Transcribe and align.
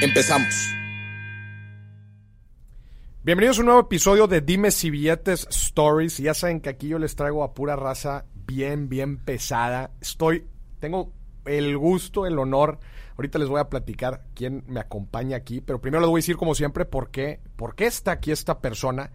Empezamos. 0.00 0.74
Bienvenidos 3.22 3.58
a 3.58 3.60
un 3.60 3.66
nuevo 3.66 3.80
episodio 3.80 4.26
de 4.26 4.40
Dime 4.40 4.70
si 4.70 4.90
billetes 4.90 5.46
Stories. 5.50 6.18
Ya 6.18 6.34
saben 6.34 6.60
que 6.60 6.68
aquí 6.68 6.88
yo 6.88 6.98
les 6.98 7.16
traigo 7.16 7.44
a 7.44 7.54
pura 7.54 7.76
raza 7.76 8.26
bien, 8.46 8.88
bien 8.88 9.16
pesada. 9.16 9.92
Estoy, 10.00 10.46
tengo 10.80 11.12
el 11.44 11.78
gusto, 11.78 12.26
el 12.26 12.38
honor. 12.38 12.80
Ahorita 13.16 13.38
les 13.38 13.48
voy 13.48 13.60
a 13.60 13.70
platicar 13.70 14.24
quién 14.34 14.64
me 14.66 14.80
acompaña 14.80 15.36
aquí, 15.36 15.60
pero 15.60 15.80
primero 15.80 16.00
les 16.00 16.10
voy 16.10 16.18
a 16.18 16.22
decir 16.22 16.36
como 16.36 16.54
siempre 16.54 16.84
por 16.84 17.10
qué, 17.10 17.40
por 17.56 17.74
qué 17.74 17.86
está 17.86 18.12
aquí 18.12 18.32
esta 18.32 18.60
persona. 18.60 19.12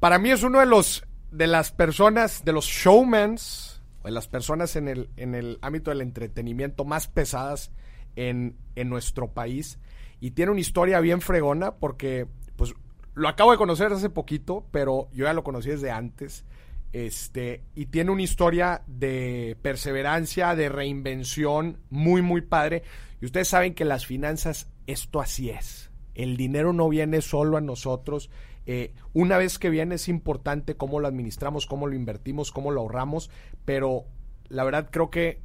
Para 0.00 0.18
mí 0.18 0.30
es 0.30 0.42
uno 0.42 0.60
de 0.60 0.66
los 0.66 1.04
de 1.30 1.48
las 1.48 1.72
personas, 1.72 2.44
de 2.44 2.52
los 2.52 2.66
showmans, 2.66 3.82
de 4.04 4.10
las 4.12 4.28
personas 4.28 4.76
en 4.76 4.86
el, 4.86 5.10
en 5.16 5.34
el 5.34 5.58
ámbito 5.62 5.90
del 5.90 6.02
entretenimiento 6.02 6.84
más 6.84 7.08
pesadas 7.08 7.72
en, 8.14 8.56
en 8.76 8.88
nuestro 8.88 9.32
país. 9.32 9.78
Y 10.24 10.30
tiene 10.30 10.52
una 10.52 10.60
historia 10.62 11.00
bien 11.00 11.20
fregona 11.20 11.74
porque, 11.74 12.26
pues, 12.56 12.72
lo 13.12 13.28
acabo 13.28 13.50
de 13.50 13.58
conocer 13.58 13.92
hace 13.92 14.08
poquito, 14.08 14.64
pero 14.70 15.10
yo 15.12 15.26
ya 15.26 15.34
lo 15.34 15.44
conocí 15.44 15.68
desde 15.68 15.90
antes. 15.90 16.46
Este, 16.94 17.62
y 17.74 17.84
tiene 17.84 18.10
una 18.10 18.22
historia 18.22 18.84
de 18.86 19.58
perseverancia, 19.60 20.54
de 20.54 20.70
reinvención, 20.70 21.76
muy, 21.90 22.22
muy 22.22 22.40
padre. 22.40 22.84
Y 23.20 23.26
ustedes 23.26 23.48
saben 23.48 23.74
que 23.74 23.84
las 23.84 24.06
finanzas, 24.06 24.70
esto 24.86 25.20
así 25.20 25.50
es. 25.50 25.90
El 26.14 26.38
dinero 26.38 26.72
no 26.72 26.88
viene 26.88 27.20
solo 27.20 27.58
a 27.58 27.60
nosotros. 27.60 28.30
Eh, 28.64 28.94
una 29.12 29.36
vez 29.36 29.58
que 29.58 29.68
viene 29.68 29.96
es 29.96 30.08
importante 30.08 30.74
cómo 30.78 31.00
lo 31.00 31.06
administramos, 31.06 31.66
cómo 31.66 31.86
lo 31.86 31.96
invertimos, 31.96 32.50
cómo 32.50 32.70
lo 32.70 32.80
ahorramos. 32.80 33.28
Pero 33.66 34.06
la 34.48 34.64
verdad 34.64 34.88
creo 34.90 35.10
que 35.10 35.42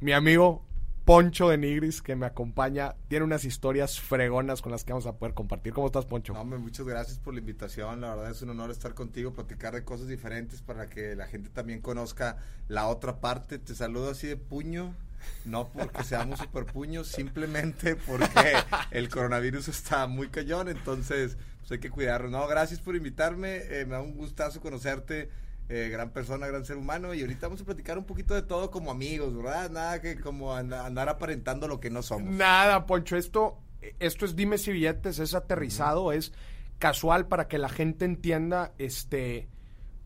mi 0.00 0.12
amigo 0.12 0.66
Poncho 1.10 1.48
de 1.48 1.58
Nigris, 1.58 2.02
que 2.02 2.14
me 2.14 2.24
acompaña, 2.24 2.94
tiene 3.08 3.24
unas 3.24 3.44
historias 3.44 3.98
fregonas 3.98 4.62
con 4.62 4.70
las 4.70 4.84
que 4.84 4.92
vamos 4.92 5.06
a 5.06 5.16
poder 5.16 5.34
compartir. 5.34 5.72
¿Cómo 5.72 5.88
estás, 5.88 6.06
Poncho? 6.06 6.34
No, 6.34 6.40
hombre, 6.40 6.60
muchas 6.60 6.86
gracias 6.86 7.18
por 7.18 7.34
la 7.34 7.40
invitación. 7.40 8.00
La 8.00 8.14
verdad 8.14 8.30
es 8.30 8.40
un 8.42 8.50
honor 8.50 8.70
estar 8.70 8.94
contigo, 8.94 9.32
platicar 9.32 9.74
de 9.74 9.82
cosas 9.82 10.06
diferentes 10.06 10.62
para 10.62 10.88
que 10.88 11.16
la 11.16 11.26
gente 11.26 11.50
también 11.50 11.80
conozca 11.80 12.36
la 12.68 12.86
otra 12.86 13.18
parte. 13.18 13.58
Te 13.58 13.74
saludo 13.74 14.10
así 14.10 14.28
de 14.28 14.36
puño. 14.36 14.94
No 15.44 15.72
porque 15.72 16.04
seamos 16.04 16.38
super 16.44 16.64
puños, 16.64 17.08
simplemente 17.08 17.96
porque 17.96 18.52
el 18.92 19.08
coronavirus 19.08 19.66
está 19.66 20.06
muy 20.06 20.28
cañón, 20.28 20.68
entonces 20.68 21.36
pues 21.58 21.72
hay 21.72 21.80
que 21.80 21.90
cuidarlo. 21.90 22.30
No, 22.30 22.46
gracias 22.46 22.78
por 22.78 22.94
invitarme, 22.94 23.56
eh, 23.56 23.84
me 23.84 23.94
da 23.94 24.00
un 24.00 24.14
gustazo 24.14 24.60
conocerte 24.60 25.28
eh, 25.72 25.88
gran 25.88 26.10
persona, 26.10 26.48
gran 26.48 26.64
ser 26.64 26.76
humano. 26.76 27.14
Y 27.14 27.20
ahorita 27.20 27.46
vamos 27.46 27.62
a 27.62 27.64
platicar 27.64 27.96
un 27.96 28.04
poquito 28.04 28.34
de 28.34 28.42
todo 28.42 28.72
como 28.72 28.90
amigos, 28.90 29.36
¿verdad? 29.36 29.70
Nada 29.70 30.00
que 30.00 30.20
como 30.20 30.52
andar 30.52 31.08
aparentando 31.08 31.68
lo 31.68 31.78
que 31.78 31.90
no 31.90 32.02
somos. 32.02 32.28
Nada, 32.28 32.86
Poncho. 32.86 33.16
Esto, 33.16 33.56
esto 34.00 34.24
es 34.24 34.34
dime 34.34 34.58
si 34.58 34.72
billetes, 34.72 35.20
es 35.20 35.32
aterrizado, 35.32 36.10
es 36.10 36.32
casual 36.80 37.28
para 37.28 37.46
que 37.46 37.58
la 37.58 37.68
gente 37.68 38.04
entienda, 38.04 38.74
este, 38.78 39.48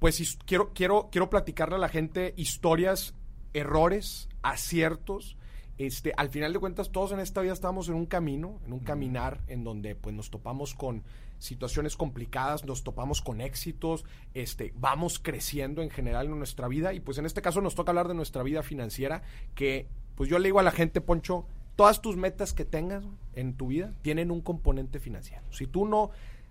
pues 0.01 0.37
quiero, 0.45 0.75
quiero, 0.75 1.09
quiero 1.11 1.31
platicarle 1.31 1.77
a 1.77 1.79
la 1.79 1.89
gente 1.89 2.35
historias, 2.37 3.15
errores, 3.55 4.29
aciertos. 4.43 5.39
Este, 5.77 6.13
al 6.17 6.29
final 6.29 6.53
de 6.53 6.61
cuentas, 6.61 6.93
todos 6.93 7.13
en 7.13 7.21
esta 7.21 7.41
vida 7.41 7.53
estamos 7.53 7.89
en 7.89 7.95
un 7.95 8.07
camino, 8.07 8.61
en 8.65 8.73
un 8.73 8.81
caminar, 8.81 9.41
en 9.49 9.65
donde 9.65 9.97
pues 9.97 10.15
nos 10.15 10.31
topamos 10.31 10.75
con 10.75 11.03
situaciones 11.39 11.97
complicadas, 11.97 12.65
nos 12.65 12.85
topamos 12.85 13.21
con 13.21 13.41
éxitos, 13.41 14.05
este, 14.35 14.73
vamos 14.77 15.19
creciendo 15.19 15.83
en 15.83 15.91
general 15.91 16.27
en 16.27 16.39
nuestra 16.39 16.69
vida 16.69 16.95
y 16.95 17.01
pues 17.01 17.19
en 17.19 17.27
este 17.27 17.43
caso 17.43 17.61
nos 17.61 17.75
toca 17.75 17.91
hablar 17.91 18.09
de 18.09 18.15
nuestra 18.15 18.43
vida 18.43 18.63
financiera 18.63 19.23
que 19.55 19.89
pues 20.15 20.31
yo 20.31 20.39
le 20.39 20.49
digo 20.49 20.61
a 20.61 20.63
la 20.63 20.71
gente, 20.71 21.01
Poncho, 21.01 21.47
todas 21.75 22.01
tus 22.01 22.17
metas 22.17 22.53
que 22.53 22.65
tengas 22.65 23.05
en 23.35 23.57
tu 23.57 23.69
vida 23.69 23.95
tienen 24.03 24.31
un 24.31 24.41
componente 24.41 25.01
financiero. 25.01 25.43
Si 25.51 25.67
tú 25.67 25.87
no 25.87 26.11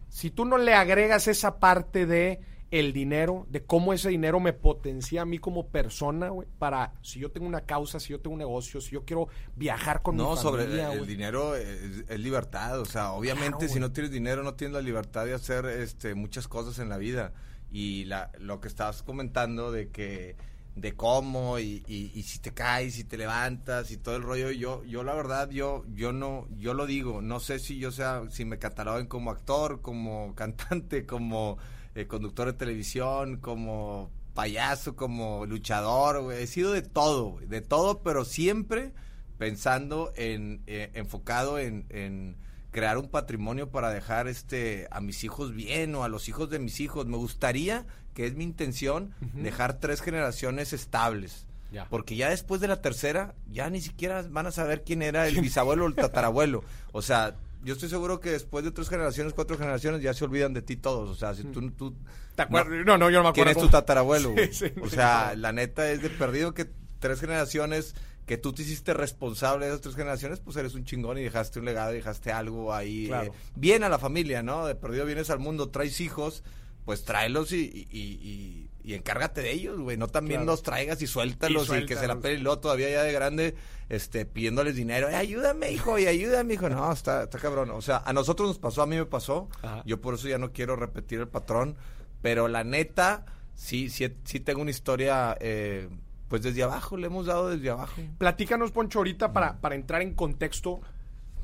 si 0.09 0.29
tú 0.29 0.45
no 0.45 0.59
le 0.59 0.75
agregas 0.75 1.27
esa 1.27 1.59
parte 1.59 2.05
de 2.05 2.39
el 2.73 2.91
dinero, 2.91 3.45
de 3.51 3.63
cómo 3.63 3.93
ese 3.93 4.09
dinero 4.09 4.39
me 4.39 4.51
potencia 4.51 5.21
a 5.21 5.25
mí 5.25 5.37
como 5.37 5.67
persona, 5.67 6.29
güey, 6.29 6.47
para 6.57 6.95
si 7.03 7.19
yo 7.19 7.29
tengo 7.29 7.45
una 7.45 7.61
causa, 7.61 7.99
si 7.99 8.09
yo 8.09 8.19
tengo 8.19 8.33
un 8.33 8.39
negocio, 8.39 8.81
si 8.81 8.89
yo 8.93 9.05
quiero 9.05 9.27
viajar 9.55 10.01
con 10.01 10.17
no, 10.17 10.31
mi 10.31 10.37
familia. 10.37 10.87
No, 10.87 10.89
sobre 10.89 10.99
el, 10.99 11.05
dinero 11.05 11.55
es, 11.55 12.19
libertad, 12.19 12.79
o 12.79 12.85
sea, 12.85 13.11
obviamente 13.11 13.69
si 13.69 13.79
no 13.79 13.91
tienes 13.91 14.11
dinero 14.11 14.41
no 14.41 14.55
tienes 14.55 14.73
la 14.73 14.81
libertad 14.81 15.25
de 15.25 15.35
hacer 15.35 15.67
este 15.67 16.15
muchas 16.15 16.47
cosas 16.47 16.79
en 16.79 16.89
la 16.89 16.97
vida 16.97 17.31
y 17.71 18.05
la, 18.05 18.31
lo 18.39 18.59
que 18.59 18.69
estabas 18.69 19.03
comentando 19.03 19.71
de 19.71 19.89
que 19.89 20.35
de 20.75 20.95
cómo 20.95 21.59
y, 21.59 21.83
y, 21.87 22.23
si 22.23 22.39
te 22.39 22.55
caes 22.55 22.97
y 22.97 23.03
te 23.03 23.17
levantas 23.17 23.91
y 23.91 23.97
todo 23.97 24.15
el 24.15 24.23
rollo 24.23 24.49
yo 24.49 24.83
yo 24.83 25.03
la 25.03 25.13
verdad 25.13 25.51
yo 25.51 25.85
yo 25.93 26.11
no 26.11 26.47
yo 26.57 26.73
lo 26.73 26.87
digo 26.87 27.21
no 27.21 27.39
sé 27.39 27.59
si 27.59 27.77
yo 27.77 27.91
sea 27.91 28.23
si 28.31 28.45
me 28.45 28.57
cataloguen 28.57 29.05
como 29.05 29.29
actor 29.29 29.81
como 29.81 30.33
cantante 30.35 31.05
como 31.05 31.59
eh, 31.95 32.07
conductor 32.07 32.47
de 32.47 32.53
televisión, 32.53 33.37
como 33.37 34.11
payaso, 34.33 34.95
como 34.95 35.45
luchador, 35.45 36.33
He 36.33 36.47
sido 36.47 36.71
de 36.71 36.81
todo, 36.81 37.37
de 37.47 37.61
todo, 37.61 38.01
pero 38.01 38.25
siempre 38.25 38.91
pensando 39.37 40.13
en, 40.15 40.61
eh, 40.67 40.91
enfocado 40.93 41.59
en, 41.59 42.37
crear 42.71 42.97
un 42.97 43.09
patrimonio 43.09 43.69
para 43.69 43.91
dejar 43.91 44.27
este 44.27 44.87
a 44.89 44.99
mis 44.99 45.23
hijos 45.23 45.53
bien 45.53 45.93
o 45.93 46.03
a 46.03 46.07
los 46.07 46.27
hijos 46.29 46.49
de 46.49 46.59
mis 46.59 46.79
hijos. 46.79 47.05
Me 47.05 47.17
gustaría, 47.17 47.85
que 48.15 48.25
es 48.25 48.35
mi 48.35 48.43
intención, 48.43 49.13
dejar 49.35 49.79
tres 49.79 50.01
generaciones 50.01 50.73
estables. 50.73 51.45
Porque 51.89 52.15
ya 52.15 52.29
después 52.29 52.61
de 52.61 52.67
la 52.67 52.81
tercera, 52.81 53.33
ya 53.51 53.69
ni 53.69 53.81
siquiera 53.81 54.23
van 54.29 54.47
a 54.47 54.51
saber 54.51 54.83
quién 54.83 55.01
era 55.01 55.27
el 55.27 55.41
bisabuelo 55.41 55.85
o 55.85 55.87
el 55.87 55.95
tatarabuelo. 55.95 56.63
O 56.91 57.01
sea, 57.01 57.35
yo 57.63 57.73
estoy 57.73 57.89
seguro 57.89 58.19
que 58.19 58.31
después 58.31 58.63
de 58.63 58.71
tres 58.71 58.89
generaciones, 58.89 59.33
cuatro 59.33 59.57
generaciones, 59.57 60.01
ya 60.01 60.13
se 60.13 60.25
olvidan 60.25 60.53
de 60.53 60.61
ti 60.61 60.75
todos. 60.75 61.09
O 61.09 61.15
sea, 61.15 61.33
si 61.33 61.43
tú... 61.43 61.71
tú 61.71 61.95
¿Te 62.35 62.43
acuerdas? 62.43 62.85
No, 62.85 62.97
no, 62.97 63.09
yo 63.09 63.17
no 63.17 63.23
me 63.23 63.29
acuerdo. 63.29 63.33
¿Quién 63.33 63.47
es 63.49 63.57
tu 63.57 63.69
tatarabuelo? 63.69 64.33
o 64.81 64.89
sea, 64.89 65.35
la 65.35 65.51
neta 65.51 65.89
es 65.89 66.01
de 66.01 66.09
perdido 66.09 66.53
que 66.53 66.67
tres 66.99 67.19
generaciones 67.19 67.95
que 68.25 68.37
tú 68.37 68.53
te 68.53 68.61
hiciste 68.61 68.93
responsable 68.93 69.65
de 69.65 69.71
esas 69.71 69.81
tres 69.81 69.95
generaciones, 69.95 70.39
pues 70.39 70.55
eres 70.57 70.75
un 70.75 70.85
chingón 70.85 71.17
y 71.17 71.23
dejaste 71.23 71.59
un 71.59 71.65
legado 71.65 71.91
y 71.91 71.95
dejaste 71.95 72.31
algo 72.31 72.73
ahí. 72.73 73.11
Eh, 73.11 73.31
bien 73.55 73.83
a 73.83 73.89
la 73.89 73.99
familia, 73.99 74.41
¿no? 74.43 74.65
De 74.65 74.75
perdido 74.75 75.05
vienes 75.05 75.29
al 75.29 75.39
mundo, 75.39 75.69
traes 75.69 75.99
hijos, 75.99 76.43
pues 76.85 77.03
tráelos 77.03 77.51
y, 77.51 77.87
y, 77.91 78.69
y, 78.83 78.93
encárgate 78.93 79.41
de 79.41 79.51
ellos, 79.51 79.79
güey. 79.79 79.97
No 79.97 80.07
también 80.07 80.45
los 80.45 80.63
traigas 80.63 81.01
y 81.01 81.07
suéltalos 81.07 81.69
y, 81.69 81.85
que 81.85 81.95
se 81.95 82.07
la 82.07 82.19
pele. 82.19 82.35
Y 82.35 82.41
luego 82.41 82.59
todavía 82.59 82.89
ya 82.89 83.03
de 83.03 83.11
grande, 83.11 83.55
este, 83.89 84.25
pidiéndoles 84.25 84.75
dinero. 84.75 85.07
ayúdame, 85.07 85.71
hijo, 85.71 85.97
y 85.99 86.05
ayúdame, 86.05 86.55
hijo. 86.55 86.69
No, 86.69 86.91
está, 86.91 87.23
está 87.23 87.39
cabrón. 87.39 87.71
O 87.71 87.81
sea, 87.81 88.03
a 88.05 88.13
nosotros 88.13 88.47
nos 88.47 88.59
pasó, 88.59 88.81
a 88.81 88.87
mí 88.87 88.95
me 88.95 89.05
pasó. 89.05 89.49
Yo 89.85 90.01
por 90.01 90.15
eso 90.15 90.27
ya 90.27 90.37
no 90.37 90.51
quiero 90.51 90.75
repetir 90.75 91.19
el 91.19 91.27
patrón. 91.27 91.75
Pero 92.21 92.47
la 92.47 92.63
neta, 92.63 93.25
sí, 93.53 93.89
sí, 93.89 94.07
sí 94.23 94.39
tengo 94.39 94.61
una 94.61 94.71
historia... 94.71 95.37
Eh, 95.39 95.89
pues 96.33 96.41
desde 96.41 96.63
abajo, 96.63 96.97
le 96.97 97.05
hemos 97.05 97.27
dado 97.27 97.49
desde 97.49 97.69
abajo. 97.69 98.01
Platícanos, 98.17 98.71
Poncho, 98.71 98.97
ahorita 98.97 99.33
para, 99.33 99.61
para 99.61 99.75
entrar 99.75 100.01
en 100.01 100.15
contexto, 100.15 100.81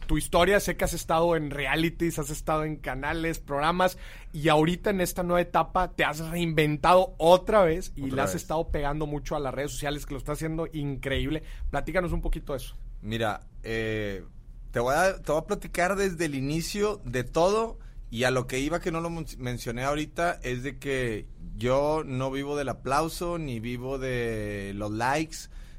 tu 0.09 0.17
historia, 0.17 0.59
sé 0.59 0.75
que 0.75 0.85
has 0.85 0.93
estado 0.93 1.35
en 1.35 1.51
realities, 1.51 2.17
has 2.17 2.31
estado 2.31 2.63
en 2.63 2.77
canales, 2.77 3.37
programas, 3.37 3.99
y 4.33 4.49
ahorita 4.49 4.89
en 4.89 5.01
esta 5.01 5.21
nueva 5.21 5.41
etapa 5.41 5.91
te 5.91 6.03
has 6.03 6.17
reinventado 6.31 7.13
otra 7.19 7.63
vez 7.63 7.93
y 7.95 8.09
le 8.09 8.19
has 8.19 8.33
estado 8.33 8.71
pegando 8.71 9.05
mucho 9.05 9.35
a 9.35 9.39
las 9.39 9.53
redes 9.53 9.71
sociales, 9.71 10.07
que 10.07 10.15
lo 10.15 10.17
está 10.17 10.31
haciendo 10.31 10.67
increíble. 10.73 11.43
Platícanos 11.69 12.11
un 12.11 12.21
poquito 12.21 12.53
de 12.53 12.57
eso. 12.57 12.75
Mira, 13.03 13.41
eh, 13.61 14.23
te, 14.71 14.79
voy 14.79 14.95
a, 14.95 15.21
te 15.21 15.31
voy 15.31 15.41
a 15.41 15.45
platicar 15.45 15.95
desde 15.95 16.25
el 16.25 16.33
inicio 16.33 16.99
de 17.05 17.23
todo 17.23 17.77
y 18.09 18.23
a 18.23 18.31
lo 18.31 18.47
que 18.47 18.57
iba 18.57 18.81
que 18.81 18.91
no 18.91 19.01
lo 19.01 19.11
mencioné 19.11 19.83
ahorita 19.83 20.39
es 20.41 20.63
de 20.63 20.79
que 20.79 21.27
yo 21.55 22.01
no 22.03 22.31
vivo 22.31 22.57
del 22.57 22.69
aplauso, 22.69 23.37
ni 23.37 23.59
vivo 23.59 23.99
de 23.99 24.71
los 24.73 24.89
likes, 24.89 25.37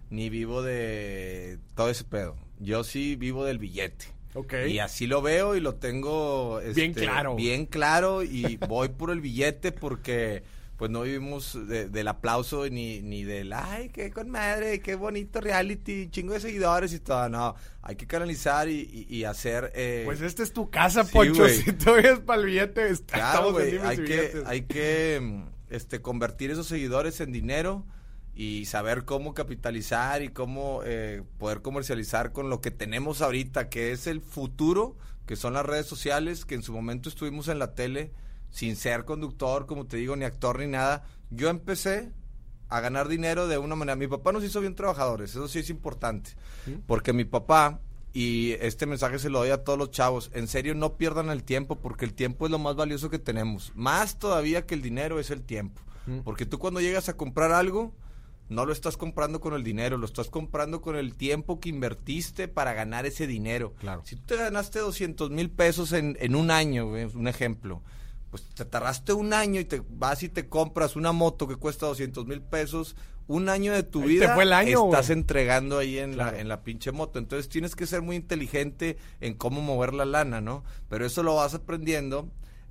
ni 0.09 0.31
vivo 0.31 0.63
de 0.63 1.59
todo 1.75 1.91
ese 1.91 2.05
pedo. 2.05 2.37
Yo 2.61 2.85
sí 2.85 3.17
vivo 3.17 3.45
del 3.45 3.59
billete. 3.59 4.20
Y 4.69 4.79
así 4.79 5.07
lo 5.07 5.23
veo 5.23 5.57
y 5.57 5.61
lo 5.61 5.75
tengo 5.75 6.61
bien 6.75 6.91
este, 6.93 7.03
claro. 7.03 7.35
Bien 7.35 7.67
claro 7.67 8.23
y 8.23 8.59
voy 8.69 8.89
por 8.91 9.11
el 9.11 9.21
billete 9.21 9.73
porque 9.73 10.43
pues 10.81 10.91
no 10.91 11.03
vivimos 11.03 11.59
del 11.69 12.09
aplauso 12.09 12.67
ni, 12.71 13.03
ni 13.03 13.23
del, 13.23 13.53
ay, 13.53 13.91
qué 13.91 14.11
con 14.11 14.31
madre, 14.31 14.81
qué 14.81 14.95
bonito 14.95 15.39
reality, 15.43 16.09
chingo 16.09 16.33
de 16.33 16.41
seguidores 16.41 16.95
y 16.95 17.01
todo. 17.01 17.29
No, 17.29 17.55
hay 17.83 17.97
que 17.97 18.07
canalizar 18.07 18.67
y, 18.67 19.25
hacer... 19.25 19.73
Eh, 19.75 20.05
pues 20.07 20.23
esta 20.23 20.43
es 20.43 20.55
tu 20.55 20.71
casa, 20.71 21.05
Poncho. 21.05 21.47
Si 21.49 21.73
tú 21.75 21.93
vienes 21.93 22.21
para 22.21 22.41
el 22.41 22.47
billete, 22.47 22.89
claro, 23.05 23.53
güey, 23.53 23.77
hay 23.77 23.99
que, 23.99 24.43
hay 24.47 24.63
que 24.63 25.43
este, 25.69 26.01
convertir 26.01 26.51
esos 26.51 26.67
seguidores 26.67 27.21
en 27.21 27.31
dinero 27.33 27.85
y 28.41 28.65
saber 28.65 29.05
cómo 29.05 29.35
capitalizar 29.35 30.23
y 30.23 30.31
cómo 30.31 30.81
eh, 30.87 31.23
poder 31.37 31.61
comercializar 31.61 32.33
con 32.33 32.49
lo 32.49 32.63
que 32.63 32.71
tenemos 32.71 33.21
ahorita, 33.21 33.69
que 33.69 33.93
es 33.93 34.07
el 34.07 34.23
futuro, 34.23 34.97
que 35.27 35.37
son 35.37 35.53
las 35.53 35.67
redes 35.67 35.85
sociales, 35.85 36.47
que 36.47 36.55
en 36.55 36.63
su 36.63 36.73
momento 36.73 37.11
estuvimos 37.11 37.49
en 37.49 37.59
la 37.59 37.75
tele 37.75 38.15
sin 38.49 38.77
ser 38.77 39.05
conductor, 39.05 39.67
como 39.67 39.87
te 39.87 39.99
digo, 39.99 40.17
ni 40.17 40.25
actor 40.25 40.59
ni 40.59 40.69
nada. 40.69 41.05
Yo 41.29 41.51
empecé 41.51 42.15
a 42.71 42.81
ganar 42.81 43.09
dinero 43.09 43.47
de 43.47 43.59
una 43.59 43.77
manera. 43.77 43.95
Mi 43.95 44.09
papá 44.09 44.33
nos 44.33 44.43
hizo 44.43 44.63
bien 44.63 44.75
trabajadores, 44.75 45.33
eso 45.33 45.47
sí 45.47 45.59
es 45.59 45.69
importante. 45.69 46.31
Porque 46.87 47.13
mi 47.13 47.27
papá, 47.27 47.81
y 48.15 48.53
este 48.53 48.87
mensaje 48.87 49.19
se 49.19 49.29
lo 49.29 49.41
doy 49.41 49.51
a 49.51 49.65
todos 49.65 49.79
los 49.79 49.91
chavos, 49.91 50.31
en 50.33 50.49
serio 50.49 50.75
no 50.75 50.97
pierdan 50.97 51.29
el 51.29 51.45
tiempo, 51.45 51.77
porque 51.77 52.07
el 52.07 52.15
tiempo 52.15 52.47
es 52.47 52.51
lo 52.51 52.59
más 52.59 52.75
valioso 52.75 53.11
que 53.11 53.19
tenemos. 53.19 53.71
Más 53.75 54.19
todavía 54.19 54.65
que 54.65 54.73
el 54.73 54.81
dinero 54.81 55.21
es 55.21 55.29
el 55.29 55.43
tiempo. 55.43 55.83
Porque 56.25 56.47
tú 56.47 56.59
cuando 56.59 56.81
llegas 56.81 57.11
a 57.11 57.17
comprar 57.19 57.53
algo, 57.53 57.95
no 58.51 58.67
lo 58.67 58.73
estás 58.73 58.97
comprando 58.97 59.41
con 59.41 59.55
el 59.55 59.63
dinero, 59.63 59.97
lo 59.97 60.07
estás 60.07 60.29
comprando 60.29 60.83
con 60.83 60.97
el 60.97 61.15
tiempo 61.15 61.61
que 61.61 61.69
invertiste 61.69 62.49
para 62.49 62.75
ganar 62.75 63.07
ese 63.07 63.27
dinero. 63.27 63.75
Claro. 63.79 64.03
Si 64.05 64.17
tú 64.17 64.23
te 64.27 64.37
ganaste 64.37 64.81
200 64.81 65.31
mil 65.31 65.51
pesos 65.51 65.93
en, 65.93 66.19
en 66.21 66.35
un 66.35 66.51
año, 66.51 66.89
un 66.89 67.29
ejemplo, 67.29 67.83
pues 68.31 68.45
te 68.55 68.65
tardaste 68.65 69.13
un 69.13 69.33
año 69.33 69.61
y 69.61 69.65
te 69.65 69.83
vas 69.89 70.23
y 70.25 70.29
te 70.29 70.49
compras 70.49 70.97
una 70.97 71.13
moto 71.13 71.47
que 71.47 71.57
cuesta 71.57 71.87
200 71.87 72.27
mil 72.27 72.43
pesos, 72.43 72.97
un 73.29 73.49
año 73.49 73.73
de 73.73 73.85
tu 73.85 74.03
vida 74.03 74.35
fue 74.35 74.43
el 74.43 74.53
año, 74.53 74.87
estás 74.87 75.11
entregando 75.11 75.79
ahí 75.79 75.99
en, 75.99 76.17
la, 76.17 76.37
en 76.37 76.49
la 76.49 76.65
pinche 76.65 76.91
moto. 76.91 77.21
Entonces 77.21 77.49
tienes 77.49 77.77
que 77.77 77.87
ser 77.87 78.03
muy 78.03 78.17
inteligente 78.17 78.97
en 79.21 79.35
cómo 79.35 79.61
mover 79.61 79.95
la 79.95 80.05
lana, 80.05 80.41
¿no? 80.41 80.65
Pero 80.89 81.07
eso 81.07 81.23
lo 81.23 81.37
vas 81.37 81.55
aprendiendo 81.55 82.29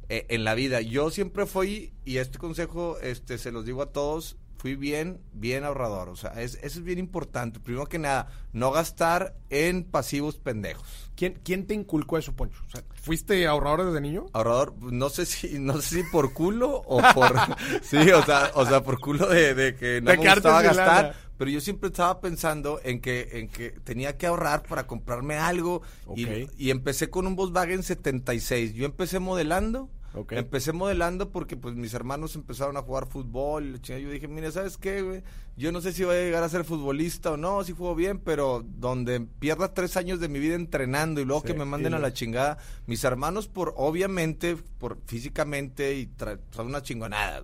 eh, 0.10 0.26
en 0.28 0.44
la 0.44 0.56
vida. 0.56 0.82
Yo 0.82 1.12
siempre 1.12 1.46
fui, 1.46 1.94
y 2.04 2.18
este 2.18 2.38
consejo 2.38 3.00
este 3.00 3.38
se 3.38 3.54
los 3.54 3.64
digo 3.64 3.82
a 3.82 3.94
todos, 3.94 4.36
fui 4.60 4.76
bien, 4.76 5.22
bien 5.32 5.64
ahorrador. 5.64 6.10
O 6.10 6.16
sea, 6.18 6.32
es, 6.42 6.56
eso 6.56 6.80
es 6.80 6.84
bien 6.84 7.00
importante. 7.00 7.62
Primero 7.62 7.88
que 7.88 7.98
nada, 7.98 8.28
no 8.52 8.72
gastar 8.72 9.36
en 9.50 9.86
pasivos 9.86 10.38
pendejos. 10.38 11.10
¿Quién, 11.16 11.40
quién 11.44 11.66
te 11.66 11.74
inculcó 11.74 12.18
eso, 12.18 12.34
Poncho? 12.34 12.62
O 12.68 12.70
sea, 12.70 12.84
¿Fuiste 13.02 13.48
ahorrador 13.48 13.88
desde 13.88 14.02
niño? 14.02 14.26
Ahorrador, 14.34 14.76
no 14.84 15.10
sé 15.10 15.26
si, 15.26 15.60
no 15.60 15.80
sé 15.82 16.04
si 16.04 16.04
por 16.12 16.34
culo 16.34 16.84
o 16.86 17.02
por, 17.14 17.36
sí, 17.82 17.98
o 18.12 18.24
sea, 18.24 18.52
o 18.54 18.66
sea, 18.66 18.84
por 18.84 19.00
culo 19.00 19.28
de, 19.28 19.76
que 19.80 20.02
no 20.02 20.12
me 20.12 20.18
gustaba 20.18 20.62
gastar. 20.62 21.16
Pero 21.38 21.52
yo 21.52 21.62
siempre 21.62 21.88
estaba 21.88 22.20
pensando 22.20 22.82
en 22.84 23.00
que, 23.00 23.30
en 23.32 23.48
que 23.48 23.70
tenía 23.70 24.18
que 24.18 24.28
ahorrar 24.28 24.64
para 24.64 24.86
comprarme 24.86 25.38
algo. 25.38 25.82
Y, 26.14 26.28
y 26.58 26.70
empecé 26.70 27.10
con 27.10 27.26
un 27.28 27.38
Volkswagen 27.38 27.82
76. 27.82 28.74
Yo 28.74 28.86
empecé 28.86 29.20
modelando 29.20 29.90
Empecé 30.32 30.74
modelando 30.74 31.32
porque 31.32 31.56
pues 31.56 31.76
mis 31.76 31.94
hermanos 31.94 32.36
empezaron 32.36 32.78
a 32.78 32.82
jugar 32.82 33.08
fútbol. 33.08 33.80
Yo 33.82 33.96
dije, 33.96 34.28
mire, 34.28 34.52
¿sabes 34.52 34.78
qué, 34.78 35.02
güey? 35.02 35.24
Yo 35.60 35.74
no 35.74 35.82
sé 35.82 35.92
si 35.92 36.06
voy 36.06 36.16
a 36.16 36.22
llegar 36.22 36.42
a 36.42 36.48
ser 36.48 36.64
futbolista 36.64 37.32
o 37.32 37.38
no, 37.38 37.66
si 37.66 37.74
juego 37.74 37.94
bien, 37.94 38.20
pero 38.20 38.64
donde 38.66 39.20
pierda 39.20 39.74
tres 39.74 39.98
años 39.98 40.22
de 40.22 40.30
mi 40.30 40.40
vida 40.40 40.56
entrenando 40.56 41.20
y 41.20 41.26
luego 41.26 41.44
que 41.44 41.54
me 41.54 41.66
manden 41.66 41.94
a 41.94 42.00
la 42.00 42.14
chingada, 42.14 42.60
mis 42.86 43.04
hermanos 43.04 43.50
por, 43.50 43.74
obviamente, 43.76 44.56
por 44.56 45.00
físicamente 45.06 45.98
y 45.98 46.10
son 46.52 46.68
una 46.68 46.82
chingonada, 46.82 47.44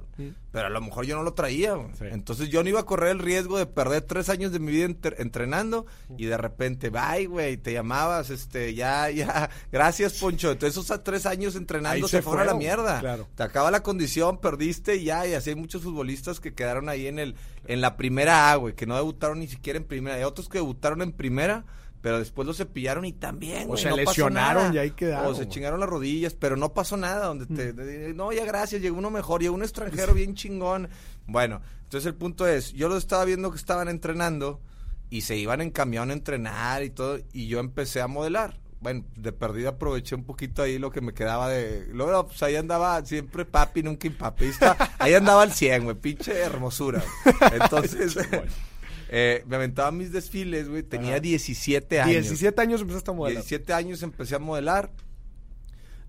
pero 0.54 0.68
a 0.68 0.70
lo 0.70 0.80
mejor 0.80 1.06
yo 1.06 1.18
no 1.18 1.24
lo 1.24 1.34
traía, 1.34 1.76
Entonces 2.00 2.48
yo 2.48 2.64
no 2.64 2.70
iba 2.70 2.80
a 2.80 2.86
correr 2.86 3.12
el 3.12 3.20
riesgo 3.20 3.58
de 3.58 3.66
perder 3.66 4.04
tres 4.04 4.30
años 4.30 4.54
de 4.54 4.60
mi 4.60 4.72
vida 4.72 4.86
entrenando 5.18 5.86
y 6.18 6.24
de 6.24 6.38
repente, 6.38 6.90
bye, 6.90 7.28
güey, 7.28 7.58
te 7.58 7.74
llamabas, 7.74 8.30
este, 8.30 8.74
ya, 8.76 9.10
ya, 9.10 9.50
gracias, 9.74 10.14
Poncho. 10.14 10.52
Entonces 10.52 10.82
esos 10.82 11.04
tres 11.04 11.26
años 11.26 11.58
entrenando 11.58 12.08
se, 12.08 12.22
fueron 12.22 12.44
a 12.44 12.46
la 12.46 12.58
mierda. 12.58 13.28
Te 13.36 13.44
acaba 13.44 13.72
la 13.72 13.84
condición, 13.84 14.40
perdiste 14.40 14.96
y 14.96 15.04
ya, 15.04 15.28
y 15.28 15.34
así 15.34 15.50
hay 15.50 15.58
muchos 15.58 15.82
futbolistas 15.84 16.40
que 16.40 16.54
quedaron 16.54 16.88
ahí 16.88 17.08
en 17.08 17.20
el 17.20 17.36
en 17.68 17.82
la 17.82 17.98
primera 17.98 18.05
A, 18.28 18.56
güey, 18.56 18.76
que 18.76 18.86
no 18.86 18.96
debutaron 18.96 19.40
ni 19.40 19.48
siquiera 19.48 19.78
en 19.78 19.86
primera. 19.86 20.16
Hay 20.16 20.24
otros 20.24 20.50
que 20.50 20.58
debutaron 20.58 21.02
en 21.02 21.12
primera, 21.12 21.66
pero 22.02 22.20
después 22.20 22.48
lo 22.48 22.54
cepillaron 22.54 23.06
y 23.06 23.14
también, 23.14 23.68
O 23.70 23.78
se 23.78 23.92
lesionaron 23.92 24.74
y 24.74 24.78
ahí 24.78 24.92
quedaron. 24.92 25.32
O 25.32 25.36
se 25.36 25.48
chingaron 25.48 25.80
las 25.80 25.90
rodillas, 25.90 26.34
pero 26.34 26.56
no 26.56 26.74
pasó 26.74 26.98
nada. 26.98 27.28
Donde 27.28 27.46
te, 27.46 27.74
mm. 27.74 28.16
no, 28.16 28.32
ya 28.32 28.46
gracias, 28.46 28.82
llegó 28.82 28.98
uno 28.98 29.10
mejor, 29.10 29.42
llegó 29.42 29.56
un 29.56 29.64
extranjero 29.64 30.14
bien 30.14 30.36
chingón. 30.36 30.90
Bueno, 31.28 31.62
entonces 31.84 32.08
el 32.08 32.16
punto 32.16 32.48
es, 32.48 32.74
yo 32.74 32.90
lo 32.90 32.98
estaba 32.98 33.26
viendo 33.26 33.52
que 33.52 33.58
estaban 33.58 33.88
entrenando 33.88 34.62
y 35.10 35.22
se 35.22 35.38
iban 35.38 35.62
en 35.62 35.72
camión 35.72 36.10
a 36.10 36.14
entrenar 36.14 36.84
y 36.84 36.90
todo, 36.90 37.20
y 37.32 37.48
yo 37.48 37.60
empecé 37.60 38.02
a 38.02 38.08
modelar 38.08 38.65
bueno, 38.86 39.04
de 39.16 39.32
perdida 39.32 39.70
aproveché 39.70 40.14
un 40.14 40.26
poquito 40.26 40.62
ahí 40.62 40.78
lo 40.78 40.92
que 40.92 41.02
me 41.02 41.12
quedaba 41.12 41.50
de... 41.50 41.88
Luego, 41.92 42.28
pues 42.28 42.44
ahí 42.44 42.56
andaba 42.56 43.04
siempre 43.04 43.44
papi, 43.44 43.82
nunca 43.82 44.06
impapista. 44.06 44.78
Ahí 45.00 45.16
andaba 45.16 45.42
al 45.42 45.52
100, 45.52 45.86
güey, 45.86 45.96
pinche 45.96 46.38
hermosura. 46.38 47.04
Entonces, 47.52 48.16
eh, 49.10 49.44
me 49.48 49.56
aventaba 49.56 49.90
mis 49.90 50.12
desfiles, 50.12 50.70
güey. 50.70 50.84
Tenía 50.84 51.20
17 51.20 52.00
años. 52.00 52.26
17 52.26 52.62
años 52.62 52.82
empezaste 52.82 53.10
a 53.10 53.14
modelar. 53.16 53.42
17 53.42 53.74
años 53.74 54.04
empecé 54.04 54.36
a 54.36 54.40
modelar. 54.40 54.92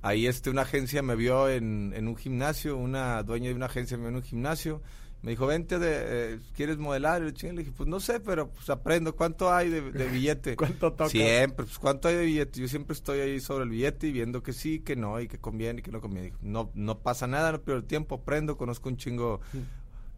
Ahí 0.03 0.27
este, 0.27 0.51
una 0.51 0.63
agencia 0.63 1.01
me 1.01 1.17
vio 1.17 1.49
en, 1.49 1.95
en 1.97 2.09
un 2.09 2.17
gimnasio, 2.17 2.77
una 2.77 3.23
dueña 3.23 3.49
de 3.49 3.55
una 3.55 3.67
agencia 3.67 3.97
me 3.97 4.03
vio 4.03 4.11
en 4.11 4.17
un 4.17 4.23
gimnasio 4.23 4.83
me 5.27 5.33
dijo, 5.33 5.45
vente, 5.49 5.81
de, 5.81 6.35
eh, 6.35 6.39
¿quieres 6.55 6.79
modelar? 6.79 7.21
Y 7.21 7.25
le 7.25 7.33
dije, 7.33 7.73
pues 7.77 7.89
no 7.89 7.99
sé, 7.99 8.21
pero 8.21 8.49
pues 8.49 8.71
aprendo. 8.71 9.17
¿Cuánto 9.17 9.53
hay 9.53 9.69
de, 9.71 9.81
billete? 9.81 10.55
¿Cuánto 10.57 10.93
toca? 10.93 11.11
Siempre, 11.11 11.67
pues 11.67 11.81
¿cuánto 11.81 12.07
hay 12.07 12.15
de 12.15 12.25
billete? 12.27 12.61
Yo 12.61 12.69
siempre 12.69 12.95
estoy 12.95 13.19
ahí 13.19 13.41
sobre 13.41 13.65
el 13.65 13.71
billete 13.71 14.07
y 14.07 14.13
viendo 14.13 14.45
que 14.45 14.53
sí, 14.53 14.79
que 14.79 14.95
no, 14.95 15.21
y 15.21 15.27
que 15.27 15.39
conviene 15.39 15.81
y 15.81 15.83
que 15.83 15.91
no 15.91 16.01
conviene. 16.01 16.33
No, 16.43 16.71
no 16.75 17.01
pasa 17.01 17.27
nada, 17.27 17.51
no 17.51 17.61
pierdo 17.61 17.81
el 17.81 17.89
tiempo, 17.89 18.15
aprendo, 18.15 18.57
conozco 18.57 18.89
un 18.89 18.99
chingo 18.99 19.41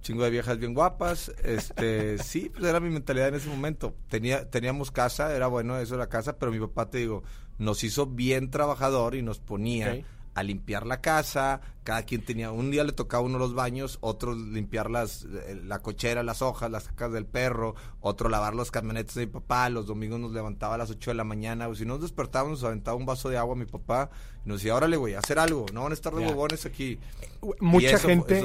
chingo 0.03 0.25
de 0.25 0.31
viejas 0.31 0.59
bien 0.59 0.75
guapas. 0.75 1.33
Este, 1.43 2.19
sí, 2.23 2.51
pues 2.51 2.63
era 2.65 2.79
mi 2.79 2.91
mentalidad 2.91 3.29
en 3.29 3.37
ese 3.37 3.49
momento. 3.49 3.95
Tenía, 4.11 4.51
teníamos 4.51 4.91
casa, 4.91 5.35
era 5.35 5.47
bueno 5.47 5.79
eso 5.79 5.97
la 5.97 6.11
casa, 6.11 6.37
pero 6.37 6.53
mi 6.53 6.61
papá, 6.61 6.91
te 6.91 6.99
digo, 6.99 7.23
nos 7.57 7.83
hizo 7.83 8.05
bien 8.05 8.51
trabajador 8.51 9.15
y 9.15 9.23
nos 9.23 9.39
ponía 9.39 10.05
a 10.38 10.43
limpiar 10.43 10.87
la 10.87 11.00
casa, 11.00 11.61
cada 11.82 12.02
quien 12.02 12.23
tenía, 12.23 12.52
un 12.52 12.70
día 12.70 12.85
le 12.85 12.93
tocaba 12.93 13.23
uno 13.23 13.38
los 13.38 13.55
baños, 13.55 13.99
otro 14.02 14.35
limpiar 14.35 14.90
las, 14.90 15.25
eh, 15.25 15.61
la 15.64 15.81
cochera, 15.81 16.23
las 16.23 16.43
hojas, 16.43 16.70
las 16.70 16.85
cacas 16.85 17.12
del 17.12 17.26
perro, 17.26 17.75
otro 18.00 18.29
lavar 18.29 18.55
los 18.55 18.70
camionetes 18.70 19.14
de 19.14 19.26
mi 19.26 19.32
papá, 19.32 19.69
los 19.70 19.87
domingos 19.87 20.20
nos 20.20 20.32
levantaba 20.32 20.75
a 20.75 20.79
las 20.79 20.90
8 20.90 21.11
de 21.11 21.14
la 21.14 21.25
mañana, 21.25 21.67
o 21.67 21.75
si 21.75 21.87
nos 21.87 22.00
despertábamos, 22.00 22.61
nos 22.61 22.69
aventaba 22.69 22.96
un 22.96 23.06
vaso 23.06 23.31
de 23.31 23.38
agua 23.38 23.55
a 23.55 23.58
mi 23.58 23.64
papá, 23.64 24.11
y 24.45 24.49
nos 24.49 24.59
decía, 24.59 24.75
órale, 24.75 24.97
güey, 24.97 25.14
hacer 25.14 25.38
algo, 25.38 25.66
no 25.73 25.83
van 25.83 25.92
a 25.92 25.95
estar 25.95 26.14
de 26.14 26.25
bobones 26.25 26.66
aquí. 26.66 27.00
Mucha 27.61 27.99
gente, 27.99 28.45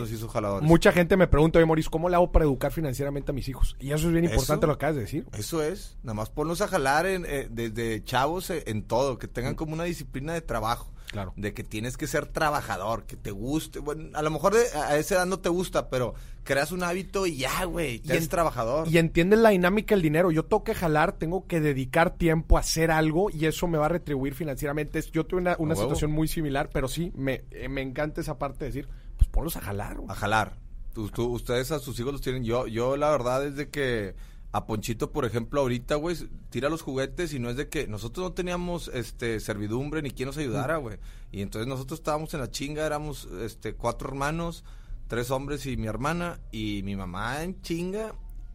mucha 0.62 0.92
gente 0.92 1.18
me 1.18 1.28
pregunta, 1.28 1.60
oye, 1.60 1.66
Moris, 1.66 1.90
¿cómo 1.90 2.10
le 2.10 2.16
hago 2.16 2.32
para 2.32 2.46
educar 2.46 2.72
financieramente 2.72 3.32
a 3.32 3.34
mis 3.34 3.50
hijos? 3.50 3.76
Y 3.80 3.92
eso 3.92 4.08
es 4.08 4.14
bien 4.14 4.26
importante 4.26 4.68
lo 4.68 4.74
que 4.74 4.86
acabas 4.86 4.96
de 4.96 5.02
decir. 5.02 5.28
Eso 5.34 5.62
es, 5.62 5.98
nada 6.02 6.14
más 6.14 6.30
ponlos 6.30 6.62
a 6.62 6.68
jalar 6.68 7.06
en, 7.06 7.26
eh, 7.28 7.50
desde 7.52 8.04
chavos 8.04 8.50
eh, 8.50 8.64
en 8.68 8.84
todo, 8.84 9.20
que 9.20 9.28
tengan 9.28 9.56
como 9.56 9.74
una 9.74 9.84
disciplina 9.84 10.34
de 10.34 10.42
trabajo. 10.42 10.94
Claro. 11.14 11.32
De 11.38 11.54
que 11.54 11.64
tienes 11.64 11.96
que 11.96 12.08
ser 12.08 12.26
trabajador, 12.26 13.04
que 13.04 13.16
te 13.16 13.30
guste. 13.30 13.78
Bueno, 13.78 14.10
a 14.18 14.24
lo 14.24 14.32
mejor 14.32 14.56
a 14.56 14.98
esa 14.98 15.16
edad 15.16 15.28
no 15.28 15.38
te 15.38 15.50
gusta, 15.50 15.88
pero 15.88 16.16
creas 16.44 16.72
un 16.72 16.82
hábito 16.82 17.28
y 17.28 17.38
ya, 17.38 17.66
güey, 17.66 18.02
y 18.04 18.10
eres 18.10 18.30
trabajador. 18.30 18.88
Y 18.88 18.98
entiendes 18.98 19.38
la 19.38 19.50
dinámica 19.50 19.94
del 19.94 20.02
dinero. 20.02 20.32
Yo 20.32 20.46
tengo 20.46 20.64
que 20.64 20.74
jalar, 20.74 21.12
tengo 21.12 21.46
que 21.46 21.62
dedicar 21.62 22.18
tiempo 22.18 22.58
a 22.58 22.62
hacer 22.62 22.90
algo 22.90 23.30
y 23.30 23.46
eso 23.46 23.68
me 23.68 23.78
va 23.78 23.86
a 23.86 23.90
retribuir 23.90 24.34
financieramente. 24.34 25.00
Yo 25.12 25.28
tuve 25.28 25.42
una, 25.42 25.56
una 25.60 25.76
situación 25.76 26.10
muy 26.12 26.28
similar, 26.28 26.72
pero 26.74 26.88
sí, 26.88 27.12
me, 27.16 27.44
eh, 27.52 27.70
me 27.70 27.84
encanta 27.84 28.20
esa 28.22 28.40
parte 28.40 28.66
de 28.66 28.72
decir, 28.72 28.90
pues 29.16 29.30
ponlos 29.30 29.56
a 29.56 29.62
jalar. 29.62 29.98
A 30.08 30.16
jalar. 30.16 30.58
ustedes 30.96 31.72
a 31.72 31.78
sus 31.78 32.00
hijos 32.00 32.14
los 32.14 32.22
tienen. 32.22 32.44
Yo, 32.44 32.66
yo 32.66 32.98
la 32.98 33.12
verdad 33.12 33.46
es 33.46 33.56
de 33.56 33.70
que 33.70 34.16
a 34.54 34.68
Ponchito, 34.68 35.12
por 35.12 35.26
ejemplo, 35.26 35.62
ahorita, 35.62 35.96
güey, 35.96 36.16
tira 36.52 36.70
los 36.70 36.84
juguetes 36.84 37.34
y 37.34 37.40
no 37.40 37.50
es 37.50 37.58
de 37.58 37.70
que 37.70 37.88
nosotros 37.88 38.24
no 38.24 38.34
teníamos 38.34 38.88
este 38.94 39.40
servidumbre 39.40 40.04
ni 40.04 40.12
quien 40.12 40.28
nos 40.28 40.38
ayudara, 40.38 40.78
güey. 40.78 41.00
Y 41.32 41.42
entonces 41.42 41.68
nosotros 41.68 42.00
estábamos 42.00 42.36
en 42.36 42.40
la 42.40 42.52
chinga, 42.52 42.86
éramos 42.86 43.28
este 43.42 43.74
cuatro 43.74 44.10
hermanos, 44.10 44.64
tres 45.08 45.32
hombres 45.32 45.66
y 45.66 45.76
mi 45.76 45.88
hermana 45.88 46.40
y 46.52 46.82
mi 46.84 46.96
mamá 46.96 47.44
en 47.44 47.62
chinga 47.64 48.14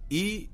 y 0.09 0.51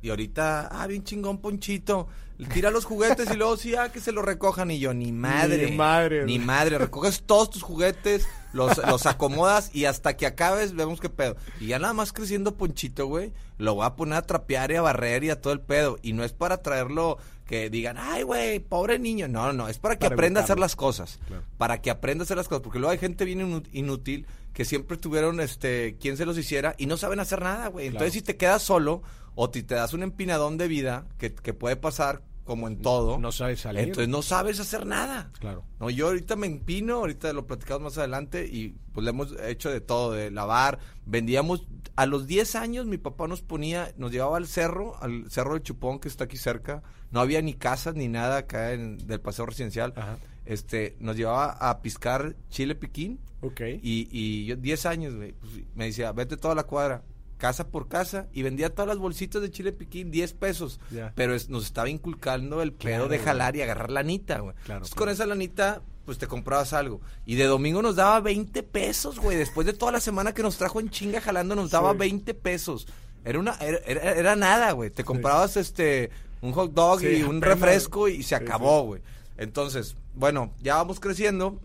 y 0.00 0.10
ahorita, 0.10 0.68
ah, 0.68 0.86
bien 0.86 1.04
chingón 1.04 1.40
Ponchito, 1.40 2.08
tira 2.52 2.70
los 2.70 2.84
juguetes 2.84 3.30
y 3.30 3.36
luego 3.36 3.56
sí, 3.56 3.74
ah, 3.74 3.90
que 3.90 4.00
se 4.00 4.12
los 4.12 4.24
recojan 4.24 4.70
y 4.70 4.78
yo, 4.78 4.94
ni 4.94 5.12
madre. 5.12 5.70
Ni 5.70 5.76
madre. 5.76 6.24
Ni 6.24 6.38
madre, 6.38 6.78
recoges 6.78 7.22
todos 7.24 7.50
tus 7.50 7.62
juguetes, 7.62 8.26
los, 8.52 8.76
los 8.88 9.06
acomodas 9.06 9.70
y 9.74 9.86
hasta 9.86 10.16
que 10.16 10.26
acabes 10.26 10.74
vemos 10.74 11.00
qué 11.00 11.08
pedo. 11.08 11.36
Y 11.60 11.68
ya 11.68 11.78
nada 11.78 11.92
más 11.94 12.12
creciendo 12.12 12.56
Ponchito, 12.56 13.06
güey, 13.06 13.32
lo 13.58 13.74
voy 13.74 13.86
a 13.86 13.96
poner 13.96 14.18
a 14.18 14.22
trapear 14.22 14.70
y 14.70 14.76
a 14.76 14.82
barrer 14.82 15.24
y 15.24 15.30
a 15.30 15.40
todo 15.40 15.52
el 15.52 15.60
pedo. 15.60 15.98
Y 16.02 16.12
no 16.12 16.24
es 16.24 16.32
para 16.32 16.62
traerlo 16.62 17.18
que 17.46 17.70
digan, 17.70 17.96
ay, 17.98 18.22
güey, 18.24 18.58
pobre 18.58 18.98
niño. 18.98 19.28
No, 19.28 19.52
no, 19.52 19.68
es 19.68 19.78
para 19.78 19.96
que 19.96 20.06
Para 20.06 20.14
aprenda 20.14 20.40
a 20.40 20.44
hacer 20.44 20.58
las 20.58 20.74
cosas. 20.76 21.20
Claro. 21.28 21.44
Para 21.56 21.80
que 21.80 21.90
aprenda 21.90 22.22
a 22.22 22.24
hacer 22.24 22.36
las 22.36 22.48
cosas. 22.48 22.62
Porque 22.62 22.78
luego 22.78 22.90
hay 22.90 22.98
gente 22.98 23.24
bien 23.24 23.64
inútil 23.72 24.26
que 24.52 24.64
siempre 24.64 24.96
tuvieron 24.96 25.38
este, 25.40 25.96
quien 26.00 26.16
se 26.16 26.26
los 26.26 26.36
hiciera 26.38 26.74
y 26.78 26.86
no 26.86 26.96
saben 26.96 27.20
hacer 27.20 27.42
nada, 27.42 27.68
güey. 27.68 27.86
Entonces, 27.86 28.12
Claro. 28.12 28.20
si 28.20 28.22
te 28.22 28.36
quedas 28.36 28.62
solo 28.62 29.02
o 29.36 29.48
si 29.52 29.62
te 29.62 29.76
das 29.76 29.92
un 29.94 30.02
empinadón 30.02 30.56
de 30.58 30.66
vida, 30.66 31.06
que, 31.18 31.32
que 31.32 31.54
puede 31.54 31.76
pasar 31.76 32.22
como 32.44 32.68
en 32.68 32.80
todo, 32.80 33.18
No 33.18 33.32
sabes 33.32 33.60
salir. 33.60 33.82
entonces 33.84 34.08
no 34.08 34.22
sabes 34.22 34.58
hacer 34.60 34.86
nada. 34.86 35.30
Claro. 35.40 35.64
No, 35.80 35.90
yo 35.90 36.06
ahorita 36.08 36.36
me 36.36 36.46
empino, 36.46 36.94
ahorita 36.96 37.32
lo 37.32 37.46
platicamos 37.46 37.82
más 37.82 37.98
adelante 37.98 38.46
y 38.46 38.76
pues 38.92 39.04
le 39.04 39.10
hemos 39.10 39.32
hecho 39.46 39.68
de 39.70 39.80
todo, 39.80 40.12
de 40.12 40.30
lavar, 40.30 40.78
vendíamos, 41.06 41.66
a 41.96 42.06
los 42.06 42.26
10 42.28 42.54
años 42.54 42.86
mi 42.86 42.98
papá 42.98 43.26
nos 43.26 43.42
ponía, 43.42 43.92
nos 43.96 44.12
llevaba 44.12 44.36
al 44.36 44.46
cerro, 44.46 44.94
al 45.02 45.28
cerro 45.30 45.54
del 45.54 45.62
Chupón 45.64 45.98
que 45.98 46.06
está 46.08 46.24
aquí 46.24 46.36
cerca, 46.36 46.82
no 47.10 47.18
había 47.20 47.42
ni 47.42 47.54
casas 47.54 47.94
ni 47.96 48.06
nada 48.08 48.38
acá 48.38 48.72
en, 48.74 48.96
del 49.08 49.20
paseo 49.20 49.44
residencial, 49.46 49.92
Ajá. 49.96 50.16
este, 50.44 50.96
nos 51.00 51.16
llevaba 51.16 51.50
a 51.50 51.82
piscar 51.82 52.36
chile 52.48 52.74
piquín 52.76 53.18
Ok. 53.40 53.60
y, 53.82 54.08
y 54.12 54.46
yo 54.46 54.54
10 54.56 54.86
años, 54.86 55.14
güey, 55.16 55.32
pues, 55.32 55.52
me 55.74 55.86
decía, 55.86 56.12
vete 56.12 56.36
toda 56.36 56.54
la 56.54 56.62
cuadra, 56.62 57.02
casa 57.36 57.68
por 57.68 57.88
casa 57.88 58.26
y 58.32 58.42
vendía 58.42 58.70
todas 58.74 58.88
las 58.88 58.98
bolsitas 58.98 59.42
de 59.42 59.50
chile 59.50 59.72
piquín, 59.72 60.10
10 60.10 60.32
pesos. 60.32 60.80
Pero 61.14 61.34
es- 61.34 61.48
nos 61.48 61.64
estaba 61.66 61.88
inculcando 61.88 62.62
el 62.62 62.72
pedo 62.72 63.08
de 63.08 63.16
güey. 63.18 63.24
jalar 63.26 63.56
y 63.56 63.62
agarrar 63.62 63.90
lanita, 63.90 64.38
güey. 64.40 64.54
Claro, 64.64 64.78
Entonces, 64.78 64.94
claro. 64.94 65.06
con 65.06 65.08
esa 65.12 65.26
lanita, 65.26 65.82
pues 66.04 66.18
te 66.18 66.26
comprabas 66.26 66.72
algo. 66.72 67.00
Y 67.24 67.34
de 67.34 67.44
domingo 67.44 67.82
nos 67.82 67.96
daba 67.96 68.20
20 68.20 68.62
pesos, 68.62 69.18
güey. 69.18 69.36
Después 69.36 69.66
de 69.66 69.72
toda 69.72 69.92
la 69.92 70.00
semana 70.00 70.32
que 70.32 70.42
nos 70.42 70.56
trajo 70.56 70.80
en 70.80 70.88
chinga 70.90 71.20
jalando, 71.20 71.54
nos 71.54 71.70
daba 71.72 71.92
Sí. 71.92 71.98
20 71.98 72.32
pesos. 72.34 72.86
Era 73.24 73.38
una, 73.40 73.54
era, 73.60 73.78
era- 73.86 74.12
era 74.12 74.36
nada, 74.36 74.70
güey. 74.72 74.90
Te 74.90 75.02
comprabas 75.04 75.56
este 75.56 76.10
un 76.42 76.52
hot 76.52 76.72
dog 76.72 77.00
Sí, 77.00 77.06
y 77.08 77.22
un 77.24 77.42
refresco 77.42 78.08
y 78.08 78.22
se 78.22 78.34
acabó, 78.36 78.82
güey. 78.84 79.02
Entonces, 79.36 79.96
bueno, 80.14 80.52
ya 80.62 80.76
vamos 80.76 81.00
creciendo. 81.00 81.60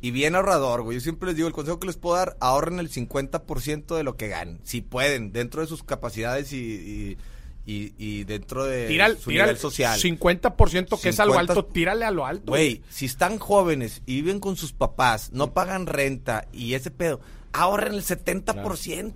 Y 0.00 0.10
bien 0.12 0.34
ahorrador, 0.36 0.82
güey. 0.82 0.96
Yo 0.98 1.00
siempre 1.00 1.26
les 1.28 1.36
digo, 1.36 1.48
el 1.48 1.54
consejo 1.54 1.80
que 1.80 1.86
les 1.88 1.96
puedo 1.96 2.16
dar, 2.16 2.36
ahorren 2.40 2.78
el 2.78 2.90
50% 2.90 3.96
de 3.96 4.02
lo 4.04 4.16
que 4.16 4.28
ganen. 4.28 4.60
Si 4.62 4.80
pueden, 4.80 5.32
dentro 5.32 5.60
de 5.60 5.66
sus 5.66 5.82
capacidades 5.82 6.52
y, 6.52 6.56
y, 6.58 7.18
y- 7.66 7.94
y 7.98 8.24
dentro 8.24 8.64
de 8.64 8.86
Tira, 8.86 9.08
su 9.16 9.30
tira 9.30 9.44
nivel 9.44 9.56
el 9.56 9.60
social. 9.60 9.98
50% 10.00 11.00
que 11.00 11.08
es 11.08 11.20
a 11.20 11.24
lo 11.24 11.32
50 11.32 11.52
alto, 11.52 11.64
tírale 11.66 12.04
a 12.04 12.10
lo 12.12 12.26
alto. 12.26 12.52
Güey, 12.52 12.82
si 12.88 13.06
están 13.06 13.38
jóvenes 13.38 14.02
y 14.06 14.14
viven 14.16 14.38
con 14.40 14.56
sus 14.56 14.72
papás, 14.72 15.30
no 15.32 15.52
pagan 15.52 15.86
renta 15.86 16.46
y 16.52 16.74
ese 16.74 16.90
pedo, 16.92 17.20
ahorren 17.52 17.94
el 17.94 18.02
70%, 18.04 18.44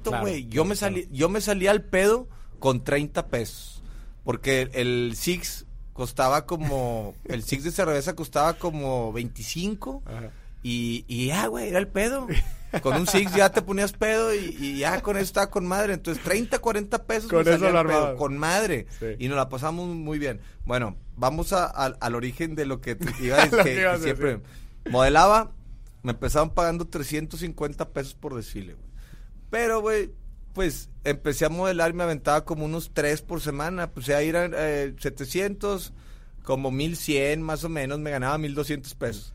Claro, 0.03 0.21
güey. 0.23 0.43
claro, 0.43 0.53
yo 0.55 0.65
me 0.65 0.75
claro. 0.75 0.95
salí 0.95 1.09
yo 1.12 1.29
me 1.29 1.41
salí 1.41 1.67
al 1.69 1.83
pedo 1.85 2.29
con 2.59 2.83
30 2.85 3.29
pesos. 3.29 3.83
Porque 4.25 4.69
el 4.75 5.15
Six 5.17 5.67
costaba 5.93 6.47
como 6.47 7.15
el 7.25 7.43
Six 7.43 7.65
de 7.65 7.71
cerveza 7.73 8.15
costaba 8.15 8.55
como 8.55 9.12
25 9.12 10.03
Ajá. 10.07 10.31
Y, 10.62 11.04
y 11.09 11.26
ya, 11.26 11.47
güey, 11.47 11.69
era 11.69 11.78
el 11.78 11.88
pedo. 11.88 12.26
Con 12.83 12.97
un 12.97 13.07
Six 13.07 13.35
ya 13.35 13.50
te 13.50 13.61
ponías 13.61 13.92
pedo 13.92 14.35
y, 14.35 14.57
y 14.59 14.78
ya 14.78 15.02
con 15.02 15.16
eso 15.16 15.25
estaba 15.25 15.50
con 15.50 15.66
madre. 15.66 15.92
Entonces, 15.92 16.23
30, 16.25 16.59
40 16.59 17.04
pesos 17.04 17.31
Con 17.31 17.40
eso 17.47 17.52
el 17.69 17.87
pedo, 17.87 18.16
con 18.16 18.38
madre. 18.38 18.87
Sí. 18.99 19.07
Y 19.19 19.28
nos 19.28 19.37
la 19.37 19.49
pasamos 19.50 19.88
muy 19.88 20.19
bien. 20.19 20.40
Bueno, 20.64 20.97
vamos 21.16 21.52
a- 21.52 21.66
al- 21.66 21.99
al 22.00 22.14
origen 22.14 22.54
de 22.54 22.64
lo 22.64 22.81
que 22.81 22.95
te 22.95 23.12
iba 23.25 23.42
a 23.42 23.47
decir. 23.47 23.83
que 23.83 23.99
siempre 24.00 24.40
modelaba, 24.90 25.52
me 26.02 26.12
empezaban 26.12 26.50
pagando 26.50 26.87
350 26.87 27.90
pesos 27.90 28.14
por 28.14 28.35
desfile, 28.35 28.73
güey. 28.75 28.87
Pero, 29.50 29.81
güey, 29.83 30.11
pues 30.54 30.88
empecé 31.04 31.45
a 31.45 31.49
modelar 31.50 31.90
y 31.90 31.95
me 31.95 32.04
aventaba 32.04 32.45
como 32.47 32.64
unos 32.64 32.90
3 32.95 33.21
por 33.23 33.40
semana. 33.42 33.90
Pues 33.90 34.07
ya 34.07 34.21
eran 34.23 34.52
eh, 34.57 34.95
700, 34.99 35.92
como 36.42 36.71
1100 36.71 37.42
más 37.42 37.64
o 37.64 37.69
menos, 37.69 37.99
me 37.99 38.11
ganaba 38.11 38.38
1200 38.38 38.95
pesos. 38.95 39.35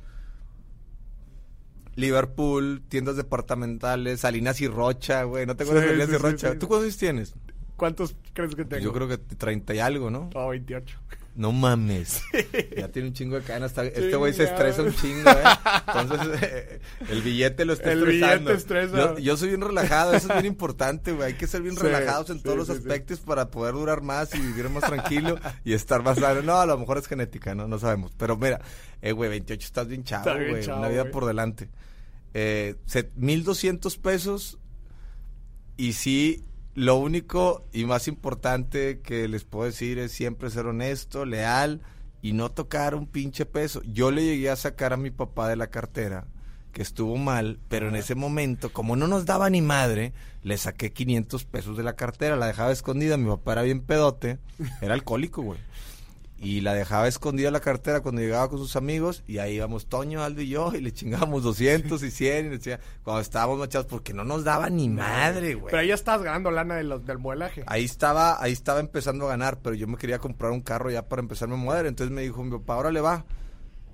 Liverpool, 1.97 2.81
tiendas 2.87 3.15
departamentales, 3.17 4.21
Salinas 4.21 4.61
y 4.61 4.67
Rocha, 4.67 5.23
güey. 5.23 5.45
¿No 5.45 5.55
te 5.57 5.63
acuerdas 5.63 5.83
Sí, 5.83 5.89
de 5.89 5.95
Salinas 5.97 6.09
sí, 6.09 6.15
y 6.15 6.31
Rocha? 6.31 6.51
sí. 6.53 6.59
¿Tú 6.59 6.67
cuántos 6.67 6.83
años 6.85 6.97
tienes? 6.97 7.33
¿Cuántos 7.75 8.15
crees 8.33 8.55
que 8.55 8.65
tengo? 8.65 8.83
Yo 8.83 8.93
creo 8.93 9.07
que 9.07 9.17
30 9.17 9.73
y 9.75 9.79
algo, 9.79 10.09
¿no? 10.09 10.29
No, 10.33 10.49
28. 10.49 10.97
No 11.35 11.51
mames. 11.51 12.23
Ya 12.75 12.87
tiene 12.87 13.09
un 13.09 13.13
chingo 13.13 13.39
de 13.39 13.65
está- 13.65 13.85
Este 13.85 14.15
güey 14.15 14.33
se 14.33 14.45
estresa 14.45 14.81
un 14.81 14.91
chingo, 14.95 15.29
¿eh? 15.29 15.43
Entonces, 16.01 16.41
eh, 16.41 16.79
el 17.09 17.21
billete 17.21 17.63
lo 17.63 17.73
está 17.73 17.91
El 17.91 17.99
estresando. 17.99 18.49
billete 18.49 18.53
estresa. 18.53 18.97
Yo, 18.97 19.19
yo 19.19 19.37
soy 19.37 19.49
bien 19.49 19.61
relajado, 19.61 20.13
eso 20.15 20.27
es 20.29 20.33
bien 20.33 20.47
importante, 20.47 21.11
güey. 21.11 21.27
Hay 21.27 21.33
que 21.35 21.45
ser 21.45 21.61
bien 21.61 21.75
Sí, 21.75 21.81
relajados 21.83 22.31
en 22.31 22.37
sí, 22.37 22.43
todos 22.43 22.57
los 22.57 22.67
sí, 22.67 22.73
aspectos 22.73 23.19
para 23.19 23.51
poder 23.51 23.75
durar 23.75 24.01
más 24.01 24.33
y 24.33 24.39
vivir 24.39 24.67
más 24.71 24.83
tranquilo 24.85 25.37
y 25.63 25.73
estar 25.73 26.01
más 26.01 26.19
largo. 26.19 26.41
No, 26.41 26.59
a 26.59 26.65
lo 26.65 26.75
mejor 26.79 26.97
es 26.97 27.05
genética, 27.07 27.53
¿no? 27.53 27.67
No 27.67 27.77
sabemos. 27.77 28.13
Pero 28.17 28.35
mira, 28.35 28.59
eh, 29.03 29.11
güey, 29.11 29.29
28 29.29 29.63
estás 29.63 29.87
bien 29.87 30.03
chavo, 30.03 30.23
güey. 30.33 30.67
Una 30.67 30.87
vida 30.87 31.05
por 31.11 31.25
delante. 31.27 31.69
Eh, 32.39 32.75
set- 32.85 33.11
1200 33.15 33.97
pesos 33.97 34.59
y 35.75 35.93
sí, 35.93 36.43
lo 36.75 36.97
único 36.97 37.65
y 37.73 37.85
más 37.85 38.07
importante 38.07 38.99
que 39.01 39.27
les 39.27 39.43
puedo 39.43 39.65
decir 39.65 39.97
es 39.97 40.11
siempre 40.11 40.51
ser 40.51 40.67
honesto, 40.67 41.25
leal 41.25 41.81
y 42.21 42.33
no 42.33 42.49
tocar 42.51 42.93
un 42.93 43.07
pinche 43.07 43.47
peso. 43.47 43.81
Yo 43.85 44.11
le 44.11 44.23
llegué 44.23 44.51
a 44.51 44.55
sacar 44.55 44.93
a 44.93 44.97
mi 44.97 45.09
papá 45.09 45.49
de 45.49 45.55
la 45.55 45.71
cartera, 45.71 46.27
que 46.73 46.83
estuvo 46.83 47.15
mal, 47.17 47.59
pero 47.69 47.89
en 47.89 47.95
ese 47.95 48.13
momento, 48.13 48.71
como 48.71 48.95
no 48.95 49.07
nos 49.07 49.25
daba 49.25 49.49
ni 49.49 49.63
madre, 49.63 50.13
le 50.43 50.57
saqué 50.59 50.93
500 50.93 51.43
pesos 51.45 51.75
de 51.75 51.81
la 51.83 51.95
cartera, 51.95 52.35
la 52.35 52.45
dejaba 52.45 52.71
escondida, 52.71 53.17
mi 53.17 53.29
papá 53.29 53.53
era 53.53 53.63
bien 53.63 53.81
pedote, 53.81 54.37
era 54.81 54.93
alcohólico, 54.93 55.41
güey. 55.41 55.59
Y 56.39 56.61
la 56.61 56.75
dejaba 56.75 57.07
escondida 57.07 57.49
la 57.49 57.61
cartera 57.61 58.01
cuando 58.01 58.21
llegaba 58.21 58.47
con 58.47 58.59
sus 58.59 58.75
amigos 58.75 59.23
y 59.27 59.39
ahí 59.39 59.55
íbamos 59.55 59.87
Toño, 59.87 60.23
Aldo 60.23 60.41
y 60.41 60.49
yo 60.49 60.71
y 60.75 60.81
le 60.81 60.91
chingábamos 60.93 61.41
200 61.41 62.03
y 62.03 62.11
100 62.11 62.45
y 62.45 62.49
decía, 62.49 62.79
cuando 63.03 63.21
estábamos 63.21 63.57
machados 63.57 63.87
porque 63.87 64.13
no 64.13 64.23
nos 64.23 64.43
daba 64.43 64.69
ni 64.69 64.87
madre, 64.87 65.55
güey. 65.55 65.71
Pero 65.71 65.79
ahí 65.79 65.89
estabas 65.91 66.21
ganando 66.21 66.51
lana 66.51 66.75
de 66.75 66.83
los- 66.83 67.03
del 67.05 67.17
modelaje. 67.17 67.63
Ahí 67.65 67.85
estaba, 67.85 68.39
ahí 68.41 68.51
estaba 68.51 68.79
empezando 68.79 69.25
a 69.25 69.29
ganar, 69.29 69.59
pero 69.63 69.75
yo 69.75 69.87
me 69.87 69.97
quería 69.97 70.19
comprar 70.19 70.51
un 70.51 70.61
carro 70.61 70.91
ya 70.91 71.07
para 71.09 71.23
empezarme 71.23 71.55
a 71.55 71.57
mover. 71.57 71.87
Entonces 71.87 72.13
me 72.13 72.21
dijo 72.21 72.43
mi 72.43 72.51
papá, 72.51 72.75
ahora 72.75 72.91
le 72.91 73.01
va, 73.01 73.25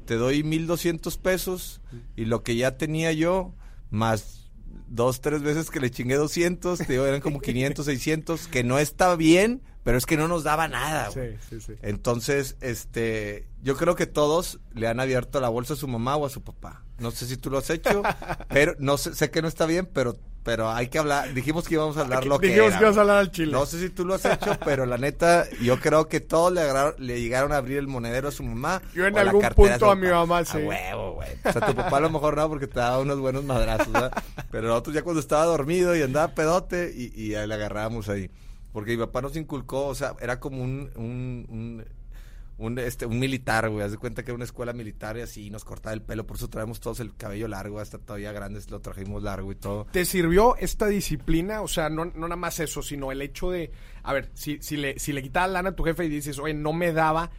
te 0.06 0.16
doy 0.16 0.44
1200 0.44 1.18
pesos 1.18 1.80
y 2.18 2.26
lo 2.26 2.44
que 2.44 2.58
ya 2.58 2.78
tenía 2.78 3.14
yo, 3.14 3.54
más 3.90 4.52
dos, 4.90 5.22
tres 5.22 5.42
veces 5.44 5.72
que 5.72 5.80
le 5.80 5.90
chingué 5.92 6.16
200, 6.16 6.80
te 6.80 6.92
digo, 6.92 7.06
eran 7.06 7.22
como 7.22 7.40
500, 7.40 7.86
600, 7.86 8.48
que 8.50 8.66
no 8.66 8.80
está 8.80 9.16
bien, 9.16 9.62
pero 9.84 9.98
es 9.98 10.06
que 10.06 10.18
no 10.18 10.28
nos 10.28 10.44
daba 10.44 10.68
nada, 10.68 11.10
güey. 11.10 11.34
Sí, 11.50 11.60
sí, 11.60 11.62
sí. 11.62 11.74
Entonces, 11.82 12.56
este, 12.62 13.48
yo 13.62 13.75
creo 13.78 13.96
que 13.96 14.06
todos 14.08 14.60
le 14.74 14.88
han 14.88 15.00
abierto 15.00 15.40
la 15.42 15.50
bolsa 15.50 15.74
a 15.74 15.78
su 15.78 15.88
mamá 15.88 16.16
o 16.16 16.25
a 16.25 16.30
su 16.30 16.42
papá. 16.44 16.84
No 17.00 17.12
sé 17.12 17.25
si 17.25 17.38
tú 17.38 17.50
lo 17.50 17.58
has 17.58 17.70
hecho, 17.70 18.02
pero 18.50 18.75
no 18.80 18.98
sé, 18.98 19.13
sé 19.16 19.30
que 19.32 19.42
no 19.42 19.48
está 19.48 19.66
bien, 19.66 19.90
pero, 19.92 20.16
pero 20.44 20.70
hay 20.72 20.88
que 20.88 21.00
hablar. 21.00 21.34
Dijimos 21.34 21.68
que 21.68 21.74
íbamos 21.74 21.98
a 21.98 22.02
hablar 22.02 22.25
lo 22.25 22.40
que 22.40 22.48
Dijimos 22.48 22.70
era, 22.70 22.78
que 22.80 22.86
ibas 22.86 22.98
a 22.98 23.02
hablar 23.02 23.18
al 23.18 23.32
chile. 23.32 23.52
No 23.52 23.66
sé 23.66 23.80
si 23.80 23.90
tú 23.90 24.06
lo 24.06 24.13
has 24.13 24.24
hecho, 24.25 24.58
pero 24.66 24.86
la 24.86 24.98
neta, 24.98 25.46
yo 25.62 25.80
creo 25.80 26.08
que 26.08 26.22
todos 26.22 26.54
le, 26.54 26.62
agarraron- 26.62 26.96
le 27.00 27.20
llegaron 27.20 27.52
a 27.52 27.58
abrir 27.58 27.78
el 27.80 27.88
monedero 27.88 28.30
a 28.30 28.32
su 28.32 28.44
mamá. 28.44 28.82
Yo 28.94 29.06
en 29.08 29.18
algún 29.18 29.42
punto 29.50 29.92
a 29.92 29.96
mi 29.96 30.08
mamá, 30.08 30.46
sí. 30.46 30.58
A 30.58 30.66
huevo, 30.66 31.13
güey. 31.16 31.30
O 31.44 31.52
sea, 31.52 31.66
tu 31.66 31.75
papá 31.75 31.98
a 31.98 32.02
lo 32.02 32.10
mejor 32.10 32.38
no, 32.38 32.48
porque 32.48 32.68
te 32.68 32.80
daba 32.80 33.00
unos 33.00 33.20
buenos 33.20 33.44
madrazos, 33.44 33.92
¿verdad? 33.92 34.12
Pero 34.52 34.68
nosotros 34.70 34.96
ya 34.96 35.02
cuando 35.02 35.20
estaba 35.20 35.46
dormido 35.46 35.96
y 35.96 36.02
andaba 36.04 36.34
pedote, 36.36 36.94
y, 36.96 37.12
y 37.22 37.36
ahí 37.36 37.48
le 37.48 37.54
agarrábamos 37.56 38.08
ahí. 38.08 38.30
Porque 38.74 38.92
mi 38.92 38.98
papá 38.98 39.22
nos 39.22 39.38
inculcó, 39.38 39.86
o 39.88 39.96
sea, 39.96 40.15
era 40.20 40.39
como 40.39 40.62
un, 40.63 40.89
un, 40.96 41.46
un, 41.50 41.86
un, 42.58 42.80
este, 42.80 43.06
un 43.06 43.20
militar, 43.20 43.70
güey. 43.70 43.86
Haz 43.86 43.92
de 43.92 43.98
cuenta 43.98 44.24
que 44.24 44.32
era 44.32 44.36
una 44.36 44.46
escuela 44.46 44.74
militar 44.74 45.15
y 45.18 45.22
así 45.22 45.50
nos 45.51 45.63
cortaba 45.63 45.94
el 45.94 46.01
pelo. 46.01 46.25
Por 46.25 46.38
eso 46.38 46.50
traemos 46.50 46.80
todos 46.80 47.00
el 47.00 47.15
cabello 47.15 47.48
largo, 47.48 47.80
hasta 47.80 48.00
todavía 48.00 48.32
grandes 48.32 48.72
lo 48.72 48.82
trajimos 48.82 49.22
largo 49.22 49.51
y 49.51 49.56
todo. 49.56 49.86
¿Te 49.92 50.06
sirvió 50.06 50.56
esta 50.58 50.88
disciplina? 50.88 51.62
O 51.62 51.68
sea, 51.68 51.89
no, 51.89 52.06
no 52.06 52.22
nada 52.27 52.36
más 52.36 52.60
eso, 52.60 52.82
sino 52.82 53.12
el 53.12 53.22
hecho 53.22 53.51
de, 53.51 53.72
a 54.01 54.12
ver, 54.12 54.32
si, 54.34 54.58
si 54.62 54.75
le, 54.77 54.98
si 54.98 55.13
le 55.13 55.22
quitabas 55.22 55.51
lana 55.51 55.70
a 55.70 55.75
tu 55.75 55.84
jefe 55.84 56.06
y 56.06 56.10
dices, 56.10 56.39
oye, 56.39 56.56
no 56.56 56.74
me 56.74 56.94
daba, 56.94 57.30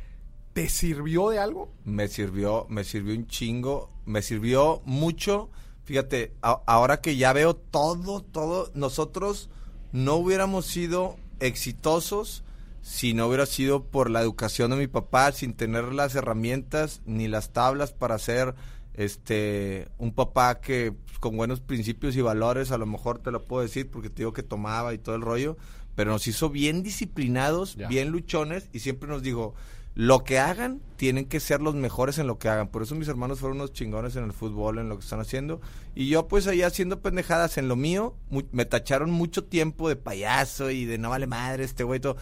¿te 0.52 0.68
sirvió 0.68 1.30
de 1.30 1.40
algo? 1.40 1.72
me 1.84 2.06
sirvió, 2.06 2.66
me 2.68 2.84
sirvió 2.84 3.12
un 3.14 3.26
chingo, 3.26 3.90
me 4.06 4.22
sirvió 4.22 4.82
mucho. 4.84 5.50
Fíjate, 5.82 6.32
a- 6.42 6.62
ahora 6.66 7.00
que 7.00 7.16
ya 7.16 7.32
veo 7.32 7.54
todo, 7.56 8.22
todo, 8.22 8.70
nosotros 8.74 9.50
no 9.92 10.14
hubiéramos 10.14 10.66
sido 10.66 11.16
exitosos 11.46 12.42
si 12.82 13.14
no 13.14 13.26
hubiera 13.28 13.46
sido 13.46 13.84
por 13.84 14.10
la 14.10 14.20
educación 14.20 14.70
de 14.70 14.76
mi 14.76 14.86
papá, 14.86 15.32
sin 15.32 15.54
tener 15.54 15.92
las 15.94 16.14
herramientas 16.14 17.00
ni 17.06 17.28
las 17.28 17.52
tablas 17.52 17.92
para 17.92 18.18
ser 18.18 18.54
este 18.94 19.88
un 19.98 20.12
papá 20.12 20.60
que 20.60 20.92
pues, 21.06 21.18
con 21.18 21.36
buenos 21.36 21.60
principios 21.60 22.14
y 22.16 22.20
valores, 22.20 22.70
a 22.70 22.78
lo 22.78 22.86
mejor 22.86 23.18
te 23.18 23.30
lo 23.30 23.44
puedo 23.44 23.62
decir 23.62 23.90
porque 23.90 24.10
te 24.10 24.16
digo 24.16 24.32
que 24.32 24.42
tomaba 24.42 24.92
y 24.94 24.98
todo 24.98 25.14
el 25.14 25.22
rollo, 25.22 25.56
pero 25.94 26.10
nos 26.12 26.26
hizo 26.26 26.50
bien 26.50 26.82
disciplinados, 26.82 27.76
Ya. 27.76 27.88
bien 27.88 28.10
luchones 28.10 28.68
y 28.72 28.80
siempre 28.80 29.08
nos 29.08 29.22
dijo, 29.22 29.54
lo 29.94 30.24
que 30.24 30.38
hagan, 30.38 30.80
tienen 30.96 31.26
que 31.26 31.40
ser 31.40 31.60
los 31.60 31.74
mejores 31.74 32.18
en 32.18 32.26
lo 32.26 32.38
que 32.38 32.48
hagan. 32.48 32.68
Por 32.68 32.82
eso 32.82 32.94
mis 32.94 33.08
hermanos 33.08 33.40
fueron 33.40 33.58
unos 33.58 33.72
chingones 33.72 34.16
en 34.16 34.24
el 34.24 34.32
fútbol, 34.32 34.78
en 34.78 34.88
lo 34.88 34.96
que 34.96 35.04
están 35.04 35.20
haciendo. 35.20 35.60
Y 35.94 36.08
yo 36.08 36.26
pues 36.28 36.46
ahí 36.46 36.62
haciendo 36.62 37.00
pendejadas 37.00 37.58
en 37.58 37.68
lo 37.68 37.76
mío, 37.76 38.16
me 38.52 38.64
tacharon 38.64 39.10
mucho 39.10 39.44
tiempo 39.44 39.88
de 39.88 39.96
payaso 39.96 40.70
y 40.70 40.84
de 40.84 40.98
no 40.98 41.10
vale 41.10 41.26
madre 41.26 41.64
este 41.64 41.84
güey, 41.84 42.00
todo. 42.00 42.16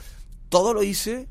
Todo 0.48 0.74
lo 0.74 0.82
hice 0.82 1.28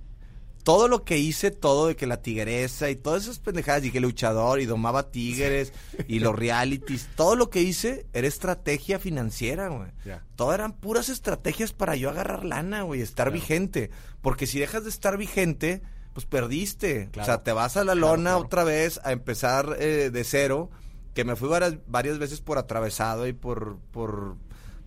todo 0.63 0.87
lo 0.87 1.03
que 1.03 1.17
hice, 1.17 1.51
todo 1.51 1.87
de 1.87 1.95
que 1.95 2.07
la 2.07 2.21
tigresa 2.21 2.89
y 2.89 2.95
todas 2.95 3.23
esas 3.23 3.39
pendejadas, 3.39 3.83
y 3.83 3.91
que 3.91 3.99
luchador 3.99 4.59
y 4.59 4.65
domaba 4.65 5.11
tigres 5.11 5.73
y 6.07 6.19
los 6.19 6.35
realities, 6.35 7.09
todo 7.15 7.35
lo 7.35 7.49
que 7.49 7.61
hice 7.61 8.05
era 8.13 8.27
estrategia 8.27 8.99
financiera, 8.99 9.69
güey. 9.69 9.89
Ya. 10.05 10.23
Todo 10.35 10.53
eran 10.53 10.73
puras 10.73 11.09
estrategias 11.09 11.73
para 11.73 11.95
yo 11.95 12.09
agarrar 12.09 12.45
lana, 12.45 12.83
güey, 12.83 13.01
estar 13.01 13.31
vigente. 13.31 13.89
Porque 14.21 14.47
si 14.47 14.59
dejas 14.59 14.83
de 14.83 14.89
estar 14.89 15.17
vigente, 15.17 15.81
pues 16.13 16.25
perdiste. 16.25 17.09
Claro. 17.11 17.23
O 17.23 17.25
sea, 17.25 17.43
te 17.43 17.51
vas 17.53 17.77
a 17.77 17.83
la 17.83 17.93
Claro, 17.93 18.15
lona 18.17 18.31
claro. 18.31 18.45
otra 18.45 18.63
vez 18.63 18.99
a 19.03 19.11
empezar 19.11 19.75
eh, 19.79 20.09
de 20.11 20.23
cero, 20.23 20.69
que 21.13 21.23
me 21.25 21.35
fui 21.35 21.49
varias, 21.49 21.75
varias 21.87 22.19
veces 22.19 22.41
por 22.41 22.57
atravesado 22.57 23.27
y 23.27 23.33
por, 23.33 23.77
por, 23.91 24.35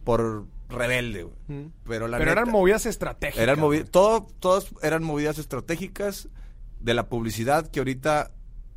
por 0.05 0.47
rebelde. 0.69 1.27
Mm. 1.49 1.67
Pero 1.87 2.09
la 2.09 2.19
Pero 2.19 2.31
neta- 2.31 2.41
eran 2.43 2.51
movidas 2.53 2.87
estratégicas. 2.87 3.43
eran 3.43 3.59
movi- 3.59 3.89
todo, 3.89 4.27
todas 4.41 4.67
eran 4.83 5.03
movidas 5.05 5.39
estratégicas 5.39 6.29
de 6.81 6.95
la 6.95 7.09
publicidad 7.09 7.67
que 7.69 7.81
ahorita, 7.81 8.33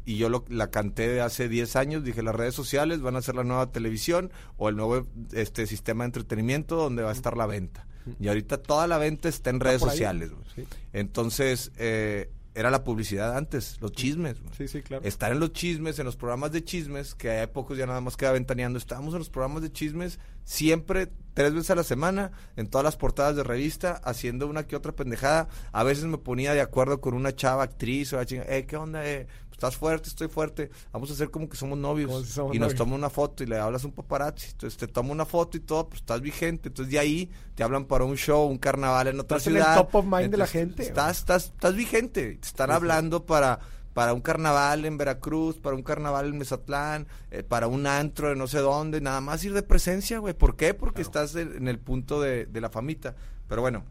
y 0.06 0.18
yo 0.18 0.30
lo, 0.30 0.46
la 0.48 0.70
canté 0.70 1.20
hace 1.22 1.50
10 1.50 1.76
años, 1.76 2.04
dije 2.04 2.22
las 2.24 2.36
redes 2.36 2.56
sociales 2.56 3.02
van 3.02 3.16
a 3.18 3.22
ser 3.22 3.36
la 3.36 3.44
nueva 3.44 3.72
televisión 3.72 4.32
o 4.58 4.70
el 4.70 4.76
nuevo 4.78 5.06
este 5.34 5.68
sistema 5.68 6.04
de 6.04 6.08
entretenimiento 6.08 6.76
donde 6.78 7.04
va 7.04 7.10
a 7.10 7.14
estar 7.14 7.36
la 7.36 7.46
venta. 7.46 7.86
Y 8.22 8.30
ahorita 8.30 8.58
toda 8.64 8.88
la 8.88 8.98
venta 8.98 9.28
está 9.28 9.50
en 9.50 9.60
redes 9.60 9.82
sociales. 9.82 10.32
Sí. 10.56 10.66
Entonces, 10.94 11.74
eh, 11.78 12.30
era 12.58 12.72
la 12.72 12.84
publicidad 12.84 13.38
antes, 13.38 13.78
los 13.82 13.92
chismes. 13.92 14.38
Sí, 14.58 14.68
sí, 14.68 14.82
claro. 14.82 15.06
Estar 15.06 15.32
en 15.32 15.40
los 15.40 15.54
chismes, 15.54 16.00
en 16.00 16.06
los 16.06 16.16
programas 16.16 16.52
de 16.52 16.64
chismes, 16.64 17.14
que 17.14 17.30
hay 17.30 17.46
pocos 17.46 17.78
ya 17.78 17.86
nada 17.86 18.02
más 18.02 18.18
queda 18.18 18.32
ventaneando. 18.32 18.80
Estábamos 18.80 19.14
en 19.14 19.20
los 19.20 19.30
programas 19.30 19.62
de 19.62 19.72
chismes 19.72 20.20
siempre, 20.44 21.12
tres 21.36 21.54
veces 21.54 21.70
a 21.70 21.76
la 21.76 21.84
semana, 21.84 22.32
en 22.56 22.68
todas 22.68 22.84
las 22.84 22.98
portadas 22.98 23.36
de 23.36 23.44
revista, 23.44 24.02
haciendo 24.04 24.48
una 24.48 24.66
que 24.66 24.76
otra 24.76 24.92
pendejada. 24.94 25.50
A 25.72 25.84
veces 25.84 26.06
me 26.06 26.18
ponía 26.18 26.56
de 26.56 26.62
acuerdo 26.62 27.00
con 27.00 27.14
una 27.14 27.36
chava 27.36 27.62
actriz 27.62 28.12
o 28.14 28.16
la 28.16 28.26
chinga, 28.26 28.46
eh, 28.48 28.66
¿qué 28.66 28.76
onda? 28.76 29.08
Eh? 29.08 29.28
Estás 29.58 29.76
fuerte, 29.76 30.08
estoy 30.08 30.28
fuerte. 30.28 30.70
Vamos 30.92 31.10
a 31.10 31.14
hacer 31.14 31.32
como 31.32 31.50
que 31.50 31.58
somos 31.58 31.80
novios. 31.80 32.12
Como 32.12 32.24
si 32.24 32.32
somos 32.32 32.56
y 32.56 32.60
nos 32.60 32.76
toma 32.76 32.94
una 32.94 33.10
foto 33.10 33.44
y 33.44 33.48
le 33.48 33.58
hablas 33.58 33.84
a 33.84 33.88
un 33.88 33.94
paparazzi. 33.94 34.52
Entonces 34.52 34.78
te 34.78 34.88
toma 34.88 35.12
una 35.12 35.26
foto 35.26 35.58
y 35.58 35.62
todo, 35.62 35.90
pues 35.90 36.02
estás 36.02 36.22
vigente. 36.22 36.68
Entonces 36.70 36.92
de 36.92 37.00
ahí 37.00 37.32
te 37.56 37.64
hablan 37.64 37.86
para 37.86 38.04
un 38.04 38.18
show, 38.18 38.46
un 38.46 38.60
carnaval 38.60 39.08
en 39.08 39.20
otra 39.20 39.38
Estás 39.40 39.48
en 39.52 39.58
el 39.58 39.64
ciudad. 39.64 39.78
top 39.78 39.96
of 39.96 40.06
mind 40.06 40.30
de 40.30 40.38
la 40.38 40.46
gente, 40.46 40.84
Estás, 40.84 41.18
estás, 41.18 41.46
estás 41.46 41.74
vigente. 41.76 42.36
Te 42.36 42.48
están 42.48 42.70
hablando 42.70 43.26
para 43.26 43.58
para 43.96 44.14
un 44.14 44.22
carnaval 44.22 44.86
en 44.86 44.96
Veracruz, 44.96 45.58
para 45.58 45.76
un 45.76 45.82
carnaval 45.82 46.28
en 46.28 46.38
Mezatlán, 46.38 47.08
eh, 47.32 47.42
para 47.42 47.66
un 47.66 47.88
antro 47.88 48.30
de 48.30 48.36
no 48.36 48.46
sé 48.46 48.60
dónde, 48.60 49.02
nada 49.02 49.22
más 49.22 49.44
ir 49.44 49.54
de 49.54 49.64
presencia, 49.64 50.20
güey. 50.20 50.36
¿Por 50.36 50.56
qué? 50.56 50.76
Porque 50.76 51.02
estás 51.02 51.34
en, 51.34 51.56
en 51.56 51.68
el 51.68 51.80
punto 51.80 52.22
de, 52.22 52.46
de 52.46 52.62
la 52.62 52.70
famita. 52.70 53.16
Pero 53.48 53.62
bueno, 53.64 53.86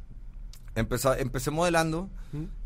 empezó, 0.77 1.15
empecé 1.17 1.51
modelando 1.51 2.09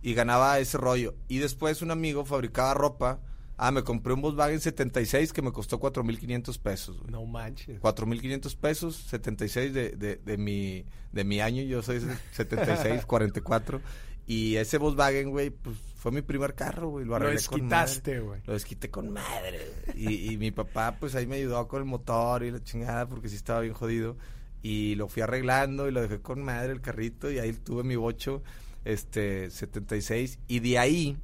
y 0.02 0.12
ganaba 0.14 0.58
ese 0.58 0.76
rollo. 0.76 1.14
Y 1.28 1.38
después 1.38 1.80
un 1.80 1.90
amigo 1.90 2.24
fabricaba 2.26 2.74
ropa. 2.74 3.20
Ah, 3.62 3.70
me 3.72 3.82
compré 3.84 4.14
un 4.14 4.22
Volkswagen 4.22 4.58
76 4.60 5.32
que 5.34 5.42
me 5.42 5.52
costó 5.52 5.78
4.500 5.78 6.58
pesos, 6.60 6.98
güey. 6.98 7.10
No 7.10 7.24
manches. 7.26 7.80
4.500 7.80 8.56
pesos, 8.56 8.96
76 8.96 9.74
de, 9.74 9.90
de, 9.90 10.16
de, 10.16 10.36
mi, 10.38 10.86
de 11.12 11.24
mi 11.24 11.40
año, 11.40 11.62
yo 11.62 11.82
soy 11.82 12.00
76, 12.32 13.04
44. 13.06 13.80
Y 14.26 14.56
ese 14.56 14.78
Volkswagen, 14.78 15.30
güey, 15.30 15.50
pues 15.50 15.76
fue 15.96 16.12
mi 16.12 16.22
primer 16.22 16.54
carro, 16.54 16.88
güey. 16.90 17.04
Lo 17.04 17.10
Lo 17.10 17.16
arreglé 17.16 17.42
con 17.44 17.62
madre. 17.66 17.80
desquitaste, 17.80 18.20
güey. 18.20 18.40
Lo 18.46 18.52
desquité 18.52 18.88
con 18.88 19.10
madre. 19.12 19.58
Y, 19.96 20.32
y 20.32 20.36
mi 20.36 20.52
papá, 20.52 20.96
pues 21.00 21.16
ahí 21.16 21.26
me 21.26 21.34
ayudó 21.36 21.66
con 21.66 21.80
el 21.80 21.84
motor 21.88 22.44
y 22.44 22.52
la 22.52 22.62
chingada, 22.62 23.08
porque 23.08 23.28
sí 23.28 23.34
estaba 23.34 23.58
bien 23.60 23.74
jodido. 23.74 24.16
Y 24.62 24.94
lo 24.96 25.08
fui 25.08 25.22
arreglando 25.22 25.88
y 25.88 25.92
lo 25.92 26.02
dejé 26.02 26.20
con 26.20 26.42
madre 26.42 26.72
el 26.72 26.80
carrito. 26.80 27.30
Y 27.30 27.38
ahí 27.38 27.52
tuve 27.52 27.82
mi 27.82 27.96
bocho, 27.96 28.42
este, 28.84 29.50
76. 29.50 30.38
Y 30.48 30.60
de 30.60 30.78
ahí, 30.78 31.16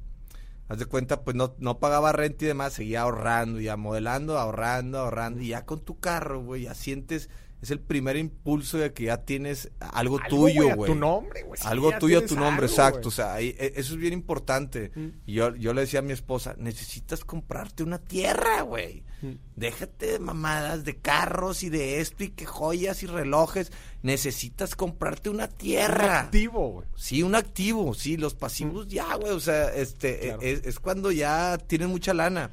haz 0.69 0.79
de 0.79 0.85
cuenta, 0.85 1.23
pues 1.23 1.35
no, 1.35 1.55
no 1.59 1.79
pagaba 1.79 2.11
renta 2.11 2.45
y 2.45 2.47
demás, 2.47 2.73
seguía 2.73 3.01
ahorrando, 3.01 3.59
ya 3.59 3.77
modelando, 3.77 4.37
ahorrando, 4.37 4.99
ahorrando. 4.99 5.41
Y 5.41 5.49
ya 5.49 5.65
con 5.65 5.81
tu 5.81 5.99
carro, 5.99 6.41
güey, 6.43 6.63
ya 6.63 6.73
sientes, 6.73 7.29
es 7.61 7.71
el 7.71 7.79
primer 7.79 8.17
impulso 8.17 8.77
de 8.77 8.93
que 8.93 9.05
ya 9.05 9.17
tienes 9.17 9.71
algo, 9.79 10.17
Algo, 10.19 10.27
tuyo, 10.29 10.75
güey, 10.75 10.91
tu 10.91 10.95
nombre, 10.95 11.43
güey. 11.43 11.59
Algo 11.63 11.91
tuyo 11.97 12.19
a 12.19 12.25
tu 12.25 12.35
nombre, 12.35 12.65
algo, 12.65 12.73
exacto. 12.73 13.07
O 13.09 13.11
sea, 13.11 13.33
ahí- 13.33 13.55
e- 13.57 13.73
eso 13.75 13.93
es 13.95 13.99
bien 13.99 14.13
importante. 14.13 14.91
Mm. 14.93 15.07
Y 15.25 15.33
yo, 15.33 15.55
yo 15.55 15.73
le 15.73 15.81
decía 15.81 15.99
a 15.99 16.03
mi 16.03 16.13
esposa, 16.13 16.53
necesitas 16.57 17.25
comprarte 17.25 17.81
una 17.83 17.97
tierra, 17.97 18.61
güey. 18.61 19.03
Mm. 19.23 19.31
Déjate 19.55 20.05
de 20.13 20.19
mamadas, 20.19 20.83
de 20.85 20.97
carros 20.97 21.63
y 21.63 21.69
de 21.69 21.99
esto 21.99 22.23
y 22.23 22.29
que 22.29 22.45
joyas 22.45 23.01
y 23.01 23.07
relojes. 23.07 23.71
Necesitas 24.03 24.75
comprarte 24.75 25.29
una 25.31 25.47
tierra. 25.47 26.19
Activo, 26.21 26.69
güey. 26.73 26.87
Sí, 26.95 27.23
un 27.23 27.33
activo, 27.33 27.93
sí, 27.95 28.17
los 28.17 28.35
pasivos 28.35 28.87
ya, 28.87 29.15
güey, 29.15 29.31
o 29.31 29.39
sea, 29.39 29.73
este, 29.73 30.19
Claro. 30.19 30.41
es, 30.43 30.63
es 30.65 30.79
cuando 30.79 31.11
ya 31.11 31.57
tienes 31.57 31.87
mucha 31.87 32.13
lana. 32.13 32.51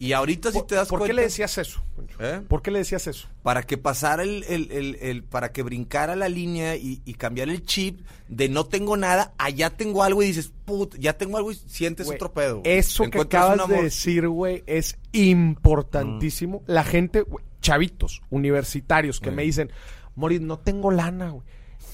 Y 0.00 0.14
ahorita 0.14 0.50
si 0.50 0.58
¿Por, 0.58 0.66
te 0.66 0.74
das 0.76 0.88
por 0.88 1.00
cuenta... 1.00 1.10
qué 1.12 1.14
le 1.16 1.22
decías 1.22 1.58
eso? 1.58 1.84
¿Eh? 2.18 2.40
¿Por 2.48 2.62
qué 2.62 2.70
le 2.70 2.78
decías 2.78 3.06
eso? 3.06 3.28
Para 3.42 3.62
que 3.64 3.76
pasara 3.76 4.22
el, 4.22 4.44
el, 4.48 4.72
el, 4.72 4.94
el- 5.00 5.22
para 5.24 5.52
que 5.52 5.62
brincara 5.62 6.16
la 6.16 6.28
línea 6.30 6.74
y, 6.76 7.02
y 7.04 7.14
cambiar 7.14 7.50
el 7.50 7.64
chip 7.66 8.00
de 8.26 8.48
no 8.48 8.64
tengo 8.64 8.96
nada, 8.96 9.34
allá 9.36 9.68
tengo 9.70 10.02
algo 10.02 10.22
y 10.22 10.26
dices, 10.28 10.52
put, 10.64 10.96
ya 10.98 11.18
tengo 11.18 11.36
algo 11.36 11.52
y 11.52 11.54
sientes 11.54 12.08
otro 12.08 12.32
pedo. 12.32 12.62
Eso 12.64 13.10
que 13.10 13.20
acabas 13.20 13.68
de 13.68 13.82
decir, 13.82 14.26
güey, 14.26 14.64
es 14.66 14.98
importantísimo. 15.12 16.62
La 16.66 16.84
gente, 16.84 17.24
chavitos, 17.60 18.22
universitarios, 18.30 19.20
que 19.20 19.30
Mm. 19.30 19.34
me 19.34 19.42
dicen, 19.42 19.70
Moris, 20.14 20.40
no 20.40 20.58
tengo 20.58 20.90
lana, 20.90 21.30
güey. 21.30 21.44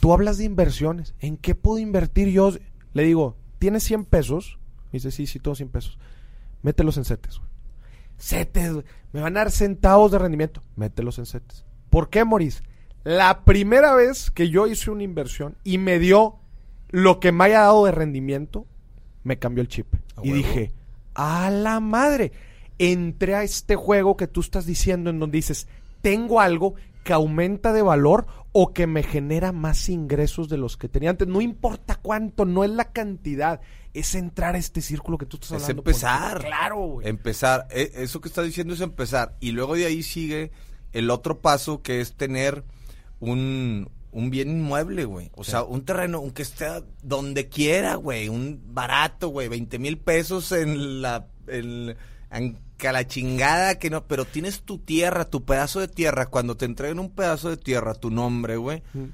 Tú 0.00 0.12
hablas 0.12 0.38
de 0.38 0.44
inversiones. 0.44 1.14
¿En 1.20 1.36
qué 1.36 1.54
puedo 1.54 1.78
invertir 1.78 2.28
yo? 2.28 2.52
Le 2.92 3.02
digo, 3.02 3.36
¿tienes 3.58 3.82
100 3.84 4.04
pesos? 4.04 4.58
Me 4.92 4.98
dice, 4.98 5.10
sí, 5.10 5.26
sí, 5.26 5.38
tengo 5.40 5.54
100 5.54 5.68
pesos. 5.70 5.98
Mételos 6.62 6.96
en 6.98 7.04
CETES, 7.04 7.38
güey. 7.38 7.50
CETES, 8.18 8.72
güey. 8.72 8.84
Me 9.12 9.20
van 9.20 9.36
a 9.36 9.40
dar 9.40 9.50
centavos 9.50 10.12
de 10.12 10.18
rendimiento. 10.18 10.62
Mételos 10.76 11.18
en 11.18 11.26
CETES. 11.26 11.64
¿Por 11.90 12.10
qué, 12.10 12.24
Moris? 12.24 12.62
La 13.04 13.44
primera 13.44 13.94
vez 13.94 14.30
que 14.30 14.48
yo 14.48 14.66
hice 14.66 14.90
una 14.90 15.04
inversión 15.04 15.56
y 15.64 15.78
me 15.78 15.98
dio 15.98 16.36
lo 16.90 17.20
que 17.20 17.32
me 17.32 17.44
haya 17.44 17.60
dado 17.60 17.84
de 17.84 17.92
rendimiento, 17.92 18.66
me 19.22 19.38
cambió 19.38 19.62
el 19.62 19.68
chip. 19.68 19.86
Y 20.22 20.32
huevo. 20.32 20.34
dije, 20.34 20.72
a 21.14 21.50
la 21.50 21.80
madre. 21.80 22.32
Entré 22.78 23.34
a 23.34 23.42
este 23.42 23.74
juego 23.74 24.16
que 24.16 24.26
tú 24.26 24.40
estás 24.40 24.66
diciendo 24.66 25.08
en 25.08 25.18
donde 25.18 25.36
dices, 25.36 25.66
tengo 26.02 26.40
algo 26.40 26.74
que 27.06 27.12
aumenta 27.14 27.72
de 27.72 27.80
valor 27.82 28.26
o 28.52 28.72
que 28.74 28.86
me 28.86 29.02
genera 29.02 29.52
más 29.52 29.88
ingresos 29.88 30.48
de 30.48 30.56
los 30.58 30.76
que 30.76 30.88
tenía 30.88 31.10
antes. 31.10 31.28
No 31.28 31.40
importa 31.40 31.94
cuánto, 32.02 32.44
no 32.44 32.64
es 32.64 32.70
la 32.70 32.90
cantidad, 32.92 33.60
es 33.94 34.14
entrar 34.16 34.56
a 34.56 34.58
este 34.58 34.82
círculo 34.82 35.16
que 35.16 35.26
tú 35.26 35.36
estás 35.36 35.52
Es 35.52 35.62
hablando. 35.62 35.82
empezar. 35.82 36.32
Poncho. 36.34 36.46
Claro, 36.48 36.76
güey. 36.76 37.08
Empezar. 37.08 37.68
E- 37.70 37.92
Eso 37.94 38.20
que 38.20 38.28
estás 38.28 38.44
diciendo 38.44 38.74
es 38.74 38.80
empezar. 38.80 39.36
Y 39.40 39.52
luego 39.52 39.74
de 39.76 39.86
ahí 39.86 40.02
sigue 40.02 40.50
el 40.92 41.10
otro 41.10 41.40
paso 41.40 41.80
que 41.82 42.00
es 42.00 42.14
tener 42.16 42.64
un, 43.20 43.88
un 44.10 44.30
bien 44.30 44.50
inmueble, 44.50 45.04
güey. 45.04 45.30
O 45.36 45.44
sea, 45.44 45.62
un 45.62 45.84
terreno, 45.84 46.18
aunque 46.18 46.42
esté 46.42 46.66
donde 47.02 47.48
quiera, 47.48 47.94
güey. 47.94 48.28
Un 48.28 48.60
barato, 48.74 49.28
güey. 49.28 49.48
20 49.48 49.78
mil 49.78 49.98
pesos 49.98 50.50
en 50.52 51.02
la... 51.02 51.28
En, 51.46 51.94
en 52.32 52.58
que 52.76 52.88
a 52.88 52.92
la 52.92 53.06
chingada 53.06 53.78
que 53.78 53.88
no, 53.90 54.04
pero 54.06 54.24
tienes 54.24 54.62
tu 54.62 54.78
tierra, 54.78 55.24
tu 55.24 55.44
pedazo 55.44 55.80
de 55.80 55.88
tierra, 55.88 56.26
cuando 56.26 56.56
te 56.56 56.64
entreguen 56.66 56.98
un 56.98 57.10
pedazo 57.10 57.48
de 57.50 57.56
tierra, 57.56 57.94
tu 57.94 58.10
nombre, 58.10 58.56
güey, 58.56 58.82
Mm. 58.92 59.04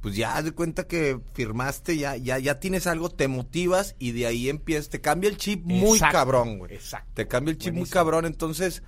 pues 0.00 0.14
ya 0.14 0.36
haz 0.36 0.44
de 0.44 0.52
cuenta 0.52 0.86
que 0.86 1.18
firmaste, 1.34 1.96
ya, 1.98 2.16
ya, 2.16 2.38
ya 2.38 2.60
tienes 2.60 2.86
algo, 2.86 3.08
te 3.10 3.26
motivas 3.26 3.96
y 3.98 4.12
de 4.12 4.26
ahí 4.26 4.48
empiezas, 4.48 4.88
te 4.88 5.00
cambia 5.00 5.28
el 5.30 5.36
chip 5.36 5.64
muy 5.64 5.98
cabrón, 5.98 6.58
güey. 6.58 6.74
exacto. 6.74 7.10
Te 7.14 7.26
cambia 7.26 7.50
el 7.52 7.58
chip 7.58 7.74
muy 7.74 7.88
cabrón. 7.88 8.24
Entonces, 8.24 8.82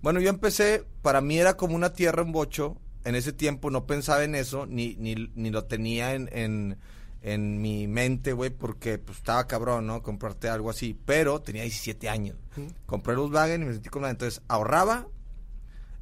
bueno, 0.00 0.18
yo 0.20 0.30
empecé, 0.30 0.84
para 1.02 1.20
mí 1.20 1.38
era 1.38 1.56
como 1.58 1.76
una 1.76 1.92
tierra 1.92 2.22
en 2.22 2.32
bocho. 2.32 2.78
En 3.04 3.16
ese 3.16 3.32
tiempo 3.34 3.70
no 3.70 3.84
pensaba 3.84 4.24
en 4.24 4.34
eso, 4.34 4.64
ni, 4.64 4.94
ni, 4.96 5.14
ni 5.34 5.50
lo 5.50 5.64
tenía 5.64 6.14
en, 6.14 6.30
en, 6.32 6.78
en 7.22 7.62
mi 7.62 7.86
mente, 7.86 8.32
güey, 8.32 8.50
porque 8.50 8.98
pues 8.98 9.18
estaba 9.18 9.46
cabrón, 9.46 9.86
¿no? 9.86 10.02
Comprarte 10.02 10.48
algo 10.48 10.70
así. 10.70 10.98
Pero 11.06 11.40
tenía 11.40 11.62
17 11.62 12.08
años. 12.08 12.36
Compré 12.86 13.14
el 13.14 13.20
Volkswagen 13.20 13.62
y 13.62 13.64
me 13.66 13.72
sentí 13.72 13.88
con 13.88 14.04
Entonces, 14.04 14.42
ahorraba. 14.48 15.06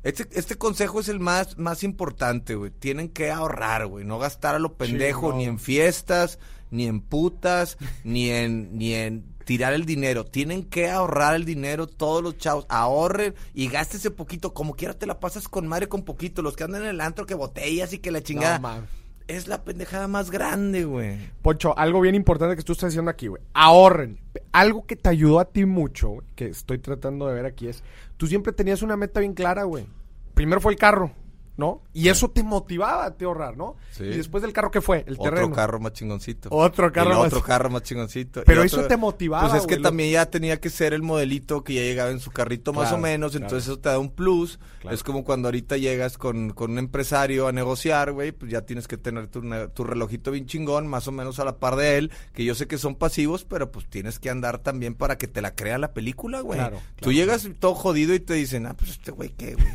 Este, 0.02 0.26
este 0.33 0.56
consejo 0.56 1.00
es 1.00 1.09
el 1.09 1.20
más, 1.20 1.59
más 1.59 1.83
importante, 1.85 2.54
güey. 2.54 2.70
Tienen 2.70 3.11
que 3.11 3.30
ahorrar, 3.30 3.87
güey. 3.87 4.04
No 4.04 4.18
gastar 4.18 4.54
a 4.54 4.59
lo 4.59 4.74
pendejo, 4.74 5.35
ni 5.35 5.44
en 5.44 5.59
fiestas, 5.59 6.38
ni 6.70 6.87
en 6.87 7.02
putas, 7.02 7.76
ni 8.04 8.30
en, 8.30 8.78
ni 8.78 8.94
en 8.94 9.35
tirar 9.44 9.74
el 9.74 9.85
dinero. 9.85 10.24
Tienen 10.24 10.64
que 10.64 10.88
ahorrar 10.88 11.35
el 11.35 11.44
dinero 11.44 11.87
todos 11.87 12.22
los 12.22 12.38
chavos. 12.38 12.64
Ahorren 12.70 13.35
y 13.52 13.68
gástese 13.68 14.11
poquito. 14.11 14.54
Como 14.54 14.74
quiera 14.74 14.94
te 14.94 15.06
la 15.06 15.20
pasas 15.20 15.48
con 15.48 15.68
madre 15.68 15.87
con 15.87 16.02
poquito. 16.02 16.40
Los 16.40 16.56
que 16.56 16.64
andan 16.64 16.83
en 16.83 16.88
el 16.88 17.00
antro 17.02 17.26
que 17.26 17.35
botellas 17.35 17.92
y 17.92 17.98
que 17.98 18.11
la 18.11 18.22
chingada. 18.22 18.59
No. 18.59 18.99
Es 19.36 19.46
la 19.46 19.64
pendejada 19.64 20.08
más 20.08 20.30
grande, 20.30 20.84
güey. 20.84 21.18
Poncho, 21.42 21.78
algo 21.78 22.00
bien 22.00 22.14
importante 22.14 22.56
que 22.56 22.62
tú 22.62 22.72
estás 22.72 22.90
diciendo 22.90 23.10
aquí, 23.10 23.28
güey. 23.28 23.42
Ahorren. 23.54 24.18
Algo 24.52 24.84
que 24.86 24.96
te 24.96 25.08
ayudó 25.08 25.40
a 25.40 25.44
ti 25.44 25.64
mucho, 25.64 26.18
que 26.34 26.46
estoy 26.46 26.78
tratando 26.78 27.28
de 27.28 27.34
ver 27.34 27.46
aquí 27.46 27.68
es, 27.68 27.82
tú 28.16 28.26
siempre 28.26 28.52
tenías 28.52 28.82
una 28.82 28.96
meta 28.96 29.20
bien 29.20 29.34
clara, 29.34 29.64
güey. 29.64 29.86
Primero 30.34 30.60
fue 30.60 30.72
el 30.72 30.78
carro. 30.78 31.12
¿No? 31.61 31.83
Y 31.92 32.09
eso 32.09 32.29
te 32.31 32.42
motivaba 32.42 33.05
a 33.05 33.14
te 33.16 33.27
ahorrar, 33.27 33.57
¿no? 33.57 33.77
Sí. 33.92 34.05
Y 34.05 34.16
después 34.16 34.42
del 34.42 34.53
carro, 34.53 34.70
¿qué 34.70 34.81
fue? 34.81 35.05
El 35.07 35.14
Otro 35.14 35.25
terreno. 35.35 35.55
carro 35.55 35.79
más 35.79 35.92
chingoncito. 35.92 36.49
Otro 36.51 36.90
carro 36.90 37.11
más- 37.18 37.27
otro 37.29 37.42
carro 37.42 37.70
más 37.70 37.83
chingoncito. 37.83 38.42
Pero 38.44 38.64
Y 38.64 38.66
eso 38.66 38.87
te 38.87 38.96
motivaba, 38.96 39.49
Pues 39.49 39.61
es 39.61 39.66
que 39.68 39.75
güey, 39.75 39.83
también 39.83 40.11
ya 40.11 40.27
tenía 40.27 40.59
que 40.59 40.70
ser 40.70 40.94
el 40.94 41.03
modelito 41.03 41.62
que 41.62 41.75
ya 41.75 41.83
llegaba 41.83 42.11
en 42.11 42.18
su 42.18 42.31
carrito 42.31 42.73
más 42.73 42.92
o 42.92 42.99
menos, 42.99 43.33
claro. 43.33 43.44
entonces 43.46 43.68
eso 43.68 43.79
te 43.79 43.90
da 43.90 43.99
un 43.99 44.11
plus. 44.11 44.59
Claro. 44.81 44.94
Es 44.94 45.03
como 45.05 45.23
cuando 45.25 45.49
ahorita 45.49 45.77
llegas 45.77 46.16
con, 46.16 46.51
con 46.51 46.70
un 46.73 46.79
empresario 46.79 47.46
a 47.46 47.53
negociar, 47.53 48.12
güey, 48.12 48.33
pues 48.33 48.51
ya 48.51 48.62
tienes 48.62 48.88
que 48.88 48.96
tener 48.96 49.27
tu, 49.29 49.42
tu 49.75 49.85
relojito 49.85 50.31
bien 50.31 50.46
chingón, 50.46 50.87
más 50.87 51.07
o 51.07 51.12
menos 51.12 51.38
a 51.38 51.44
la 51.44 51.59
par 51.59 51.77
de 51.77 51.99
él, 51.99 52.11
que 52.33 52.44
yo 52.46 52.55
sé 52.55 52.66
que 52.66 52.79
son 52.79 52.94
pasivos, 52.94 53.44
pero 53.44 53.70
pues 53.70 53.87
tienes 53.90 54.18
que 54.18 54.31
andar 54.31 54.59
también 54.59 54.94
para 54.94 55.18
que 55.18 55.29
te 55.29 55.42
la 55.42 55.55
crea 55.55 55.77
la 55.77 55.92
película, 55.92 56.40
güey. 56.40 56.59
Claro, 56.59 56.81
Tú 57.01 57.12
llegas 57.12 57.46
todo 57.59 57.75
jodido 57.75 58.14
y 58.14 58.20
te 58.20 58.33
dicen, 58.35 58.64
ah, 58.66 58.75
pues 58.75 58.92
este 58.92 59.11
güey 59.11 59.29
qué, 59.31 59.55
güey. 59.55 59.66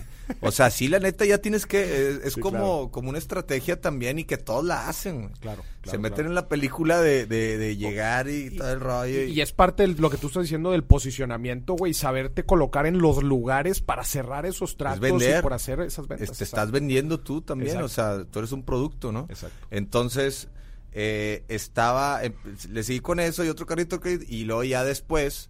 O 0.42 0.52
sea, 0.52 0.70
sí, 0.70 0.88
la 0.88 1.00
neta 1.00 1.26
ya 1.26 1.38
tienes 1.40 1.66
que, 1.66 1.84
eh, 1.84 2.20
es 2.24 2.34
Sí, 2.34 2.42
como, 2.42 2.58
claro. 2.58 2.90
como 2.92 3.10
una 3.10 3.18
estrategia 3.18 3.80
también 3.80 4.20
y 4.20 4.24
que 4.24 4.38
todos 4.38 4.64
la 4.66 4.88
hacen, 4.90 5.22
güey. 5.24 5.34
Claro, 5.40 5.64
Se 5.64 5.82
claro, 5.84 6.00
meten 6.00 6.16
claro. 6.16 6.30
en 6.30 6.36
la 6.36 6.48
película 6.48 7.02
de, 7.02 7.26
de, 7.26 7.58
de 7.58 7.78
llegar 7.78 8.28
y, 8.30 8.50
todo 8.58 8.72
el 8.72 8.80
rollo. 8.80 9.24
Y 9.24 9.42
es 9.42 9.52
parte 9.52 9.88
de 9.88 9.94
lo 10.00 10.10
que 10.10 10.18
tú 10.18 10.28
estás 10.28 10.44
diciendo 10.44 10.72
del 10.72 10.84
posicionamiento, 10.84 11.74
güey, 11.76 11.94
saberte 11.94 12.44
colocar 12.44 12.86
en 12.86 13.00
los 13.00 13.22
lugares 13.24 13.82
para 13.82 14.04
cerrar 14.04 14.46
esos 14.46 14.78
tratos 14.78 15.00
vender. 15.00 15.40
y 15.40 15.42
por 15.42 15.54
hacer 15.54 15.80
esas 15.82 16.08
ventas. 16.08 16.38
te 16.38 16.44
estás 16.44 16.72
vendiendo 16.72 17.20
tú 17.20 17.42
también, 17.42 17.78
Exacto. 17.78 17.86
o 17.86 17.90
sea, 17.90 18.26
tú 18.32 18.40
eres 18.40 18.52
un 18.52 18.64
producto, 18.64 19.12
¿no? 19.12 19.28
Exacto. 19.30 19.68
Entonces, 19.72 20.48
eh, 20.92 21.44
estaba, 21.50 22.24
em, 22.24 22.34
le 22.72 22.82
seguí 22.84 23.02
con 23.02 23.20
eso 23.20 23.44
y 23.44 23.50
otro 23.50 23.66
carrito 23.66 24.00
que, 24.00 24.18
y 24.28 24.46
luego 24.46 24.64
ya 24.64 24.84
después 24.84 25.50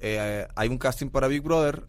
eh, 0.00 0.46
hay 0.56 0.68
un 0.68 0.78
casting 0.78 1.08
para 1.10 1.28
Big 1.28 1.42
Brother 1.42 1.86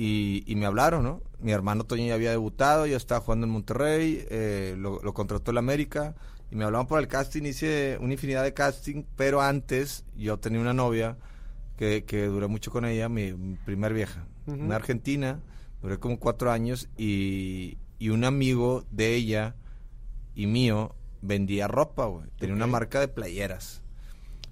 y, 0.00 0.44
y 0.46 0.54
me 0.54 0.66
hablaron, 0.66 1.02
¿no? 1.02 1.22
Mi 1.40 1.50
hermano 1.52 1.82
Toño 1.84 2.06
ya 2.06 2.14
había 2.14 2.30
debutado, 2.30 2.86
ya 2.86 2.96
estaba 2.96 3.20
jugando 3.20 3.46
en 3.46 3.52
Monterrey, 3.52 4.24
eh, 4.30 4.76
lo, 4.78 5.00
lo 5.02 5.12
contrató 5.12 5.50
el 5.50 5.58
América 5.58 6.14
y 6.50 6.56
me 6.56 6.64
hablaban 6.64 6.86
por 6.86 7.00
el 7.00 7.08
casting, 7.08 7.42
hice 7.42 7.98
una 8.00 8.12
infinidad 8.12 8.44
de 8.44 8.54
casting, 8.54 9.02
pero 9.16 9.40
antes 9.42 10.04
yo 10.16 10.38
tenía 10.38 10.60
una 10.60 10.72
novia 10.72 11.16
que, 11.76 12.04
que 12.04 12.26
duré 12.26 12.46
mucho 12.46 12.70
con 12.70 12.84
ella, 12.84 13.08
mi, 13.08 13.32
mi 13.32 13.56
primer 13.56 13.92
vieja, 13.92 14.24
una 14.46 14.76
argentina, 14.76 15.40
duré 15.82 15.98
como 15.98 16.18
cuatro 16.18 16.50
años 16.50 16.88
y, 16.96 17.76
y 17.98 18.08
un 18.10 18.24
amigo 18.24 18.84
de 18.90 19.14
ella 19.14 19.56
y 20.34 20.46
mío 20.46 20.94
vendía 21.22 21.66
ropa, 21.66 22.06
güey. 22.06 22.26
Tenía 22.38 22.54
una 22.54 22.66
marca 22.68 23.00
de 23.00 23.08
playeras. 23.08 23.82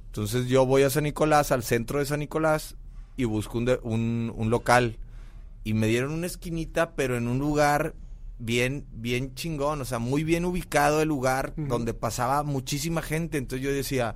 Entonces 0.06 0.46
yo 0.48 0.66
voy 0.66 0.82
a 0.82 0.90
San 0.90 1.04
Nicolás, 1.04 1.52
al 1.52 1.62
centro 1.62 1.98
de 2.00 2.06
San 2.06 2.20
Nicolás, 2.20 2.76
y 3.16 3.24
busco 3.24 3.59
un, 3.59 3.64
de- 3.64 3.80
un, 3.82 4.32
un 4.37 4.50
local. 4.50 4.98
Y 5.66 5.74
me 5.74 5.87
dieron 5.88 6.12
una 6.12 6.26
esquinita, 6.26 6.92
pero 6.94 7.16
en 7.16 7.26
un 7.26 7.38
lugar 7.38 7.94
bien, 8.38 8.87
bien 8.92 9.35
chingón, 9.35 9.81
o 9.81 9.85
sea, 9.85 9.98
muy 9.98 10.22
bien 10.22 10.44
ubicado 10.44 11.02
el 11.02 11.09
lugar 11.09 11.55
donde 11.57 11.92
pasaba 11.94 12.42
muchísima 12.44 13.02
gente. 13.02 13.37
Entonces 13.38 13.64
yo 13.66 13.72
decía, 13.72 14.14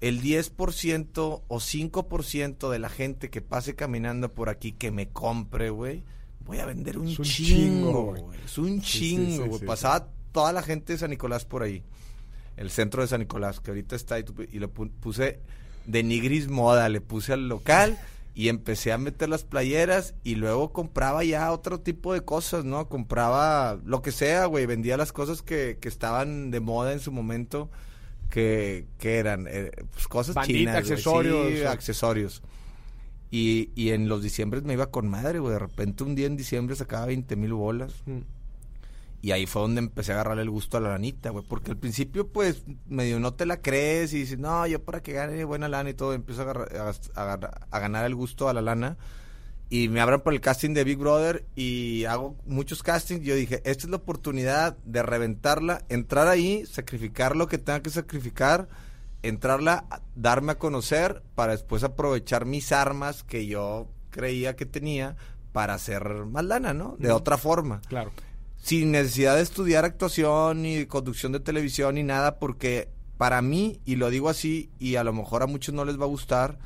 el 0.00 0.22
10% 0.22 1.42
o 1.48 1.60
5% 1.60 2.70
de 2.70 2.78
la 2.78 2.88
gente 2.88 3.30
que 3.30 3.40
pase 3.42 3.74
caminando 3.74 4.32
por 4.32 4.48
aquí 4.48 4.72
que 4.72 4.90
me 4.90 5.08
compre, 5.08 5.70
güey, 5.70 6.04
voy 6.44 6.58
a 6.58 6.66
vender 6.66 6.98
un, 6.98 7.08
un 7.08 7.16
chingo, 7.16 8.14
güey. 8.14 8.38
Es 8.44 8.58
un 8.58 8.80
sí, 8.82 9.00
chingo, 9.00 9.42
sí, 9.44 9.48
güey. 9.48 9.60
sí, 9.60 9.66
Pasaba 9.66 10.08
toda 10.32 10.52
la 10.52 10.62
gente 10.62 10.92
de 10.92 10.98
San 10.98 11.10
Nicolás 11.10 11.44
por 11.44 11.62
ahí. 11.62 11.82
El 12.56 12.70
centro 12.70 13.02
de 13.02 13.08
San 13.08 13.20
Nicolás, 13.20 13.60
que 13.60 13.70
ahorita 13.70 13.96
está 13.96 14.16
ahí. 14.16 14.24
Y 14.52 14.58
le 14.60 14.68
pu- 14.68 14.90
puse 15.00 15.40
de 15.86 16.02
Nigris 16.02 16.48
Moda, 16.48 16.88
le 16.88 17.00
puse 17.00 17.32
al 17.32 17.48
local 17.48 17.98
y 18.34 18.48
empecé 18.48 18.92
a 18.92 18.98
meter 18.98 19.28
las 19.28 19.44
playeras 19.44 20.14
y 20.24 20.36
luego 20.36 20.72
compraba 20.72 21.22
ya 21.24 21.52
otro 21.52 21.80
tipo 21.80 22.14
de 22.14 22.22
cosas, 22.22 22.64
¿no? 22.64 22.88
Compraba 22.88 23.78
lo 23.84 24.00
que 24.00 24.10
sea, 24.12 24.46
güey. 24.46 24.64
Vendía 24.66 24.96
las 24.96 25.12
cosas 25.12 25.42
que, 25.42 25.78
que 25.80 25.88
estaban 25.88 26.50
de 26.50 26.60
moda 26.60 26.92
en 26.92 27.00
su 27.00 27.12
momento, 27.12 27.70
que, 28.30 28.86
que 28.98 29.18
eran 29.18 29.46
eh, 29.48 29.70
pues, 29.92 30.08
cosas 30.08 30.34
Bandita, 30.34 30.58
chinas. 30.58 30.76
accesorios, 30.76 31.52
Sí, 31.52 31.62
accesorios. 31.64 32.42
Y, 33.30 33.70
y 33.74 33.90
en 33.90 34.08
los 34.08 34.22
diciembres 34.22 34.62
me 34.62 34.74
iba 34.74 34.90
con 34.90 35.08
madre, 35.08 35.38
güey. 35.38 35.52
De 35.52 35.58
repente 35.58 36.04
un 36.04 36.14
día 36.14 36.26
en 36.26 36.36
diciembre 36.36 36.74
sacaba 36.76 37.06
20 37.06 37.36
mil 37.36 37.52
bolas. 37.52 38.02
Mm. 38.06 38.20
Y 39.24 39.30
ahí 39.30 39.46
fue 39.46 39.62
donde 39.62 39.78
empecé 39.78 40.10
a 40.10 40.16
agarrarle 40.16 40.42
el 40.42 40.50
gusto 40.50 40.76
a 40.76 40.80
la 40.80 40.90
lanita, 40.90 41.30
güey. 41.30 41.44
Porque 41.48 41.70
al 41.70 41.76
principio, 41.76 42.26
pues, 42.28 42.64
medio 42.88 43.20
no 43.20 43.34
te 43.34 43.46
la 43.46 43.62
crees 43.62 44.12
y 44.12 44.18
dices, 44.18 44.36
no, 44.38 44.66
yo 44.66 44.82
para 44.82 45.00
que 45.00 45.12
gane 45.12 45.44
buena 45.44 45.68
lana 45.68 45.90
y 45.90 45.94
todo, 45.94 46.12
empiezo 46.12 46.42
a, 46.42 46.44
agarrar- 46.44 46.74
a 46.76 46.84
gas- 46.84 47.10
a 47.14 47.22
agarrar- 47.22 47.66
a 47.70 47.78
ganar 47.78 48.04
el 48.04 48.16
gusto 48.16 48.48
a 48.48 48.52
la 48.52 48.62
lana. 48.62 48.96
Y 49.70 49.88
me 49.88 50.00
abran 50.00 50.20
por 50.22 50.34
el 50.34 50.40
casting 50.40 50.74
de 50.74 50.84
Big 50.84 50.98
Brother 50.98 51.46
y 51.54 52.04
hago 52.04 52.36
muchos 52.46 52.82
castings. 52.82 53.24
Yo 53.24 53.34
dije, 53.36 53.62
esta 53.64 53.84
es 53.86 53.90
la 53.90 53.96
oportunidad 53.96 54.76
de 54.84 55.02
reventarla, 55.04 55.82
entrar 55.88 56.26
ahí, 56.28 56.66
sacrificar 56.66 57.36
lo 57.36 57.46
que 57.46 57.56
tenga 57.58 57.80
que 57.80 57.90
sacrificar, 57.90 58.68
entrarla, 59.22 59.84
darme 60.14 60.52
a 60.52 60.58
conocer 60.58 61.22
para 61.34 61.52
después 61.52 61.84
aprovechar 61.84 62.44
mis 62.44 62.72
armas 62.72 63.22
que 63.22 63.46
yo 63.46 63.88
creía 64.10 64.56
que 64.56 64.66
tenía 64.66 65.16
para 65.52 65.74
hacer 65.74 66.04
más 66.26 66.44
lana, 66.44 66.74
¿no? 66.74 66.96
De 66.98 67.12
otra 67.12 67.38
forma 67.38 67.80
Claro. 67.88 68.10
Sin 68.62 68.92
necesidad 68.92 69.34
de 69.36 69.42
estudiar 69.42 69.84
actuación 69.84 70.62
ni 70.62 70.86
conducción 70.86 71.32
de 71.32 71.40
televisión 71.40 71.96
ni 71.96 72.04
nada, 72.04 72.38
porque 72.38 72.88
para 73.18 73.42
mí, 73.42 73.80
y 73.84 73.96
lo 73.96 74.08
digo 74.08 74.28
así, 74.28 74.70
y 74.78 74.94
a 74.94 75.02
lo 75.04 75.12
mejor 75.12 75.42
a 75.42 75.46
muchos 75.48 75.74
no 75.74 75.84
les 75.84 76.00
va 76.00 76.04
a 76.04 76.08
gustar, 76.08 76.58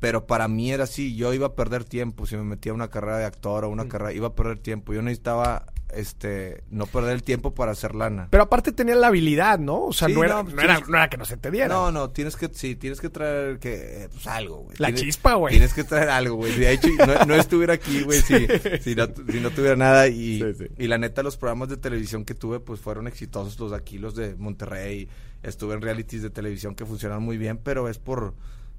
pero 0.00 0.26
para 0.26 0.48
mí 0.48 0.72
era 0.72 0.84
así, 0.84 1.14
yo 1.14 1.32
iba 1.32 1.46
a 1.46 1.54
perder 1.54 1.84
tiempo 1.84 2.26
si 2.26 2.36
me 2.36 2.42
metía 2.42 2.72
a 2.72 2.74
una 2.74 2.88
carrera 2.88 3.18
de 3.18 3.26
actor 3.26 3.64
o 3.64 3.68
una 3.70 3.84
Mm. 3.84 3.88
carrera, 3.88 4.12
iba 4.12 4.26
a 4.26 4.34
perder 4.34 4.58
tiempo, 4.58 4.92
yo 4.92 5.02
necesitaba 5.02 5.66
este 5.94 6.62
no 6.70 6.86
perder 6.86 7.12
el 7.12 7.22
tiempo 7.22 7.54
para 7.54 7.72
hacer 7.72 7.94
lana. 7.94 8.28
Pero 8.30 8.42
aparte 8.44 8.72
tenía 8.72 8.94
la 8.96 9.06
habilidad, 9.08 9.58
¿no? 9.58 9.84
O 9.84 9.92
sea, 9.92 10.08
Sí, 10.08 10.14
no, 10.14 10.24
era, 10.24 10.42
no, 10.42 10.50
no, 10.50 10.60
era, 10.62 10.74
tienes- 10.76 10.88
no 10.88 10.96
era 10.96 11.08
que 11.08 11.16
no 11.16 11.24
se 11.24 11.36
te 11.36 11.50
diera. 11.50 11.68
No, 11.68 11.92
no, 11.92 12.10
tienes 12.10 12.36
que, 12.36 12.48
sí, 12.52 12.76
tienes 12.76 13.00
que 13.00 13.08
traer 13.08 13.58
que, 13.58 14.04
eh, 14.04 14.08
pues 14.12 14.26
algo, 14.26 14.58
güey. 14.64 14.76
La 14.78 14.88
Tienes- 14.88 15.00
chispa, 15.02 15.34
güey. 15.34 15.52
Tienes 15.52 15.72
que 15.74 15.84
traer 15.84 16.08
algo, 16.08 16.36
güey. 16.36 16.54
De 16.58 16.72
hecho, 16.72 16.88
no, 17.06 17.24
no 17.26 17.34
estuviera 17.34 17.74
aquí, 17.74 18.02
güey, 18.02 18.20
si, 18.20 18.34
si, 18.82 18.94
no, 18.94 19.06
si 19.30 19.40
no 19.40 19.50
tuviera 19.50 19.76
nada. 19.76 20.08
Y, 20.08 20.40
sí. 20.58 20.66
y 20.78 20.86
la 20.88 20.98
neta, 20.98 21.22
los 21.22 21.36
programas 21.36 21.68
de 21.68 21.76
televisión 21.76 22.24
que 22.24 22.34
tuve, 22.34 22.60
pues 22.60 22.80
fueron 22.80 23.06
exitosos. 23.06 23.58
Los 23.58 23.70
de 23.70 23.76
aquí, 23.76 23.98
los 23.98 24.14
de 24.16 24.34
Monterrey. 24.36 25.08
Estuve 25.42 25.74
en 25.74 25.82
realities 25.82 26.22
de 26.22 26.30
televisión 26.30 26.74
que 26.74 26.84
funcionan 26.84 27.22
muy 27.22 27.38
bien, 27.38 27.58
pero 27.58 27.88
es 27.88 27.98
por, 27.98 28.34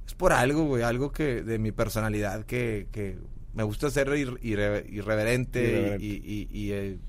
es 0.06 0.14
por 0.14 0.34
algo, 0.34 0.66
güey. 0.66 0.84
Algo 0.84 1.12
que, 1.12 1.42
de 1.44 1.60
mi 1.60 1.72
personalidad 1.72 2.46
que, 2.46 2.88
que 2.92 3.18
me 3.58 3.64
gusta 3.64 3.90
ser 3.90 4.08
ir- 4.10 4.40
irre- 4.42 4.86
irreverente, 4.88 5.64
Irreverente. 5.64 6.06
y, 6.06 6.10
y, 6.24 6.48
y, 6.52 6.72
eh, 6.74 7.00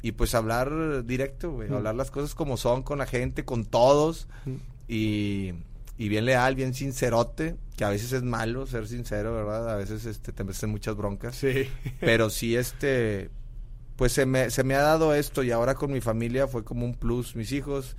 y 0.00 0.12
pues 0.12 0.34
hablar 0.34 1.04
directo, 1.04 1.52
güey. 1.52 1.68
Mm. 1.68 1.74
Hablar 1.74 1.94
las 1.94 2.10
cosas 2.10 2.34
como 2.34 2.56
son 2.56 2.82
con 2.82 2.98
la 2.98 3.06
gente, 3.06 3.44
con 3.44 3.66
todos. 3.66 4.28
Mm. 4.46 4.54
Y, 4.88 5.52
y 5.98 6.08
bien 6.08 6.24
leal, 6.24 6.54
bien 6.54 6.72
sincerote, 6.74 7.56
que 7.76 7.84
a 7.84 7.90
veces 7.90 8.12
es 8.12 8.22
malo 8.22 8.66
ser 8.66 8.88
sincero, 8.88 9.34
¿verdad? 9.34 9.70
A 9.70 9.76
veces 9.76 10.06
este, 10.06 10.32
te 10.32 10.42
metes 10.42 10.62
en 10.62 10.70
muchas 10.70 10.96
broncas. 10.96 11.36
Sí. 11.36 11.68
Pero 12.00 12.30
sí, 12.30 12.56
este, 12.56 13.28
pues 13.96 14.12
se 14.12 14.24
me, 14.24 14.48
se 14.50 14.64
me 14.64 14.74
ha 14.74 14.80
dado 14.80 15.14
esto 15.14 15.42
y 15.42 15.50
ahora 15.50 15.74
con 15.74 15.92
mi 15.92 16.00
familia 16.00 16.48
fue 16.48 16.64
como 16.64 16.86
un 16.86 16.94
plus, 16.94 17.36
mis 17.36 17.52
hijos. 17.52 17.94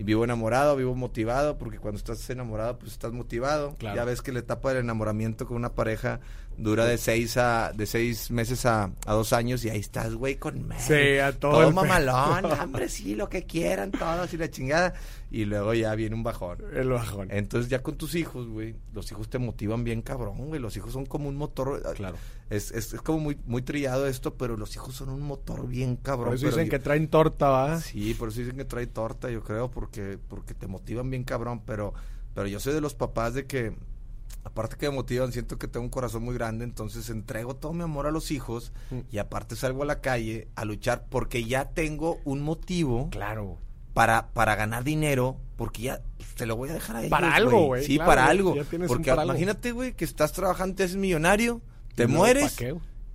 Y 0.00 0.04
vivo 0.04 0.22
enamorado, 0.22 0.76
vivo 0.76 0.94
motivado, 0.94 1.58
porque 1.58 1.78
cuando 1.80 1.98
estás 1.98 2.30
enamorado, 2.30 2.78
pues 2.78 2.92
estás 2.92 3.12
motivado. 3.12 3.74
Claro. 3.78 3.96
Ya 3.96 4.04
ves 4.04 4.22
que 4.22 4.30
la 4.30 4.38
etapa 4.38 4.68
del 4.72 4.84
enamoramiento 4.84 5.44
con 5.44 5.56
una 5.56 5.72
pareja 5.74 6.20
dura 6.58 6.84
de 6.84 6.98
seis 6.98 7.36
a, 7.36 7.72
de 7.72 7.86
seis 7.86 8.30
meses 8.30 8.66
a, 8.66 8.90
a 9.06 9.12
dos 9.14 9.32
años 9.32 9.64
y 9.64 9.70
ahí 9.70 9.78
estás, 9.78 10.14
güey, 10.14 10.36
con. 10.36 10.68
Sí, 10.78 11.18
a 11.18 11.32
todo 11.32 11.52
todo 11.52 11.72
mamalón, 11.72 12.44
hombre, 12.60 12.88
sí, 12.88 13.14
lo 13.14 13.28
que 13.28 13.44
quieran, 13.44 13.90
todos 13.92 14.32
y 14.34 14.36
la 14.36 14.50
chingada. 14.50 14.92
Y 15.30 15.44
luego 15.44 15.74
ya 15.74 15.94
viene 15.94 16.14
un 16.14 16.22
bajón. 16.22 16.58
El 16.74 16.88
bajón. 16.88 17.28
Entonces 17.30 17.70
ya 17.70 17.82
con 17.82 17.96
tus 17.96 18.14
hijos, 18.14 18.48
güey, 18.48 18.74
los 18.94 19.10
hijos 19.12 19.28
te 19.28 19.38
motivan 19.38 19.84
bien 19.84 20.00
cabrón, 20.02 20.48
güey. 20.48 20.60
Los 20.60 20.76
hijos 20.76 20.92
son 20.92 21.04
como 21.06 21.28
un 21.28 21.36
motor. 21.36 21.82
Claro. 21.94 22.16
Es, 22.48 22.70
es, 22.72 22.94
es 22.94 23.02
como 23.02 23.20
muy, 23.20 23.38
muy 23.44 23.60
trillado 23.62 24.06
esto, 24.06 24.34
pero 24.34 24.56
los 24.56 24.74
hijos 24.74 24.94
son 24.94 25.10
un 25.10 25.20
motor 25.20 25.66
bien 25.68 25.96
cabrón. 25.96 26.28
Por 26.28 26.34
eso 26.36 26.46
dicen 26.46 26.64
yo- 26.64 26.70
que 26.70 26.78
traen 26.78 27.08
torta, 27.08 27.48
¿va? 27.50 27.78
Sí, 27.80 28.14
por 28.14 28.30
eso 28.30 28.40
dicen 28.40 28.56
que 28.56 28.64
trae 28.64 28.86
torta, 28.86 29.30
yo 29.30 29.42
creo, 29.44 29.70
porque, 29.70 30.18
porque 30.28 30.54
te 30.54 30.66
motivan 30.66 31.10
bien 31.10 31.24
cabrón, 31.24 31.60
pero, 31.66 31.92
pero 32.34 32.48
yo 32.48 32.58
soy 32.58 32.72
de 32.72 32.80
los 32.80 32.94
papás 32.94 33.34
de 33.34 33.44
que, 33.44 33.74
aparte 34.44 34.76
que 34.76 34.88
me 34.88 34.94
motivan, 34.96 35.32
siento 35.32 35.58
que 35.58 35.68
tengo 35.68 35.84
un 35.84 35.90
corazón 35.90 36.22
muy 36.24 36.34
grande, 36.34 36.64
entonces 36.64 37.10
entrego 37.10 37.56
todo 37.56 37.72
mi 37.72 37.82
amor 37.82 38.06
a 38.06 38.10
los 38.10 38.30
hijos 38.30 38.72
Mm. 38.90 39.00
y 39.10 39.18
aparte 39.18 39.56
salgo 39.56 39.82
a 39.82 39.86
la 39.86 40.00
calle 40.00 40.48
a 40.54 40.64
luchar 40.64 41.06
porque 41.10 41.44
ya 41.44 41.66
tengo 41.70 42.18
un 42.24 42.40
motivo 42.42 43.08
Claro. 43.10 43.58
para, 43.94 44.28
para 44.28 44.54
ganar 44.54 44.84
dinero, 44.84 45.36
porque 45.56 45.82
ya 45.82 46.00
pues, 46.16 46.34
te 46.34 46.46
lo 46.46 46.56
voy 46.56 46.70
a 46.70 46.74
dejar 46.74 46.96
a 46.96 47.00
ellos, 47.00 47.10
Para 47.10 47.34
algo, 47.34 47.66
güey, 47.66 47.84
Sí, 47.84 47.96
claro, 47.96 48.08
para 48.10 48.26
algo. 48.26 48.54
porque 48.86 49.10
para 49.10 49.24
imagínate, 49.24 49.72
güey, 49.72 49.94
que 49.94 50.04
estás 50.04 50.32
trabajando, 50.32 50.76
te 50.76 50.84
haces 50.84 50.96
millonario, 50.96 51.60
te 51.94 52.04
¿Y 52.04 52.06
luego 52.06 52.18
mueres 52.22 52.56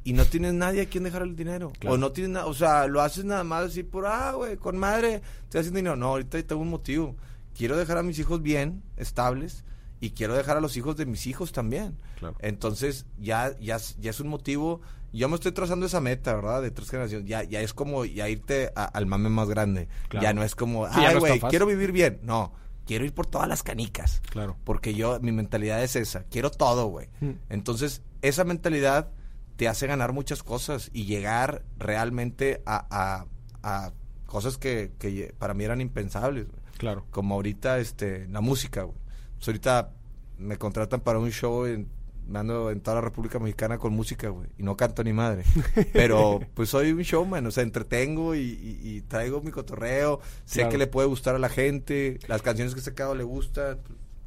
y 0.05 0.11
no 0.11 0.25
tienes 0.25 0.53
nadie 0.53 0.81
a 0.81 0.85
quien 0.85 1.05
dejar 1.05 1.21
el 1.21 1.33
dinero. 1.37 1.71
Claro. 1.79 1.95
O 1.95 1.97
no 1.97 2.11
tienes 2.11 2.31
nada, 2.31 2.45
o 2.47 2.53
sea, 2.53 2.87
lo 2.87 2.99
haces 3.01 3.23
nada 3.23 3.45
más 3.45 3.63
así 3.67 3.83
por, 3.83 4.05
ah, 4.05 4.33
güey, 4.33 4.57
con 4.57 4.77
madre, 4.77 5.21
estoy 5.43 5.59
haciendo 5.61 5.77
dinero. 5.77 5.95
No, 5.95 6.07
ahorita 6.07 6.43
tengo 6.43 6.61
un 6.61 6.69
motivo. 6.69 7.15
Quiero 7.57 7.77
dejar 7.77 7.97
a 7.99 8.03
mis 8.03 8.19
hijos 8.19 8.41
bien, 8.41 8.83
estables, 8.97 9.63
y 10.03 10.11
quiero 10.11 10.35
dejar 10.35 10.57
a 10.57 10.59
los 10.59 10.75
hijos 10.75 10.97
de 10.97 11.05
mis 11.05 11.27
hijos 11.27 11.53
también. 11.53 11.97
Entonces, 12.39 13.05
ya, 13.17 13.57
ya, 13.57 13.77
ya 13.77 14.09
es 14.09 14.19
un 14.19 14.27
motivo. 14.27 14.81
Yo 15.13 15.29
me 15.29 15.35
estoy 15.35 15.53
trazando 15.53 15.85
esa 15.85 16.01
meta, 16.01 16.35
¿verdad? 16.35 16.61
De 16.61 16.71
tres 16.71 16.89
generaciones. 16.89 17.25
Ya, 17.25 17.43
ya 17.43 17.61
es 17.61 17.73
como 17.73 18.03
ya 18.03 18.27
irte 18.27 18.73
al 18.75 19.05
mame 19.05 19.29
más 19.29 19.47
grande. 19.47 19.87
Ya 20.11 20.33
no 20.33 20.43
es 20.43 20.55
como, 20.55 20.87
ay, 20.87 21.15
güey, 21.15 21.39
quiero 21.39 21.65
vivir 21.65 21.93
bien. 21.93 22.19
No, 22.21 22.51
quiero 22.85 23.05
ir 23.05 23.13
por 23.13 23.27
todas 23.27 23.47
las 23.47 23.63
canicas. 23.63 24.21
Claro. 24.29 24.57
Porque 24.65 24.93
yo, 24.93 25.21
mi 25.21 25.31
mentalidad 25.31 25.81
es 25.81 25.95
esa. 25.95 26.23
Quiero 26.23 26.51
todo, 26.51 26.87
güey. 26.87 27.07
Hmm. 27.21 27.35
Entonces, 27.47 28.01
esa 28.21 28.43
mentalidad 28.43 29.09
te 29.55 29.69
hace 29.69 29.87
ganar 29.87 30.11
muchas 30.11 30.43
cosas 30.43 30.89
y 30.91 31.05
llegar 31.05 31.63
realmente 31.77 32.61
a, 32.65 33.25
a, 33.61 33.93
cosas 34.25 34.57
que, 34.57 34.91
que, 34.99 35.33
para 35.37 35.53
mí 35.53 35.63
eran 35.63 35.79
impensables. 35.79 36.47
Claro. 36.77 37.05
Como 37.09 37.35
ahorita, 37.35 37.79
este, 37.79 38.27
la 38.27 38.41
música, 38.41 38.83
güey. 38.83 39.02
Pues 39.43 39.49
ahorita 39.49 39.91
me 40.37 40.57
contratan 40.57 41.01
para 41.01 41.19
un 41.19 41.29
show 41.29 41.65
en, 41.65 41.89
ando 42.33 42.71
en 42.71 42.79
toda 42.79 42.95
la 42.95 43.01
República 43.01 43.39
Mexicana 43.39 43.77
con 43.77 43.91
música, 43.91 44.29
güey, 44.29 44.47
y 44.57 44.63
no 44.63 44.77
canto 44.77 45.03
ni 45.03 45.11
madre. 45.11 45.43
Pero 45.91 46.39
pues 46.53 46.69
soy 46.69 46.93
un 46.93 47.01
showman, 47.01 47.45
o 47.45 47.51
sea, 47.51 47.63
entretengo 47.63 48.35
y, 48.35 49.03
traigo 49.09 49.41
mi 49.41 49.51
cotorreo, 49.51 50.21
sé 50.45 50.69
que 50.69 50.77
le 50.77 50.87
puede 50.87 51.09
gustar 51.09 51.35
a 51.35 51.39
la 51.39 51.49
gente, 51.49 52.19
las 52.27 52.41
canciones 52.41 52.73
que 52.73 52.79
he 52.79 52.83
sacado 52.83 53.15
le 53.15 53.25
gustan. 53.25 53.79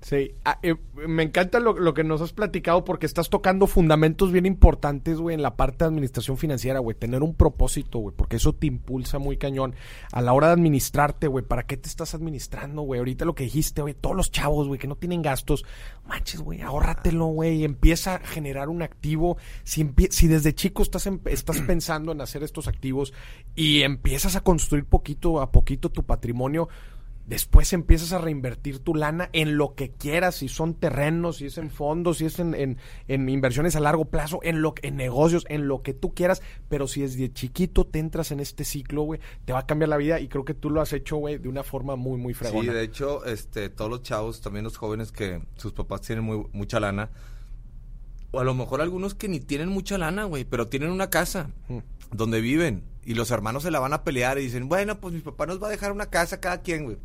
Sí, 0.02 0.35
ah, 0.44 0.59
eh, 0.62 0.76
me 0.94 1.22
encanta 1.22 1.59
lo, 1.59 1.94
que 1.94 2.04
nos 2.04 2.20
has 2.20 2.32
platicado 2.32 2.85
porque 2.85 3.06
estás 3.06 3.30
tocando 3.30 3.66
fundamentos 3.66 4.30
bien 4.30 4.46
importantes, 4.46 5.18
güey, 5.18 5.35
en 5.35 5.42
la 5.42 5.56
parte 5.56 5.78
de 5.78 5.88
administración 5.88 6.37
financiera, 6.37 6.78
güey. 6.80 6.96
Tener 6.96 7.22
un 7.22 7.35
propósito, 7.35 7.98
güey, 7.98 8.14
porque 8.14 8.37
eso 8.37 8.52
te 8.52 8.66
impulsa 8.66 9.18
muy 9.18 9.37
cañón 9.37 9.74
a 10.12 10.20
la 10.20 10.32
hora 10.32 10.48
de 10.48 10.52
administrarte, 10.52 11.28
güey. 11.28 11.44
¿Para 11.44 11.66
qué 11.66 11.76
te 11.76 11.88
estás 11.88 12.14
administrando, 12.14 12.82
güey? 12.82 12.98
Ahorita 12.98 13.24
lo 13.24 13.35
que 13.35 13.44
dijiste, 13.44 13.82
güey, 13.82 13.94
todos 13.94 14.14
los 14.14 14.30
chavos, 14.30 14.68
güey, 14.68 14.78
que 14.78 14.87
no 14.87 14.96
tienen 14.96 15.22
gastos, 15.22 15.64
manches, 16.06 16.40
güey, 16.40 16.61
ahórratelo, 16.61 17.26
güey, 17.26 17.62
y 17.62 17.64
empieza 17.64 18.16
a 18.16 18.18
generar 18.20 18.68
un 18.68 18.82
activo. 18.82 19.38
Si, 19.64 19.90
si 20.11 20.28
desde 20.28 20.54
chico 20.54 20.82
estás, 20.82 21.09
estás 21.24 21.61
pensando 21.66 22.12
en 22.12 22.20
hacer 22.20 22.42
estos 22.42 22.68
activos 22.68 23.12
y 23.54 23.82
empiezas 23.82 24.37
a 24.37 24.42
construir 24.42 24.85
poquito 24.85 25.40
a 25.40 25.50
poquito 25.50 25.90
tu 25.90 26.04
patrimonio, 26.04 26.68
Después 27.27 27.73
empiezas 27.73 28.12
a 28.12 28.19
reinvertir 28.19 28.79
tu 28.79 28.95
lana 28.95 29.31
en 29.33 29.57
lo 29.57 29.75
que 29.75 29.91
quieras, 29.91 30.37
si 30.37 30.49
son 30.49 30.75
terrenos, 30.75 31.39
si 31.39 31.47
es 31.47 31.59
en 31.59 31.71
fondos, 31.71 32.19
si 32.19 32.27
es 32.27 32.39
en, 32.39 32.79
inversiones 33.09 33.75
a 33.75 33.81
largo 33.81 34.05
plazo, 34.05 34.39
en, 34.45 34.62
lo, 34.62 34.75
en 34.83 34.95
negocios, 34.95 35.45
en 35.49 35.67
lo 35.67 35.83
que 35.83 35.93
tú 35.93 36.15
quieras. 36.15 36.41
Pero 36.69 36.87
si 36.87 37.01
desde 37.01 37.33
chiquito 37.33 37.85
te 37.85 37.99
entras 37.99 38.31
en 38.31 38.39
este 38.39 38.62
ciclo, 38.62 39.03
güey, 39.03 39.19
te 39.45 39.53
va 39.53 39.59
a 39.59 39.67
cambiar 39.67 39.89
la 39.89 39.97
vida 39.97 40.21
y 40.21 40.29
creo 40.29 40.45
que 40.45 40.55
tú 40.55 40.71
lo 40.71 40.81
has 40.81 40.93
hecho, 40.93 41.17
güey, 41.17 41.39
de 41.39 41.49
una 41.49 41.65
forma 41.65 41.97
muy, 41.97 42.17
muy 42.17 42.33
fregona. 42.33 42.71
Sí, 42.71 42.79
de 42.79 42.85
hecho, 42.85 43.25
este, 43.25 43.71
todos 43.71 43.91
los 43.91 44.05
chavos, 44.05 44.41
también 44.41 44.62
los 44.62 44.77
jóvenes 44.77 45.11
que 45.11 45.43
sus 45.57 45.73
papás 45.73 46.03
tienen 46.03 46.25
muy, 46.25 46.47
mucha 46.53 46.79
lana, 46.79 47.11
o 48.31 48.39
a 48.39 48.45
lo 48.45 48.55
mejor 48.55 48.81
algunos 48.81 49.17
que 49.17 49.27
ni 49.27 49.41
tienen 49.41 49.69
mucha 49.69 49.99
lana, 49.99 50.25
güey, 50.25 50.45
pero 50.45 50.69
tienen 50.69 50.91
una 50.91 51.11
casa 51.11 51.51
donde 52.12 52.41
viven 52.41 52.85
y 53.05 53.15
los 53.15 53.33
hermanos 53.33 53.65
se 53.65 53.73
la 53.73 53.81
van 53.81 53.95
a 53.95 54.05
pelear 54.05 54.39
y 54.39 54.43
dicen, 54.43 54.69
bueno, 54.69 55.01
pues 55.01 55.12
mi 55.12 55.23
papá 55.23 55.47
nos 55.47 55.61
va 55.61 55.67
a 55.67 55.71
dejar 55.71 55.91
una 55.91 56.07
casa 56.07 56.39
cada 56.39 56.62
quien, 56.62 56.85
güey 56.85 56.99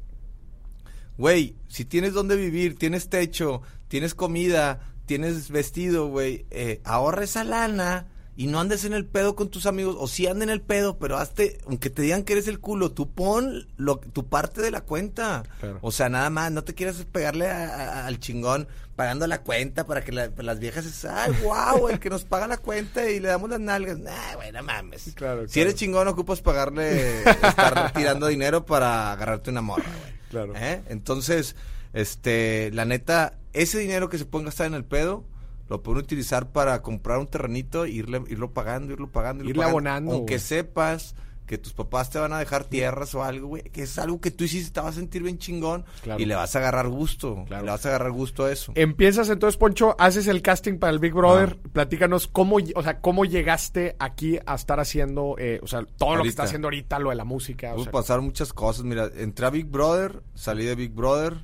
güey, 1.18 1.56
si 1.68 1.86
tienes 1.86 2.14
donde 2.14 2.36
vivir, 2.36 2.78
tienes 2.78 3.10
techo, 3.10 3.62
tienes 3.88 4.16
comida, 4.16 4.80
tienes 5.06 5.50
vestido, 5.50 6.08
güey, 6.08 6.46
eh, 6.52 6.82
ahorra 6.84 7.24
esa 7.24 7.44
lana 7.44 8.08
y 8.36 8.48
no 8.48 8.60
andes 8.60 8.86
en 8.86 8.94
el 8.94 9.06
pedo 9.06 9.36
con 9.36 9.50
tus 9.50 9.66
amigos, 9.66 9.98
o 10.00 10.08
sí 10.08 10.26
anden 10.26 10.50
en 10.50 10.54
el 10.54 10.62
pedo, 10.62 10.98
pero 10.98 11.18
hazte, 11.18 11.60
aunque 11.68 11.90
te 11.90 12.02
digan 12.02 12.24
que 12.24 12.34
eres 12.34 12.48
el 12.48 12.60
culo, 12.60 12.92
tú 12.92 13.12
pon 13.12 13.68
lo, 13.78 13.98
tu 14.00 14.28
parte 14.28 14.62
de 14.62 14.72
la 14.72 14.82
cuenta. 14.82 15.44
O 15.82 15.92
sea, 15.92 16.10
nada 16.10 16.30
más, 16.30 16.52
no 16.52 16.64
te 16.64 16.74
quieras 16.74 17.06
pegarle 17.12 17.50
al 17.50 18.20
chingón 18.20 18.68
pagando 18.96 19.28
la 19.28 19.42
cuenta 19.42 19.86
para 19.86 20.04
que 20.04 20.12
las 20.12 20.60
viejas 20.60 20.86
es, 20.86 21.06
ay, 21.06 21.34
wow, 21.44 21.90
el 21.90 22.00
que 22.00 22.10
nos 22.10 22.24
paga 22.24 22.48
la 22.48 22.58
cuenta 22.58 23.10
y 23.10 23.20
le 23.20 23.28
damos 23.28 23.50
las 23.50 23.60
nalgas. 23.60 24.00
Nah, 24.00 24.36
güey, 24.36 24.52
no 24.52 24.64
mames. 24.64 25.14
Si 25.48 25.60
eres 25.60 25.76
chingón, 25.76 26.08
ocupas 26.08 26.42
pagarle, 26.42 27.24
estar 27.24 27.92
tirando 27.94 28.28
dinero 28.28 28.66
para 28.66 29.12
agarrarte 29.12 29.50
una 29.50 29.62
morra, 29.62 29.84
güey. 29.84 30.21
Claro. 30.32 30.54
¿Eh? 30.56 30.82
Entonces, 30.88 31.58
este, 31.94 32.72
la 32.72 32.86
neta, 32.86 33.38
ese 33.52 33.80
dinero 33.80 34.10
que 34.10 34.18
se 34.18 34.26
puede 34.26 34.46
gastar 34.46 34.68
en 34.68 34.74
el 34.74 34.86
pedo, 34.86 35.26
lo 35.70 35.84
pueden 35.84 36.02
utilizar 36.02 36.52
para 36.52 36.82
comprar 36.82 37.20
un 37.20 37.28
terrenito, 37.28 37.86
irle, 37.86 38.24
irlo 38.30 38.54
pagando, 38.54 38.94
irlo 38.94 39.12
pagando, 39.12 39.44
irlo 39.44 39.64
abonando. 39.64 40.14
Aunque 40.14 40.40
sepas 40.40 41.16
que 41.52 41.58
tus 41.58 41.74
papás 41.74 42.10
te 42.10 42.18
van 42.18 42.32
a 42.32 42.40
dejar 42.40 42.64
tierras 42.64 43.14
o 43.14 43.26
algo, 43.26 43.50
güey, 43.50 43.64
que 43.64 43.84
es 43.84 44.00
algo 44.00 44.22
que 44.22 44.32
tú 44.32 44.46
hiciste, 44.46 44.72
te 44.72 44.80
vas 44.80 44.96
a 44.96 45.00
sentir 45.00 45.22
bien 45.22 45.38
chingón 45.38 45.84
y 46.18 46.24
le 46.24 46.34
vas 46.34 46.56
a 46.56 46.60
agarrar 46.60 46.88
gusto, 46.88 47.44
le 47.50 47.62
vas 47.64 47.86
a 47.86 47.90
agarrar 47.90 48.14
gusto 48.14 48.46
a 48.46 48.54
eso. 48.54 48.72
Empiezas 48.74 49.30
entonces, 49.30 49.58
Poncho, 49.58 49.94
haces 50.00 50.28
el 50.28 50.42
casting 50.42 50.80
para 50.80 50.94
el 50.94 51.00
Big 51.00 51.12
Brother, 51.14 51.58
ah. 51.62 51.70
platícanos 51.74 52.28
cómo, 52.28 52.56
o 52.74 52.84
sea, 52.84 53.02
cómo 53.02 53.26
llegaste 53.26 53.98
aquí 54.00 54.40
a 54.46 54.56
estar 54.56 54.80
haciendo, 54.80 55.36
eh, 55.40 55.60
o 55.62 55.68
sea, 55.68 55.84
todo 55.98 56.16
lo 56.16 56.24
que 56.24 56.30
está 56.30 56.44
haciendo 56.44 56.68
ahorita, 56.68 57.00
lo 57.00 57.10
de 57.10 57.18
la 57.18 57.26
música. 57.26 57.76
O 57.76 57.84
pasar 57.84 58.22
muchas 58.22 58.54
cosas, 58.54 58.86
mira, 58.86 59.10
entré 59.14 59.46
a 59.46 59.50
Big 59.50 59.66
Brother, 59.66 60.24
salí 60.34 60.64
de 60.64 60.76
Big 60.76 60.94
Brother, 60.94 61.36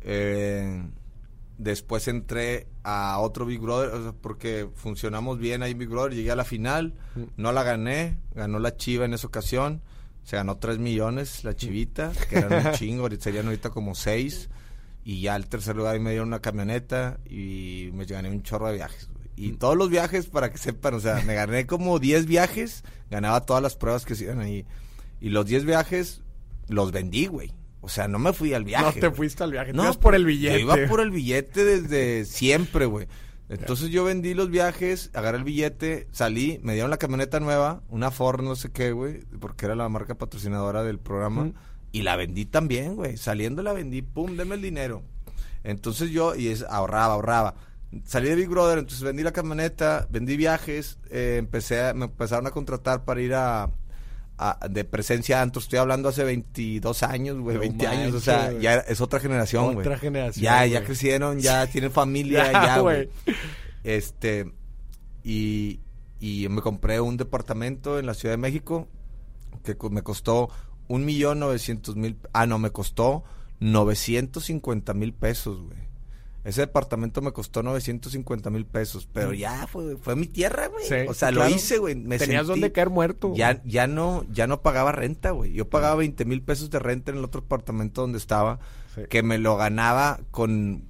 eh, 0.00 0.82
Después 1.58 2.06
entré 2.06 2.68
a 2.84 3.18
otro 3.18 3.44
Big 3.44 3.58
Brother, 3.58 4.14
porque 4.20 4.68
funcionamos 4.76 5.38
bien 5.38 5.64
ahí 5.64 5.72
en 5.72 5.78
Big 5.78 5.88
Brother. 5.88 6.14
Llegué 6.14 6.30
a 6.30 6.36
la 6.36 6.44
final, 6.44 6.94
mm. 7.16 7.22
no 7.36 7.50
la 7.50 7.64
gané, 7.64 8.16
ganó 8.32 8.60
la 8.60 8.76
Chiva 8.76 9.04
en 9.04 9.12
esa 9.12 9.26
ocasión. 9.26 9.82
Se 10.22 10.36
ganó 10.36 10.58
3 10.58 10.78
millones 10.78 11.42
la 11.42 11.56
Chivita, 11.56 12.12
que 12.30 12.38
eran 12.38 12.66
un 12.66 12.72
chingo, 12.74 13.08
serían 13.18 13.46
ahorita 13.46 13.70
como 13.70 13.96
6. 13.96 14.48
Y 15.02 15.22
ya 15.22 15.34
al 15.34 15.48
tercer 15.48 15.74
lugar 15.74 15.98
me 15.98 16.10
dieron 16.10 16.28
una 16.28 16.40
camioneta 16.40 17.18
y 17.28 17.90
me 17.92 18.04
gané 18.04 18.30
un 18.30 18.42
chorro 18.42 18.68
de 18.68 18.74
viajes. 18.74 19.10
Y 19.34 19.52
mm. 19.52 19.58
todos 19.58 19.76
los 19.76 19.90
viajes, 19.90 20.26
para 20.26 20.52
que 20.52 20.58
sepan, 20.58 20.94
o 20.94 21.00
sea, 21.00 21.22
me 21.26 21.34
gané 21.34 21.66
como 21.66 21.98
10 21.98 22.26
viajes, 22.26 22.84
ganaba 23.10 23.40
todas 23.40 23.62
las 23.62 23.74
pruebas 23.74 24.04
que 24.04 24.14
se 24.14 24.24
iban 24.24 24.38
ahí. 24.38 24.64
Y 25.20 25.30
los 25.30 25.44
10 25.44 25.64
viajes 25.64 26.22
los 26.68 26.92
vendí, 26.92 27.26
güey. 27.26 27.52
O 27.80 27.88
sea, 27.88 28.08
no 28.08 28.18
me 28.18 28.32
fui 28.32 28.54
al 28.54 28.64
viaje. 28.64 29.00
No 29.00 29.08
te 29.08 29.10
fuiste 29.14 29.44
al 29.44 29.52
viaje, 29.52 29.72
no, 29.72 29.84
ibas 29.84 29.96
por 29.96 30.14
el 30.14 30.24
billete. 30.24 30.60
Yo 30.60 30.74
iba 30.74 30.88
por 30.88 31.00
el 31.00 31.10
billete 31.10 31.64
desde 31.64 32.24
siempre, 32.24 32.86
güey. 32.86 33.06
Entonces 33.48 33.88
yo 33.88 34.04
vendí 34.04 34.34
los 34.34 34.50
viajes, 34.50 35.10
agarré 35.14 35.38
el 35.38 35.44
billete, 35.44 36.06
salí, 36.10 36.60
me 36.62 36.74
dieron 36.74 36.90
la 36.90 36.98
camioneta 36.98 37.40
nueva, 37.40 37.82
una 37.88 38.10
Ford 38.10 38.42
no 38.42 38.56
sé 38.56 38.70
qué, 38.70 38.92
güey, 38.92 39.20
porque 39.40 39.64
era 39.64 39.74
la 39.74 39.88
marca 39.88 40.16
patrocinadora 40.16 40.82
del 40.82 40.98
programa, 40.98 41.52
y 41.90 42.02
la 42.02 42.16
vendí 42.16 42.44
también, 42.44 42.96
güey. 42.96 43.16
Saliendo 43.16 43.62
la 43.62 43.72
vendí, 43.72 44.02
pum, 44.02 44.36
deme 44.36 44.56
el 44.56 44.62
dinero. 44.62 45.02
Entonces 45.64 46.10
yo, 46.10 46.34
y 46.34 46.48
es, 46.48 46.62
ahorraba, 46.62 47.14
ahorraba. 47.14 47.54
Salí 48.04 48.28
de 48.28 48.34
Big 48.34 48.48
Brother, 48.48 48.78
entonces 48.78 49.02
vendí 49.02 49.22
la 49.22 49.32
camioneta, 49.32 50.06
vendí 50.10 50.36
viajes, 50.36 50.98
eh, 51.10 51.36
empecé 51.38 51.80
a, 51.80 51.94
me 51.94 52.04
empezaron 52.04 52.46
a 52.46 52.50
contratar 52.50 53.04
para 53.06 53.22
ir 53.22 53.32
a, 53.34 53.70
de 54.70 54.84
presencia 54.84 55.42
antes, 55.42 55.64
estoy 55.64 55.78
hablando 55.78 56.08
hace 56.08 56.24
22 56.24 57.02
años, 57.02 57.38
güey, 57.38 57.56
20 57.56 57.86
años, 57.86 58.14
o 58.14 58.20
sea, 58.20 58.52
ya 58.52 58.74
es 58.74 59.00
otra 59.00 59.18
generación, 59.20 59.74
güey. 59.74 59.78
Otra 59.78 59.98
generación. 59.98 60.42
Ya, 60.42 60.64
ya 60.66 60.84
crecieron, 60.84 61.40
ya 61.40 61.66
tienen 61.70 61.90
familia, 61.90 62.52
ya, 62.52 62.78
güey. 62.78 63.08
Este, 63.82 64.52
y, 65.24 65.80
y 66.20 66.48
me 66.48 66.62
compré 66.62 67.00
un 67.00 67.16
departamento 67.16 67.98
en 67.98 68.06
la 68.06 68.14
Ciudad 68.14 68.34
de 68.34 68.38
México 68.38 68.88
que 69.62 69.76
me 69.90 70.02
costó 70.02 70.50
un 70.86 71.04
millón 71.04 71.40
novecientos 71.40 71.96
mil, 71.96 72.16
ah, 72.32 72.46
no, 72.46 72.58
me 72.58 72.70
costó 72.70 73.24
950 73.60 74.94
mil 74.94 75.12
pesos, 75.12 75.60
güey. 75.60 75.87
Ese 76.48 76.62
departamento 76.62 77.20
me 77.20 77.32
costó 77.32 77.62
950 77.62 78.48
mil 78.48 78.64
pesos, 78.64 79.06
pero 79.12 79.34
ya 79.34 79.66
fue, 79.66 79.98
fue 79.98 80.16
mi 80.16 80.26
tierra, 80.26 80.68
güey. 80.68 81.06
o 81.06 81.12
sea, 81.12 81.30
lo 81.30 81.46
hice, 81.46 81.76
güey. 81.76 81.94
Tenías 82.16 82.46
donde 82.46 82.72
caer 82.72 82.88
muerto. 82.88 83.34
Ya, 83.34 83.62
ya 83.64 83.86
no, 83.86 84.24
ya 84.32 84.46
no 84.46 84.62
pagaba 84.62 84.90
renta, 84.92 85.32
güey. 85.32 85.52
Yo 85.52 85.68
pagaba 85.68 85.96
20 85.96 86.24
mil 86.24 86.40
pesos 86.40 86.70
de 86.70 86.78
renta 86.78 87.12
en 87.12 87.18
el 87.18 87.24
otro 87.24 87.42
departamento 87.42 88.00
donde 88.00 88.16
estaba, 88.16 88.60
que 89.10 89.22
me 89.22 89.36
lo 89.36 89.58
ganaba 89.58 90.20
con, 90.30 90.87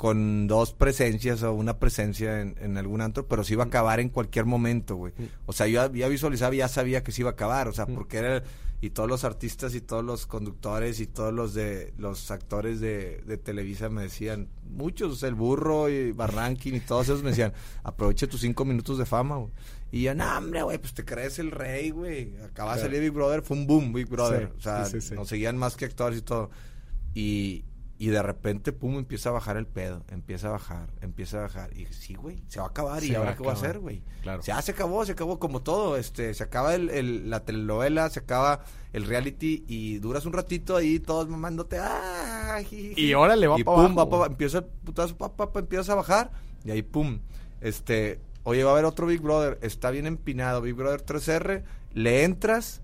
con 0.00 0.46
dos 0.46 0.72
presencias 0.72 1.42
o 1.42 1.52
una 1.52 1.78
presencia 1.78 2.40
en, 2.40 2.56
en 2.58 2.78
algún 2.78 3.02
antro, 3.02 3.28
pero 3.28 3.44
se 3.44 3.52
iba 3.52 3.64
a 3.64 3.66
acabar 3.66 4.00
en 4.00 4.08
cualquier 4.08 4.46
momento, 4.46 4.96
güey. 4.96 5.12
O 5.44 5.52
sea, 5.52 5.66
yo 5.66 5.92
ya 5.92 6.08
visualizaba, 6.08 6.54
ya 6.54 6.68
sabía 6.68 7.02
que 7.02 7.12
se 7.12 7.20
iba 7.20 7.28
a 7.28 7.34
acabar, 7.34 7.68
o 7.68 7.72
sea, 7.74 7.84
porque 7.84 8.16
era 8.16 8.42
y 8.80 8.88
todos 8.88 9.10
los 9.10 9.24
artistas 9.24 9.74
y 9.74 9.82
todos 9.82 10.02
los 10.02 10.24
conductores 10.24 11.00
y 11.00 11.06
todos 11.06 11.34
los 11.34 11.52
de 11.52 11.92
los 11.98 12.30
actores 12.30 12.80
de, 12.80 13.18
de 13.26 13.36
Televisa 13.36 13.90
me 13.90 14.00
decían, 14.00 14.48
muchos, 14.70 15.22
el 15.22 15.34
burro 15.34 15.90
y 15.90 16.12
Barranquín 16.12 16.76
y 16.76 16.80
todos 16.80 17.04
esos 17.04 17.22
me 17.22 17.28
decían, 17.28 17.52
aproveche 17.84 18.26
tus 18.26 18.40
cinco 18.40 18.64
minutos 18.64 18.96
de 18.96 19.04
fama, 19.04 19.36
güey. 19.36 19.52
Y 19.92 20.04
yo, 20.04 20.14
no, 20.14 20.34
hombre, 20.34 20.62
güey, 20.62 20.78
pues 20.78 20.94
te 20.94 21.04
crees 21.04 21.38
el 21.38 21.50
rey, 21.50 21.90
güey. 21.90 22.34
Acaba 22.42 22.74
de 22.74 22.80
salir 22.80 23.02
Big 23.02 23.10
Brother, 23.10 23.42
fue 23.42 23.58
un 23.58 23.66
boom, 23.66 23.92
Big 23.92 24.08
Brother. 24.08 24.50
o 24.56 24.60
sea, 24.62 24.86
nos 25.14 25.28
seguían 25.28 25.58
más 25.58 25.76
que 25.76 25.84
actores 25.84 26.20
y 26.20 26.22
todo. 26.22 26.48
Y, 27.12 27.64
Y 28.02 28.06
de 28.08 28.22
repente, 28.22 28.72
pum, 28.72 28.96
empieza 28.96 29.28
a 29.28 29.32
bajar 29.32 29.58
el 29.58 29.66
pedo. 29.66 30.02
Empieza 30.08 30.48
a 30.48 30.52
bajar, 30.52 30.88
empieza 31.02 31.36
a 31.36 31.42
bajar. 31.42 31.76
Y 31.76 31.84
sí, 31.92 32.14
güey, 32.14 32.42
se 32.48 32.58
va 32.58 32.64
a 32.64 32.68
acabar. 32.70 33.00
Se 33.00 33.08
¿Y 33.08 33.10
va 33.10 33.18
ahora 33.18 33.34
qué 33.36 33.42
voy 33.42 33.50
a 33.50 33.52
hacer, 33.52 33.78
güey? 33.78 34.02
Claro. 34.22 34.40
Ya 34.42 34.62
se 34.62 34.72
acabó, 34.72 35.04
se 35.04 35.12
acabó 35.12 35.38
como 35.38 35.60
todo. 35.60 35.98
Este, 35.98 36.32
se 36.32 36.42
acaba 36.42 36.74
el, 36.74 36.88
el- 36.88 37.28
la 37.28 37.44
telenovela, 37.44 38.08
se 38.08 38.20
acaba 38.20 38.64
el 38.94 39.04
reality 39.06 39.64
y 39.68 39.98
duras 39.98 40.24
un 40.24 40.32
ratito 40.32 40.76
ahí 40.76 40.98
todos 40.98 41.28
mamándote. 41.28 41.76
¡Ah! 41.78 42.62
Y 42.70 43.12
órale, 43.12 43.46
va 43.46 43.60
y 43.60 43.64
pa' 43.64 43.74
pum, 43.74 43.84
abajo, 43.84 43.96
va 43.96 44.08
pa'. 44.20 44.26
Empieza 44.28 44.58
el 44.58 44.64
putazo, 44.64 45.16
pa, 45.18 45.36
pa, 45.36 45.52
pa, 45.52 45.60
empiezas 45.60 45.90
a 45.90 45.94
bajar. 45.94 46.30
Y 46.64 46.70
ahí, 46.70 46.80
pum. 46.80 47.20
Este, 47.60 48.18
oye, 48.44 48.64
va 48.64 48.70
a 48.70 48.72
haber 48.72 48.86
otro 48.86 49.06
Big 49.08 49.20
Brother. 49.20 49.58
Está 49.60 49.90
bien 49.90 50.06
empinado, 50.06 50.62
Big 50.62 50.74
Brother 50.74 51.04
3R. 51.04 51.64
Le 51.92 52.24
entras. 52.24 52.80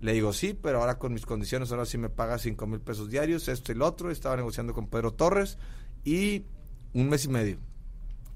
Le 0.00 0.12
digo, 0.12 0.32
sí, 0.32 0.52
pero 0.54 0.80
ahora 0.80 0.98
con 0.98 1.12
mis 1.12 1.24
condiciones, 1.24 1.70
ahora 1.72 1.86
sí 1.86 1.98
me 1.98 2.10
pagas 2.10 2.42
5 2.42 2.66
mil 2.66 2.80
pesos 2.80 3.10
diarios, 3.10 3.48
esto 3.48 3.72
y 3.72 3.74
lo 3.74 3.86
otro. 3.86 4.10
Estaba 4.10 4.36
negociando 4.36 4.74
con 4.74 4.88
Pedro 4.88 5.12
Torres 5.12 5.58
y 6.04 6.44
un 6.92 7.08
mes 7.08 7.24
y 7.24 7.28
medio. 7.28 7.58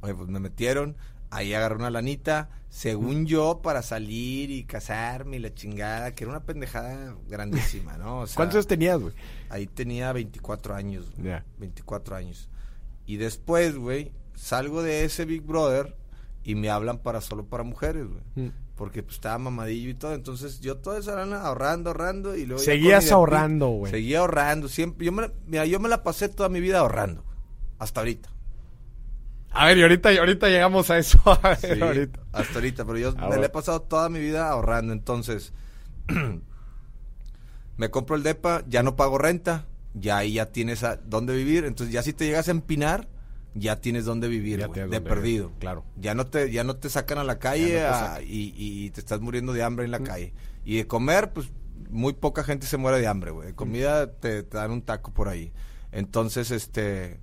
Oye, 0.01 0.15
pues 0.15 0.29
me 0.29 0.41
metieron, 0.41 0.97
ahí 1.31 1.53
agarré 1.53 1.77
una 1.77 1.91
lanita, 1.91 2.49
según 2.69 3.27
yo, 3.27 3.61
para 3.63 3.83
salir 3.83 4.51
y 4.51 4.65
casarme 4.65 5.37
y 5.37 5.41
la 5.41 5.55
chingada, 5.55 6.15
que 6.15 6.25
era 6.25 6.31
una 6.31 6.45
pendejada 6.45 7.17
grandísima, 7.29 7.99
¿no? 7.99 8.21
O 8.21 8.27
sea, 8.27 8.37
¿Cuántos 8.37 8.57
años 8.57 8.67
tenías, 8.67 8.99
güey? 8.99 9.15
Ahí 9.51 9.67
tenía 9.67 10.13
24 10.13 10.75
años, 10.75 11.11
güey. 11.13 11.29
Ya. 11.29 11.45
24 11.59 12.17
años. 12.17 12.49
Y 13.07 13.17
después, 13.17 13.77
güey, 13.77 14.13
salgo 14.35 14.83
de 14.83 15.05
ese 15.05 15.25
Big 15.25 15.43
Brother 15.43 15.97
y 16.43 16.55
me 16.55 16.71
hablan 16.71 16.99
para 16.99 17.21
solo 17.21 17.45
para 17.47 17.63
mujeres, 17.65 18.07
güey. 18.07 18.23
Mm. 18.47 18.53
Porque 18.81 19.03
pues 19.03 19.17
estaba 19.17 19.37
mamadillo 19.37 19.91
y 19.91 19.95
todo, 19.95 20.15
entonces 20.15 20.61
yo 20.61 20.79
toda 20.79 20.99
esa 20.99 21.15
lana 21.15 21.43
ahorrando, 21.43 21.91
ahorrando 21.91 22.35
y 22.35 22.47
luego 22.47 22.63
Seguías 22.63 23.13
ahorrando, 23.13 23.69
güey. 23.69 23.93
Seguía 23.93 24.21
ahorrando, 24.21 24.69
siempre 24.69 25.05
yo 25.05 25.13
me 25.13 25.31
mira, 25.47 25.67
yo 25.67 25.79
me 25.81 25.91
la 25.91 26.03
pasé 26.03 26.31
toda 26.31 26.49
mi 26.49 26.61
vida 26.63 26.79
ahorrando. 26.79 27.23
Hasta 27.79 28.01
ahorita. 28.01 28.31
A 29.51 29.67
ver, 29.67 29.77
y 29.77 29.83
ahorita, 29.83 30.15
y 30.15 30.17
ahorita 30.17 30.49
llegamos 30.49 30.89
a 30.91 30.97
eso. 30.97 31.21
A 31.27 31.49
ver, 31.51 31.59
Sí, 31.59 31.79
ahorita. 31.83 32.21
hasta 32.33 32.55
ahorita, 32.55 32.87
pero 32.87 32.97
yo 32.99 33.13
Ah, 33.19 33.29
me 33.29 33.37
la 33.37 33.45
he 33.45 33.49
pasado 33.51 33.83
toda 33.83 34.09
mi 34.09 34.19
vida 34.19 34.49
ahorrando, 34.49 34.95
entonces 34.95 35.53
me 37.77 37.91
compro 37.91 38.17
el 38.17 38.23
depa, 38.23 38.63
ya 38.67 38.83
no 38.83 38.97
pago 38.97 39.19
renta, 39.19 39.67
ya 39.93 40.17
ahí 40.17 40.33
ya 40.35 40.47
tienes 40.47 40.85
a 40.85 40.97
dónde 40.97 41.37
vivir, 41.37 41.67
entonces 41.67 41.93
ya 41.93 42.03
si 42.03 42.15
te 42.15 42.25
llegas 42.25 42.49
a 42.49 42.53
empinar, 42.53 43.09
ya 43.55 43.81
tienes 43.81 44.05
dónde 44.05 44.29
vivir, 44.29 44.59
tienes 44.73 44.91
de 44.91 45.01
perdido. 45.01 45.47
vivir, 45.49 45.59
claro. 45.61 45.85
Ya 45.97 46.15
no 46.15 46.27
te 46.27 46.51
ya 46.51 46.65
no 46.65 46.77
te 46.77 46.89
sacan 46.89 47.19
a 47.19 47.25
la 47.25 47.39
calle 47.39 47.81
no 47.83 47.89
a- 47.89 48.23
y, 48.23 48.55
y 48.57 48.91
te 48.91 49.01
estás 49.01 49.21
muriendo 49.21 49.53
de 49.53 49.63
hambre 49.63 49.85
en 49.85 49.91
la 49.91 50.01
calle. 50.01 50.35
Y 50.65 50.77
de 50.77 50.87
comer, 50.87 51.33
pues 51.33 51.51
muy 51.89 52.13
poca 52.13 52.45
gente 52.45 52.67
se 52.67 52.77
muere 52.77 52.99
de 53.01 53.07
hambre, 53.07 53.31
güey. 53.33 53.49
De 53.49 53.55
comida 53.55 54.13
te, 54.13 54.43
te 54.43 54.57
dan 54.57 54.71
un 54.71 54.83
taco 54.83 55.13
por 55.13 55.29
ahí. 55.29 55.53
Entonces, 55.93 56.51
este 56.51 57.21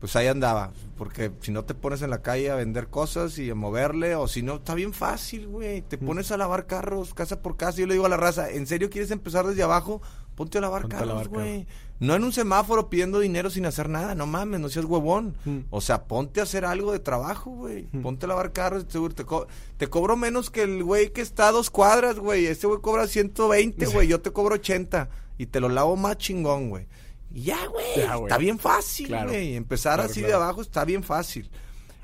pues 0.00 0.16
ahí 0.16 0.28
andaba, 0.28 0.72
porque 0.96 1.30
si 1.42 1.52
no 1.52 1.66
te 1.66 1.74
pones 1.74 2.00
en 2.00 2.08
la 2.08 2.22
calle 2.22 2.50
a 2.50 2.54
vender 2.54 2.88
cosas 2.88 3.38
y 3.38 3.50
a 3.50 3.54
moverle, 3.54 4.14
o 4.14 4.28
si 4.28 4.42
no, 4.42 4.54
está 4.54 4.74
bien 4.74 4.94
fácil, 4.94 5.46
güey, 5.46 5.82
te 5.82 5.98
pones 5.98 6.30
a 6.32 6.38
lavar 6.38 6.66
carros 6.66 7.12
casa 7.12 7.42
por 7.42 7.58
casa, 7.58 7.76
yo 7.80 7.86
le 7.86 7.92
digo 7.92 8.06
a 8.06 8.08
la 8.08 8.16
raza, 8.16 8.48
¿en 8.50 8.66
serio 8.66 8.88
quieres 8.88 9.10
empezar 9.10 9.46
desde 9.46 9.62
abajo? 9.62 10.00
Ponte 10.36 10.56
a 10.56 10.62
lavar 10.62 10.82
Ponte 10.82 10.96
carros, 10.96 11.28
güey. 11.28 11.66
No 12.00 12.14
en 12.14 12.24
un 12.24 12.32
semáforo 12.32 12.88
pidiendo 12.90 13.20
dinero 13.20 13.50
sin 13.50 13.66
hacer 13.66 13.88
nada, 13.88 14.14
no 14.14 14.26
mames, 14.26 14.58
no 14.58 14.68
seas 14.70 14.86
huevón. 14.86 15.36
Mm. 15.44 15.58
O 15.70 15.80
sea, 15.80 16.04
ponte 16.04 16.40
a 16.40 16.44
hacer 16.44 16.64
algo 16.64 16.92
de 16.92 16.98
trabajo, 16.98 17.50
güey. 17.50 17.84
Ponte 18.02 18.24
a 18.24 18.28
lavar 18.30 18.52
carros, 18.52 18.88
te, 18.88 18.98
te, 19.10 19.24
co- 19.24 19.46
te 19.76 19.86
cobro 19.88 20.16
menos 20.16 20.50
que 20.50 20.62
el 20.62 20.82
güey 20.82 21.12
que 21.12 21.20
está 21.20 21.48
a 21.48 21.52
dos 21.52 21.70
cuadras, 21.70 22.18
güey. 22.18 22.46
Este 22.46 22.66
güey 22.66 22.80
cobra 22.80 23.06
120, 23.06 23.86
güey, 23.86 24.08
yo 24.08 24.20
te 24.20 24.30
cobro 24.32 24.54
80 24.54 25.10
y 25.38 25.46
te 25.46 25.60
lo 25.60 25.68
lavo 25.68 25.94
más 25.96 26.16
chingón, 26.16 26.70
güey. 26.70 26.86
Ya, 27.32 27.64
güey, 27.66 28.00
está 28.24 28.38
bien 28.38 28.58
fácil, 28.58 29.06
Claro. 29.06 29.28
güey. 29.28 29.54
Empezar 29.54 29.96
Claro, 29.96 30.10
así 30.10 30.20
de 30.22 30.32
abajo 30.32 30.62
está 30.62 30.84
bien 30.84 31.04
fácil. 31.04 31.48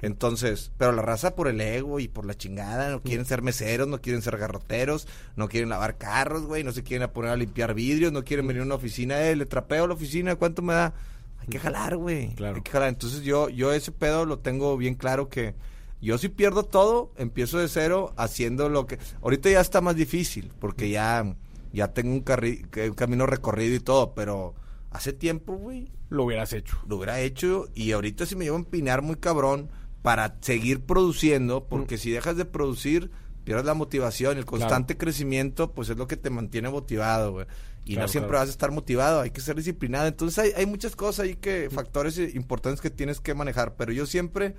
Entonces, 0.03 0.73
pero 0.77 0.93
la 0.93 1.03
raza 1.03 1.35
por 1.35 1.49
el 1.49 1.61
ego 1.61 2.01
y 2.01 2.09
por 2.09 2.27
la 2.27 2.35
chingada, 2.35 2.91
no 2.91 3.03
quieren 3.03 3.25
ser 3.25 3.43
meseros, 3.43 3.89
no 3.89 4.01
quieren 4.01 4.23
ser 4.23 4.37
garroteros, 4.37 5.09
no 5.37 5.49
quieren 5.49 5.71
lavar 5.71 5.97
carros, 5.97 6.43
güey, 6.43 6.65
no 6.65 6.73
se 6.73 6.83
quieren 6.83 7.09
poner 7.11 7.31
a 7.31 7.37
limpiar 7.37 7.75
vidrios, 7.75 8.13
no 8.13 8.23
quieren 8.25 8.47
venir 8.47 8.63
a 8.63 8.67
una 8.67 8.75
oficina, 8.75 9.23
eh, 9.23 9.35
le 9.37 9.47
trapeo 9.47 9.87
la 9.87 9.95
oficina, 9.95 10.37
¿cuánto 10.37 10.63
me 10.63 10.75
da? 10.75 10.93
Hay 11.41 11.49
que 11.49 11.59
jalar, 11.59 11.97
güey. 11.97 12.35
Claro. 12.35 12.57
Hay 12.57 12.63
que 12.63 12.71
jalar. 12.71 12.89
Entonces 12.89 13.23
yo, 13.23 13.49
yo 13.49 13.73
ese 13.73 13.91
pedo 13.93 14.27
lo 14.27 14.39
tengo 14.39 14.77
bien 14.77 14.95
claro 14.97 15.29
que 15.29 15.55
yo 16.03 16.19
si 16.19 16.29
pierdo 16.29 16.65
todo, 16.65 17.13
empiezo 17.17 17.59
de 17.59 17.69
cero 17.69 18.13
haciendo 18.17 18.69
lo 18.69 18.87
que... 18.87 18.99
Ahorita 19.23 19.49
ya 19.49 19.61
está 19.61 19.81
más 19.81 19.97
difícil, 19.97 20.53
porque 20.59 20.91
ya, 20.91 21.35
ya 21.73 21.89
tengo 21.95 22.13
un, 22.13 22.25
carri- 22.25 22.67
un 22.89 22.95
camino 22.95 23.25
recorrido 23.27 23.75
y 23.75 23.81
todo, 23.81 24.13
pero 24.15 24.55
hace 24.91 25.13
tiempo, 25.15 25.55
güey, 25.55 25.91
Lo 26.11 26.25
hubieras 26.25 26.53
hecho. 26.53 26.77
lo 26.87 26.97
hubiera 26.97 27.21
hecho 27.21 27.69
y 27.75 27.93
ahorita 27.93 28.27
si 28.27 28.37
me 28.37 28.45
llevo 28.45 28.57
a 28.57 28.61
empinar 28.61 29.01
muy 29.03 29.17
cabrón 29.17 29.71
para 30.07 30.37
seguir 30.41 30.83
produciendo, 30.83 31.67
porque 31.67 31.99
si 31.99 32.13
dejas 32.13 32.37
de 32.37 32.45
producir, 32.45 33.11
pierdes 33.43 33.65
la 33.65 33.75
motivación, 33.75 34.39
el 34.39 34.45
constante 34.45 34.97
crecimiento, 34.97 35.73
pues 35.73 35.89
es 35.89 35.97
lo 35.97 36.07
que 36.07 36.17
te 36.17 36.31
mantiene 36.31 36.71
motivado, 36.71 37.33
güey. 37.33 37.47
Y 37.85 37.95
Claro, 37.95 38.07
no 38.07 38.09
siempre 38.13 38.29
claro. 38.29 38.43
vas 38.43 38.49
a 38.49 38.53
estar 38.53 38.71
motivado, 38.71 39.21
hay 39.23 39.33
que 39.33 39.41
ser 39.41 39.57
disciplinado. 39.57 40.07
Entonces 40.07 40.39
hay, 40.39 40.53
hay 40.57 40.65
muchas 40.65 40.95
cosas 40.95 41.25
ahí 41.25 41.35
que, 41.35 41.71
factores 41.71 42.17
eh, 42.19 42.31
importantes 42.37 42.81
que 42.81 42.91
tienes 42.91 43.19
que 43.19 43.35
manejar, 43.35 43.75
pero 43.75 43.91
yo 43.91 44.07
siempre, 44.07 44.55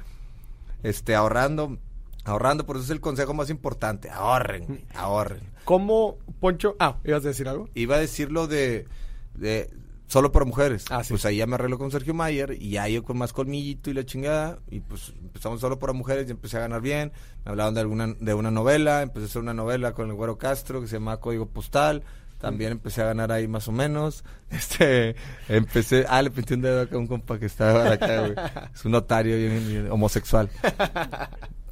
este, 0.83 1.15
ahorrando, 1.15 1.77
ahorrando, 2.25 2.65
por 2.65 2.75
eso 2.75 2.83
es 2.83 2.91
el 2.91 2.99
consejo 2.99 3.33
más 3.33 3.49
importante, 3.49 4.09
ahorren, 4.09 4.65
güey, 4.65 4.85
ahorren. 4.95 5.43
¿Cómo, 5.63 6.17
Poncho? 6.41 6.75
Ah, 6.77 6.97
¿ibas 7.05 7.23
a 7.23 7.29
decir 7.29 7.47
algo? 7.47 7.69
Iba 7.73 7.95
a 7.95 7.99
decirlo 7.99 8.47
de, 8.47 8.85
de 9.33 9.69
solo 10.07 10.31
para 10.31 10.45
mujeres. 10.45 10.85
Ah, 10.89 11.03
sí. 11.03 11.09
Pues 11.13 11.25
ahí 11.25 11.37
ya 11.37 11.47
me 11.47 11.55
arreglo 11.55 11.77
con 11.77 11.91
Sergio 11.91 12.13
Mayer 12.13 12.55
y 12.59 12.71
ya 12.71 12.87
yo 12.87 13.03
con 13.03 13.17
más 13.17 13.33
colmillito 13.33 13.89
y 13.89 13.93
la 13.93 14.05
chingada. 14.05 14.59
Y 14.69 14.79
pues 14.79 15.13
empezamos 15.21 15.59
solo 15.61 15.77
para 15.79 15.93
mujeres 15.93 16.27
y 16.27 16.31
empecé 16.31 16.57
a 16.57 16.61
ganar 16.61 16.81
bien. 16.81 17.11
Me 17.45 17.51
hablaban 17.51 17.73
de 17.73 17.81
alguna 17.81 18.07
de 18.19 18.33
una 18.33 18.51
novela. 18.51 19.01
Empecé 19.01 19.25
a 19.25 19.27
hacer 19.27 19.41
una 19.41 19.53
novela 19.53 19.93
con 19.93 20.07
el 20.09 20.15
Güero 20.15 20.37
Castro 20.37 20.81
que 20.81 20.87
se 20.87 20.95
llama 20.97 21.17
Código 21.17 21.47
Postal. 21.49 22.03
También 22.39 22.71
empecé 22.73 23.01
a 23.01 23.05
ganar 23.05 23.31
ahí 23.31 23.47
más 23.47 23.67
o 23.67 23.71
menos. 23.71 24.23
Este, 24.49 25.15
empecé, 25.49 26.05
ah, 26.07 26.21
le 26.21 26.31
pinté 26.31 26.53
un 26.53 26.61
dedo 26.61 26.81
acá 26.81 26.95
a 26.95 26.99
un 26.99 27.07
compa 27.07 27.37
que 27.37 27.47
estaba 27.47 27.91
acá, 27.91 28.19
güey. 28.21 28.33
Es 28.73 28.85
un 28.85 28.91
notario 28.93 29.35
bien- 29.35 29.67
bien 29.67 29.91
homosexual. 29.91 30.49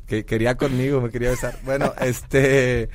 Que 0.07 0.23
quería 0.23 0.55
conmigo, 0.55 1.01
me 1.01 1.09
quería 1.09 1.31
besar. 1.31 1.57
Bueno, 1.63 1.91
este, 1.99 2.89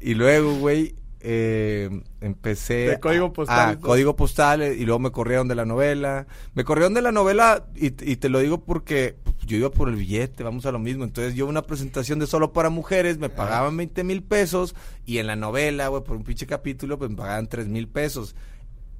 y 0.00 0.14
luego, 0.14 0.54
güey, 0.54 0.94
eh, 1.20 1.90
empecé... 2.20 2.88
De 2.90 3.00
código 3.00 3.26
a- 3.26 3.32
postal, 3.32 3.70
a 3.70 3.78
código 3.78 4.16
postal, 4.16 4.62
eh, 4.62 4.74
y 4.74 4.84
luego 4.84 4.98
me 4.98 5.10
corrieron 5.10 5.48
de 5.48 5.54
la 5.54 5.64
novela. 5.64 6.26
Me 6.54 6.64
corrieron 6.64 6.94
de 6.94 7.02
la 7.02 7.12
novela, 7.12 7.66
y, 7.74 7.86
y 7.86 8.16
te 8.16 8.28
lo 8.28 8.38
digo 8.40 8.60
porque 8.64 9.16
pues, 9.24 9.36
yo 9.46 9.56
iba 9.56 9.70
por 9.70 9.88
el 9.88 9.96
billete, 9.96 10.42
vamos 10.44 10.66
a 10.66 10.72
lo 10.72 10.78
mismo. 10.78 11.04
Entonces 11.04 11.34
yo 11.34 11.46
una 11.46 11.62
presentación 11.62 12.18
de 12.18 12.26
solo 12.26 12.52
para 12.52 12.70
mujeres, 12.70 13.18
me 13.18 13.28
pagaban 13.28 13.76
20 13.76 14.04
mil 14.04 14.22
pesos, 14.22 14.74
y 15.06 15.18
en 15.18 15.26
la 15.26 15.36
novela, 15.36 15.88
güey, 15.88 16.02
por 16.04 16.16
un 16.16 16.24
pinche 16.24 16.46
capítulo, 16.46 16.98
pues 16.98 17.10
me 17.10 17.16
pagaban 17.16 17.48
3 17.48 17.66
mil 17.68 17.88
pesos. 17.88 18.34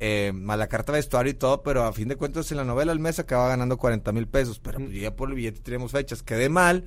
Eh, 0.00 0.30
más 0.32 0.56
la 0.56 0.68
carta 0.68 0.92
de 0.92 0.98
vestuario 1.00 1.32
y 1.32 1.34
todo, 1.34 1.62
pero 1.64 1.82
a 1.82 1.92
fin 1.92 2.06
de 2.06 2.14
cuentas 2.14 2.52
en 2.52 2.56
la 2.58 2.64
novela 2.64 2.92
al 2.92 3.00
mes 3.00 3.18
acababa 3.18 3.48
ganando 3.48 3.78
40 3.78 4.12
mil 4.12 4.28
pesos. 4.28 4.60
Pero 4.60 4.78
pues, 4.78 4.92
yo 4.92 5.00
ya 5.02 5.16
por 5.16 5.28
el 5.28 5.34
billete 5.34 5.60
teníamos 5.60 5.90
fechas. 5.90 6.22
Quedé 6.22 6.48
mal. 6.48 6.84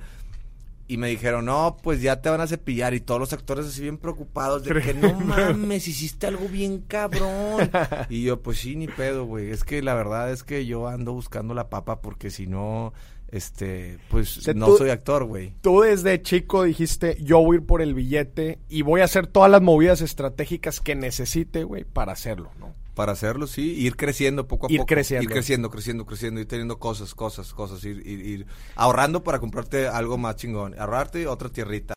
Y 0.88 0.96
me 0.98 1.08
dijeron, 1.08 1.46
no, 1.46 1.78
pues 1.82 2.02
ya 2.02 2.20
te 2.20 2.28
van 2.28 2.40
a 2.40 2.46
cepillar. 2.46 2.92
Y 2.92 3.00
todos 3.00 3.18
los 3.20 3.32
actores 3.32 3.66
así 3.66 3.82
bien 3.82 3.96
preocupados 3.98 4.64
de 4.64 4.80
que 4.80 4.92
no 4.94 5.14
mames, 5.20 5.88
hiciste 5.88 6.26
algo 6.26 6.48
bien 6.48 6.80
cabrón. 6.82 7.70
y 8.10 8.24
yo, 8.24 8.42
pues 8.42 8.58
sí, 8.58 8.76
ni 8.76 8.88
pedo, 8.88 9.24
güey. 9.24 9.50
Es 9.50 9.64
que 9.64 9.80
la 9.80 9.94
verdad 9.94 10.30
es 10.30 10.42
que 10.42 10.66
yo 10.66 10.88
ando 10.88 11.12
buscando 11.14 11.54
la 11.54 11.70
papa 11.70 12.00
porque 12.02 12.30
si 12.30 12.46
no, 12.46 12.92
este, 13.30 13.98
pues 14.10 14.28
sea, 14.28 14.52
no 14.54 14.66
tú- 14.66 14.78
soy 14.78 14.90
actor, 14.90 15.24
güey. 15.24 15.54
Tú 15.62 15.80
desde 15.80 16.20
chico 16.20 16.64
dijiste, 16.64 17.16
yo 17.22 17.38
voy 17.42 17.56
a 17.56 17.60
ir 17.60 17.66
por 17.66 17.80
el 17.80 17.94
billete 17.94 18.58
y 18.68 18.82
voy 18.82 19.00
a 19.00 19.04
hacer 19.04 19.26
todas 19.26 19.50
las 19.50 19.62
movidas 19.62 20.02
estratégicas 20.02 20.80
que 20.80 20.94
necesite, 20.94 21.64
güey, 21.64 21.84
para 21.84 22.12
hacerlo, 22.12 22.50
¿no? 22.58 22.74
Para 22.94 23.12
hacerlo, 23.12 23.46
sí, 23.46 23.62
ir 23.78 23.96
creciendo 23.96 24.46
poco 24.46 24.66
a 24.66 24.72
Ir 24.72 24.78
poco. 24.78 24.88
creciendo. 24.88 25.24
Ir 25.24 25.30
creciendo, 25.30 25.70
creciendo, 25.70 26.04
creciendo, 26.06 26.40
ir 26.40 26.46
teniendo 26.46 26.78
cosas, 26.78 27.14
cosas, 27.14 27.52
cosas, 27.54 27.82
ir, 27.84 28.06
ir, 28.06 28.20
ir 28.20 28.46
ahorrando 28.76 29.22
para 29.24 29.38
comprarte 29.38 29.88
algo 29.88 30.18
más 30.18 30.36
chingón. 30.36 30.78
Ahorrarte 30.78 31.26
otra 31.26 31.48
tierrita. 31.48 31.94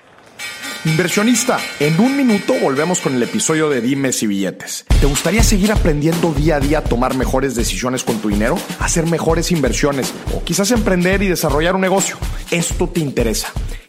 Inversionista, 0.85 1.59
en 1.79 1.99
un 1.99 2.15
minuto 2.15 2.53
volvemos 2.61 2.99
con 2.99 3.15
el 3.15 3.23
episodio 3.23 3.69
de 3.71 3.81
Dimes 3.81 4.21
y 4.21 4.27
Billetes. 4.27 4.85
¿Te 5.01 5.07
gustaría 5.07 5.41
seguir 5.41 5.71
aprendiendo 5.71 6.31
día 6.31 6.57
a 6.57 6.59
día 6.59 6.77
a 6.77 6.83
tomar 6.83 7.15
mejores 7.15 7.55
decisiones 7.55 8.03
con 8.03 8.19
tu 8.19 8.29
dinero? 8.29 8.55
Hacer 8.79 9.07
mejores 9.07 9.51
inversiones 9.51 10.13
o 10.35 10.43
quizás 10.43 10.69
emprender 10.69 11.23
y 11.23 11.27
desarrollar 11.27 11.73
un 11.73 11.81
negocio. 11.81 12.17
Esto 12.51 12.87
te 12.87 12.99
interesa. 12.99 13.51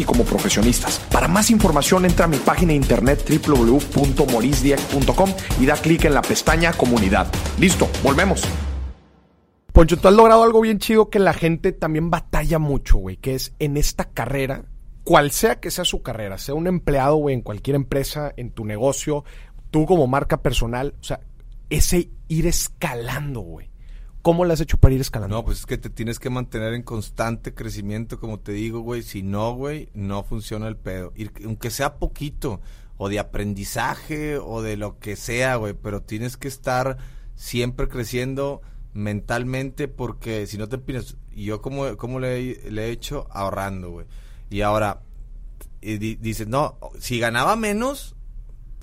y 0.00 0.04
como 0.04 0.24
profesionistas. 0.24 0.98
Para 1.10 1.28
más 1.28 1.50
información 1.50 2.04
entra 2.04 2.26
a 2.26 2.28
mi 2.28 2.38
página 2.38 2.70
de 2.70 2.76
internet 2.76 3.24
www.morisdieck.com 3.46 5.30
y 5.60 5.66
da 5.66 5.74
clic 5.76 6.04
en 6.04 6.14
la 6.14 6.22
pestaña 6.22 6.72
comunidad. 6.72 7.26
Listo, 7.58 7.88
volvemos. 8.02 8.42
Poncho, 9.72 9.96
tú 9.96 10.06
has 10.06 10.14
logrado 10.14 10.44
algo 10.44 10.60
bien 10.60 10.78
chido 10.78 11.10
que 11.10 11.18
la 11.18 11.32
gente 11.32 11.72
también 11.72 12.08
batalla 12.08 12.60
mucho, 12.60 12.98
güey, 12.98 13.16
que 13.16 13.34
es 13.34 13.54
en 13.58 13.76
esta 13.76 14.04
carrera, 14.04 14.66
cual 15.02 15.32
sea 15.32 15.58
que 15.58 15.72
sea 15.72 15.84
su 15.84 16.00
carrera, 16.00 16.38
sea 16.38 16.54
un 16.54 16.68
empleado, 16.68 17.16
güey, 17.16 17.34
en 17.34 17.42
cualquier 17.42 17.74
empresa, 17.74 18.32
en 18.36 18.52
tu 18.52 18.64
negocio, 18.64 19.24
tú 19.72 19.84
como 19.84 20.06
marca 20.06 20.42
personal, 20.42 20.94
o 21.00 21.02
sea, 21.02 21.18
ese 21.70 22.08
ir 22.28 22.46
escalando, 22.46 23.40
güey. 23.40 23.73
¿Cómo 24.24 24.46
lo 24.46 24.54
has 24.54 24.60
hecho 24.62 24.78
para 24.78 24.94
ir 24.94 25.02
escalando? 25.02 25.36
No, 25.36 25.44
pues 25.44 25.58
es 25.58 25.66
que 25.66 25.76
te 25.76 25.90
tienes 25.90 26.18
que 26.18 26.30
mantener 26.30 26.72
en 26.72 26.82
constante 26.82 27.52
crecimiento, 27.52 28.18
como 28.18 28.40
te 28.40 28.52
digo, 28.52 28.80
güey. 28.80 29.02
Si 29.02 29.22
no, 29.22 29.52
güey, 29.52 29.90
no 29.92 30.24
funciona 30.24 30.66
el 30.66 30.78
pedo. 30.78 31.12
Ir, 31.14 31.30
aunque 31.44 31.68
sea 31.68 31.98
poquito, 31.98 32.62
o 32.96 33.10
de 33.10 33.18
aprendizaje, 33.18 34.38
o 34.38 34.62
de 34.62 34.78
lo 34.78 34.98
que 34.98 35.16
sea, 35.16 35.56
güey. 35.56 35.74
Pero 35.74 36.00
tienes 36.00 36.38
que 36.38 36.48
estar 36.48 36.96
siempre 37.34 37.86
creciendo 37.86 38.62
mentalmente, 38.94 39.88
porque 39.88 40.46
si 40.46 40.56
no 40.56 40.70
te 40.70 40.76
empinas. 40.76 41.18
Y 41.30 41.44
yo, 41.44 41.60
como, 41.60 41.94
como 41.98 42.18
le, 42.18 42.70
le 42.70 42.86
he 42.86 42.90
hecho? 42.92 43.26
Ahorrando, 43.30 43.90
güey. 43.90 44.06
Y 44.48 44.62
ahora, 44.62 45.02
y 45.82 45.98
dices, 45.98 46.48
no, 46.48 46.78
si 46.98 47.18
ganaba 47.18 47.56
menos, 47.56 48.13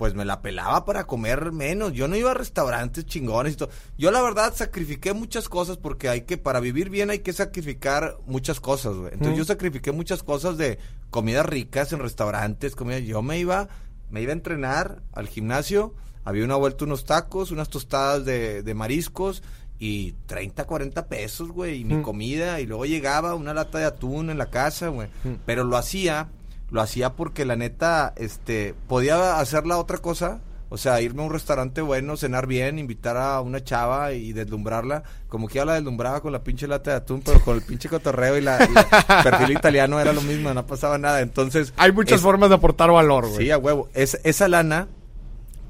pues 0.02 0.16
me 0.16 0.26
la 0.26 0.42
pelaba 0.42 0.84
para 0.84 1.06
comer 1.06 1.52
menos. 1.52 1.94
Yo 1.94 2.08
no 2.08 2.16
iba 2.16 2.32
a 2.32 2.34
restaurantes 2.34 3.06
chingones 3.06 3.54
y 3.54 3.56
todo. 3.58 3.70
Yo 4.00 4.10
la 4.10 4.24
verdad 4.24 4.52
sacrifiqué 4.56 5.14
muchas 5.14 5.48
cosas 5.48 5.78
porque 5.78 6.10
hay 6.10 6.22
que, 6.22 6.40
para 6.40 6.60
vivir 6.60 6.90
bien 6.90 7.12
hay 7.12 7.20
que 7.20 7.34
sacrificar 7.34 8.18
muchas 8.26 8.60
cosas, 8.60 8.96
güey. 8.96 9.14
Entonces 9.14 9.38
yo 9.38 9.46
sacrifiqué 9.46 9.92
muchas 9.92 10.24
cosas 10.24 10.58
de 10.58 10.80
comidas 11.12 11.46
ricas 11.46 11.94
en 11.94 12.00
restaurantes, 12.00 12.76
comida. 12.76 12.98
Yo 12.98 13.22
me 13.22 13.38
iba, 13.38 13.70
me 14.10 14.24
iba 14.24 14.32
a 14.32 14.34
entrenar 14.34 15.04
al 15.14 15.28
gimnasio, 15.28 15.94
había 16.26 16.46
una 16.46 16.56
vuelta 16.56 16.86
unos 16.86 17.06
tacos, 17.06 17.52
unas 17.52 17.70
tostadas 17.70 18.26
de, 18.26 18.64
de 18.64 18.74
mariscos 18.74 19.44
y 19.78 20.14
30, 20.26 20.66
40 20.66 21.06
pesos, 21.10 21.50
güey, 21.52 21.82
y 21.82 21.86
mi 21.86 22.02
comida, 22.02 22.60
y 22.60 22.66
luego 22.66 22.88
llegaba 22.88 23.36
una 23.36 23.54
lata 23.54 23.78
de 23.78 23.86
atún 23.86 24.32
en 24.32 24.40
la 24.40 24.50
casa, 24.50 24.88
güey. 24.88 25.10
Pero 25.46 25.64
lo 25.64 25.78
hacía 25.78 26.30
lo 26.72 26.82
hacía 26.82 27.14
porque 27.14 27.46
la 27.46 27.56
neta, 27.56 28.14
este, 28.16 28.74
podía 28.88 29.40
hacer 29.40 29.68
la 29.68 29.78
otra 29.78 30.00
cosa, 30.00 30.40
o 30.70 30.78
sea, 30.78 31.02
irme 31.02 31.22
a 31.22 31.26
un 31.26 31.34
restaurante 31.34 31.82
bueno, 31.82 32.16
cenar 32.16 32.48
bien, 32.48 32.80
invitar 32.80 33.18
a 33.18 33.42
una 33.42 33.62
chava 33.62 34.14
y 34.14 34.32
deslumbrarla, 34.32 35.04
como 35.28 35.50
que 35.50 35.56
ya 35.56 35.66
la 35.66 35.74
deslumbraba 35.74 36.22
con 36.22 36.32
la 36.32 36.44
pinche 36.44 36.68
lata 36.68 36.92
de 36.92 36.98
atún, 36.98 37.22
pero 37.26 37.42
con 37.42 37.58
el 37.58 37.62
pinche 37.62 37.90
cotorreo 37.90 38.38
y 38.38 38.42
la, 38.42 38.58
perfil 39.24 39.52
italiano 39.52 40.00
era 40.00 40.14
lo 40.14 40.22
mismo, 40.22 40.54
no 40.54 40.66
pasaba 40.66 40.98
nada. 40.98 41.20
Entonces, 41.20 41.74
hay 41.76 41.92
muchas 41.92 42.22
formas 42.22 42.50
de 42.50 42.56
aportar 42.56 42.90
valor, 42.90 43.28
güey. 43.28 43.46
Sí, 43.46 43.52
a 43.52 43.58
huevo. 43.58 43.90
esa 43.94 44.48
lana 44.48 44.88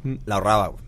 mm. 0.04 0.14
la 0.26 0.36
ahorraba, 0.36 0.68
güey. 0.68 0.84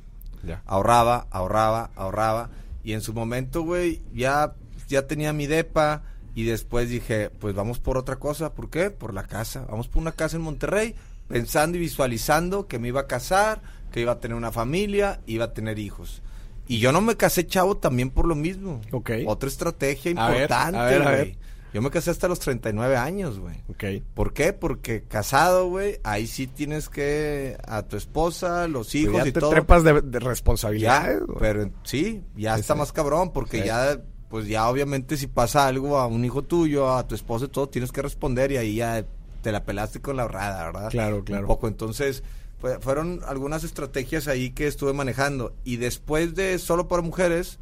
Ahorraba, 0.65 1.25
ahorraba, 1.31 1.89
ahorraba 1.95 2.49
y 2.83 2.93
en 2.93 3.01
su 3.01 3.13
momento, 3.13 3.63
güey, 3.63 4.01
ya 4.13 4.53
ya 4.87 5.07
tenía 5.07 5.33
mi 5.33 5.47
depa, 5.47 6.03
y 6.35 6.43
después 6.45 6.89
dije, 6.89 7.29
pues 7.39 7.53
vamos 7.55 7.79
por 7.79 7.97
otra 7.97 8.17
cosa. 8.17 8.53
¿Por 8.53 8.69
qué? 8.69 8.89
Por 8.89 9.13
la 9.13 9.23
casa. 9.23 9.65
Vamos 9.69 9.87
por 9.87 10.01
una 10.01 10.11
casa 10.13 10.37
en 10.37 10.41
Monterrey, 10.43 10.95
pensando 11.27 11.77
y 11.77 11.81
visualizando 11.81 12.67
que 12.67 12.79
me 12.79 12.87
iba 12.87 13.01
a 13.01 13.07
casar, 13.07 13.61
que 13.91 14.01
iba 14.01 14.13
a 14.13 14.19
tener 14.19 14.35
una 14.35 14.51
familia, 14.51 15.21
iba 15.27 15.45
a 15.45 15.53
tener 15.53 15.77
hijos. 15.79 16.21
Y 16.67 16.79
yo 16.79 16.91
no 16.91 17.01
me 17.01 17.17
casé, 17.17 17.45
chavo, 17.45 17.77
también 17.77 18.09
por 18.09 18.25
lo 18.25 18.35
mismo. 18.35 18.81
Ok. 18.91 19.11
Otra 19.27 19.49
estrategia 19.49 20.11
importante, 20.11 20.99
güey. 20.99 21.37
Yo 21.73 21.81
me 21.81 21.89
casé 21.89 22.11
hasta 22.11 22.27
los 22.27 22.39
39 22.39 22.95
años, 22.97 23.39
güey. 23.39 23.55
Ok. 23.67 24.03
¿Por 24.13 24.33
qué? 24.33 24.53
Porque 24.53 25.03
casado, 25.03 25.69
güey, 25.69 25.99
ahí 26.03 26.27
sí 26.27 26.45
tienes 26.45 26.87
que 26.87 27.57
a 27.67 27.81
tu 27.81 27.97
esposa, 27.97 28.67
los 28.67 28.87
pues 28.87 28.95
hijos 28.95 29.23
ya 29.23 29.27
y 29.27 29.31
te 29.31 29.39
todo. 29.39 29.49
trepas 29.49 29.83
de, 29.83 30.01
de 30.01 30.19
responsabilidades. 30.19 31.21
pero 31.39 31.71
sí, 31.83 32.21
ya 32.35 32.55
está 32.55 32.75
más 32.75 32.91
cabrón 32.91 33.33
porque 33.33 33.65
ya 33.65 33.99
pues 34.33 34.47
ya 34.47 34.67
obviamente 34.67 35.15
si 35.15 35.27
pasa 35.27 35.67
algo 35.67 35.99
a 35.99 36.07
un 36.07 36.25
hijo 36.25 36.41
tuyo, 36.41 36.91
a 36.91 37.07
tu 37.07 37.13
esposo 37.13 37.45
y 37.45 37.49
todo, 37.49 37.69
tienes 37.69 37.91
que 37.91 38.01
responder 38.01 38.51
y 38.51 38.57
ahí 38.57 38.75
ya 38.77 39.05
te 39.43 39.51
la 39.51 39.63
pelaste 39.63 40.01
con 40.01 40.15
la 40.17 40.23
ahorrada, 40.23 40.65
¿verdad? 40.65 40.89
Claro, 40.89 41.23
claro. 41.23 41.43
Un 41.43 41.47
poco, 41.47 41.67
entonces 41.67 42.23
pues, 42.59 42.79
fueron 42.81 43.21
algunas 43.27 43.63
estrategias 43.63 44.27
ahí 44.27 44.49
que 44.49 44.65
estuve 44.65 44.91
manejando 44.91 45.53
y 45.63 45.75
después 45.75 46.33
de 46.33 46.57
Solo 46.57 46.87
para 46.87 47.03
Mujeres, 47.03 47.59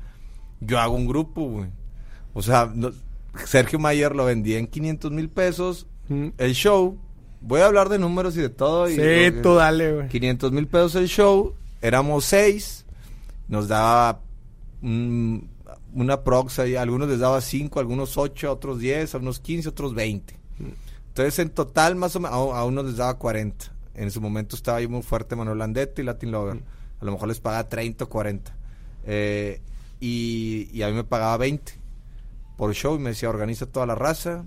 yo 0.62 0.80
hago 0.80 0.96
un 0.96 1.08
grupo, 1.08 1.44
güey. 1.44 1.72
O 2.34 2.42
sea, 2.42 2.74
Sergio 3.44 3.78
Mayer 3.78 4.16
lo 4.16 4.24
vendía 4.24 4.58
en 4.58 4.68
500 4.68 5.12
mil 5.12 5.28
pesos, 5.28 5.88
mm. 6.08 6.28
el 6.38 6.54
show, 6.54 6.98
voy 7.42 7.60
a 7.60 7.66
hablar 7.66 7.90
de 7.90 8.00
números 8.00 8.38
y 8.38 8.40
de 8.40 8.50
todo. 8.50 8.90
Y, 8.90 8.96
sí, 8.96 9.42
tú 9.44 9.56
dale, 9.56 9.92
güey. 9.92 10.08
500 10.08 10.54
mil 10.54 10.68
pesos 10.68 10.96
el 10.96 11.10
show, 11.10 11.54
éramos 11.82 12.24
seis, 12.24 12.86
nos 13.50 13.68
daba 13.68 14.22
una 15.94 16.24
prox 16.24 16.60
ahí, 16.60 16.76
algunos 16.76 17.10
les 17.10 17.20
daba 17.20 17.42
5, 17.42 17.80
algunos 17.80 18.18
8, 18.18 18.52
otros 18.52 18.80
10, 18.80 19.16
a 19.16 19.18
unos 19.18 19.40
15, 19.40 19.70
otros 19.70 19.94
20. 19.94 20.40
Entonces, 21.08 21.40
en 21.40 21.50
total, 21.50 21.96
más 21.96 22.16
o 22.16 22.20
menos, 22.20 22.56
a, 22.56 22.66
unos 22.66 22.86
les 22.86 22.98
daba 22.98 23.18
40. 23.18 23.66
En 23.96 24.12
su 24.12 24.22
momento 24.22 24.56
estaba 24.56 24.78
ahí 24.78 24.88
muy 24.88 25.02
fuerte 25.02 25.36
Manuel 25.36 25.58
Landetti 25.58 26.02
y 26.02 26.06
Latin 26.06 26.32
Lover. 26.32 26.64
A 27.00 27.06
lo 27.06 27.12
mejor 27.12 27.28
les 27.28 27.40
pagaba 27.40 27.68
30 27.68 28.06
o 28.06 28.10
40. 28.10 28.56
Eh, 29.06 29.62
y, 30.00 30.82
a 30.82 30.88
mí 30.88 30.94
me 30.94 31.04
pagaba 31.04 31.38
20 31.38 31.74
por 32.58 32.74
show 32.74 32.96
y 32.96 33.00
me 33.00 33.10
decía, 33.10 33.30
organiza 33.30 33.66
toda 33.66 33.86
la 33.86 33.96
raza 33.96 34.46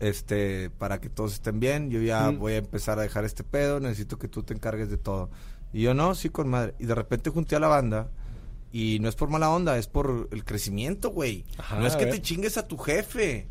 este 0.00 0.70
para 0.70 1.00
que 1.00 1.08
todos 1.10 1.34
estén 1.34 1.60
bien. 1.60 1.90
Yo 1.90 2.00
ya 2.00 2.30
voy 2.30 2.54
a 2.54 2.58
empezar 2.58 2.98
a 2.98 3.02
dejar 3.02 3.24
este 3.24 3.44
pedo, 3.44 3.78
necesito 3.78 4.18
que 4.18 4.28
tú 4.28 4.42
te 4.42 4.54
encargues 4.54 4.90
de 4.90 4.96
todo. 4.96 5.30
Y 5.72 5.82
yo 5.82 5.94
no, 5.94 6.14
sí, 6.14 6.30
con 6.30 6.48
madre. 6.48 6.74
Y 6.78 6.86
de 6.86 6.94
repente 6.94 7.30
junté 7.30 7.56
a 7.56 7.60
la 7.60 7.68
banda 7.68 8.10
y 8.72 8.98
no 9.00 9.08
es 9.08 9.16
por 9.16 9.28
mala 9.28 9.50
onda, 9.50 9.78
es 9.78 9.86
por 9.86 10.28
el 10.30 10.44
crecimiento, 10.44 11.10
güey. 11.10 11.44
No 11.78 11.86
es 11.86 11.96
que 11.96 12.06
te 12.06 12.22
chingues 12.22 12.56
a 12.56 12.66
tu 12.68 12.78
jefe. 12.78 13.48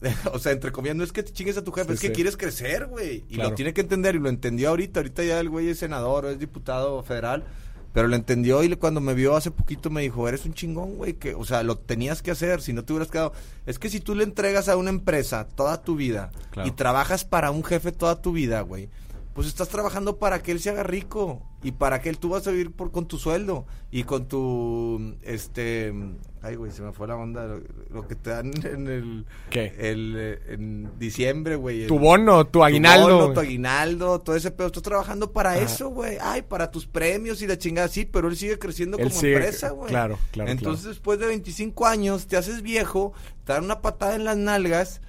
o 0.32 0.38
sea, 0.38 0.52
entre 0.52 0.72
comillas, 0.72 0.96
no 0.96 1.04
es 1.04 1.12
que 1.12 1.22
te 1.22 1.32
chingues 1.32 1.56
a 1.56 1.64
tu 1.64 1.72
jefe, 1.72 1.92
es 1.92 2.00
que 2.00 2.12
quieres 2.12 2.36
crecer, 2.36 2.86
güey. 2.86 3.24
Y 3.28 3.36
lo 3.36 3.54
tiene 3.54 3.74
que 3.74 3.80
entender 3.80 4.14
y 4.14 4.18
lo 4.18 4.28
entendió 4.28 4.70
ahorita. 4.70 5.00
Ahorita 5.00 5.24
ya 5.24 5.40
el 5.40 5.50
güey 5.50 5.68
es 5.68 5.78
senador, 5.78 6.26
es 6.26 6.38
diputado 6.38 7.02
federal. 7.02 7.44
Pero 7.92 8.06
lo 8.06 8.16
entendió 8.16 8.62
y 8.62 8.76
cuando 8.76 9.00
me 9.00 9.14
vio 9.14 9.34
hace 9.34 9.50
poquito 9.50 9.90
me 9.90 10.02
dijo, 10.02 10.28
eres 10.28 10.44
un 10.44 10.52
chingón, 10.52 10.96
güey, 10.96 11.14
que, 11.14 11.34
o 11.34 11.44
sea, 11.44 11.62
lo 11.62 11.78
tenías 11.78 12.22
que 12.22 12.30
hacer, 12.30 12.60
si 12.60 12.72
no 12.72 12.84
te 12.84 12.92
hubieras 12.92 13.10
quedado. 13.10 13.32
Es 13.66 13.78
que 13.78 13.88
si 13.88 13.98
tú 13.98 14.14
le 14.14 14.24
entregas 14.24 14.68
a 14.68 14.76
una 14.76 14.90
empresa 14.90 15.48
toda 15.48 15.82
tu 15.82 15.96
vida 15.96 16.30
y 16.64 16.70
trabajas 16.72 17.24
para 17.24 17.50
un 17.50 17.64
jefe 17.64 17.90
toda 17.90 18.20
tu 18.20 18.32
vida, 18.32 18.60
güey, 18.60 18.90
pues 19.34 19.48
estás 19.48 19.68
trabajando 19.68 20.18
para 20.18 20.42
que 20.42 20.52
él 20.52 20.60
se 20.60 20.70
haga 20.70 20.82
rico 20.82 21.47
y 21.62 21.72
para 21.72 22.00
que 22.00 22.08
él 22.08 22.18
tú 22.18 22.28
vas 22.28 22.46
a 22.46 22.50
vivir 22.52 22.70
por 22.70 22.92
con 22.92 23.06
tu 23.06 23.18
sueldo 23.18 23.66
y 23.90 24.04
con 24.04 24.28
tu 24.28 25.16
este 25.22 25.92
ay 26.40 26.54
güey 26.54 26.70
se 26.70 26.82
me 26.82 26.92
fue 26.92 27.08
la 27.08 27.16
onda 27.16 27.58
lo, 27.90 28.06
que 28.06 28.14
te 28.14 28.30
dan 28.30 28.52
en 28.64 28.86
el 28.86 29.26
¿Qué? 29.50 29.74
el 29.76 30.14
eh, 30.16 30.38
en 30.50 30.90
diciembre 30.98 31.56
güey 31.56 31.88
tu 31.88 31.98
bono 31.98 32.46
tu 32.46 32.62
aguinaldo 32.62 33.08
tu 33.08 33.14
bono 33.14 33.34
tu 33.34 33.40
aguinaldo 33.40 34.20
todo 34.20 34.36
ese 34.36 34.52
pedo. 34.52 34.68
Estás 34.68 34.84
trabajando 34.84 35.32
para 35.32 35.58
eso 35.58 35.88
güey. 35.88 36.18
Ay 36.20 36.42
para 36.42 36.70
tus 36.70 36.86
premios 36.86 37.42
y 37.42 37.46
la 37.46 37.58
chingada. 37.58 37.88
Sí 37.88 38.04
pero 38.04 38.28
él 38.28 38.36
sigue 38.36 38.58
creciendo 38.58 38.96
como 38.96 39.10
empresa 39.10 39.70
güey. 39.70 39.88
claro 39.88 40.18
claro 40.30 40.50
entonces 40.50 40.86
después 40.86 41.18
de 41.18 41.26
25 41.26 41.86
años 41.86 42.26
te 42.28 42.36
haces 42.36 42.62
viejo 42.62 43.12
te 43.44 43.52
dan 43.52 43.64
una 43.64 43.80
patada 43.80 44.14
en 44.14 44.24
las 44.24 44.36
nalgas 44.36 45.00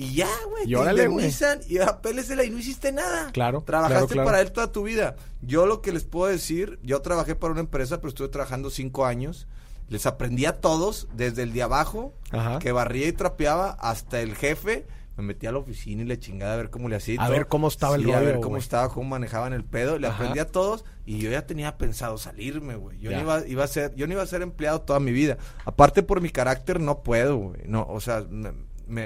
y 0.00 0.14
ya, 0.14 0.28
güey, 0.48 0.64
te 0.64 0.90
indemnizan 0.90 1.58
y 1.68 1.78
apélesela 1.78 2.44
y 2.44 2.50
no 2.50 2.58
hiciste 2.58 2.92
nada. 2.92 3.32
Claro. 3.32 3.62
Trabajaste 3.62 4.14
para 4.14 4.40
él 4.40 4.52
toda 4.52 4.70
tu 4.70 4.84
vida. 4.84 5.16
Yo 5.42 5.66
lo 5.66 5.82
que 5.82 5.90
les 5.90 6.04
puedo 6.04 6.30
decir, 6.30 6.78
yo 6.84 7.02
trabajé 7.02 7.34
para 7.34 7.50
una 7.50 7.62
empresa, 7.62 7.96
pero 7.96 8.10
estuve 8.10 8.28
trabajando 8.28 8.70
cinco 8.70 9.06
años. 9.06 9.48
Les 9.88 10.06
aprendí 10.06 10.46
a 10.46 10.60
todos, 10.60 11.08
desde 11.14 11.42
el 11.42 11.52
de 11.52 11.64
abajo, 11.64 12.14
que 12.60 12.70
barría 12.70 13.08
y 13.08 13.12
trapeaba, 13.12 13.70
hasta 13.70 14.20
el 14.20 14.36
jefe. 14.36 14.86
Me 15.16 15.24
metí 15.24 15.48
a 15.48 15.52
la 15.52 15.58
oficina 15.58 16.02
y 16.02 16.04
le 16.04 16.20
chingaba 16.20 16.54
a 16.54 16.56
ver 16.56 16.70
cómo 16.70 16.88
le 16.88 16.94
hacía. 16.94 17.20
A 17.20 17.28
ver 17.28 17.48
cómo 17.48 17.66
estaba 17.66 17.96
el 17.96 18.04
rollo, 18.04 18.18
A 18.18 18.20
ver 18.20 18.38
cómo 18.38 18.56
estaba, 18.56 18.88
cómo 18.90 19.08
manejaban 19.08 19.52
el 19.52 19.64
pedo. 19.64 19.98
Le 19.98 20.06
aprendí 20.06 20.38
a 20.38 20.46
todos 20.46 20.84
y 21.06 21.18
yo 21.18 21.28
ya 21.28 21.44
tenía 21.44 21.76
pensado 21.76 22.18
salirme, 22.18 22.76
güey. 22.76 23.00
Yo, 23.00 23.10
no 23.10 23.20
iba, 23.20 23.44
iba, 23.48 23.64
a 23.64 23.66
ser, 23.66 23.96
yo 23.96 24.06
no 24.06 24.12
iba 24.12 24.22
a 24.22 24.26
ser 24.26 24.42
empleado 24.42 24.80
toda 24.82 25.00
mi 25.00 25.10
vida. 25.10 25.38
Aparte 25.64 26.04
por 26.04 26.20
mi 26.20 26.30
carácter 26.30 26.78
no 26.78 27.02
puedo, 27.02 27.36
güey. 27.36 27.62
No, 27.66 27.84
o 27.90 28.00
sea 28.00 28.24
me, 28.30 28.52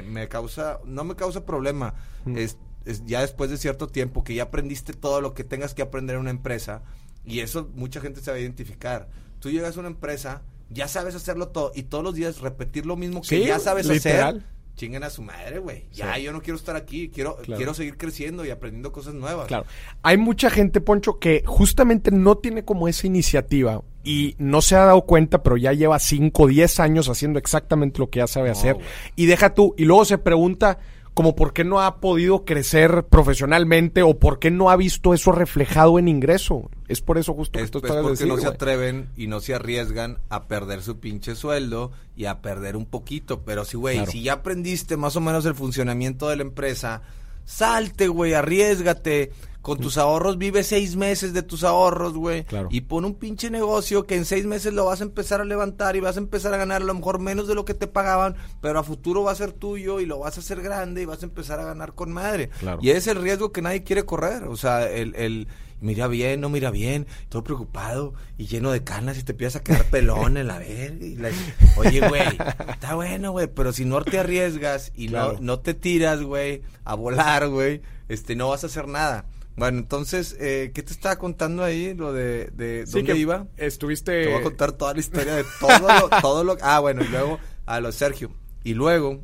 me 0.03 0.29
causa, 0.29 0.79
no 0.85 1.05
me 1.05 1.17
causa 1.17 1.45
problema. 1.45 1.95
Es, 2.37 2.57
es- 2.85 3.05
ya 3.05 3.21
después 3.21 3.51
de 3.51 3.57
cierto 3.59 3.89
tiempo, 3.89 4.25
que 4.25 4.35
ya 4.35 4.45
aprendiste 4.45 4.93
todo 4.93 5.21
lo 5.21 5.35
que 5.35 5.45
tengas 5.45 5.75
que 5.75 5.83
aprender 5.83 6.15
en 6.17 6.23
una 6.23 6.31
empresa, 6.31 6.83
y 7.25 7.41
eso 7.41 7.69
mucha 7.75 8.01
gente 8.01 8.21
se 8.21 8.31
va 8.31 8.37
a 8.37 8.41
identificar. 8.41 9.09
Tú 9.41 9.51
llegas 9.51 9.77
a 9.77 9.81
una 9.81 9.89
empresa, 9.89 10.43
ya 10.71 10.89
sabes 10.89 11.15
hacerlo 11.15 11.49
todo, 11.49 11.73
y 11.75 11.85
todos 11.85 12.03
los 12.05 12.15
días 12.15 12.41
repetir 12.41 12.87
lo 12.87 12.97
mismo 12.97 13.21
que 13.23 13.29
Sí, 13.29 13.45
ya 13.47 13.59
sabes 13.59 13.87
literal. 13.87 14.37
hacer. 14.39 14.49
Chinguen 14.77 15.05
a 15.05 15.11
su 15.11 15.23
madre, 15.23 15.59
güey. 15.59 15.85
Ya, 15.93 16.15
Sí. 16.15 16.23
yo 16.23 16.33
no 16.33 16.41
quiero 16.41 16.57
estar 16.57 16.77
aquí. 16.77 17.09
Quiero, 17.11 17.37
Claro. 17.37 17.57
quiero 17.59 17.75
seguir 17.75 17.97
creciendo 17.99 18.45
y 18.45 18.51
aprendiendo 18.51 18.91
cosas 18.91 19.15
nuevas. 19.15 19.47
Claro. 19.47 19.67
Hay 20.03 20.17
mucha 20.17 20.49
gente, 20.51 20.81
Poncho, 20.81 21.19
que 21.19 21.43
justamente 21.47 22.11
no 22.11 22.37
tiene 22.39 22.65
como 22.65 22.89
esa 22.89 23.07
iniciativa 23.07 23.83
y 24.03 24.35
no 24.39 24.63
se 24.63 24.75
ha 24.75 24.85
dado 24.87 25.03
cuenta, 25.03 25.43
pero 25.43 25.57
ya 25.59 25.73
lleva 25.75 25.99
5 25.99 26.45
o 26.45 26.47
10 26.49 26.81
años 26.81 27.09
haciendo 27.09 27.39
exactamente 27.39 27.99
lo 27.99 28.09
que 28.11 28.19
ya 28.21 28.27
sabe 28.27 28.49
No, 28.49 28.53
hacer. 28.53 28.77
Y 29.15 29.27
deja 29.27 29.55
tú, 29.55 29.75
y 29.77 29.85
luego 29.85 30.05
se 30.07 30.19
pregunta 30.19 30.79
como 31.15 31.37
por 31.37 31.53
qué 31.53 31.65
no 31.65 31.81
ha 31.81 32.01
podido 32.01 32.45
crecer 32.45 33.05
profesionalmente 33.11 34.03
o 34.03 34.19
por 34.19 34.39
qué 34.39 34.51
no 34.51 34.71
ha 34.71 34.77
visto 34.77 35.13
eso 35.15 35.33
reflejado 35.33 35.99
en 35.99 36.09
ingreso. 36.09 36.71
Es 36.89 37.01
por 37.03 37.19
eso 37.19 37.35
justo 37.35 37.59
que 37.59 37.65
Es, 37.65 37.71
tú 37.71 37.79
es 37.79 37.85
estabas 37.85 38.03
porque 38.05 38.27
no 38.27 38.37
se 38.39 38.47
atreven 38.47 39.11
y 39.17 39.27
no 39.27 39.41
se 39.41 39.55
arriesgan 39.55 40.19
a 40.31 40.49
perder 40.49 40.83
su 40.83 40.99
pinche 41.01 41.35
sueldo 41.35 41.93
y 42.17 42.25
a 42.27 42.41
perder 42.41 42.77
un 42.77 42.87
poquito. 42.87 43.43
Pero 43.43 43.65
si, 43.65 43.77
güey, 43.77 43.97
Claro. 43.97 44.11
si 44.13 44.23
ya 44.23 44.35
aprendiste 44.35 44.97
más 44.97 45.17
o 45.17 45.21
menos 45.21 45.45
el 45.47 45.55
funcionamiento 45.55 46.29
de 46.29 46.37
la 46.37 46.43
empresa, 46.43 47.03
salte, 47.45 48.09
güey, 48.09 48.35
arriesgate. 48.35 49.33
Con 49.63 49.79
tus 49.79 49.97
ahorros 49.97 50.39
vive 50.39 50.65
seis 50.65 50.97
meses 50.97 51.33
de 51.33 51.43
tus 51.43 51.63
ahorros, 51.63 52.15
güey. 52.15 52.43
Claro. 52.45 52.69
Y 52.73 52.81
pon 52.83 53.05
un 53.05 53.15
pinche 53.15 53.49
negocio 53.49 54.05
que 54.07 54.17
en 54.17 54.25
seis 54.25 54.45
meses 54.45 54.75
lo 54.75 54.87
vas 54.87 55.01
a 55.01 55.05
empezar 55.05 55.41
a 55.41 55.45
levantar 55.45 55.95
y 55.95 56.01
vas 56.01 56.17
a 56.17 56.21
empezar 56.21 56.53
a 56.53 56.57
ganar 56.57 56.83
a 56.83 56.85
lo 56.85 56.95
mejor 56.95 57.21
menos 57.21 57.47
de 57.47 57.55
lo 57.55 57.65
que 57.65 57.75
te 57.75 57.87
pagaban, 57.87 58.35
pero 58.61 58.81
a 58.81 58.83
futuro 58.83 59.23
va 59.23 59.31
a 59.33 59.37
ser 59.37 59.53
tuyo 59.53 60.01
y 60.01 60.07
lo 60.07 60.19
vas 60.19 60.37
a 60.37 60.41
hacer 60.41 60.63
grande 60.63 61.03
y 61.03 61.05
vas 61.05 61.23
a 61.23 61.27
empezar 61.27 61.61
a 61.61 61.65
ganar 61.65 61.95
con 61.95 62.11
madre. 62.13 62.51
Claro. 62.59 62.81
Y 62.83 62.91
ese 62.91 62.99
es 62.99 63.07
el 63.17 63.23
riesgo 63.23 63.53
que 63.53 63.63
nadie 63.63 63.85
quiere 63.85 64.05
correr. 64.05 64.45
O 64.45 64.57
sea, 64.57 64.91
el, 64.91 65.15
el 65.15 65.47
mira 65.81 66.09
bien, 66.09 66.41
no 66.41 66.49
mira 66.49 66.71
bien, 66.73 67.07
todo 67.29 67.45
preocupado 67.45 68.15
y 68.39 68.47
lleno 68.47 68.73
de 68.73 68.83
canas 68.83 69.17
y 69.19 69.23
te 69.23 69.31
empiezas 69.31 69.61
a 69.61 69.65
quedar 69.65 69.85
pelón 69.85 70.37
en 70.39 70.49
la 70.49 70.59
verga. 70.59 71.05
y 71.07 71.15
la- 71.17 71.31
Oye, 71.77 72.01
güey, 72.09 72.23
está 72.69 72.97
bueno, 72.97 73.31
güey, 73.31 73.47
pero 73.47 73.73
si 73.73 73.85
no 73.85 74.03
te 74.03 74.19
arriesgas 74.19 74.91
y 74.97 75.07
Claro. 75.09 75.35
no, 75.35 75.41
no 75.41 75.61
te 75.61 75.75
tiras, 75.75 76.21
güey, 76.23 76.63
a 76.85 76.95
volar, 76.97 77.49
güey, 77.49 77.81
este, 78.09 78.35
no 78.35 78.49
vas 78.49 78.65
a 78.65 78.67
hacer 78.67 78.89
nada. 78.89 79.25
Bueno, 79.57 79.79
entonces, 79.79 80.37
eh, 80.41 80.71
¿qué 80.75 80.83
te 80.83 80.93
estaba 80.93 81.17
contando 81.17 81.63
ahí? 81.63 81.95
Lo 81.95 82.13
de, 82.13 82.47
de 82.55 82.87
Sí, 82.87 82.95
dónde 82.95 83.13
que 83.13 83.19
iba. 83.19 83.47
Estuviste... 83.57 84.25
Te 84.25 84.29
voy 84.31 84.41
a 84.41 84.43
contar 84.43 84.73
toda 84.73 84.95
la 84.95 85.01
historia 85.01 85.35
de 85.35 85.45
todo 85.61 85.79
lo, 85.79 86.09
todo 86.23 86.45
lo 86.45 86.57
ah 86.63 86.81
bueno 86.81 87.03
y 87.05 87.09
luego 87.09 87.39
a 87.67 87.81
lo 87.81 87.93
Sergio 87.93 88.33
y 88.65 88.75
luego 88.75 89.23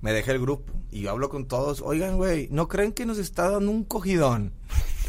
me 0.00 0.12
dejé 0.12 0.32
el 0.32 0.40
grupo 0.40 0.72
y 0.90 1.02
yo 1.02 1.10
hablo 1.10 1.28
con 1.28 1.46
todos 1.46 1.82
oigan 1.84 2.16
güey 2.16 2.48
no 2.50 2.68
creen 2.68 2.92
que 2.92 3.04
nos 3.06 3.18
está 3.18 3.50
dando 3.50 3.70
un 3.70 3.84
cogidón 3.84 4.52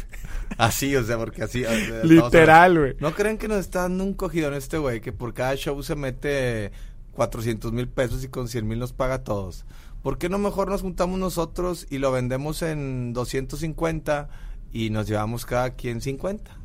así 0.58 0.94
o 0.96 1.02
sea 1.04 1.16
porque 1.16 1.42
así 1.42 1.64
o 1.64 1.68
sea, 1.70 2.02
todos 2.02 2.04
Literal, 2.04 2.78
güey. 2.78 2.96
no 3.00 3.14
creen 3.14 3.38
que 3.38 3.48
nos 3.48 3.58
está 3.58 3.82
dando 3.82 4.04
un 4.04 4.14
cogidón 4.14 4.54
este 4.54 4.78
güey 4.78 5.00
que 5.00 5.12
por 5.12 5.32
cada 5.32 5.56
show 5.56 5.82
se 5.82 5.94
mete 5.96 6.72
400 7.12 7.72
mil 7.72 7.88
pesos 7.88 8.22
y 8.24 8.28
con 8.28 8.48
100 8.48 8.66
mil 8.66 8.78
nos 8.78 8.92
paga 8.92 9.14
a 9.14 9.24
todos 9.24 9.64
¿por 10.02 10.18
qué 10.18 10.28
no 10.28 10.38
mejor 10.38 10.68
nos 10.68 10.82
juntamos 10.82 11.18
nosotros 11.18 11.86
y 11.90 11.98
lo 11.98 12.12
vendemos 12.12 12.62
en 12.62 13.12
250 13.12 14.28
y 14.72 14.90
nos 14.90 15.06
llevamos 15.06 15.46
cada 15.46 15.70
quien 15.70 16.00
50 16.00 16.62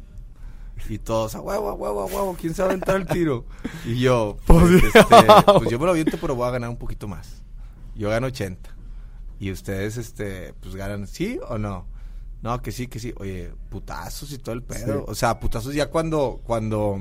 y 0.90 1.00
todos, 1.00 1.36
a 1.36 1.42
huevo, 1.42 1.70
a 1.70 1.74
huevo, 1.74 2.02
a 2.02 2.06
huevo, 2.06 2.38
¿quién 2.40 2.54
sabe 2.54 2.74
entrar 2.74 2.98
el 2.98 3.08
tiro? 3.08 3.46
Y 3.86 4.00
yo, 4.00 4.38
pues, 4.46 4.84
este, 4.84 5.02
pues 5.58 5.70
yo 5.70 5.80
me 5.80 5.86
lo 5.86 5.94
viento, 5.94 6.18
pero 6.20 6.36
voy 6.36 6.48
a 6.48 6.52
ganar 6.52 6.70
un 6.70 6.78
poquito 6.78 7.08
más. 7.08 7.42
Yo 7.96 8.10
gano 8.10 8.28
80. 8.28 8.76
Y 9.40 9.52
ustedes, 9.52 9.98
este, 9.98 10.54
pues 10.62 10.76
ganan, 10.76 11.08
¿sí 11.08 11.40
o 11.48 11.58
no? 11.58 11.86
No, 12.42 12.62
que 12.62 12.72
sí, 12.72 12.88
que 12.88 13.00
sí. 13.00 13.14
Oye, 13.18 13.52
putazos 13.70 14.32
y 14.32 14.38
todo 14.38 14.54
el 14.54 14.64
pedo. 14.64 15.00
Sí. 15.00 15.06
O 15.08 15.16
sea, 15.16 15.40
putazos 15.40 15.74
ya 15.74 15.88
cuando, 15.90 16.40
cuando, 16.44 17.00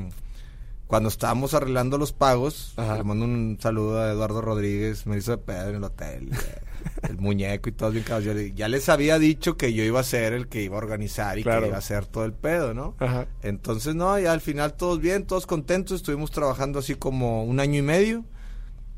cuando 0.87 1.09
estábamos 1.09 1.55
arreglando 1.55 1.99
los 1.99 2.13
pagos. 2.13 2.75
Ajá. 2.77 2.99
Le 2.99 3.05
mando 3.05 3.25
un 3.25 3.59
saludo 3.61 4.01
a 4.01 4.11
Eduardo 4.13 4.41
Rodríguez, 4.41 5.07
me 5.07 5.17
hizo 5.19 5.33
de 5.33 5.39
pedo 5.39 5.69
en 5.71 5.77
el 5.77 5.85
hotel. 5.85 6.31
eh, 6.33 6.63
el 7.09 7.19
muñeco 7.19 7.69
y 7.69 7.73
todo 7.73 7.91
bien. 7.91 8.05
Yo 8.23 8.33
le- 8.33 8.53
Ya 8.55 8.69
les 8.69 8.89
había 8.89 9.19
dicho 9.19 9.57
que 9.57 9.73
yo 9.75 9.83
iba 9.83 9.99
a 9.99 10.05
ser 10.05 10.33
el 10.33 10.47
que 10.49 10.63
iba 10.63 10.77
a 10.77 10.79
organizar 10.79 11.39
y 11.39 11.43
Claro. 11.43 11.63
que 11.63 11.67
iba 11.69 11.77
a 11.77 11.81
hacer 11.81 12.07
todo 12.07 12.25
el 12.25 12.33
pedo, 12.33 12.75
¿no? 12.75 12.95
Ajá. 13.01 13.27
Entonces, 13.43 13.95
no, 13.97 14.17
ya 14.19 14.33
al 14.33 14.41
final 14.41 14.75
todos 14.75 15.01
bien, 15.01 15.27
todos 15.27 15.47
contentos. 15.47 15.97
Estuvimos 15.97 16.31
trabajando 16.31 16.79
así 16.79 16.95
como 16.95 17.45
un 17.45 17.59
año 17.59 17.79
y 17.79 17.83
medio. 17.83 18.25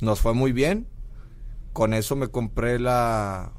Nos 0.00 0.20
fue 0.20 0.34
muy 0.34 0.52
bien. 0.52 0.86
Con 1.72 1.94
eso 1.94 2.14
me 2.16 2.28
compré 2.28 2.78
la, 2.78 3.52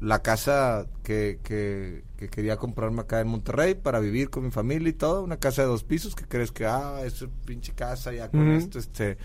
la 0.00 0.20
casa 0.22 0.86
que, 1.04 1.38
que, 1.44 2.02
que 2.20 2.28
quería 2.28 2.56
comprarme 2.58 3.00
acá 3.00 3.20
en 3.20 3.28
Monterrey 3.28 3.74
para 3.74 3.98
vivir 3.98 4.28
con 4.30 4.44
mi 4.44 4.50
familia 4.50 4.90
y 4.90 4.92
todo. 4.92 5.22
Una 5.24 5.38
casa 5.38 5.62
de 5.62 5.68
dos 5.68 5.82
pisos 5.84 6.14
que 6.14 6.26
crees 6.26 6.52
que, 6.52 6.66
ah, 6.66 7.00
es 7.02 7.24
pinche 7.46 7.72
casa, 7.72 8.12
ya 8.12 8.28
con 8.28 8.48
esto, 8.52 8.78
este, 8.78 9.16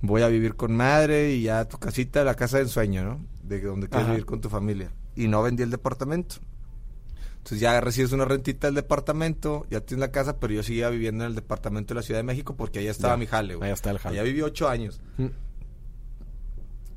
voy 0.00 0.22
a 0.22 0.28
vivir 0.28 0.54
con 0.54 0.74
madre 0.76 1.32
y 1.32 1.42
ya 1.42 1.64
tu 1.66 1.78
casita, 1.78 2.22
la 2.24 2.34
casa 2.36 2.58
de 2.58 2.62
ensueño, 2.64 3.04
¿no? 3.04 3.20
De 3.42 3.60
donde 3.60 3.88
quieres 3.88 4.04
Ajá. 4.04 4.12
vivir 4.12 4.24
con 4.26 4.40
tu 4.40 4.48
familia. 4.48 4.92
Y 5.16 5.26
no 5.26 5.42
vendí 5.42 5.64
el 5.64 5.70
departamento. 5.70 6.36
Entonces 7.38 7.58
ya 7.58 7.80
recibes 7.80 8.12
una 8.12 8.24
rentita 8.24 8.68
del 8.68 8.76
departamento, 8.76 9.66
ya 9.68 9.80
tienes 9.80 10.00
la 10.00 10.12
casa, 10.12 10.38
pero 10.38 10.54
yo 10.54 10.62
seguía 10.62 10.88
viviendo 10.90 11.24
en 11.24 11.30
el 11.30 11.34
departamento 11.34 11.92
de 11.92 11.96
la 11.98 12.02
Ciudad 12.02 12.20
de 12.20 12.24
México 12.24 12.54
porque 12.56 12.78
allá 12.78 12.92
estaba 12.92 13.14
Ya, 13.14 13.18
mi 13.18 13.26
jale, 13.26 13.56
güey. 13.56 13.66
allá 13.66 13.74
está 13.74 13.90
el 13.90 13.98
jale. 13.98 14.20
Allá 14.20 14.22
viví 14.24 14.42
ocho 14.42 14.68
años. 14.68 15.00
Mm. 15.18 15.26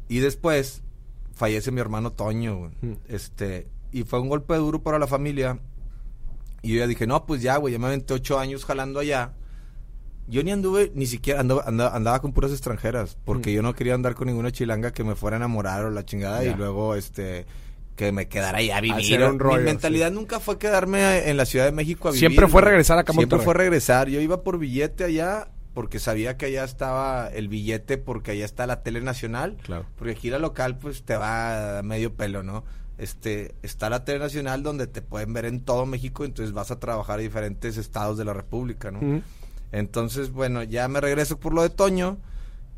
Y 0.08 0.20
después 0.20 0.84
fallece 1.34 1.72
mi 1.72 1.82
hermano 1.82 2.12
Toño, 2.12 2.58
güey. 2.60 2.72
Mm. 2.82 2.94
Este, 3.08 3.68
y 3.96 4.04
fue 4.04 4.20
un 4.20 4.28
golpe 4.30 4.54
duro 4.56 4.84
para 4.84 5.00
la 5.00 5.08
familia. 5.08 5.60
Y 6.62 6.74
yo 6.74 6.80
ya 6.80 6.88
dije, 6.88 7.08
no, 7.08 7.26
pues 7.26 7.42
ya, 7.42 7.58
güey, 7.58 7.72
ya 7.74 7.80
me 7.80 7.88
aventé 7.88 8.14
ocho 8.14 8.38
años 8.40 8.66
jalando 8.66 9.00
allá. 9.00 9.34
Yo 10.28 10.44
ni 10.44 10.52
anduve, 10.52 10.92
ni 10.96 11.06
siquiera 11.06 11.40
andaba, 11.40 11.64
andaba, 11.66 11.96
andaba 11.96 12.20
con 12.20 12.34
puras 12.34 12.52
extranjeras, 12.52 13.18
porque 13.24 13.52
Mm. 13.52 13.54
yo 13.54 13.62
no 13.62 13.74
quería 13.76 13.94
andar 13.94 14.16
con 14.16 14.28
ninguna 14.28 14.52
chilanga 14.52 14.92
que 14.92 15.04
me 15.04 15.16
fuera 15.16 15.38
a 15.38 15.40
enamorar 15.40 15.86
o 15.86 15.92
la 15.92 16.04
chingada 16.04 16.44
y 16.44 16.54
luego, 16.56 16.96
este, 16.96 17.46
que 17.96 18.12
me 18.12 18.28
quedara 18.28 18.58
allá 18.58 18.78
a 18.78 18.82
vivir. 18.82 18.98
Hacer 19.16 19.24
un 19.30 19.40
rollo, 19.40 19.60
Mi 19.60 19.64
mentalidad 19.66 20.12
nunca 20.12 20.40
fue 20.40 20.58
quedarme 20.58 21.30
en 21.30 21.38
la 21.38 21.46
Ciudad 21.46 21.66
de 21.66 21.72
México 21.72 22.08
a 22.10 22.12
vivir. 22.12 22.20
Siempre 22.20 22.48
fue 22.48 22.62
regresar 22.64 22.98
acá 22.98 23.14
a 23.14 23.16
Siempre 23.16 23.40
fue 23.40 23.54
regresar. 23.54 24.10
Yo 24.10 24.20
iba 24.20 24.44
por 24.44 24.58
billete 24.58 25.04
allá 25.04 25.48
porque 25.76 26.00
sabía 26.00 26.36
que 26.38 26.48
allá 26.48 26.64
estaba 26.64 27.28
el 27.30 27.48
billete 27.48 27.98
porque 27.98 28.32
allá 28.32 28.44
está 28.46 28.66
la 28.66 28.82
tele 28.82 29.00
nacional. 29.02 29.56
Claro. 29.64 29.86
Porque 29.96 30.14
aquí 30.14 30.30
la 30.32 30.40
local 30.40 30.78
pues 30.80 31.04
te 31.04 31.16
va 31.16 31.80
a 31.80 31.84
medio 31.84 32.14
pelo, 32.16 32.42
¿no? 32.44 32.64
Este, 32.98 33.56
está 33.62 33.90
la 33.90 34.06
tele 34.06 34.20
nacional 34.20 34.64
donde 34.64 34.88
te 34.88 35.02
pueden 35.02 35.34
ver 35.34 35.46
en 35.46 35.60
todo 35.62 35.86
México, 35.86 36.24
entonces 36.24 36.54
vas 36.54 36.72
a 36.72 36.80
trabajar 36.80 37.20
a 37.20 37.22
diferentes 37.22 37.76
estados 37.78 38.18
de 38.18 38.26
la 38.26 38.34
República, 38.34 38.90
¿no? 38.92 39.22
Entonces, 39.72 40.32
bueno, 40.32 40.64
ya 40.64 40.88
me 40.88 41.02
regreso 41.02 41.38
por 41.38 41.54
lo 41.54 41.62
de 41.62 41.70
Toño 41.70 42.18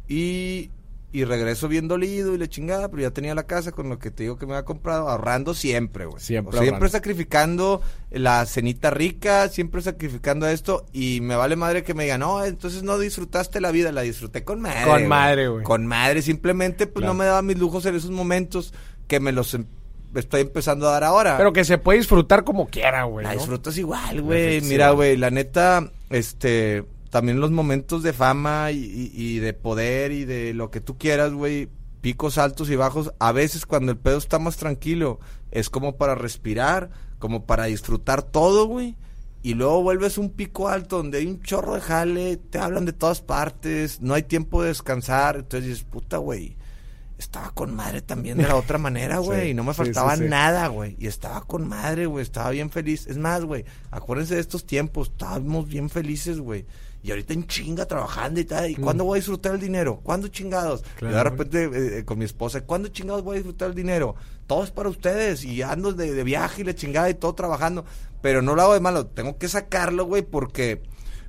y, 0.07 0.71
y 1.11 1.23
regreso 1.25 1.67
bien 1.67 1.87
dolido 1.87 2.33
y 2.33 2.37
le 2.39 2.47
chingada, 2.49 2.89
pero 2.89 3.03
ya 3.03 3.11
tenía 3.11 3.35
la 3.35 3.43
casa 3.43 3.71
con 3.71 3.89
lo 3.89 3.99
que 3.99 4.09
te 4.09 4.23
digo 4.23 4.37
que 4.37 4.45
me 4.47 4.53
había 4.53 4.65
comprado, 4.65 5.07
ahorrando 5.07 5.53
siempre, 5.53 6.05
güey. 6.05 6.19
Siempre 6.21 6.49
O 6.49 6.53
sea, 6.53 6.61
siempre 6.63 6.89
sacrificando 6.89 7.81
la 8.09 8.43
cenita 8.47 8.89
rica, 8.89 9.49
siempre 9.49 9.81
sacrificando 9.81 10.47
esto 10.47 10.85
y 10.93 11.19
me 11.21 11.35
vale 11.35 11.55
madre 11.55 11.83
que 11.83 11.93
me 11.93 12.03
digan, 12.05 12.21
no, 12.21 12.43
entonces 12.43 12.81
no 12.83 12.97
disfrutaste 12.97 13.61
la 13.61 13.71
vida, 13.71 13.91
la 13.91 14.01
disfruté 14.01 14.43
con 14.43 14.61
madre. 14.61 14.85
Con 14.85 15.07
madre, 15.07 15.47
güey. 15.49 15.63
Con 15.63 15.85
madre, 15.85 16.23
simplemente 16.23 16.87
pues 16.87 17.01
Claro. 17.03 17.13
no 17.13 17.19
me 17.19 17.25
daba 17.25 17.41
mis 17.43 17.59
lujos 17.59 17.85
en 17.85 17.95
esos 17.95 18.09
momentos 18.11 18.73
que 19.07 19.19
me 19.19 19.31
los 19.31 19.53
em- 19.53 19.65
estoy 20.15 20.41
empezando 20.41 20.87
a 20.87 20.91
dar 20.93 21.03
ahora. 21.03 21.37
Pero 21.37 21.53
que 21.53 21.65
se 21.65 21.77
puede 21.77 21.99
disfrutar 21.99 22.43
como 22.43 22.67
quiera, 22.67 23.03
güey. 23.03 23.23
La 23.25 23.33
¿no? 23.33 23.39
disfrutas 23.39 23.77
igual, 23.77 24.21
güey. 24.21 24.61
Mira, 24.61 24.91
güey, 24.91 25.17
la 25.17 25.29
neta, 25.29 25.91
este, 26.09 26.85
también 27.09 27.39
los 27.39 27.51
momentos 27.51 28.03
de 28.03 28.13
fama 28.13 28.71
y, 28.71 28.77
y- 28.77 29.11
y 29.15 29.39
de 29.39 29.53
poder 29.53 30.11
y 30.11 30.25
de 30.25 30.53
lo 30.53 30.71
que 30.71 30.81
tú 30.81 30.97
quieras, 30.97 31.33
güey, 31.33 31.69
picos 32.01 32.37
altos 32.37 32.69
y 32.69 32.75
bajos, 32.75 33.11
a 33.19 33.31
veces 33.31 33.65
cuando 33.65 33.91
el 33.91 33.97
pedo 33.97 34.17
está 34.17 34.39
más 34.39 34.57
tranquilo, 34.57 35.19
es 35.51 35.69
como 35.69 35.97
para 35.97 36.15
respirar, 36.15 36.89
como 37.19 37.45
para 37.45 37.65
disfrutar 37.65 38.21
todo, 38.23 38.65
güey. 38.67 38.95
Y 39.43 39.53
luego 39.53 39.81
vuelves 39.81 40.17
un 40.17 40.29
pico 40.31 40.67
alto 40.67 40.97
donde 40.97 41.19
hay 41.19 41.25
un 41.27 41.41
chorro 41.41 41.75
de 41.75 41.81
jale, 41.81 42.37
te 42.37 42.59
hablan 42.59 42.85
de 42.85 42.91
todas 42.93 43.21
partes, 43.21 44.01
no 44.01 44.13
hay 44.13 44.23
tiempo 44.23 44.61
de 44.61 44.69
descansar, 44.69 45.37
entonces 45.37 45.69
dices, 45.69 45.83
puta, 45.83 46.17
güey. 46.17 46.57
Estaba 47.17 47.49
con 47.51 47.75
madre 47.75 48.01
también 48.01 48.37
de 48.37 48.43
la 48.47 48.55
otra 48.55 48.77
manera, 48.77 49.17
güey. 49.19 49.41
Sí, 49.41 49.47
y 49.49 49.53
no 49.53 49.63
me 49.63 49.73
sí, 49.73 49.77
faltaba 49.77 50.15
sí. 50.15 50.23
nada, 50.25 50.67
güey. 50.67 50.95
Y 50.99 51.07
estaba 51.07 51.41
con 51.41 51.67
madre, 51.67 52.05
güey. 52.05 52.23
Estaba 52.23 52.51
bien 52.51 52.69
feliz. 52.69 53.07
Es 53.07 53.17
más, 53.17 53.43
güey, 53.43 53.65
acuérdense 53.89 54.35
de 54.35 54.41
estos 54.41 54.65
tiempos. 54.65 55.09
Estábamos 55.09 55.67
bien 55.67 55.89
felices, 55.89 56.39
güey. 56.39 56.65
Y 57.03 57.11
ahorita 57.11 57.33
en 57.33 57.47
chinga 57.47 57.85
trabajando 57.85 58.39
y 58.39 58.45
tal. 58.45 58.69
¿Y 58.69 58.75
cuándo 58.75 59.03
voy 59.05 59.17
a 59.17 59.19
disfrutar 59.19 59.55
el 59.55 59.61
dinero? 59.61 60.01
¿Cuándo 60.03 60.27
chingados? 60.27 60.81
Mm. 60.81 60.97
Claro, 60.97 61.13
y 61.13 61.17
de 61.17 61.23
repente 61.23 61.63
eh, 61.63 61.99
eh, 61.99 62.05
con 62.05 62.19
mi 62.19 62.25
esposa, 62.25 62.61
¿cuándo 62.61 62.89
chingados 62.89 63.23
voy 63.23 63.35
a 63.35 63.39
disfrutar 63.39 63.69
el 63.69 63.75
dinero? 63.75 64.15
Todo 64.45 64.63
es 64.63 64.71
para 64.71 64.89
ustedes. 64.89 65.43
Y 65.43 65.61
ando 65.61 65.93
de, 65.93 66.13
de 66.13 66.23
viaje 66.23 66.61
y 66.61 66.65
la 66.65 66.75
chingada 66.75 67.09
y 67.09 67.13
todo 67.13 67.33
trabajando. 67.33 67.85
Pero 68.21 68.41
no 68.41 68.55
lo 68.55 68.61
hago 68.61 68.73
de 68.73 68.79
malo. 68.79 69.07
Tengo 69.07 69.37
que 69.37 69.47
sacarlo, 69.47 70.05
güey, 70.05 70.21
porque, 70.21 70.83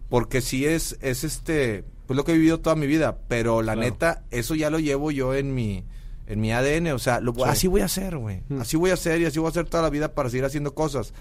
porque 0.08 0.40
sí 0.40 0.66
es, 0.66 0.98
es 1.00 1.24
este, 1.24 1.84
pues 2.08 2.16
lo 2.16 2.24
que 2.24 2.32
he 2.32 2.34
vivido 2.34 2.58
toda 2.58 2.74
mi 2.74 2.88
vida. 2.88 3.18
Pero 3.28 3.62
la 3.62 3.74
Claro. 3.74 3.88
neta, 3.88 4.24
eso 4.32 4.56
ya 4.56 4.68
lo 4.70 4.80
llevo 4.80 5.12
yo 5.12 5.32
en 5.34 5.54
mi 5.54 5.84
en 6.26 6.40
mi 6.42 6.52
ADN, 6.52 6.88
o 6.92 6.98
sea, 6.98 7.20
lo, 7.20 7.32
así 7.46 7.68
voy 7.68 7.80
a 7.82 7.84
hacer, 7.86 8.16
güey. 8.18 8.42
Mm. 8.50 8.60
Así 8.60 8.76
voy 8.76 8.90
a 8.90 8.94
hacer 8.94 9.20
y 9.22 9.24
así 9.24 9.38
voy 9.38 9.46
a 9.46 9.50
hacer 9.50 9.64
toda 9.66 9.82
la 9.84 9.88
vida 9.88 10.12
para 10.14 10.28
seguir 10.28 10.44
haciendo 10.44 10.74
cosas. 10.74 11.14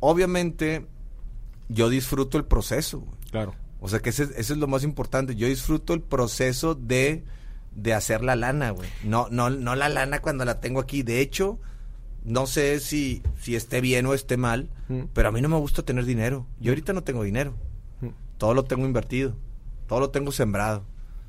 Obviamente, 0.00 0.86
yo 1.68 1.88
disfruto 1.88 2.38
el 2.38 2.44
proceso, 2.44 3.00
güey. 3.00 3.16
Claro. 3.30 3.54
O 3.80 3.88
sea, 3.88 4.00
que 4.00 4.10
ese, 4.10 4.24
ese 4.24 4.52
es 4.52 4.56
lo 4.58 4.66
más 4.68 4.84
importante. 4.84 5.34
Yo 5.36 5.48
disfruto 5.48 5.94
el 5.94 6.00
proceso 6.02 6.74
de, 6.76 7.24
de 7.74 7.94
hacer 7.94 8.22
la 8.22 8.36
lana, 8.36 8.70
güey. 8.70 8.88
No, 9.04 9.26
no, 9.30 9.50
no 9.50 9.74
la 9.74 9.88
lana 9.88 10.20
cuando 10.20 10.44
la 10.44 10.60
tengo 10.60 10.80
aquí. 10.80 11.02
De 11.02 11.20
hecho, 11.20 11.58
no 12.24 12.46
sé 12.46 12.78
si, 12.80 13.22
si 13.40 13.56
esté 13.56 13.80
bien 13.80 14.06
o 14.06 14.14
esté 14.14 14.36
mal, 14.36 14.70
Mm. 14.88 15.06
pero 15.12 15.28
a 15.28 15.32
mí 15.32 15.40
no 15.40 15.48
me 15.48 15.56
gusta 15.56 15.82
tener 15.82 16.04
dinero. 16.04 16.46
Yo 16.60 16.70
ahorita 16.70 16.92
no 16.92 17.02
tengo 17.02 17.24
dinero. 17.24 17.54
Mm. 18.00 18.10
Todo 18.38 18.54
lo 18.54 18.62
tengo 18.62 18.86
invertido. 18.86 19.34
Todo 19.86 20.00
lo 20.00 20.10
tengo 20.10 20.32
sembrado. 20.32 20.84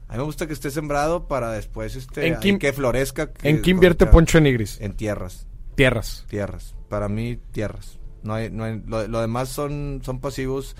A 0.07 0.13
mí 0.13 0.17
me 0.19 0.23
gusta 0.23 0.47
que 0.47 0.53
esté 0.53 0.71
sembrado 0.71 1.27
para 1.27 1.51
después 1.51 1.95
este, 1.95 2.27
¿En 2.27 2.39
qué- 2.39 2.57
que 2.59 2.73
florezca. 2.73 3.31
que 3.33 3.49
¿En 3.49 3.61
qué 3.61 3.71
invierte 3.71 4.05
cosechar. 4.05 4.11
Poncho 4.13 4.39
Nigris? 4.39 4.79
En 4.81 4.93
tierras 4.93 5.47
Tierras. 5.75 6.25
tierras. 6.29 6.75
Para 6.89 7.07
mí, 7.09 7.37
tierras. 7.51 7.99
No 8.23 8.33
hay, 8.33 8.49
no 8.49 8.63
hay, 8.63 8.81
lo, 8.87 9.07
lo 9.07 9.21
demás 9.21 9.49
son, 9.49 10.01
son 10.03 10.19
pasivos 10.19 10.75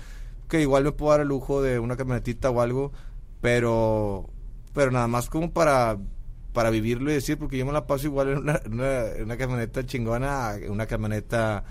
que 0.48 0.60
igual 0.62 0.82
me 0.84 0.92
puedo 0.92 1.12
dar 1.12 1.20
el 1.20 1.28
lujo 1.28 1.62
de 1.62 1.78
una 1.78 1.96
camionetita 1.96 2.50
o 2.50 2.60
algo, 2.62 2.90
pero, 3.40 4.28
pero 4.74 4.90
nada 4.90 5.06
más 5.06 5.28
como 5.28 5.52
para, 5.52 5.98
para 6.52 6.70
vivirlo 6.70 7.10
y 7.10 7.14
decir, 7.14 7.38
porque 7.38 7.58
yo 7.58 7.66
me 7.66 7.72
la 7.72 7.86
paso 7.86 8.06
igual 8.06 8.28
en 8.30 8.38
una, 8.38 8.60
en 8.64 8.72
una, 8.74 9.06
en 9.12 9.24
una 9.24 9.36
camioneta 9.36 9.84
chingona, 9.86 10.56
una 10.68 10.86
camioneta 10.86 11.64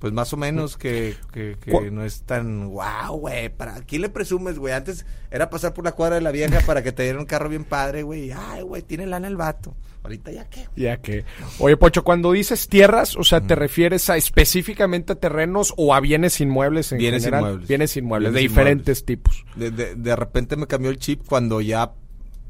pues 0.00 0.12
más 0.12 0.32
o 0.32 0.36
menos 0.36 0.76
que, 0.76 1.14
que, 1.32 1.56
que 1.60 1.70
¿Cuál- 1.70 1.94
no 1.94 2.04
es 2.04 2.22
tan 2.22 2.70
wow, 2.70 3.16
güey. 3.18 3.50
¿Para 3.50 3.74
quién 3.82 4.02
le 4.02 4.08
presumes, 4.08 4.58
güey? 4.58 4.74
Antes 4.74 5.06
era 5.30 5.48
pasar 5.50 5.72
por 5.74 5.84
la 5.84 5.92
cuadra 5.92 6.16
de 6.16 6.22
la 6.22 6.32
vieja 6.32 6.60
para 6.66 6.82
que 6.82 6.90
te 6.90 7.02
dieran 7.04 7.20
un 7.20 7.26
carro 7.26 7.48
bien 7.48 7.64
padre, 7.64 8.02
güey. 8.02 8.32
Ay, 8.32 8.62
güey, 8.62 8.82
tiene 8.82 9.06
lana 9.06 9.28
el 9.28 9.36
vato. 9.36 9.76
Ahorita 10.02 10.32
ya 10.32 10.48
qué, 10.48 10.60
güey. 10.74 10.84
Ya 10.84 10.96
que. 11.02 11.24
Oye, 11.58 11.76
Pocho, 11.76 12.02
cuando 12.02 12.32
dices 12.32 12.66
tierras, 12.68 13.14
o 13.16 13.22
sea, 13.24 13.42
¿te 13.42 13.54
refieres 13.54 14.08
a 14.08 14.16
específicamente 14.16 15.12
a 15.12 15.16
terrenos 15.16 15.74
o 15.76 15.94
a 15.94 16.00
bienes 16.00 16.40
inmuebles 16.40 16.90
en 16.92 16.98
Bienes 16.98 17.24
general? 17.24 17.42
inmuebles. 17.44 17.68
Bienes 17.68 17.96
inmuebles, 17.98 18.32
de 18.32 18.40
diferentes 18.40 19.04
tipos. 19.04 19.44
de, 19.56 19.70
de, 19.70 19.94
de 19.96 20.16
repente 20.16 20.56
me 20.56 20.66
cambió 20.66 20.90
el 20.90 20.96
chip 20.98 21.20
cuando 21.28 21.60
ya, 21.60 21.92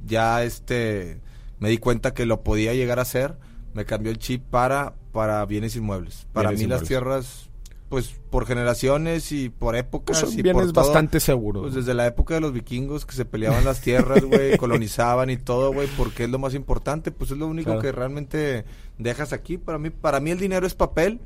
ya 0.06 0.44
este, 0.44 1.20
me 1.58 1.68
di 1.68 1.78
cuenta 1.78 2.14
que 2.14 2.24
lo 2.24 2.42
podía 2.44 2.72
llegar 2.74 3.00
a 3.00 3.02
hacer, 3.02 3.34
me 3.74 3.84
cambió 3.84 4.12
el 4.12 4.18
chip 4.18 4.44
para, 4.44 4.94
para 5.12 5.44
bienes 5.46 5.76
inmuebles. 5.76 6.26
Para 6.32 6.50
Bienes 6.50 6.66
mí 6.66 6.70
las 6.72 6.82
tierras, 6.84 7.50
pues 7.88 8.14
por 8.30 8.46
generaciones 8.46 9.32
y 9.32 9.48
por 9.48 9.74
épocas. 9.76 10.20
Pues 10.20 10.30
son 10.30 10.38
y 10.38 10.42
bienes 10.42 10.64
por 10.66 10.72
todo, 10.72 10.84
bastante 10.84 11.18
seguros. 11.20 11.62
Pues 11.62 11.74
desde 11.74 11.94
la 11.94 12.06
época 12.06 12.34
de 12.34 12.40
los 12.40 12.52
vikingos 12.52 13.04
que 13.06 13.14
se 13.14 13.24
peleaban 13.24 13.64
las 13.64 13.80
tierras, 13.80 14.24
güey, 14.24 14.56
colonizaban 14.58 15.30
y 15.30 15.36
todo, 15.36 15.72
güey, 15.72 15.88
porque 15.96 16.24
es 16.24 16.30
lo 16.30 16.38
más 16.38 16.54
importante, 16.54 17.10
pues 17.10 17.30
es 17.32 17.38
lo 17.38 17.46
único 17.46 17.66
Claro. 17.70 17.82
que 17.82 17.92
realmente 17.92 18.64
dejas 18.98 19.32
aquí. 19.32 19.58
Para 19.58 19.78
mí, 19.78 19.90
para 19.90 20.20
mí 20.20 20.30
el 20.30 20.38
dinero 20.38 20.66
es 20.66 20.74
papel. 20.74 21.20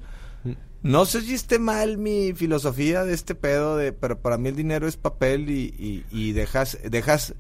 Mm. 0.45 0.53
No 0.83 1.05
sé 1.07 1.23
si 1.23 1.35
esté 1.35 1.59
mal 1.59 1.97
mi 1.99 2.33
filosofía 2.35 3.05
de 3.05 3.15
este 3.15 3.35
pedo, 3.35 3.77
de, 3.77 3.93
pero 3.93 4.19
para 4.19 4.37
mí 4.39 4.49
el 4.51 4.57
dinero 4.57 4.87
es 4.87 4.97
papel 4.97 5.49
y, 5.51 5.75
y, 5.79 6.05
y 6.11 6.33
dejas, 6.33 6.79
dejas, 6.91 7.35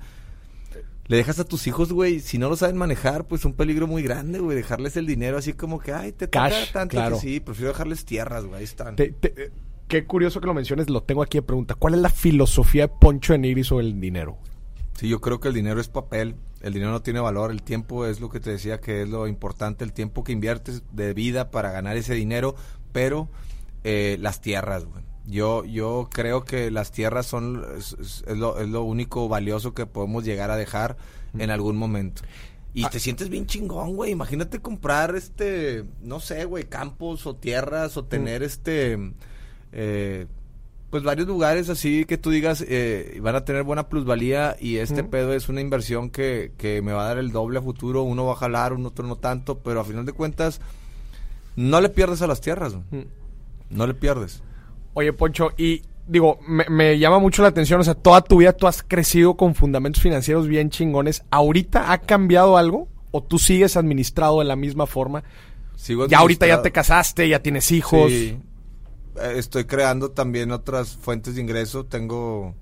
le 1.06 1.16
dejas 1.16 1.38
a 1.38 1.44
tus 1.44 1.66
hijos, 1.66 1.92
güey, 1.92 2.20
si 2.20 2.38
no 2.38 2.48
lo 2.48 2.56
saben 2.56 2.76
manejar, 2.76 3.26
pues 3.26 3.44
un 3.44 3.52
peligro 3.54 3.86
muy 3.86 4.02
grande, 4.02 4.38
güey, 4.38 4.56
dejarles 4.56 4.96
el 4.96 5.06
dinero 5.06 5.36
así 5.38 5.52
como 5.52 5.78
que, 5.78 5.92
ay, 5.92 6.12
te 6.12 6.26
toca 6.28 6.48
Cash, 6.48 6.72
tanto 6.72 6.96
claro. 6.96 7.16
que 7.16 7.20
sí, 7.22 7.40
prefiero 7.40 7.72
dejarles 7.72 8.04
tierras, 8.04 8.44
güey, 8.44 8.58
ahí 8.58 8.64
están. 8.64 8.96
Te- 8.96 9.12
te- 9.12 9.34
eh, 9.46 9.50
qué 9.88 10.04
curioso 10.06 10.40
que 10.40 10.46
lo 10.46 10.54
menciones, 10.54 10.88
lo 10.88 11.02
tengo 11.02 11.22
aquí 11.22 11.38
de 11.38 11.42
pregunta. 11.42 11.74
¿Cuál 11.74 11.94
es 11.94 12.00
la 12.00 12.08
filosofía 12.10 12.86
de 12.86 12.94
Poncho 13.00 13.36
Nigris 13.36 13.66
sobre 13.66 13.86
el 13.86 14.00
dinero? 14.00 14.38
Sí, 14.98 15.08
yo 15.08 15.20
creo 15.20 15.40
que 15.40 15.48
el 15.48 15.54
dinero 15.54 15.80
es 15.80 15.88
papel, 15.88 16.36
el 16.62 16.72
dinero 16.72 16.92
no 16.92 17.02
tiene 17.02 17.20
valor, 17.20 17.50
el 17.50 17.62
tiempo 17.62 18.06
es 18.06 18.20
lo 18.20 18.30
que 18.30 18.40
te 18.40 18.50
decía 18.50 18.80
que 18.80 19.02
es 19.02 19.08
lo 19.08 19.26
importante, 19.26 19.84
el 19.84 19.92
tiempo 19.92 20.22
que 20.24 20.32
inviertes 20.32 20.82
de 20.92 21.12
vida 21.12 21.50
para 21.50 21.70
ganar 21.72 21.96
ese 21.96 22.14
dinero, 22.14 22.54
pero 22.92 23.28
eh, 23.82 24.16
las 24.20 24.40
tierras, 24.40 24.84
güey. 24.86 25.02
Yo, 25.26 25.64
yo 25.64 26.08
creo 26.12 26.44
que 26.44 26.70
las 26.70 26.92
tierras 26.92 27.26
son 27.26 27.64
es, 27.78 28.24
lo, 28.28 28.58
es 28.60 28.68
lo 28.68 28.82
único 28.82 29.28
valioso 29.28 29.72
que 29.72 29.86
podemos 29.86 30.24
llegar 30.24 30.50
a 30.50 30.56
dejar 30.56 30.96
en 31.38 31.50
algún 31.50 31.76
momento. 31.76 32.22
Y 32.74 32.84
Ah. 32.84 32.90
te 32.90 32.98
sientes 33.00 33.28
bien 33.28 33.46
chingón, 33.46 33.94
güey. 33.96 34.10
Imagínate 34.12 34.60
comprar, 34.60 35.14
este, 35.16 35.84
no 36.02 36.20
sé, 36.20 36.44
güey, 36.44 36.64
campos 36.64 37.26
o 37.26 37.36
tierras 37.36 37.96
o 37.96 38.04
tener, 38.04 38.42
este, 38.42 38.98
eh, 39.72 40.26
pues 40.90 41.02
varios 41.02 41.26
lugares 41.26 41.68
así 41.70 42.04
que 42.04 42.18
tú 42.18 42.30
digas 42.30 42.64
eh, 42.68 43.18
van 43.20 43.34
a 43.34 43.44
tener 43.44 43.64
buena 43.64 43.88
plusvalía 43.88 44.56
y 44.60 44.76
este 44.76 45.02
pedo 45.02 45.32
es 45.34 45.48
una 45.48 45.60
inversión 45.60 46.08
que, 46.08 46.52
que 46.56 46.82
me 46.82 46.92
va 46.92 47.02
a 47.04 47.08
dar 47.08 47.18
el 47.18 47.32
doble 47.32 47.58
a 47.58 47.62
futuro. 47.62 48.02
Uno 48.02 48.26
va 48.26 48.34
a 48.34 48.36
jalar, 48.36 48.72
un 48.72 48.86
otro 48.86 49.06
no 49.06 49.16
tanto, 49.16 49.58
pero 49.58 49.80
a 49.80 49.84
final 49.84 50.04
de 50.04 50.12
cuentas 50.12 50.60
no 51.56 51.80
le 51.80 51.88
pierdes 51.88 52.22
a 52.22 52.26
las 52.26 52.40
tierras, 52.40 52.74
no 53.70 53.86
le 53.86 53.94
pierdes. 53.94 54.42
Oye, 54.94 55.12
Poncho, 55.12 55.50
y 55.56 55.82
digo, 56.06 56.38
me, 56.46 56.64
me 56.70 56.98
llama 56.98 57.18
mucho 57.18 57.42
la 57.42 57.48
atención, 57.48 57.80
o 57.80 57.84
sea, 57.84 57.94
toda 57.94 58.20
tu 58.22 58.38
vida 58.38 58.52
tú 58.52 58.66
has 58.66 58.82
crecido 58.82 59.36
con 59.36 59.54
fundamentos 59.54 60.02
financieros 60.02 60.46
bien 60.48 60.70
chingones. 60.70 61.24
¿Ahorita 61.30 61.92
ha 61.92 61.98
cambiado 61.98 62.56
algo? 62.56 62.88
¿O 63.10 63.22
tú 63.22 63.38
sigues 63.38 63.76
administrado 63.76 64.38
de 64.40 64.44
la 64.46 64.56
misma 64.56 64.86
forma? 64.86 65.22
Sigo 65.76 66.06
Ya 66.06 66.18
ahorita 66.18 66.46
ya 66.46 66.62
te 66.62 66.72
casaste, 66.72 67.28
ya 67.28 67.40
tienes 67.42 67.70
hijos. 67.72 68.10
Sí. 68.10 68.38
Eh, 69.20 69.34
Estoy 69.36 69.64
creando 69.64 70.10
también 70.10 70.50
otras 70.52 70.96
fuentes 70.96 71.34
de 71.36 71.40
ingreso. 71.40 71.84
Tengo 71.86 72.54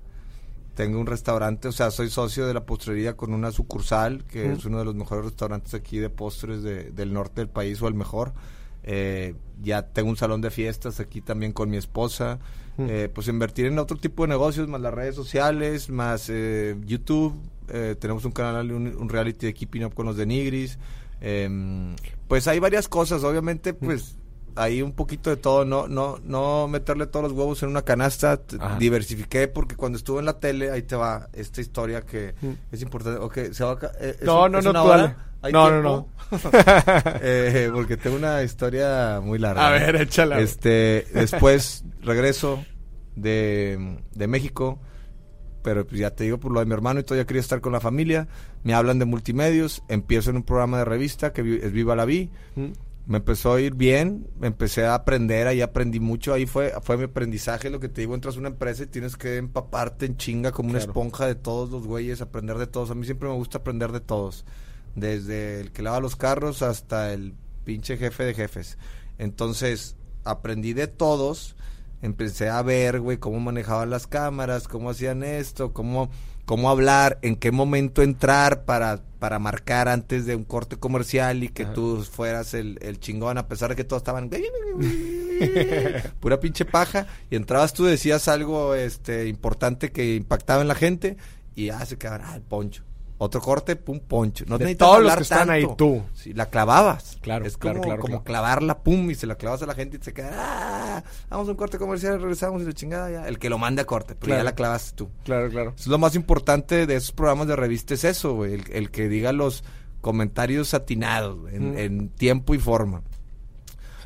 tengo 0.75 0.99
un 0.99 1.05
restaurante, 1.05 1.67
o 1.67 1.71
sea, 1.71 1.91
soy 1.91 2.09
socio 2.09 2.47
de 2.47 2.53
la 2.55 2.65
postrería 2.65 3.15
con 3.15 3.31
una 3.31 3.51
sucursal, 3.51 4.23
que 4.25 4.51
es 4.53 4.65
uno 4.65 4.79
de 4.79 4.85
los 4.85 4.95
mejores 4.95 5.25
restaurantes 5.25 5.75
aquí 5.75 5.99
de 5.99 6.09
postres 6.09 6.63
de- 6.63 6.89
del 6.89 7.13
norte 7.13 7.41
del 7.41 7.49
país 7.49 7.79
o 7.83 7.87
el 7.87 7.93
mejor. 7.93 8.33
Eh, 8.81 9.35
ya 9.61 9.83
tengo 9.83 10.09
un 10.09 10.17
salón 10.17 10.41
de 10.41 10.51
fiestas 10.51 10.99
aquí 10.99 11.21
también 11.21 11.51
con 11.51 11.69
mi 11.69 11.77
esposa. 11.77 12.39
Mm. 12.77 12.85
Eh, 12.89 13.09
pues 13.13 13.27
invertir 13.27 13.67
en 13.67 13.77
otro 13.77 13.97
tipo 13.97 14.23
de 14.23 14.29
negocios, 14.29 14.67
más 14.67 14.81
las 14.81 14.93
redes 14.93 15.15
sociales, 15.15 15.89
más 15.89 16.29
eh, 16.29 16.75
YouTube. 16.85 17.35
Eh, 17.69 17.95
tenemos 17.99 18.25
un 18.25 18.31
canal, 18.31 18.71
un, 18.71 18.87
un 18.87 19.09
reality 19.09 19.45
de 19.45 19.53
Keeping 19.53 19.85
Up 19.85 19.93
con 19.93 20.05
los 20.05 20.17
de 20.17 20.25
Nigris. 20.25 20.79
Em, 21.21 21.95
pues 22.27 22.47
hay 22.47 22.59
varias 22.59 22.89
cosas, 22.89 23.23
obviamente, 23.23 23.73
pues 23.73 24.17
hay 24.55 24.81
un 24.81 24.91
poquito 24.93 25.29
de 25.29 25.37
todo, 25.37 25.65
no, 25.65 25.87
no, 25.87 26.19
no 26.23 26.67
meterle 26.67 27.07
todos 27.07 27.23
los 27.23 27.31
huevos 27.33 27.61
en 27.63 27.69
una 27.69 27.81
canasta, 27.83 28.39
Ajá. 28.59 28.77
diversifiqué 28.77 29.47
porque 29.47 29.75
cuando 29.75 29.97
estuve 29.97 30.19
en 30.19 30.25
la 30.25 30.39
tele, 30.39 30.71
ahí 30.71 30.83
te 30.83 30.95
va 30.95 31.29
esta 31.33 31.61
historia 31.61 32.01
que 32.01 32.35
Mm. 32.41 32.51
es 32.71 32.81
importante, 32.81 33.19
ok, 33.19 33.37
se 33.51 33.63
va 33.63 33.71
a, 33.73 33.75
eh, 33.99 34.15
es 34.19 34.23
No, 34.23 34.45
un- 34.45 34.51
no, 34.51 34.59
es 34.59 34.65
no, 34.65 34.71
una 34.71 34.81
tú 34.81 34.87
hora, 34.87 34.97
dale. 34.97 35.15
¿Hay 35.41 35.51
No, 35.51 35.81
no? 35.81 36.07
Eh, 37.21 37.69
porque 37.73 37.97
tengo 37.97 38.15
una 38.15 38.43
historia 38.43 39.19
muy 39.21 39.39
larga. 39.39 39.67
A 39.67 39.71
ver, 39.71 39.95
échala. 39.97 40.39
Este, 40.39 41.05
después 41.13 41.83
regreso 42.01 42.63
de, 43.15 43.97
de 44.13 44.27
México, 44.27 44.79
pero 45.61 45.85
pues 45.85 45.99
ya 45.99 46.11
te 46.11 46.23
digo 46.25 46.39
por 46.39 46.51
lo 46.51 46.59
de 46.59 46.65
mi 46.65 46.73
hermano 46.73 46.99
y 46.99 47.03
todavía 47.03 47.25
quería 47.25 47.41
estar 47.41 47.61
con 47.61 47.71
la 47.73 47.79
familia. 47.79 48.27
Me 48.63 48.73
hablan 48.73 48.99
de 48.99 49.05
multimedios, 49.05 49.83
empiezo 49.89 50.29
en 50.29 50.37
un 50.37 50.43
programa 50.43 50.77
de 50.79 50.85
revista 50.85 51.33
que 51.33 51.59
es 51.63 51.71
Viva 51.71 51.95
la 51.95 52.05
Vi. 52.05 52.29
Mm. 52.55 52.65
Me 53.05 53.17
empezó 53.17 53.53
a 53.53 53.61
ir 53.61 53.75
bien, 53.75 54.27
me 54.39 54.47
empecé 54.47 54.85
a 54.85 54.95
aprender, 54.95 55.47
ahí 55.47 55.59
aprendí 55.59 55.99
mucho, 55.99 56.33
ahí 56.33 56.45
fue, 56.45 56.73
fue 56.81 56.95
mi 56.95 57.03
aprendizaje, 57.03 57.69
lo 57.69 57.81
que 57.81 57.89
te 57.89 57.99
digo, 57.99 58.15
entras 58.15 58.37
a 58.37 58.39
una 58.39 58.47
empresa 58.47 58.83
y 58.83 58.87
tienes 58.87 59.17
que 59.17 59.35
empaparte 59.37 60.05
en 60.05 60.15
chinga 60.15 60.53
como 60.53 60.69
una 60.69 60.79
esponja 60.79 61.27
de 61.27 61.35
todos 61.35 61.69
los 61.69 61.85
güeyes, 61.85 62.21
aprender 62.21 62.57
de 62.57 62.67
todos. 62.67 62.91
A 62.91 62.95
mí 62.95 63.05
siempre 63.05 63.27
me 63.27 63.35
gusta 63.35 63.57
aprender 63.57 63.91
de 63.91 63.99
todos, 63.99 64.45
desde 64.95 65.59
el 65.59 65.71
que 65.71 65.81
lava 65.81 65.99
los 65.99 66.15
carros 66.15 66.61
hasta 66.61 67.11
el 67.11 67.33
pinche 67.65 67.97
jefe 67.97 68.23
de 68.23 68.33
jefes. 68.33 68.77
Entonces, 69.17 69.97
aprendí 70.23 70.73
de 70.73 70.87
todos, 70.87 71.55
empecé 72.01 72.49
a 72.49 72.61
ver, 72.61 72.99
güey, 72.99 73.17
cómo 73.17 73.39
manejaban 73.39 73.89
las 73.89 74.07
cámaras, 74.07 74.67
cómo 74.67 74.89
hacían 74.89 75.23
esto, 75.23 75.73
cómo, 75.73 76.09
cómo 76.45 76.69
hablar, 76.69 77.19
en 77.21 77.35
qué 77.35 77.51
momento 77.51 78.01
entrar 78.01 78.65
para, 78.65 79.01
para 79.19 79.39
marcar 79.39 79.87
antes 79.87 80.25
de 80.25 80.35
un 80.35 80.43
corte 80.43 80.77
comercial 80.77 81.43
y 81.43 81.49
que 81.49 81.63
Ajá. 81.63 81.73
tú 81.73 82.03
fueras 82.03 82.53
el, 82.53 82.77
el 82.81 82.99
chingón, 82.99 83.37
a 83.37 83.47
pesar 83.47 83.69
de 83.69 83.75
que 83.75 83.83
todos 83.83 84.01
estaban 84.01 84.29
pura 86.19 86.39
pinche 86.39 86.65
paja, 86.65 87.07
y 87.29 87.35
entrabas 87.35 87.73
tú, 87.73 87.85
decías 87.85 88.27
algo 88.27 88.75
este 88.75 89.27
importante 89.27 89.91
que 89.91 90.15
impactaba 90.15 90.61
en 90.61 90.67
la 90.67 90.75
gente, 90.75 91.17
y 91.55 91.67
ya 91.67 91.85
se 91.85 91.97
quedaban, 91.97 92.21
ah, 92.25 92.35
el 92.35 92.41
poncho. 92.41 92.83
Otro 93.23 93.41
corte, 93.41 93.75
pum, 93.75 93.99
poncho. 93.99 94.43
No 94.47 94.57
De 94.57 94.75
todos 94.75 95.01
los 95.01 95.15
que 95.15 95.23
están 95.23 95.49
ahí, 95.49 95.65
tú. 95.77 96.03
Sí, 96.13 96.33
la 96.33 96.47
clavabas. 96.47 97.17
Claro, 97.21 97.45
es 97.45 97.57
como, 97.57 97.81
claro, 97.81 98.01
como 98.01 98.11
claro. 98.21 98.23
clavarla, 98.23 98.79
pum, 98.83 99.09
y 99.11 99.15
se 99.15 99.25
la 99.27 99.35
clavas 99.35 99.61
a 99.63 99.65
la 99.65 99.73
gente 99.75 99.97
y 99.99 100.03
se 100.03 100.13
queda, 100.13 100.31
ah, 100.35 101.03
vamos 101.29 101.47
a 101.47 101.51
un 101.51 101.57
corte 101.57 101.77
comercial, 101.77 102.19
regresamos 102.21 102.61
y 102.61 102.65
la 102.65 102.73
chingada 102.73 103.09
ya. 103.11 103.27
El 103.27 103.39
que 103.39 103.49
lo 103.49 103.57
manda 103.57 103.83
a 103.83 103.85
corte, 103.85 104.15
pero 104.15 104.27
Claro. 104.27 104.39
ya 104.41 104.43
la 104.43 104.55
clavaste 104.55 104.91
tú. 104.95 105.09
Claro, 105.23 105.49
claro. 105.49 105.69
Eso 105.75 105.83
es 105.83 105.87
lo 105.87 105.97
más 105.97 106.15
importante 106.15 106.85
de 106.85 106.95
esos 106.95 107.11
programas 107.13 107.47
de 107.47 107.55
revista, 107.55 107.93
es 107.93 108.03
eso, 108.03 108.33
güey. 108.35 108.53
El, 108.55 108.63
el 108.73 108.91
que 108.91 109.07
diga 109.07 109.31
los 109.31 109.63
comentarios 110.01 110.73
atinados, 110.73 111.51
en, 111.53 111.71
Mm. 111.71 111.77
en 111.77 112.09
tiempo 112.09 112.53
y 112.53 112.59
forma. 112.59 113.01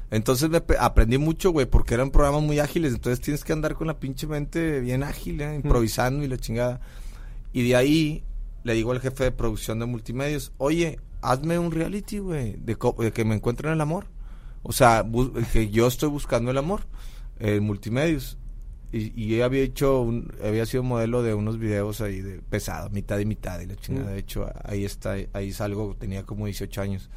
Entonces 0.10 0.50
me 0.50 0.62
aprendí 0.80 1.18
mucho, 1.18 1.52
güey, 1.52 1.66
porque 1.66 1.94
eran 1.94 2.12
programas 2.12 2.42
muy 2.42 2.60
ágiles. 2.60 2.94
Entonces 2.94 3.20
tienes 3.20 3.44
que 3.44 3.52
andar 3.52 3.76
con 3.76 3.88
la 3.88 4.00
pinche 4.00 4.26
mente 4.26 4.80
bien 4.80 5.04
ágil, 5.04 5.42
¿eh? 5.42 5.56
improvisando 5.56 6.24
y 6.24 6.28
la 6.28 6.38
chingada. 6.38 6.80
Y 7.52 7.68
de 7.68 7.76
ahí 7.76 8.24
le 8.68 8.74
digo 8.74 8.92
al 8.92 9.00
jefe 9.00 9.24
de 9.24 9.32
producción 9.32 9.80
de 9.80 9.86
multimedios, 9.86 10.52
oye, 10.58 11.00
hazme 11.22 11.58
un 11.58 11.72
reality, 11.72 12.20
güey, 12.20 12.58
de, 12.58 12.78
de 13.00 13.12
que 13.14 13.26
me 13.26 13.34
encuentren 13.36 13.72
el 13.74 13.82
amor. 13.82 14.06
O 14.62 14.74
sea, 14.74 15.06
que 15.54 15.70
yo 15.70 15.88
estoy 15.88 16.10
buscando 16.10 16.52
el 16.52 16.58
amor 16.58 16.82
en 17.40 17.64
multimedios. 17.64 18.38
Y, 18.92 19.12
y 19.22 19.36
ella 19.36 19.46
había 19.46 19.64
hecho, 19.64 20.02
un, 20.02 20.34
había 20.44 20.66
sido 20.66 20.84
modelo 20.84 21.24
de 21.24 21.34
unos 21.34 21.58
videos 21.58 22.02
ahí 22.02 22.22
de 22.22 22.40
pesado, 22.42 22.90
mitad 22.90 23.18
y 23.20 23.26
mitad. 23.26 23.60
Y 23.62 23.66
la 23.68 23.76
chingada, 23.78 24.10
Mm. 24.10 24.14
de 24.14 24.20
hecho, 24.20 24.50
ahí 24.64 24.84
está, 24.86 25.16
ahí 25.34 25.52
salgo, 25.54 25.96
tenía 25.98 26.24
como 26.24 26.46
18 26.46 26.82
años. 26.82 27.10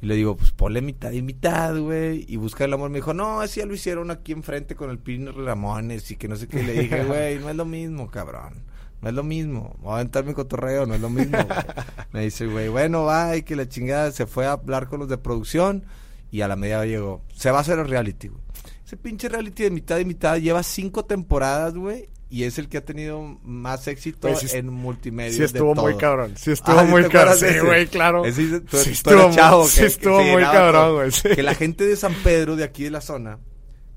Y 0.00 0.06
le 0.06 0.14
digo, 0.14 0.36
pues 0.36 0.52
ponle 0.52 0.80
mitad 0.82 1.12
y 1.12 1.22
mitad, 1.22 1.76
güey. 1.78 2.24
Y 2.28 2.36
busca 2.36 2.64
el 2.64 2.72
amor. 2.72 2.90
Me 2.90 2.96
dijo, 2.98 3.12
no, 3.14 3.40
así 3.40 3.60
ya 3.60 3.66
lo 3.66 3.74
hicieron 3.74 4.10
aquí 4.10 4.32
enfrente 4.32 4.74
con 4.74 4.90
el 4.90 4.98
Pino 4.98 5.32
Ramones 5.32 6.10
y 6.10 6.16
que 6.16 6.28
no 6.28 6.36
sé 6.36 6.48
qué. 6.48 6.62
Le 6.62 6.72
dije, 6.82 7.04
güey, 7.08 7.38
no 7.38 7.48
es 7.50 7.56
lo 7.56 7.64
mismo, 7.64 8.10
cabrón. 8.10 8.62
No 9.02 9.08
es 9.10 9.14
lo 9.14 9.22
mismo. 9.22 9.76
Voy 9.80 9.92
a 9.92 9.94
aventar 9.96 10.24
mi 10.24 10.32
cotorreo, 10.34 10.86
no 10.86 10.94
es 10.94 11.00
lo 11.00 11.10
mismo, 11.10 11.38
güey. 11.38 11.58
Me 12.12 12.22
dice, 12.22 12.46
güey, 12.46 12.68
bueno, 12.68 13.04
va, 13.04 13.36
y 13.36 13.42
que 13.42 13.54
la 13.56 13.68
chingada 13.68 14.10
se 14.12 14.26
fue 14.26 14.46
a 14.46 14.52
hablar 14.52 14.88
con 14.88 15.00
los 15.00 15.08
de 15.08 15.18
producción. 15.18 15.84
Y 16.30 16.40
a 16.40 16.48
la 16.48 16.56
media 16.56 16.84
llegó, 16.84 17.22
se 17.34 17.50
va 17.50 17.58
a 17.58 17.60
hacer 17.60 17.78
el 17.78 17.88
reality, 17.88 18.28
güey. 18.28 18.40
Ese 18.84 18.96
pinche 18.96 19.28
reality 19.28 19.64
de 19.64 19.70
mitad 19.70 19.98
y 19.98 20.04
mitad 20.04 20.36
lleva 20.38 20.62
cinco 20.62 21.04
temporadas, 21.04 21.74
güey. 21.74 22.08
Y 22.28 22.42
es 22.42 22.58
el 22.58 22.68
que 22.68 22.78
ha 22.78 22.84
tenido 22.84 23.22
más 23.44 23.86
éxito 23.86 24.28
Pues 24.28 24.52
en 24.52 24.72
multimedia. 24.72 25.32
Sí 25.32 25.42
estuvo 25.44 25.74
de 25.74 25.80
muy 25.80 25.96
cabrón. 25.96 26.32
Sí 26.36 26.50
estuvo 26.50 26.76
Ah, 26.76 26.84
¿sí 26.84 26.90
muy 26.90 27.04
cabrón. 27.04 27.36
Sí, 27.38 27.46
güey, 27.64 27.86
claro. 27.86 28.22
Tú- 28.24 28.32
sí 28.32 28.50
tú 28.68 28.76
estuvo, 28.78 29.30
chavo, 29.32 29.68
sí 29.68 29.80
que- 29.80 29.86
estuvo 29.86 30.18
que 30.18 30.32
muy 30.32 30.42
cabrón, 30.42 30.94
güey. 30.94 31.12
sí. 31.12 31.28
Que 31.34 31.42
la 31.44 31.54
gente 31.54 31.86
de 31.86 31.94
San 31.96 32.14
Pedro, 32.24 32.56
de 32.56 32.64
aquí 32.64 32.82
de 32.84 32.90
la 32.90 33.00
zona, 33.00 33.38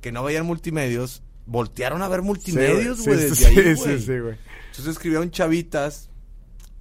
que 0.02 0.12
no 0.12 0.24
veían 0.24 0.46
multimedios, 0.46 1.24
voltearon 1.48 2.04
a 2.04 2.08
ver 2.08 2.22
multimedios, 2.22 3.04
güey, 3.04 3.18
desde 3.18 3.36
sí, 3.36 3.76
sí, 3.76 4.00
sí, 4.00 4.20
güey. 4.20 4.36
Entonces 4.80 4.98
escribieron 4.98 5.32
chavitas 5.32 6.10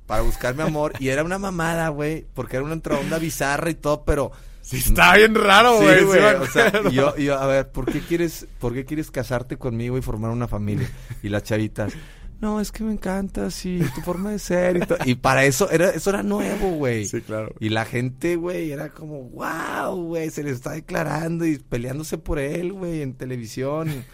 para 0.07 0.23
buscarme 0.23 0.63
amor 0.63 0.95
y 0.99 1.09
era 1.09 1.25
una 1.25 1.39
mamada, 1.39 1.89
güey, 1.89 2.27
porque 2.35 2.57
era 2.57 2.65
una 2.65 2.75
onda 2.75 3.19
bizarra 3.19 3.71
y 3.71 3.75
todo, 3.75 4.05
pero... 4.05 4.33
Sí, 4.63 4.77
está 4.77 5.17
bien 5.17 5.35
raro, 5.35 5.79
güey. 5.81 6.01
sí 6.01 6.05
güey, 6.05 6.21
o 6.21 6.47
sea, 6.47 6.73
y 6.91 6.95
yo, 6.95 7.15
y 7.17 7.25
yo, 7.25 7.39
a 7.39 7.47
ver, 7.47 7.73
¿por 7.73 7.91
qué 7.91 8.01
quieres, 8.01 8.47
por 8.59 8.75
qué 8.75 8.85
quieres 8.85 9.11
casarte 9.11 9.57
conmigo 9.57 9.97
y 9.97 10.03
formar 10.03 10.31
una 10.31 10.47
familia? 10.47 10.91
Y 11.23 11.31
las 11.31 11.43
chavitas, 11.43 11.95
no, 12.41 12.61
es 12.61 12.71
que 12.71 12.85
me 12.85 12.93
encanta, 12.93 13.51
sí, 13.51 13.81
tu 13.97 14.01
forma 14.01 14.31
de 14.31 14.39
ser 14.39 14.77
y 14.77 14.81
todo. 14.81 14.99
Y 15.05 15.17
para 15.17 15.45
eso, 15.45 15.69
era, 15.71 15.91
eso 15.91 16.11
era 16.11 16.23
nuevo, 16.23 16.71
güey. 16.71 17.05
Sí, 17.05 17.21
claro. 17.21 17.53
Y 17.59 17.71
la 17.71 17.85
gente, 17.85 18.37
güey, 18.37 18.71
era 18.71 18.91
como, 18.91 19.25
wow, 19.25 19.97
güey, 20.05 20.31
se 20.31 20.45
le 20.45 20.51
está 20.51 20.71
declarando 20.71 21.45
y 21.45 21.59
peleándose 21.59 22.17
por 22.17 22.39
él, 22.39 22.73
güey, 22.73 23.03
en 23.03 23.15
televisión. 23.15 24.05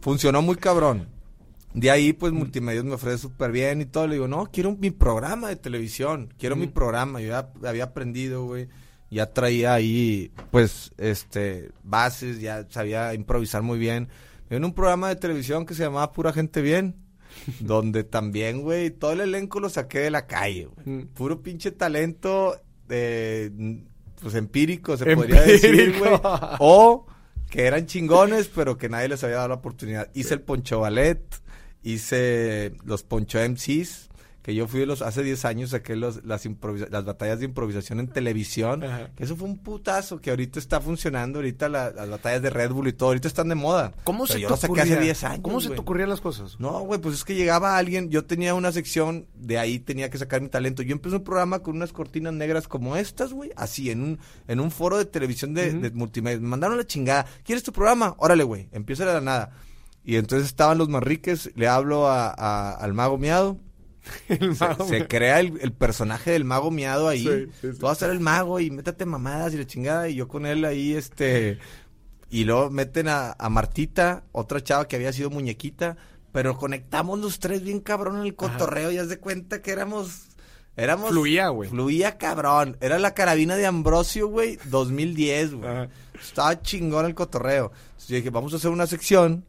Funcionó 0.00 0.42
muy 0.42 0.56
cabrón. 0.56 1.08
De 1.74 1.90
ahí, 1.90 2.12
pues, 2.12 2.32
Multimedios 2.32 2.84
me 2.84 2.94
ofrece 2.94 3.18
súper 3.18 3.50
bien 3.52 3.80
y 3.80 3.84
todo. 3.86 4.06
Le 4.06 4.14
digo, 4.14 4.28
no, 4.28 4.46
quiero 4.52 4.76
mi 4.76 4.90
programa 4.90 5.48
de 5.48 5.56
televisión. 5.56 6.32
Quiero 6.38 6.54
mi 6.56 6.68
Mm. 6.68 6.72
programa. 6.72 7.20
Yo 7.20 7.28
ya 7.28 7.50
había 7.68 7.84
aprendido, 7.84 8.44
güey. 8.44 8.68
Ya 9.10 9.32
traía 9.32 9.74
ahí, 9.74 10.32
pues, 10.50 10.92
este, 10.98 11.70
bases. 11.82 12.40
Ya 12.40 12.66
sabía 12.70 13.12
improvisar 13.14 13.62
muy 13.62 13.78
bien. 13.78 14.08
En 14.50 14.64
un 14.64 14.72
programa 14.72 15.08
de 15.08 15.16
televisión 15.16 15.66
que 15.66 15.74
se 15.74 15.82
llamaba 15.82 16.12
Pura 16.12 16.32
Gente 16.32 16.62
Bien. 16.62 16.94
donde 17.60 18.04
también, 18.04 18.62
güey, 18.62 18.90
todo 18.90 19.10
el 19.12 19.20
elenco 19.20 19.58
lo 19.58 19.68
saqué 19.68 19.98
de 19.98 20.10
la 20.12 20.26
calle, 20.28 20.66
güey. 20.66 20.86
Mm. 20.98 21.06
Puro 21.08 21.42
pinche 21.42 21.72
talento, 21.72 22.56
eh, 22.88 23.50
pues, 24.22 24.36
empírico, 24.36 24.96
se 24.96 25.14
podría 25.16 25.42
decir, 25.42 25.98
güey. 25.98 26.12
O 26.60 27.06
que 27.50 27.64
eran 27.66 27.86
chingones, 27.86 28.48
pero 28.54 28.76
que 28.78 28.88
nadie 28.88 29.08
les 29.08 29.24
había 29.24 29.36
dado 29.36 29.48
la 29.48 29.54
oportunidad. 29.56 30.08
Hice 30.14 30.34
el 30.34 30.40
Poncho 30.42 30.78
Ballet, 30.80 31.22
hice 31.84 32.72
los 32.84 33.02
Poncho 33.02 33.38
MCs, 33.38 34.08
que 34.42 34.54
yo 34.54 34.68
fui 34.68 34.80
de 34.80 34.84
los, 34.84 35.00
hace 35.00 35.22
10 35.22 35.42
años 35.46 35.70
saqué 35.70 35.96
los, 35.96 36.22
las, 36.22 36.44
batallas 37.06 37.38
de 37.38 37.46
improvisación 37.46 37.98
en 37.98 38.08
televisión. 38.08 38.84
Ajá. 38.84 39.10
Que 39.16 39.24
eso 39.24 39.36
fue 39.36 39.48
un 39.48 39.56
putazo, 39.56 40.20
que 40.20 40.28
ahorita 40.28 40.58
está 40.58 40.82
funcionando, 40.82 41.38
ahorita 41.38 41.70
la- 41.70 41.92
las 41.92 42.10
batallas 42.10 42.42
de 42.42 42.50
Red 42.50 42.72
Bull 42.72 42.88
y 42.88 42.92
todo, 42.92 43.08
ahorita 43.08 43.26
están 43.26 43.48
de 43.48 43.54
moda. 43.54 43.92
¿Cómo 44.04 44.24
Pero 44.24 44.34
se 44.34 44.40
yo 44.42 44.48
te 44.48 44.50
lo 44.50 44.56
saqué 44.58 44.72
ocurría? 44.72 44.84
hace 44.96 45.00
10 45.02 45.24
años, 45.24 45.40
¿Cómo 45.42 45.60
se 45.62 45.68
güey. 45.68 45.76
te 45.78 45.80
ocurrían 45.80 46.10
las 46.10 46.20
cosas? 46.20 46.60
No, 46.60 46.78
güey, 46.80 47.00
pues 47.00 47.14
es 47.14 47.24
que 47.24 47.34
llegaba 47.34 47.78
alguien, 47.78 48.10
yo 48.10 48.26
tenía 48.26 48.52
una 48.52 48.70
sección, 48.70 49.26
de 49.34 49.56
ahí 49.58 49.78
tenía 49.78 50.10
que 50.10 50.18
sacar 50.18 50.42
mi 50.42 50.50
talento. 50.50 50.82
Yo 50.82 50.92
empecé 50.92 51.16
un 51.16 51.24
programa 51.24 51.60
con 51.60 51.76
unas 51.76 51.94
cortinas 51.94 52.34
negras 52.34 52.68
como 52.68 52.96
estas, 52.96 53.32
güey, 53.32 53.50
así, 53.56 53.90
en 53.90 54.02
un, 54.02 54.18
en 54.46 54.60
un 54.60 54.70
foro 54.70 54.98
de 54.98 55.06
televisión 55.06 55.54
de, 55.54 55.72
de 55.72 55.90
multimedia. 55.92 56.38
Me 56.38 56.48
mandaron 56.48 56.76
la 56.76 56.86
chingada. 56.86 57.24
¿Quieres 57.44 57.62
tu 57.62 57.72
programa? 57.72 58.14
Órale, 58.18 58.44
güey, 58.44 58.68
empieza 58.72 59.06
de 59.06 59.14
la 59.14 59.22
nada. 59.22 59.52
Y 60.04 60.16
entonces 60.16 60.48
estaban 60.48 60.78
los 60.78 60.88
marriques, 60.88 61.50
le 61.54 61.66
hablo 61.68 62.06
a, 62.08 62.28
a- 62.36 62.72
al 62.74 62.92
mago 62.94 63.16
miado. 63.18 63.58
El 64.28 64.54
Se, 64.54 64.64
mago, 64.64 64.84
se 64.86 64.96
güey. 64.98 65.08
crea 65.08 65.40
el, 65.40 65.58
el 65.62 65.72
personaje 65.72 66.30
del 66.32 66.44
mago 66.44 66.70
miado 66.70 67.08
ahí. 67.08 67.22
Sí, 67.26 67.46
sí, 67.60 67.72
sí. 67.72 67.78
Tú 67.78 67.86
vas 67.86 67.96
a 67.96 68.00
ser 68.06 68.10
el 68.10 68.20
mago 68.20 68.60
y 68.60 68.70
métate 68.70 69.06
mamadas 69.06 69.54
y 69.54 69.56
la 69.56 69.66
chingada. 69.66 70.08
Y 70.10 70.14
yo 70.16 70.28
con 70.28 70.44
él 70.44 70.64
ahí, 70.66 70.94
este. 70.94 71.58
Y 72.28 72.44
luego 72.44 72.68
meten 72.70 73.08
a, 73.08 73.32
a 73.38 73.48
Martita, 73.48 74.24
otra 74.32 74.62
chava 74.62 74.86
que 74.88 74.96
había 74.96 75.12
sido 75.12 75.30
muñequita. 75.30 75.96
Pero 76.32 76.58
conectamos 76.58 77.18
los 77.20 77.38
tres 77.38 77.62
bien 77.62 77.80
cabrón 77.80 78.16
en 78.18 78.24
el 78.24 78.34
cotorreo. 78.34 78.90
Y 78.92 78.98
haz 78.98 79.08
de 79.08 79.18
cuenta 79.18 79.62
que 79.62 79.70
éramos. 79.70 80.26
Éramos. 80.76 81.08
Fluía, 81.10 81.48
güey. 81.48 81.70
Fluía 81.70 82.18
cabrón. 82.18 82.76
Era 82.82 82.98
la 82.98 83.14
carabina 83.14 83.56
de 83.56 83.64
Ambrosio, 83.64 84.28
güey, 84.28 84.58
2010, 84.66 85.54
güey. 85.54 85.88
Estaba 86.20 86.60
chingón 86.60 87.06
el 87.06 87.14
cotorreo. 87.14 87.72
Entonces 87.86 88.08
yo 88.08 88.16
dije, 88.16 88.30
vamos 88.30 88.52
a 88.52 88.56
hacer 88.56 88.70
una 88.70 88.86
sección 88.86 89.44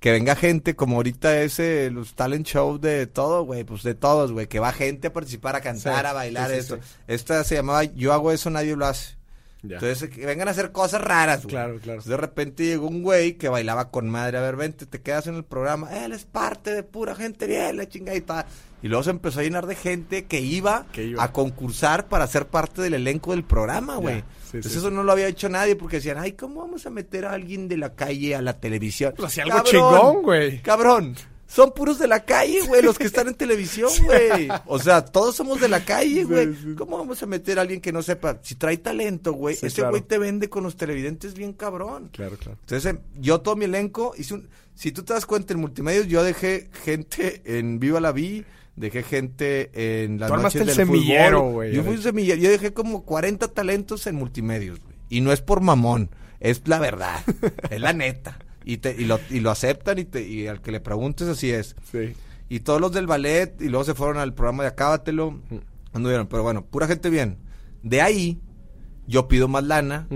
que 0.00 0.10
venga 0.12 0.34
gente, 0.34 0.74
como 0.74 0.96
ahorita 0.96 1.42
ese, 1.42 1.90
los 1.90 2.14
talent 2.14 2.46
show 2.46 2.78
de 2.78 3.06
todo, 3.06 3.44
güey, 3.44 3.64
pues 3.64 3.82
de 3.82 3.94
todos, 3.94 4.32
güey, 4.32 4.46
que 4.48 4.58
va 4.58 4.72
gente 4.72 5.08
a 5.08 5.12
participar, 5.12 5.56
a 5.56 5.60
cantar, 5.60 6.04
Sí, 6.04 6.06
a 6.08 6.12
bailar, 6.12 6.50
sí, 6.50 6.56
esto. 6.56 6.76
sí. 6.76 6.82
Esta 7.06 7.44
se 7.44 7.54
llamaba 7.56 7.84
Yo 7.84 8.12
hago 8.12 8.32
eso, 8.32 8.48
nadie 8.50 8.74
lo 8.76 8.86
hace. 8.86 9.16
Ya. 9.62 9.74
Entonces, 9.74 10.08
que 10.08 10.24
vengan 10.24 10.48
a 10.48 10.52
hacer 10.52 10.72
cosas 10.72 11.02
raras, 11.02 11.42
güey. 11.42 11.50
Claro, 11.50 11.78
claro. 11.80 12.00
De 12.02 12.16
repente 12.16 12.64
llegó 12.64 12.86
un 12.88 13.02
güey 13.02 13.34
que 13.34 13.50
bailaba 13.50 13.90
con 13.90 14.08
madre. 14.08 14.38
A 14.38 14.40
ver, 14.40 14.56
vente, 14.56 14.86
te 14.86 15.02
quedas 15.02 15.26
en 15.26 15.34
el 15.34 15.44
programa. 15.44 15.94
Él 16.02 16.12
es 16.12 16.24
parte 16.24 16.72
de 16.72 16.82
pura 16.82 17.14
gente 17.14 17.46
bien, 17.46 17.76
la 17.76 17.86
chingada 17.86 18.46
y 18.82 18.88
luego 18.88 19.02
se 19.02 19.10
empezó 19.10 19.40
a 19.40 19.42
llenar 19.42 19.66
de 19.66 19.74
gente 19.74 20.24
que 20.24 20.40
iba, 20.40 20.86
Que 20.92 21.04
iba. 21.04 21.22
a 21.22 21.32
concursar 21.32 22.08
para 22.08 22.26
ser 22.26 22.46
parte 22.46 22.82
del 22.82 22.94
elenco 22.94 23.32
del 23.32 23.44
programa, 23.44 23.96
güey. 23.96 24.20
Sí, 24.20 24.56
Entonces 24.56 24.72
sí, 24.72 24.78
eso 24.78 24.90
no 24.90 25.02
lo 25.02 25.12
había 25.12 25.28
hecho 25.28 25.48
nadie 25.48 25.76
porque 25.76 25.96
decían, 25.96 26.18
ay, 26.18 26.32
¿cómo 26.32 26.60
vamos 26.60 26.86
a 26.86 26.90
meter 26.90 27.24
a 27.26 27.32
alguien 27.32 27.68
de 27.68 27.76
la 27.76 27.94
calle 27.94 28.34
a 28.34 28.42
la 28.42 28.58
televisión? 28.58 29.14
Pues 29.16 29.28
hacía 29.32 29.44
algo 29.44 29.60
chingón, 29.64 30.22
güey. 30.22 30.60
Cabrón. 30.62 31.14
Son 31.46 31.72
puros 31.72 31.98
de 31.98 32.06
la 32.06 32.24
calle, 32.24 32.60
güey, 32.68 32.80
los 32.80 32.96
que 32.96 33.06
están 33.06 33.26
en 33.26 33.34
televisión, 33.34 33.90
güey. 34.04 34.48
O 34.66 34.78
sea, 34.78 35.04
todos 35.04 35.34
somos 35.34 35.60
de 35.60 35.68
la 35.68 35.84
calle, 35.84 36.22
güey. 36.22 36.46
Sí, 36.54 36.60
sí. 36.62 36.74
¿Cómo 36.76 36.96
vamos 36.96 37.20
a 37.24 37.26
meter 37.26 37.58
a 37.58 37.62
alguien 37.62 37.80
que 37.80 37.92
no 37.92 38.02
sepa? 38.02 38.38
Si 38.40 38.54
trae 38.54 38.76
talento, 38.76 39.32
güey, 39.32 39.56
Sí, 39.56 39.66
ese 39.66 39.76
claro. 39.76 39.90
güey 39.90 40.02
te 40.02 40.16
vende 40.18 40.48
con 40.48 40.62
los 40.62 40.76
televidentes 40.76 41.34
bien 41.34 41.52
cabrón. 41.52 42.08
Claro, 42.12 42.36
claro. 42.36 42.56
Entonces, 42.60 42.94
eh, 42.94 42.98
yo 43.18 43.40
todo 43.40 43.56
mi 43.56 43.64
elenco 43.64 44.12
hice 44.16 44.34
un... 44.34 44.48
Si 44.76 44.92
tú 44.92 45.02
te 45.02 45.12
das 45.12 45.26
cuenta, 45.26 45.52
en 45.52 45.58
multimedios 45.58 46.06
yo 46.06 46.22
dejé 46.22 46.70
gente 46.84 47.42
en 47.44 47.80
Viva 47.80 47.98
la 48.00 48.12
Vi, 48.12 48.44
dejé 48.80 49.02
gente 49.02 50.04
en 50.04 50.18
las 50.18 50.30
Tú 50.30 50.36
noches 50.36 50.60
el 50.62 50.66
del 50.68 50.76
semillero, 50.76 51.38
fútbol. 51.40 51.52
güey. 51.52 51.72
Yo 51.74 51.84
fui 51.84 51.94
un 51.96 52.02
semillero. 52.02 52.40
Yo 52.40 52.50
dejé 52.50 52.72
como 52.72 53.04
40 53.04 53.48
talentos 53.48 54.06
en 54.06 54.16
multimedios, 54.16 54.80
güey. 54.80 54.94
Y 55.08 55.20
no 55.20 55.32
es 55.32 55.40
por 55.42 55.60
mamón, 55.60 56.10
es 56.40 56.62
la 56.66 56.78
verdad, 56.78 57.20
es 57.70 57.80
la 57.80 57.92
neta. 57.92 58.38
Y, 58.64 58.78
te, 58.78 58.94
y, 58.98 59.04
lo, 59.04 59.18
y 59.30 59.40
lo 59.40 59.50
aceptan 59.50 59.98
y, 59.98 60.04
te, 60.04 60.26
y 60.26 60.46
al 60.46 60.60
que 60.60 60.70
le 60.72 60.80
preguntes 60.80 61.28
así 61.28 61.50
es. 61.50 61.76
Sí. 61.90 62.12
Y 62.48 62.60
todos 62.60 62.80
los 62.80 62.92
del 62.92 63.06
ballet 63.06 63.60
y 63.60 63.68
luego 63.68 63.84
se 63.84 63.94
fueron 63.94 64.18
al 64.18 64.34
programa 64.34 64.64
de 64.64 64.68
Acábatelo. 64.70 65.30
Mm. 65.30 65.56
Anduvieron, 65.92 66.26
pero 66.26 66.42
bueno, 66.42 66.64
pura 66.66 66.86
gente 66.86 67.10
bien. 67.10 67.38
De 67.82 68.00
ahí, 68.02 68.40
yo 69.06 69.26
pido 69.28 69.48
más 69.48 69.64
lana 69.64 70.06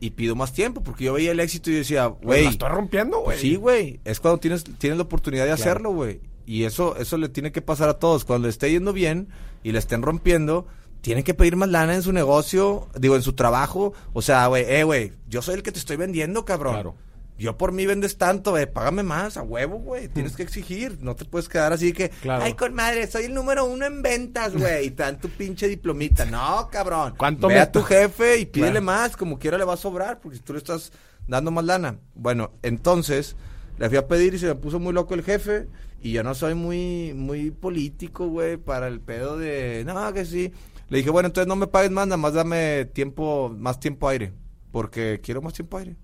y 0.00 0.10
pido 0.10 0.36
más 0.36 0.52
tiempo 0.52 0.82
porque 0.82 1.04
yo 1.04 1.14
veía 1.14 1.32
el 1.32 1.40
éxito 1.40 1.70
y 1.70 1.74
decía, 1.74 2.06
Güey, 2.06 2.22
güey, 2.22 2.44
la 2.44 2.50
estoy 2.50 2.68
rompiendo, 2.68 3.16
güey. 3.18 3.26
pues 3.36 3.40
sí, 3.40 3.56
güey. 3.56 4.00
Es 4.04 4.20
cuando 4.20 4.38
tienes, 4.38 4.64
tienes 4.78 4.96
la 4.98 5.04
oportunidad 5.04 5.44
de 5.44 5.48
Claro. 5.54 5.62
hacerlo, 5.62 5.90
güey. 5.92 6.20
Y 6.46 6.64
eso, 6.64 6.96
eso 6.96 7.16
le 7.16 7.28
tiene 7.28 7.52
que 7.52 7.62
pasar 7.62 7.88
a 7.88 7.98
todos. 7.98 8.24
Cuando 8.24 8.46
le 8.46 8.50
esté 8.50 8.70
yendo 8.70 8.92
bien 8.92 9.28
y 9.62 9.72
le 9.72 9.78
estén 9.78 10.02
rompiendo, 10.02 10.66
tienen 11.00 11.24
que 11.24 11.34
pedir 11.34 11.56
más 11.56 11.68
lana 11.68 11.94
en 11.94 12.02
su 12.02 12.12
negocio, 12.12 12.88
digo, 12.98 13.16
en 13.16 13.22
su 13.22 13.32
trabajo. 13.34 13.92
O 14.12 14.22
sea, 14.22 14.46
güey, 14.46 14.64
eh, 14.68 14.84
güey, 14.84 15.12
yo 15.28 15.42
soy 15.42 15.54
el 15.56 15.62
que 15.62 15.72
te 15.72 15.78
estoy 15.78 15.96
vendiendo, 15.96 16.44
cabrón. 16.44 16.74
Claro. 16.74 16.94
Yo 17.36 17.58
por 17.58 17.72
mí 17.72 17.84
vendes 17.84 18.16
tanto, 18.16 18.52
güey, 18.52 18.72
págame 18.72 19.02
más, 19.02 19.36
a 19.36 19.42
huevo, 19.42 19.78
güey. 19.78 20.06
Tienes 20.08 20.36
que 20.36 20.44
exigir, 20.44 20.98
no 21.00 21.16
te 21.16 21.24
puedes 21.24 21.48
quedar 21.48 21.72
así 21.72 21.92
que, 21.92 22.10
Claro. 22.10 22.44
ay, 22.44 22.54
con 22.54 22.72
madre, 22.74 23.08
soy 23.08 23.24
el 23.24 23.34
número 23.34 23.64
uno 23.64 23.84
en 23.86 24.02
ventas, 24.02 24.54
güey, 24.56 24.86
y 24.86 24.90
te 24.92 25.02
dan 25.02 25.18
tu 25.18 25.28
pinche 25.28 25.66
diplomita. 25.66 26.24
No, 26.26 26.68
cabrón. 26.70 27.14
¿Cuánto 27.18 27.48
Ve 27.48 27.54
me 27.54 27.60
a 27.60 27.72
tu 27.72 27.82
jefe 27.82 28.38
y 28.38 28.46
pídele 28.46 28.70
Claro. 28.72 28.84
más, 28.86 29.16
como 29.16 29.38
quiera 29.40 29.58
le 29.58 29.64
va 29.64 29.74
a 29.74 29.78
sobrar, 29.78 30.20
porque 30.20 30.38
tú 30.38 30.52
le 30.52 30.60
estás 30.60 30.92
dando 31.26 31.50
más 31.50 31.64
lana. 31.64 31.98
Bueno, 32.14 32.52
entonces, 32.62 33.34
le 33.78 33.88
fui 33.88 33.98
a 33.98 34.06
pedir 34.06 34.34
y 34.34 34.38
se 34.38 34.46
me 34.46 34.54
puso 34.54 34.78
muy 34.78 34.92
loco 34.92 35.14
el 35.14 35.22
jefe, 35.22 35.68
y 36.02 36.12
yo 36.12 36.22
no 36.22 36.34
soy 36.34 36.54
muy, 36.54 37.12
muy 37.14 37.50
político, 37.50 38.28
güey, 38.28 38.56
para 38.56 38.88
el 38.88 39.00
pedo 39.00 39.38
de, 39.38 39.84
no, 39.86 40.12
que 40.12 40.24
sí. 40.24 40.52
Le 40.90 40.98
dije, 40.98 41.10
bueno, 41.10 41.28
entonces 41.28 41.48
no 41.48 41.56
me 41.56 41.66
pagues 41.66 41.90
más, 41.90 42.06
nada 42.06 42.18
más 42.18 42.34
dame 42.34 42.84
tiempo, 42.86 43.54
más 43.56 43.80
tiempo 43.80 44.08
aire, 44.08 44.32
porque 44.70 45.20
quiero 45.22 45.40
más 45.40 45.54
tiempo 45.54 45.78
aire 45.78 45.96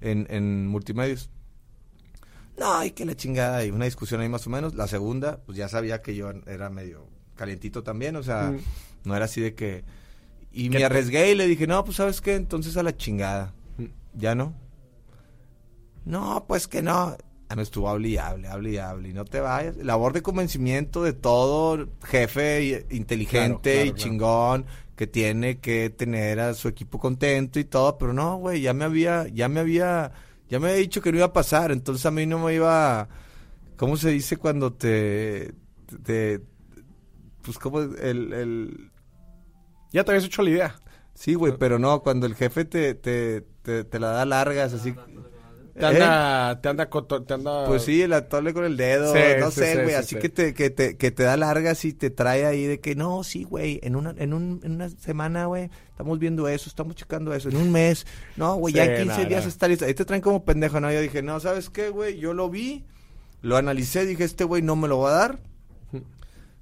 en, 0.00 0.26
en 0.30 0.66
multimedios. 0.68 1.30
No, 2.56 2.74
ay, 2.74 2.90
que 2.92 3.04
la 3.04 3.14
chingada, 3.16 3.64
y 3.64 3.70
una 3.70 3.84
discusión 3.84 4.20
ahí 4.20 4.28
más 4.28 4.46
o 4.46 4.50
menos. 4.50 4.74
La 4.74 4.88
segunda, 4.88 5.40
pues 5.44 5.56
ya 5.58 5.68
sabía 5.68 6.02
que 6.02 6.14
yo 6.16 6.30
era 6.46 6.70
medio 6.70 7.06
calientito 7.36 7.82
también, 7.82 8.16
o 8.16 8.22
sea, 8.22 8.50
Mm. 8.50 8.58
no 9.08 9.16
era 9.16 9.24
así 9.26 9.40
de 9.40 9.54
que... 9.54 9.84
Y 10.50 10.70
me 10.70 10.84
arriesgué 10.84 11.30
y 11.30 11.34
le 11.34 11.46
dije, 11.46 11.66
no, 11.66 11.84
pues 11.84 11.98
sabes 11.98 12.20
qué, 12.20 12.34
entonces 12.34 12.76
a 12.76 12.82
la 12.82 12.96
chingada. 12.96 13.52
Mm. 13.76 13.84
¿Ya 14.14 14.34
no? 14.34 14.54
No, 16.08 16.44
pues 16.48 16.66
que 16.66 16.82
no. 16.82 17.16
Ah, 17.50 17.56
Me 17.56 17.62
estuvo 17.62 17.88
hable 17.88 18.08
y 18.08 18.16
hable, 18.16 18.48
hable 18.48 18.70
y 18.72 18.76
hable. 18.78 19.08
Y 19.10 19.12
no 19.12 19.24
te 19.24 19.40
vayas. 19.40 19.76
Labor 19.76 20.12
de 20.12 20.22
convencimiento 20.22 21.02
de 21.02 21.12
todo 21.12 21.88
jefe 22.04 22.64
y- 22.64 22.96
inteligente 22.96 23.60
Claro, 23.60 23.60
claro, 23.62 23.86
y 23.86 23.92
claro. 23.92 23.96
chingón 23.96 24.66
que 24.96 25.06
tiene 25.06 25.58
que 25.58 25.90
tener 25.90 26.40
a 26.40 26.54
su 26.54 26.68
equipo 26.68 26.98
contento 26.98 27.58
y 27.60 27.64
todo. 27.64 27.96
Pero 27.98 28.12
no, 28.12 28.36
güey, 28.36 28.60
ya 28.60 28.72
me 28.74 28.84
había, 28.84 29.28
ya 29.28 29.48
me 29.48 29.60
había, 29.60 30.12
ya 30.48 30.58
me 30.58 30.68
había 30.68 30.80
dicho 30.80 31.00
que 31.00 31.10
no 31.12 31.18
iba 31.18 31.26
a 31.26 31.32
pasar. 31.32 31.70
Entonces 31.72 32.04
a 32.06 32.10
mí 32.10 32.26
no 32.26 32.38
me 32.38 32.54
iba, 32.54 33.08
¿cómo 33.76 33.96
se 33.96 34.10
dice 34.10 34.36
cuando 34.36 34.72
te, 34.72 35.52
te, 36.04 36.40
pues 37.42 37.58
como 37.58 37.80
el, 37.80 38.32
el, 38.32 38.90
Ya 39.92 40.04
te 40.04 40.10
habías 40.10 40.24
hecho 40.24 40.42
la 40.42 40.50
idea. 40.50 40.80
Sí, 41.14 41.34
güey, 41.34 41.56
pero 41.58 41.78
no, 41.78 42.00
cuando 42.02 42.26
el 42.26 42.34
jefe 42.34 42.64
te, 42.64 42.94
te, 42.94 43.40
te, 43.62 43.84
te 43.84 43.98
la 43.98 44.08
da 44.10 44.24
largas, 44.24 44.72
así. 44.72 44.94
Te 45.78 45.84
¿Eh? 45.84 45.88
anda, 45.88 46.60
te 46.60 46.68
anda, 46.68 46.90
te 47.26 47.34
anda... 47.34 47.66
Pues 47.66 47.82
sí, 47.82 48.02
el 48.02 48.12
atole 48.12 48.52
con 48.52 48.64
el 48.64 48.76
dedo, 48.76 49.12
Sí, 49.12 49.20
no 49.38 49.50
sí, 49.50 49.60
sé, 49.60 49.74
güey, 49.74 49.88
sí, 49.90 49.94
así 49.94 50.14
sí. 50.16 50.20
Que, 50.20 50.28
te, 50.28 50.54
que, 50.54 50.70
te, 50.70 50.96
que 50.96 51.10
te 51.10 51.22
da 51.22 51.36
largas 51.36 51.84
y 51.84 51.92
te 51.92 52.10
trae 52.10 52.46
ahí 52.46 52.64
de 52.64 52.80
que 52.80 52.96
no, 52.96 53.22
sí, 53.22 53.44
güey, 53.44 53.78
en 53.82 53.94
una, 53.94 54.14
en, 54.18 54.34
un, 54.34 54.60
en 54.64 54.72
una 54.72 54.88
semana, 54.88 55.46
güey, 55.46 55.70
estamos 55.90 56.18
viendo 56.18 56.48
eso, 56.48 56.68
estamos 56.68 56.96
checando 56.96 57.32
eso, 57.32 57.48
en 57.48 57.56
un 57.56 57.70
mes, 57.70 58.06
no, 58.36 58.56
güey, 58.56 58.74
ya 58.74 58.84
en 58.84 59.04
15 59.04 59.22
no, 59.22 59.28
días 59.28 59.46
está 59.46 59.68
listo. 59.68 59.84
Ahí 59.84 59.94
te 59.94 60.04
traen 60.04 60.22
como 60.22 60.44
pendejo, 60.44 60.80
¿no? 60.80 60.92
Yo 60.92 61.00
dije, 61.00 61.22
no, 61.22 61.38
¿sabes 61.38 61.70
qué, 61.70 61.90
güey? 61.90 62.18
Yo 62.18 62.34
lo 62.34 62.50
vi, 62.50 62.84
lo 63.40 63.56
analicé, 63.56 64.04
dije, 64.04 64.24
este 64.24 64.44
güey 64.44 64.62
no 64.62 64.74
me 64.74 64.88
lo 64.88 64.98
va 64.98 65.10
a 65.10 65.18
dar. 65.18 65.38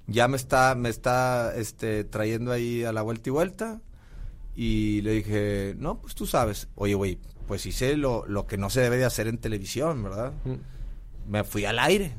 Ya 0.09 0.29
me 0.29 0.37
está, 0.37 0.73
me 0.75 0.87
está, 0.87 1.53
este, 1.57 2.05
trayendo 2.05 2.53
ahí 2.53 2.83
a 2.85 2.93
la 2.93 3.01
vuelta 3.01 3.29
y 3.29 3.31
vuelta. 3.31 3.81
Y 4.55 5.01
le 5.01 5.11
dije, 5.11 5.75
no, 5.77 5.99
pues 5.99 6.15
tú 6.15 6.25
sabes. 6.25 6.69
Oye, 6.75 6.93
güey, 6.93 7.19
pues 7.47 7.65
hice 7.65 7.97
lo, 7.97 8.25
lo 8.27 8.45
que 8.45 8.57
no 8.57 8.69
se 8.69 8.81
debe 8.81 8.97
de 8.97 9.05
hacer 9.05 9.27
en 9.27 9.37
televisión, 9.37 10.03
¿verdad? 10.03 10.33
Mm. 10.43 11.31
Me 11.31 11.43
fui 11.43 11.65
al 11.65 11.79
aire. 11.79 12.15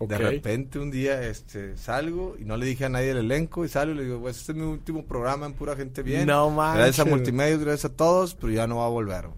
De 0.00 0.18
repente 0.18 0.78
un 0.78 0.90
día 0.90 1.22
este 1.22 1.76
salgo 1.76 2.36
y 2.38 2.44
no 2.44 2.56
le 2.56 2.66
dije 2.66 2.84
a 2.84 2.88
nadie 2.88 3.08
del 3.08 3.18
elenco 3.18 3.64
y 3.64 3.68
salgo 3.68 3.94
y 3.94 3.96
le 3.96 4.04
digo, 4.04 4.20
pues 4.20 4.38
este 4.38 4.52
es 4.52 4.58
mi 4.58 4.64
último 4.64 5.04
programa 5.06 5.46
en 5.46 5.54
pura 5.54 5.76
gente 5.76 6.02
bien. 6.02 6.26
No 6.26 6.54
Gracias 6.54 6.98
a 6.98 7.04
manches. 7.04 7.06
Multimedios, 7.06 7.60
gracias 7.60 7.92
a 7.92 7.96
todos, 7.96 8.34
pero 8.34 8.52
ya 8.52 8.66
no 8.66 8.78
va 8.78 8.86
a 8.86 8.90
volver. 8.90 9.28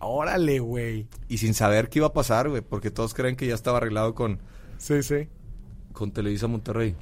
Órale, 0.00 0.60
güey. 0.60 1.08
Y 1.28 1.38
sin 1.38 1.54
saber 1.54 1.88
qué 1.88 1.98
iba 1.98 2.08
a 2.08 2.12
pasar, 2.12 2.48
güey, 2.48 2.62
porque 2.62 2.90
todos 2.90 3.14
creen 3.14 3.34
que 3.34 3.46
ya 3.46 3.54
estaba 3.54 3.78
arreglado 3.78 4.14
con, 4.14 4.38
Sí, 4.76 5.02
sí. 5.02 5.28
con 5.92 6.12
Televisa 6.12 6.46
Monterrey. 6.46 6.94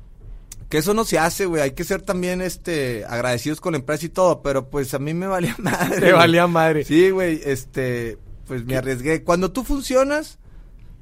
Que 0.69 0.79
eso 0.79 0.95
no 0.95 1.05
se 1.05 1.19
hace, 1.19 1.47
güey. 1.47 1.63
Hay 1.63 1.71
que 1.73 1.85
ser 1.85 2.03
también 2.03 2.41
este 2.41 3.05
agradecidos 3.05 3.61
con 3.61 3.73
la 3.73 3.79
empresa 3.79 4.07
y 4.07 4.09
todo, 4.09 4.43
pero 4.43 4.69
pues 4.69 4.93
a 4.95 4.99
mí 4.99 5.15
me 5.15 5.27
valía 5.27 5.55
madre. 5.59 6.01
Te 6.01 6.13
valía 6.13 6.47
madre. 6.47 6.85
Sí, 6.85 7.11
güey, 7.11 7.41
este, 7.45 8.19
pues 8.47 8.65
me 8.65 8.77
arriesgué. 8.77 9.23
Cuando 9.23 9.53
tú 9.53 9.63
funcionas, 9.63 10.39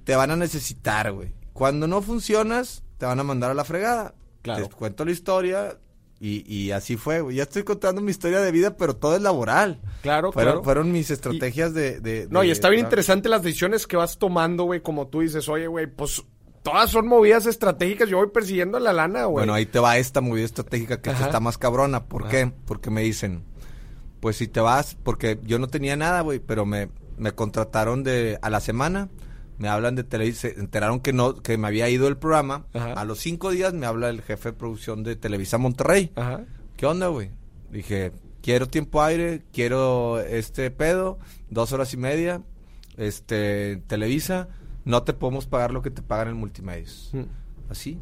te 0.04 0.16
van 0.16 0.30
a 0.30 0.36
necesitar, 0.36 1.12
güey. 1.12 1.32
Cuando 1.54 1.86
no 1.86 2.02
funcionas, 2.02 2.82
te 2.98 3.06
van 3.06 3.20
a 3.20 3.24
mandar 3.24 3.50
a 3.50 3.54
la 3.54 3.64
fregada. 3.64 4.14
Claro. 4.42 4.68
Te 4.68 4.74
cuento 4.74 5.04
la 5.06 5.12
historia 5.12 5.78
y, 6.20 6.44
y 6.52 6.70
así 6.72 6.96
fue, 6.98 7.22
güey. 7.22 7.36
Ya 7.36 7.44
estoy 7.44 7.62
contando 7.64 8.02
mi 8.02 8.10
historia 8.10 8.40
de 8.40 8.52
vida, 8.52 8.76
pero 8.76 8.94
todo 8.96 9.16
es 9.16 9.22
laboral. 9.22 9.80
Claro, 10.02 10.30
Fueron, 10.32 10.52
claro. 10.54 10.64
fueron 10.64 10.92
mis 10.92 11.10
estrategias 11.10 11.72
de, 11.72 12.00
de- 12.00 12.28
No, 12.30 12.44
y 12.44 12.50
está 12.50 12.68
bien 12.68 12.84
interesante 12.84 13.30
las 13.30 13.42
decisiones 13.42 13.86
que 13.86 13.96
vas 13.96 14.18
tomando, 14.18 14.64
güey, 14.64 14.80
como 14.82 15.06
tú 15.06 15.20
dices, 15.20 15.48
oye, 15.48 15.66
güey, 15.68 15.86
pues 15.86 16.22
todas 16.64 16.90
son 16.90 17.06
movidas 17.06 17.46
estratégicas, 17.46 18.08
yo 18.08 18.16
voy 18.16 18.28
persiguiendo 18.28 18.80
la 18.80 18.92
lana, 18.92 19.26
güey. 19.26 19.42
Bueno, 19.42 19.52
ahí 19.54 19.66
te 19.66 19.78
va 19.78 19.98
esta 19.98 20.20
movida 20.20 20.46
estratégica 20.46 21.00
que 21.00 21.10
está 21.10 21.38
más 21.38 21.58
cabrona. 21.58 22.04
¿Por 22.06 22.26
qué? 22.26 22.50
Porque 22.64 22.90
me 22.90 23.02
dicen, 23.02 23.44
pues 24.18 24.38
si 24.38 24.48
te 24.48 24.60
vas, 24.60 24.96
porque 25.04 25.38
yo 25.44 25.58
no 25.58 25.68
tenía 25.68 25.94
nada, 25.94 26.22
güey, 26.22 26.40
pero 26.40 26.64
me, 26.64 26.88
me 27.18 27.32
contrataron 27.32 28.02
de 28.02 28.38
a 28.40 28.48
la 28.48 28.60
semana, 28.60 29.10
me 29.58 29.68
hablan 29.68 29.94
de 29.94 30.04
Televisa, 30.04 30.48
se 30.48 30.58
enteraron 30.58 31.00
que 31.00 31.12
no, 31.12 31.36
que 31.36 31.58
me 31.58 31.68
había 31.68 31.88
ido 31.90 32.08
el 32.08 32.16
programa. 32.16 32.64
Ajá. 32.72 32.94
A 32.94 33.04
los 33.04 33.18
cinco 33.18 33.50
días 33.50 33.74
me 33.74 33.84
habla 33.84 34.08
el 34.08 34.22
jefe 34.22 34.48
de 34.50 34.52
producción 34.54 35.04
de 35.04 35.16
Televisa 35.16 35.58
Monterrey. 35.58 36.12
Ajá. 36.16 36.44
¿Qué 36.78 36.86
onda, 36.86 37.08
güey? 37.08 37.30
Dije, 37.70 38.12
quiero 38.40 38.68
tiempo 38.68 39.02
aire, 39.02 39.42
quiero 39.52 40.18
este 40.18 40.70
pedo, 40.70 41.18
dos 41.50 41.72
horas 41.72 41.92
y 41.92 41.98
media, 41.98 42.40
este, 42.96 43.82
Televisa, 43.86 44.48
no 44.84 45.02
te 45.02 45.12
podemos 45.12 45.46
pagar 45.46 45.72
lo 45.72 45.82
que 45.82 45.90
te 45.90 46.02
pagan 46.02 46.28
en 46.28 46.36
multimedios. 46.36 47.10
Mm. 47.12 47.70
Así. 47.70 47.98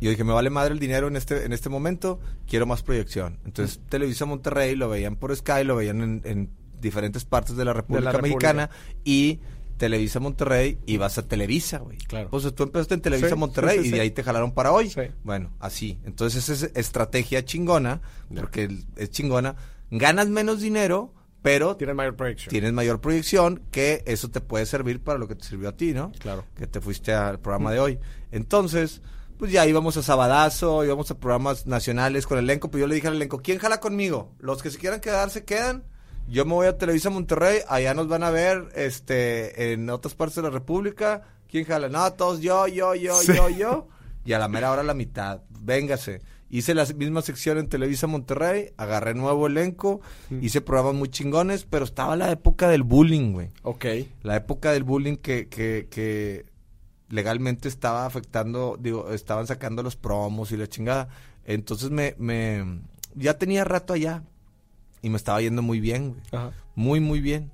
Yo 0.00 0.10
dije, 0.10 0.24
me 0.24 0.32
vale 0.32 0.50
madre 0.50 0.74
el 0.74 0.80
dinero 0.80 1.08
en 1.08 1.16
este, 1.16 1.44
en 1.44 1.52
este 1.52 1.68
momento, 1.68 2.20
quiero 2.46 2.66
más 2.66 2.82
proyección. 2.82 3.38
Entonces, 3.44 3.80
Televisa 3.88 4.26
Monterrey 4.26 4.74
lo 4.74 4.88
veían 4.88 5.16
por 5.16 5.34
Sky, 5.34 5.64
lo 5.64 5.76
veían 5.76 6.02
en, 6.02 6.22
en 6.24 6.50
diferentes 6.80 7.24
partes 7.24 7.56
de 7.56 7.64
la 7.64 7.72
República. 7.72 8.18
Mexicana 8.20 8.70
y 9.04 9.40
Televisa 9.76 10.20
Monterrey 10.20 10.78
ibas 10.86 11.18
a 11.18 11.26
Televisa, 11.26 11.78
güey. 11.78 11.98
Claro. 11.98 12.30
Pues 12.30 12.54
tú 12.54 12.62
empezaste 12.62 12.94
en 12.94 13.00
Televisa 13.00 13.30
Sí, 13.30 13.34
Monterrey 13.34 13.78
sí, 13.78 13.82
sí, 13.84 13.88
y 13.88 13.92
de 13.92 14.00
ahí 14.00 14.10
te 14.10 14.22
jalaron 14.22 14.52
para 14.52 14.72
hoy. 14.72 14.92
Bueno, 15.24 15.52
así. 15.58 15.98
Entonces, 16.04 16.48
esa 16.48 16.66
es 16.66 16.76
estrategia 16.76 17.44
chingona, 17.44 18.00
porque 18.34 18.68
es 18.96 19.10
chingona. 19.10 19.56
Ganas 19.90 20.28
menos 20.28 20.60
dinero, 20.60 21.12
pero 21.44 21.76
Tienen 21.76 21.94
mayor 21.94 22.16
proyección. 22.16 22.50
tienes 22.50 22.72
mayor 22.72 23.02
proyección, 23.02 23.62
que 23.70 24.02
eso 24.06 24.30
te 24.30 24.40
puede 24.40 24.64
servir 24.64 25.02
para 25.02 25.18
lo 25.18 25.28
que 25.28 25.34
te 25.34 25.44
sirvió 25.44 25.68
a 25.68 25.76
ti, 25.76 25.92
¿no? 25.92 26.10
Claro. 26.18 26.46
Que 26.56 26.66
te 26.66 26.80
fuiste 26.80 27.12
al 27.12 27.38
programa 27.38 27.70
de 27.70 27.80
hoy. 27.80 27.98
Entonces, 28.32 29.02
pues 29.38 29.52
ya 29.52 29.66
íbamos 29.66 29.96
a 29.98 30.02
Sabadazo, 30.02 30.84
íbamos 30.84 31.10
a 31.10 31.18
programas 31.18 31.66
nacionales 31.66 32.26
con 32.26 32.38
el 32.38 32.44
elenco, 32.44 32.70
pues 32.70 32.80
yo 32.80 32.86
le 32.86 32.94
dije 32.94 33.08
al 33.08 33.16
elenco, 33.16 33.42
¿quién 33.42 33.58
jala 33.58 33.78
conmigo? 33.78 34.32
Los 34.38 34.62
que 34.62 34.70
se 34.70 34.78
quieran 34.78 35.00
quedar, 35.00 35.28
se 35.28 35.44
quedan. 35.44 35.84
Yo 36.28 36.46
me 36.46 36.54
voy 36.54 36.66
a 36.66 36.78
Televisa 36.78 37.10
Monterrey, 37.10 37.58
allá 37.68 37.92
nos 37.92 38.08
van 38.08 38.22
a 38.22 38.30
ver 38.30 38.68
este 38.74 39.74
en 39.74 39.90
otras 39.90 40.14
partes 40.14 40.36
de 40.36 40.42
la 40.42 40.50
República. 40.50 41.22
¿Quién 41.50 41.66
jala? 41.66 41.90
No, 41.90 42.10
todos 42.14 42.40
yo, 42.40 42.66
yo, 42.68 42.94
yo, 42.94 43.20
Sí. 43.20 43.34
yo, 43.36 43.50
yo. 43.50 43.88
Y 44.24 44.32
a 44.32 44.38
la 44.38 44.48
mera 44.48 44.70
hora 44.72 44.82
la 44.82 44.94
mitad. 44.94 45.42
Véngase. 45.60 46.22
Hice 46.54 46.72
la 46.72 46.84
misma 46.84 47.20
sección 47.20 47.58
en 47.58 47.66
Televisa 47.66 48.06
Monterrey, 48.06 48.70
agarré 48.76 49.12
nuevo 49.12 49.48
elenco, 49.48 50.00
hice 50.40 50.60
programas 50.60 50.94
muy 50.94 51.08
chingones, 51.08 51.64
pero 51.64 51.84
estaba 51.84 52.14
la 52.14 52.30
época 52.30 52.68
del 52.68 52.84
bullying, 52.84 53.32
güey. 53.32 53.50
Ok. 53.64 53.86
La 54.22 54.36
época 54.36 54.70
del 54.70 54.84
bullying 54.84 55.16
que, 55.16 55.48
que, 55.48 55.88
que 55.90 56.46
legalmente 57.08 57.66
estaba 57.66 58.06
afectando, 58.06 58.78
digo, 58.78 59.10
estaban 59.10 59.48
sacando 59.48 59.82
los 59.82 59.96
promos 59.96 60.52
y 60.52 60.56
la 60.56 60.68
chingada. 60.68 61.08
Entonces 61.44 61.90
me, 61.90 62.14
me, 62.18 62.82
ya 63.16 63.36
tenía 63.36 63.64
rato 63.64 63.92
allá 63.92 64.22
y 65.02 65.10
me 65.10 65.16
estaba 65.16 65.40
yendo 65.40 65.60
muy 65.60 65.80
bien, 65.80 66.10
güey. 66.10 66.22
Ajá. 66.30 66.52
Muy, 66.76 67.00
muy 67.00 67.20
bien. 67.20 67.50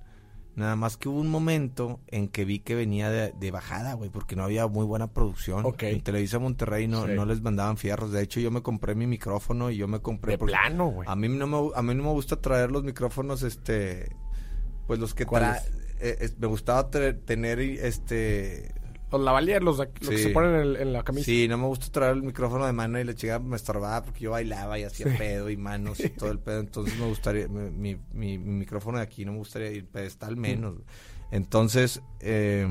Nada 0.60 0.76
más 0.76 0.96
que 0.96 1.08
hubo 1.08 1.18
un 1.20 1.28
momento 1.30 2.00
en 2.08 2.28
que 2.28 2.44
vi 2.44 2.58
que 2.60 2.74
venía 2.74 3.08
de, 3.10 3.32
de 3.32 3.50
bajada, 3.50 3.94
güey, 3.94 4.10
porque 4.10 4.36
no 4.36 4.44
había 4.44 4.66
muy 4.66 4.84
buena 4.84 5.08
producción. 5.12 5.64
En 5.80 6.00
Televisa 6.02 6.38
Monterrey 6.38 6.86
no, 6.86 7.06
Sí. 7.06 7.12
no 7.14 7.24
les 7.24 7.40
mandaban 7.42 7.76
fierros. 7.78 8.12
De 8.12 8.22
hecho, 8.22 8.40
yo 8.40 8.50
me 8.50 8.62
compré 8.62 8.94
mi 8.94 9.06
micrófono 9.06 9.70
y 9.70 9.76
yo 9.78 9.88
me 9.88 10.00
compré... 10.00 10.32
De 10.32 10.38
plano, 10.38 10.88
güey. 10.88 11.08
A 11.10 11.16
mí, 11.16 11.28
no 11.28 11.46
me, 11.46 11.70
a 11.74 11.82
mí 11.82 11.94
no 11.94 12.02
me 12.04 12.10
gusta 12.10 12.36
traer 12.40 12.70
los 12.70 12.84
micrófonos, 12.84 13.42
este... 13.42 14.14
Pues 14.86 14.98
los 15.00 15.14
que 15.14 15.24
¿Cuáles? 15.26 15.62
trae... 15.98 16.16
eh, 16.24 16.30
me 16.38 16.46
gustaba 16.46 16.90
tener, 16.90 17.58
este... 17.60 18.74
Los 19.12 19.20
lavaliers, 19.22 19.62
los, 19.64 19.78
de- 19.78 19.90
los 20.00 20.08
que 20.10 20.16
Sí. 20.18 20.22
se 20.24 20.30
ponen 20.30 20.54
en, 20.54 20.76
en 20.76 20.92
la 20.92 21.02
camisa. 21.02 21.24
Sí, 21.24 21.48
no 21.48 21.58
me 21.58 21.66
gusta 21.66 21.86
traer 21.90 22.14
el 22.16 22.22
micrófono 22.22 22.64
de 22.66 22.72
mano 22.72 23.00
y 23.00 23.04
la 23.04 23.14
chica 23.14 23.38
me 23.38 23.56
estorbaba 23.56 24.02
porque 24.04 24.20
yo 24.20 24.30
bailaba 24.30 24.78
y 24.78 24.84
hacía 24.84 25.06
Sí. 25.10 25.14
pedo 25.18 25.50
y 25.50 25.56
manos 25.56 25.98
y 26.00 26.08
todo 26.10 26.30
el 26.30 26.38
pedo. 26.38 26.60
Entonces 26.60 26.98
me 26.98 27.06
gustaría, 27.06 27.48
mi, 27.48 27.70
mi, 27.70 28.00
mi- 28.12 28.38
mi 28.38 28.58
micrófono 28.60 28.98
de 28.98 29.04
aquí 29.04 29.24
no 29.24 29.32
me 29.32 29.38
gustaría 29.38 29.70
ir 29.72 29.86
pedestal 29.86 30.36
menos. 30.36 30.76
Entonces, 31.30 32.00
eh, 32.20 32.66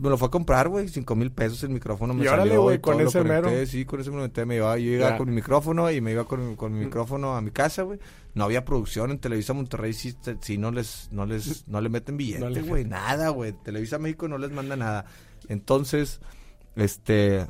me 0.00 0.08
lo 0.10 0.16
fue 0.16 0.28
a 0.28 0.30
comprar, 0.30 0.68
güey, 0.68 0.88
cinco 0.88 1.16
mil 1.16 1.32
pesos 1.32 1.62
el 1.64 1.70
micrófono. 1.70 2.14
Me 2.14 2.24
Y 2.24 2.28
órale, 2.28 2.56
güey, 2.56 2.80
con 2.80 3.00
ese 3.00 3.18
conecté, 3.18 3.48
mero. 3.50 3.66
Sí, 3.66 3.84
con 3.84 4.00
ese 4.00 4.10
me 4.10 4.16
lo 4.16 4.22
metí, 4.22 4.44
me 4.44 4.56
iba, 4.56 4.78
yo 4.78 4.98
Ya. 4.98 5.16
con 5.16 5.28
mi 5.28 5.34
micrófono 5.34 5.90
y 5.90 6.00
me 6.00 6.12
iba 6.12 6.24
con, 6.24 6.54
con 6.56 6.72
mi 6.72 6.84
micrófono 6.84 7.36
a 7.36 7.40
mi 7.40 7.50
casa, 7.50 7.82
güey. 7.82 7.98
No 8.34 8.44
había 8.44 8.64
producción 8.64 9.10
en 9.10 9.18
Televisa 9.18 9.52
Monterrey, 9.52 9.92
te- 10.22 10.36
sí 10.40 10.58
no 10.58 10.70
les, 10.70 11.08
no 11.10 11.26
les, 11.26 11.66
no 11.66 11.80
le 11.80 11.88
meten 11.88 12.14
No 12.14 12.18
billete, 12.18 12.50
le- 12.50 12.62
güey, 12.62 12.84
nada, 12.84 13.30
güey. 13.30 13.52
Televisa 13.52 13.98
México 13.98 14.28
no 14.28 14.38
les 14.38 14.50
manda 14.52 14.76
nada. 14.76 15.06
Entonces, 15.48 16.20
este, 16.76 17.46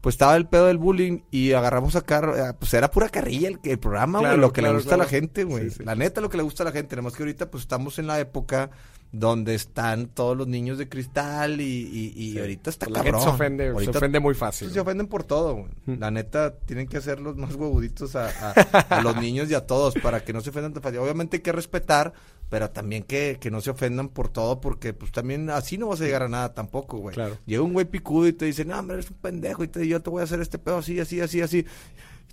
pues 0.00 0.14
estaba 0.14 0.36
el 0.36 0.46
pedo 0.46 0.66
del 0.66 0.78
bullying 0.78 1.20
y 1.30 1.52
agarramos 1.52 1.96
a 1.96 2.02
car 2.02 2.56
pues 2.58 2.72
era 2.74 2.90
pura 2.90 3.08
carrilla 3.08 3.48
el, 3.48 3.58
el 3.64 3.78
programa, 3.78 4.18
güey, 4.18 4.30
Claro, 4.30 4.40
lo 4.40 4.52
que 4.52 4.60
claro, 4.60 4.74
le 4.74 4.80
gusta 4.80 4.94
a 4.94 4.98
la 4.98 5.06
gente, 5.06 5.44
güey. 5.44 5.70
Sí, 5.70 5.76
sí. 5.78 5.84
La 5.84 5.94
neta 5.94 6.20
lo 6.20 6.30
que 6.30 6.36
le 6.36 6.42
gusta 6.42 6.62
a 6.62 6.66
la 6.66 6.72
gente, 6.72 6.94
nada 6.96 7.02
más 7.04 7.14
que 7.14 7.22
ahorita 7.22 7.50
pues 7.50 7.62
estamos 7.62 7.98
en 7.98 8.06
la 8.06 8.20
época 8.20 8.70
donde 9.16 9.54
están 9.54 10.08
todos 10.08 10.36
los 10.36 10.48
niños 10.48 10.76
de 10.76 10.88
cristal 10.88 11.60
y, 11.60 11.64
y, 11.64 12.12
y 12.16 12.32
Sí. 12.32 12.38
ahorita 12.40 12.70
está 12.70 12.86
la 12.88 12.94
cabrón. 13.02 13.14
gente 13.20 13.24
se 13.24 13.34
ofende, 13.34 13.68
Ahorita 13.68 13.92
se 13.92 13.98
ofende 13.98 14.20
muy 14.20 14.34
fácil. 14.34 14.66
pues, 14.66 14.74
se 14.74 14.80
ofenden 14.80 15.06
por 15.06 15.22
todo, 15.22 15.54
güey. 15.54 15.98
La 15.98 16.10
neta, 16.10 16.54
tienen 16.56 16.88
que 16.88 16.96
hacer 16.96 17.20
los 17.20 17.36
más 17.36 17.54
huevuditos 17.54 18.16
a, 18.16 18.26
a- 18.28 18.52
a 18.98 19.02
los 19.02 19.16
niños 19.20 19.48
y 19.50 19.54
a 19.54 19.66
todos 19.66 19.94
para 20.02 20.24
que 20.24 20.32
no 20.32 20.40
se 20.40 20.50
ofendan 20.50 20.72
tan 20.72 20.82
fácil. 20.82 20.98
Obviamente 20.98 21.36
hay 21.36 21.42
que 21.42 21.52
respetar, 21.52 22.12
pero 22.50 22.70
también 22.70 23.04
que, 23.04 23.38
que 23.40 23.50
no 23.50 23.60
se 23.60 23.70
ofendan 23.70 24.08
por 24.08 24.28
todo, 24.28 24.60
porque 24.60 24.92
pues 24.92 25.12
también 25.12 25.48
así 25.50 25.78
no 25.78 25.86
vas 25.88 26.00
a 26.00 26.04
llegar 26.04 26.24
a 26.24 26.28
nada 26.28 26.52
tampoco, 26.52 26.98
güey. 26.98 27.14
Claro. 27.14 27.38
Llega 27.46 27.62
un 27.62 27.72
güey 27.72 27.86
picudo 27.86 28.26
y 28.26 28.32
te 28.32 28.46
dice, 28.46 28.64
no, 28.64 28.78
hombre, 28.78 28.94
eres 28.96 29.10
un 29.10 29.16
pendejo, 29.18 29.62
y 29.62 29.68
te, 29.68 29.86
yo 29.86 30.02
te 30.02 30.10
voy 30.10 30.22
a 30.22 30.24
hacer 30.24 30.40
este 30.40 30.58
pedo 30.58 30.78
así, 30.78 30.98
así, 30.98 31.20
así, 31.20 31.40
así. 31.40 31.64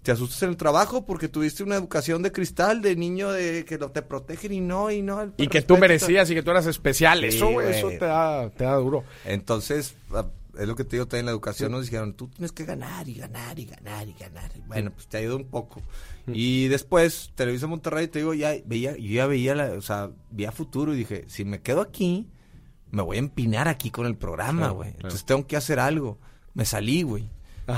Te 0.03 0.11
asustas 0.11 0.43
en 0.43 0.49
el 0.49 0.57
trabajo 0.57 1.05
porque 1.05 1.27
tuviste 1.27 1.63
una 1.63 1.75
educación 1.75 2.23
de 2.23 2.31
cristal 2.31 2.81
de 2.81 2.95
niño 2.95 3.31
de 3.31 3.65
que 3.65 3.77
te 3.77 4.01
protegen 4.01 4.51
y 4.51 4.59
no, 4.59 4.89
y 4.89 5.01
no. 5.01 5.31
y 5.37 5.47
que 5.47 5.61
tú 5.61 5.77
merecías 5.77 6.29
y 6.31 6.33
que 6.33 6.43
tú 6.43 6.51
eras 6.51 6.65
especial. 6.65 7.23
eso, 7.23 7.61
eso 7.61 7.89
te 7.89 8.05
da, 8.05 8.49
te 8.49 8.63
da 8.63 8.75
duro. 8.75 9.03
Entonces, 9.25 9.95
ah, 10.11 10.25
es 10.57 10.67
lo 10.67 10.75
que 10.75 10.83
te 10.83 10.95
digo 10.95 11.05
también 11.05 11.21
en 11.21 11.25
la 11.27 11.31
educación, 11.31 11.71
nos 11.71 11.85
dijeron, 11.85 12.13
tú 12.13 12.27
tienes 12.27 12.51
que 12.51 12.65
ganar 12.65 13.07
y 13.07 13.15
ganar 13.15 13.57
y 13.59 13.65
ganar 13.65 14.07
y 14.07 14.13
ganar. 14.13 14.51
bueno, 14.67 14.91
pues 14.91 15.07
te 15.07 15.17
ayudó 15.17 15.37
un 15.37 15.45
poco. 15.45 15.81
Y 16.27 16.67
después, 16.67 17.31
Televisa 17.35 17.67
Monterrey, 17.67 18.07
te 18.07 18.19
digo, 18.19 18.33
ya 18.33 18.53
veía, 18.65 18.95
yo 18.95 19.11
ya 19.11 19.25
veía, 19.27 19.55
la, 19.55 19.73
o 19.73 19.81
sea, 19.81 20.11
veía 20.29 20.51
futuro 20.51 20.93
y 20.93 20.97
dije, 20.97 21.25
si 21.27 21.45
me 21.45 21.61
quedo 21.61 21.81
aquí, 21.81 22.27
me 22.89 23.01
voy 23.01 23.17
a 23.17 23.19
empinar 23.19 23.67
aquí 23.67 23.89
con 23.91 24.05
el 24.05 24.15
programa, 24.15 24.69
güey. 24.69 24.89
Entonces 24.91 25.25
tengo 25.25 25.47
que 25.47 25.57
hacer 25.57 25.79
algo. 25.79 26.19
Me 26.53 26.65
salí, 26.65 27.03
güey. 27.03 27.29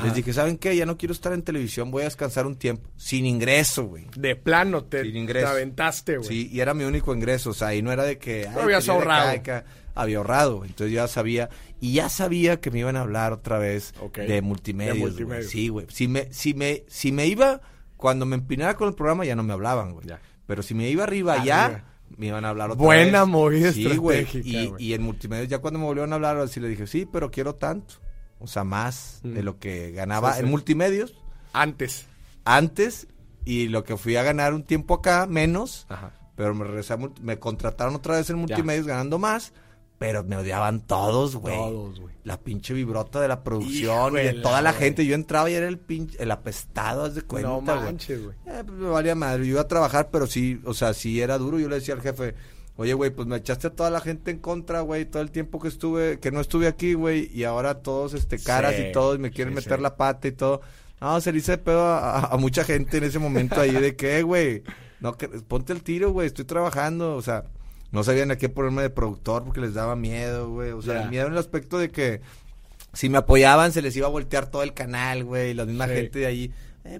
Les 0.03 0.13
dije, 0.13 0.33
¿saben 0.33 0.57
qué? 0.57 0.75
Ya 0.75 0.85
no 0.85 0.97
quiero 0.97 1.13
estar 1.13 1.33
en 1.33 1.43
televisión, 1.43 1.91
voy 1.91 2.03
a 2.03 2.05
descansar 2.05 2.45
un 2.47 2.55
tiempo. 2.55 2.89
Sin 2.97 3.25
ingreso, 3.25 3.85
güey. 3.85 4.07
De 4.15 4.35
plano 4.35 4.85
te, 4.85 5.03
te 5.03 5.45
aventaste, 5.45 6.17
güey. 6.17 6.27
Sí, 6.27 6.49
y 6.51 6.59
era 6.61 6.73
mi 6.73 6.83
único 6.83 7.13
ingreso, 7.13 7.51
o 7.51 7.53
sea, 7.53 7.75
y 7.75 7.81
no 7.81 7.91
era 7.91 8.03
de 8.03 8.17
que... 8.17 8.47
No 8.53 8.61
habías 8.61 8.87
ahorrado. 8.89 9.31
había 9.93 10.17
ahorrado, 10.17 10.63
entonces 10.65 10.93
ya 10.93 11.07
sabía, 11.07 11.49
y 11.79 11.93
ya 11.93 12.09
sabía 12.09 12.59
que 12.59 12.71
me 12.71 12.79
iban 12.79 12.95
a 12.95 13.01
hablar 13.01 13.33
otra 13.33 13.59
vez 13.59 13.93
de 14.15 14.41
multimedia. 14.41 14.93
Sí, 15.43 15.67
güey. 15.67 15.85
Si 15.89 16.07
me, 16.07 16.31
si, 16.33 16.53
me, 16.53 16.83
si 16.87 17.11
me 17.11 17.27
iba, 17.27 17.61
cuando 17.97 18.25
me 18.25 18.35
empinara 18.35 18.75
con 18.75 18.87
el 18.87 18.95
programa 18.95 19.25
ya 19.25 19.35
no 19.35 19.43
me 19.43 19.53
hablaban, 19.53 19.93
güey. 19.93 20.07
Pero 20.47 20.63
si 20.63 20.73
me 20.73 20.89
iba 20.89 21.03
arriba 21.03 21.43
ya 21.43 21.85
me 22.17 22.27
iban 22.27 22.45
a 22.45 22.49
hablar 22.49 22.71
otra 22.71 22.83
Buena 22.83 23.01
vez. 23.01 23.11
Buena 23.11 23.25
movida 23.25 23.71
sí, 23.71 23.95
güey. 23.97 24.27
Y, 24.33 24.73
y, 24.77 24.93
en 24.93 25.01
multimedia 25.01 25.45
ya 25.45 25.59
cuando 25.59 25.79
me 25.79 25.85
volvieron 25.85 26.11
a 26.13 26.15
hablar, 26.15 26.37
así 26.37 26.59
le 26.59 26.67
dije, 26.67 26.85
sí, 26.85 27.07
pero 27.11 27.31
quiero 27.31 27.55
tanto 27.55 27.95
o 28.39 28.47
sea, 28.47 28.63
más 28.63 29.19
de 29.23 29.43
lo 29.43 29.59
que 29.59 29.91
ganaba 29.91 30.37
en 30.39 30.49
multimedios. 30.49 31.15
Antes. 31.53 32.07
Antes, 32.45 33.07
y 33.45 33.67
lo 33.67 33.83
que 33.83 33.97
fui 33.97 34.15
a 34.15 34.23
ganar 34.23 34.53
un 34.53 34.63
tiempo 34.63 34.95
acá, 34.95 35.27
menos. 35.27 35.85
Ajá. 35.89 36.13
Pero 36.35 36.55
me, 36.55 36.65
me 37.21 37.39
contrataron 37.39 37.95
otra 37.95 38.15
vez 38.15 38.29
en 38.29 38.37
multimedios 38.37 38.87
ganando 38.87 39.19
más. 39.19 39.53
Pero 39.99 40.23
me 40.23 40.35
odiaban 40.35 40.81
todos, 40.81 41.35
güey. 41.37 41.55
Todos, 41.55 41.99
güey. 41.99 42.13
La 42.25 42.37
pinche 42.37 42.73
vibrota 42.73 43.21
de 43.21 43.27
la 43.27 43.43
producción 43.43 44.17
y 44.17 44.21
de 44.21 44.33
toda 44.33 44.61
la 44.61 44.73
gente. 44.73 45.05
Yo 45.05 45.15
entraba 45.15 45.49
y 45.49 45.53
era 45.53 45.67
el 45.67 45.79
pinche, 45.79 46.21
el 46.21 46.31
apestado, 46.31 47.05
haz 47.05 47.15
de 47.15 47.21
cuenta, 47.21 47.47
No 47.47 47.61
manches, 47.61 48.21
güey. 48.21 48.35
Eh, 48.45 48.63
pues 48.65 48.77
me 48.77 48.89
valía 48.89 49.15
madre. 49.15 49.45
Yo 49.45 49.51
iba 49.51 49.61
a 49.61 49.67
trabajar, 49.67 50.09
pero 50.11 50.27
sí, 50.27 50.59
o 50.65 50.73
sea, 50.73 50.93
sí 50.93 51.21
era 51.21 51.37
duro. 51.37 51.59
Yo 51.59 51.69
le 51.69 51.75
decía 51.75 51.93
al 51.93 52.01
jefe, 52.01 52.35
Oye, 52.75 52.93
güey, 52.93 53.11
pues 53.11 53.27
me 53.27 53.37
echaste 53.37 53.67
a 53.67 53.69
toda 53.69 53.91
la 53.91 54.01
gente 54.01 54.31
en 54.31 54.39
contra, 54.39 54.81
güey, 54.81 55.05
todo 55.05 55.21
el 55.21 55.29
tiempo 55.29 55.59
que 55.59 55.67
estuve, 55.67 56.19
que 56.19 56.31
no 56.31 56.41
estuve 56.41 56.67
aquí, 56.67 56.95
güey, 56.95 57.29
y 57.31 57.43
ahora 57.43 57.81
todos, 57.81 58.15
este, 58.15 58.39
caras 58.39 58.75
y 58.79 58.91
todos 58.91 59.19
me 59.19 59.29
quieren 59.29 59.53
meter 59.53 59.79
la 59.79 59.95
pata 59.95 60.27
y 60.27 60.31
todo. 60.31 60.61
No, 60.99 61.21
se 61.21 61.31
le 61.31 61.37
hice 61.37 61.57
pedo 61.57 61.85
a, 61.85 62.35
mucha 62.39 62.63
gente 62.63 62.97
en 62.97 63.03
ese 63.03 63.19
momento 63.19 63.59
ahí 63.59 63.73
de 63.73 63.95
que, 63.95 64.23
güey, 64.23 64.63
no, 65.01 65.17
que, 65.17 65.27
ponte 65.27 65.73
el 65.73 65.83
tiro, 65.83 66.11
güey, 66.11 66.27
estoy 66.27 66.45
trabajando, 66.45 67.15
o 67.15 67.21
sea, 67.21 67.43
no 67.91 68.03
sabían 68.03 68.31
a 68.31 68.37
qué 68.37 68.49
ponerme 68.49 68.81
de 68.81 68.89
productor 68.89 69.43
porque 69.43 69.61
les 69.61 69.75
daba 69.75 69.95
miedo, 69.95 70.49
güey, 70.49 70.71
o 70.71 70.81
sea, 70.81 71.07
miedo 71.07 71.27
en 71.27 71.33
el 71.33 71.39
aspecto 71.39 71.77
de 71.77 71.91
que 71.91 72.21
si 72.93 73.09
me 73.09 73.19
apoyaban 73.19 73.71
se 73.71 73.81
les 73.81 73.95
iba 73.95 74.07
a 74.07 74.11
voltear 74.11 74.49
todo 74.49 74.63
el 74.63 74.73
canal, 74.73 75.23
güey, 75.23 75.53
la 75.53 75.65
misma 75.65 75.87
gente 75.87 76.19
de 76.19 76.25
ahí. 76.25 76.51
Eh, 76.85 76.99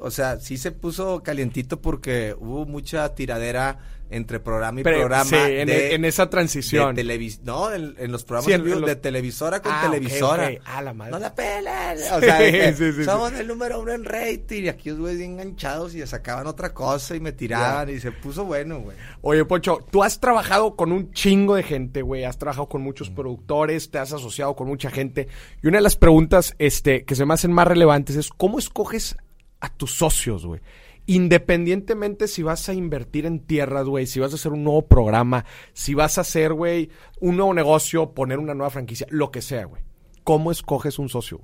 o 0.00 0.10
sea, 0.10 0.40
sí 0.40 0.56
se 0.56 0.72
puso 0.72 1.22
calientito 1.22 1.82
porque 1.82 2.34
hubo 2.38 2.64
mucha 2.64 3.14
tiradera 3.14 3.78
entre 4.10 4.40
programa 4.40 4.80
y 4.80 4.82
programa. 4.82 5.24
Sí, 5.24 5.36
en, 5.36 6.04
esa 6.04 6.30
transición. 6.30 6.96
no, 7.42 7.72
en, 7.72 8.12
los 8.12 8.24
programas 8.24 8.86
de 8.86 8.96
televisora 8.96 9.60
con 9.60 9.72
ah, 9.72 9.88
televisora. 9.90 10.50
Ah, 10.64 10.82
la 10.82 10.94
madre. 10.94 11.12
No 11.12 11.18
la 11.18 11.34
pelan. 11.34 11.98
O 12.12 12.20
sea, 12.20 12.74
somos 13.04 13.32
el 13.34 13.46
número 13.46 13.80
uno 13.80 13.92
en 13.92 14.04
rating. 14.04 14.64
Y 14.64 14.68
aquí 14.68 14.90
los 14.90 14.98
güeyes 14.98 15.20
enganchados 15.20 15.94
y 15.94 16.06
sacaban 16.06 16.46
otra 16.46 16.72
cosa 16.72 17.16
y 17.16 17.20
me 17.20 17.32
tiraban. 17.32 17.90
Y 17.90 18.00
se 18.00 18.12
puso 18.12 18.44
bueno, 18.44 18.80
güey. 18.80 18.96
Oye, 19.20 19.44
Pocho, 19.44 19.84
tú 19.90 20.02
has 20.02 20.20
trabajado 20.20 20.76
con 20.76 20.92
un 20.92 21.12
chingo 21.12 21.54
de 21.54 21.62
gente, 21.62 22.02
güey. 22.02 22.24
Has 22.24 22.38
trabajado 22.38 22.68
con 22.68 22.82
muchos 22.82 23.10
mm. 23.10 23.14
productores, 23.14 23.90
te 23.90 23.98
has 23.98 24.12
asociado 24.12 24.56
con 24.56 24.68
mucha 24.68 24.90
gente. 24.90 25.28
Y 25.62 25.68
una 25.68 25.78
de 25.78 25.82
las 25.82 25.96
preguntas 25.96 26.54
este, 26.58 27.04
que 27.04 27.14
se 27.14 27.26
me 27.26 27.34
hacen 27.34 27.52
más 27.52 27.66
relevantes 27.66 28.16
es: 28.16 28.30
¿cómo 28.30 28.58
escoges 28.58 29.16
a 29.60 29.68
tus 29.68 29.94
socios, 29.94 30.46
güey? 30.46 30.60
Independientemente 31.08 32.28
si 32.28 32.42
vas 32.42 32.68
a 32.68 32.74
invertir 32.74 33.24
en 33.24 33.40
tierras, 33.40 33.86
güey, 33.86 34.06
si 34.06 34.20
vas 34.20 34.32
a 34.32 34.34
hacer 34.34 34.52
un 34.52 34.62
nuevo 34.62 34.86
programa, 34.86 35.46
si 35.72 35.94
vas 35.94 36.18
a 36.18 36.20
hacer, 36.20 36.52
güey, 36.52 36.90
un 37.18 37.36
nuevo 37.36 37.54
negocio, 37.54 38.12
poner 38.12 38.38
una 38.38 38.54
nueva 38.54 38.68
franquicia, 38.68 39.06
lo 39.10 39.30
que 39.30 39.40
sea, 39.40 39.64
güey. 39.64 39.82
¿Cómo 40.22 40.52
escoges 40.52 40.98
un 40.98 41.08
socio? 41.08 41.40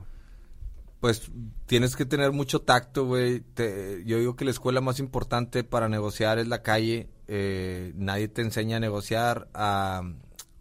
Pues 1.01 1.33
tienes 1.65 1.97
que 1.97 2.05
tener 2.05 2.33
mucho 2.33 2.61
tacto, 2.61 3.07
güey. 3.07 3.43
Yo 4.05 4.19
digo 4.19 4.37
que 4.37 4.45
la 4.45 4.51
escuela 4.51 4.83
más 4.83 4.99
importante 5.01 5.65
para 5.65 5.89
negociar 5.89 6.39
es 6.39 6.47
la 6.47 6.63
calle. 6.63 7.09
Eh, 7.27 7.95
nadie 7.97 8.29
te 8.29 8.43
enseña 8.43 8.77
a 8.77 8.81
negociar, 8.81 9.49
a, 9.55 10.03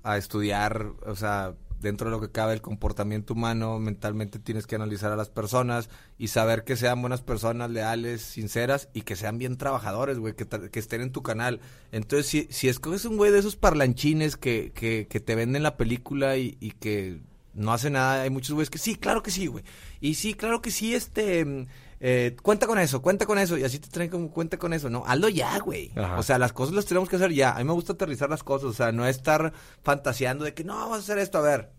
a 0.03 0.17
estudiar, 0.17 0.93
o 1.05 1.15
sea, 1.17 1.55
dentro 1.83 2.09
de 2.09 2.15
lo 2.15 2.21
que 2.21 2.31
cabe 2.31 2.53
el 2.53 2.61
comportamiento 2.61 3.33
humano, 3.33 3.77
mentalmente 3.77 4.39
tienes 4.39 4.65
que 4.65 4.75
analizar 4.75 5.11
a 5.11 5.15
las 5.15 5.29
personas 5.29 5.89
y 6.17 6.29
saber 6.29 6.63
que 6.63 6.75
sean 6.75 7.01
buenas 7.01 7.21
personas, 7.21 7.69
leales, 7.69 8.21
sinceras 8.21 8.89
y 8.93 9.01
que 9.01 9.15
sean 9.15 9.37
bien 9.37 9.57
trabajadores, 9.57 10.17
güey, 10.17 10.33
que, 10.33 10.79
estén 10.79 11.01
en 11.01 11.11
tu 11.11 11.21
canal. 11.21 11.59
Entonces, 11.91 12.25
si, 12.25 12.47
si 12.49 12.69
escoges 12.69 13.05
un 13.05 13.17
güey 13.17 13.31
de 13.31 13.39
esos 13.39 13.55
parlanchines 13.55 14.37
que, 14.37 14.71
que, 14.73 15.07
que 15.07 15.19
te 15.19 15.35
venden 15.35 15.61
la 15.61 15.77
película 15.77 16.37
y, 16.37 16.57
y 16.59 16.71
que 16.71 17.21
no 17.53 17.71
hace 17.73 17.89
nada, 17.89 18.23
hay 18.23 18.29
muchos 18.31 18.53
güeyes 18.53 18.69
que 18.69 18.79
sí, 18.79 18.95
claro 18.95 19.21
que 19.21 19.31
sí, 19.31 19.47
güey. 19.47 19.63
Y 20.01 20.15
sí, 20.15 20.33
claro 20.33 20.61
que 20.61 20.71
sí, 20.71 20.95
este... 20.95 21.67
Eh, 22.05 22.35
cuenta 22.41 22.67
con 22.67 22.77
eso, 22.79 23.01
cuenta 23.01 23.25
con 23.25 23.39
eso, 23.39 23.57
y 23.57 23.63
así 23.63 23.79
te 23.79 23.87
traen 23.87 24.09
como 24.09 24.29
cuenta 24.29 24.57
con 24.57 24.73
eso, 24.73 24.89
¿no? 24.89 25.05
Hazlo 25.07 25.29
ya, 25.29 25.57
güey. 25.59 25.89
O 26.17 26.21
sea, 26.21 26.37
las 26.37 26.51
cosas 26.51 26.75
las 26.75 26.85
tenemos 26.85 27.07
que 27.07 27.15
hacer 27.15 27.31
ya. 27.31 27.53
A 27.53 27.59
mí 27.59 27.63
me 27.63 27.71
gusta 27.71 27.93
aterrizar 27.93 28.29
las 28.29 28.43
cosas, 28.43 28.69
o 28.71 28.73
sea, 28.73 28.91
no 28.91 29.07
estar 29.07 29.53
fantaseando 29.83 30.43
de 30.43 30.53
que 30.53 30.65
no, 30.65 30.75
vamos 30.75 30.97
a 30.97 30.99
hacer 30.99 31.17
esto, 31.17 31.37
a 31.37 31.41
ver, 31.41 31.71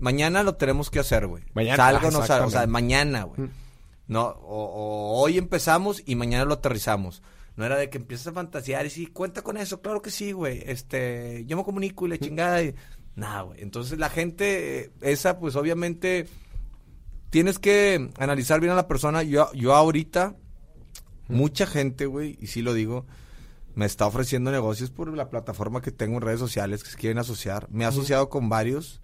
mañana 0.00 0.42
lo 0.42 0.56
tenemos 0.56 0.90
que 0.90 0.98
hacer, 0.98 1.28
güey. 1.28 1.44
Mañana. 1.54 1.76
Salgo, 1.76 2.10
no 2.10 2.18
o 2.18 2.50
sea, 2.50 2.66
mañana, 2.66 3.22
güey. 3.22 3.42
Mm. 3.42 3.50
No, 4.08 4.24
o, 4.42 5.22
hoy 5.22 5.38
empezamos 5.38 6.02
y 6.04 6.16
mañana 6.16 6.44
lo 6.46 6.54
aterrizamos. 6.54 7.22
No 7.54 7.64
era 7.64 7.76
de 7.76 7.90
que 7.90 7.98
empieces 7.98 8.26
a 8.26 8.32
fantasear 8.32 8.86
y 8.86 8.90
sí, 8.90 9.06
cuenta 9.06 9.42
con 9.42 9.56
eso, 9.56 9.80
claro 9.82 10.02
que 10.02 10.10
sí, 10.10 10.32
güey. 10.32 10.64
Este, 10.66 11.44
yo 11.46 11.56
me 11.56 11.62
comunico 11.62 12.06
y 12.06 12.10
la 12.10 12.16
mm. 12.16 12.18
chingada 12.18 12.60
y... 12.60 12.74
Nada, 13.14 13.42
güey. 13.42 13.62
Entonces 13.62 14.00
la 14.00 14.08
gente, 14.08 14.90
esa, 15.00 15.38
pues 15.38 15.54
obviamente 15.54 16.26
tienes 17.30 17.58
que 17.58 18.10
analizar 18.18 18.60
bien 18.60 18.72
a 18.72 18.76
la 18.76 18.88
persona. 18.88 19.22
Yo, 19.22 19.50
yo 19.52 19.74
ahorita, 19.74 20.36
mucha 21.28 21.66
gente, 21.66 22.06
güey, 22.06 22.36
y 22.40 22.48
sí 22.48 22.60
lo 22.62 22.74
digo, 22.74 23.06
me 23.74 23.86
está 23.86 24.06
ofreciendo 24.06 24.50
negocios 24.50 24.90
por 24.90 25.16
la 25.16 25.30
plataforma 25.30 25.80
que 25.80 25.92
tengo 25.92 26.16
en 26.16 26.22
redes 26.22 26.40
sociales 26.40 26.84
que 26.84 26.90
se 26.90 26.98
quieren 26.98 27.18
asociar. 27.18 27.68
Me 27.70 27.84
he 27.84 27.86
asociado 27.86 28.28
con 28.28 28.48
varios. 28.48 29.00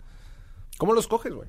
¿Cómo 0.76 0.92
los 0.92 1.06
coges, 1.06 1.32
güey? 1.32 1.48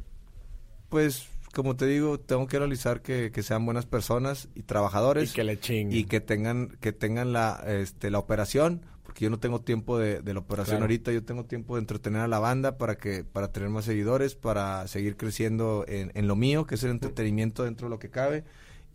Pues, 0.89 1.27
como 1.53 1.75
te 1.75 1.87
digo, 1.87 2.19
tengo 2.19 2.47
que 2.47 2.57
analizar 2.57 3.01
que, 3.01 3.31
sean 3.43 3.65
buenas 3.65 3.85
personas 3.85 4.47
y 4.55 4.63
trabajadores. 4.63 5.31
Y 5.31 5.33
que 5.33 5.43
le 5.43 5.59
chinguen. 5.59 5.97
Y 5.97 6.05
que 6.05 6.21
tengan, 6.21 6.77
que 6.79 6.93
tengan 6.93 7.33
la, 7.33 7.61
este, 7.67 8.11
la 8.11 8.19
operación 8.19 8.85
porque 9.17 9.25
yo 9.25 9.29
no 9.31 9.39
tengo 9.39 9.61
tiempo 9.61 9.97
de, 9.97 10.21
la 10.31 10.39
operación 10.39 10.83
ahorita, 10.83 11.11
yo 11.11 11.23
tengo 11.23 11.43
tiempo 11.43 11.73
de 11.73 11.79
entretener 11.79 12.21
a 12.21 12.27
la 12.27 12.37
banda 12.37 12.77
para 12.77 12.99
que 12.99 13.23
para 13.23 13.51
tener 13.51 13.67
más 13.69 13.85
seguidores, 13.85 14.35
para 14.35 14.87
seguir 14.87 15.17
creciendo 15.17 15.85
en, 15.87 16.11
en 16.13 16.27
lo 16.27 16.35
mío, 16.35 16.67
que 16.67 16.75
es 16.75 16.83
el 16.83 16.91
entretenimiento 16.91 17.63
dentro 17.63 17.87
de 17.87 17.89
lo 17.89 17.97
que 17.97 18.11
cabe, 18.11 18.43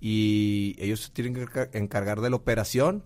y 0.01 0.77
ellos 0.79 1.01
se 1.01 1.11
tienen 1.11 1.35
que 1.35 1.71
encargar 1.73 2.21
de 2.21 2.31
la 2.31 2.37
operación 2.37 3.03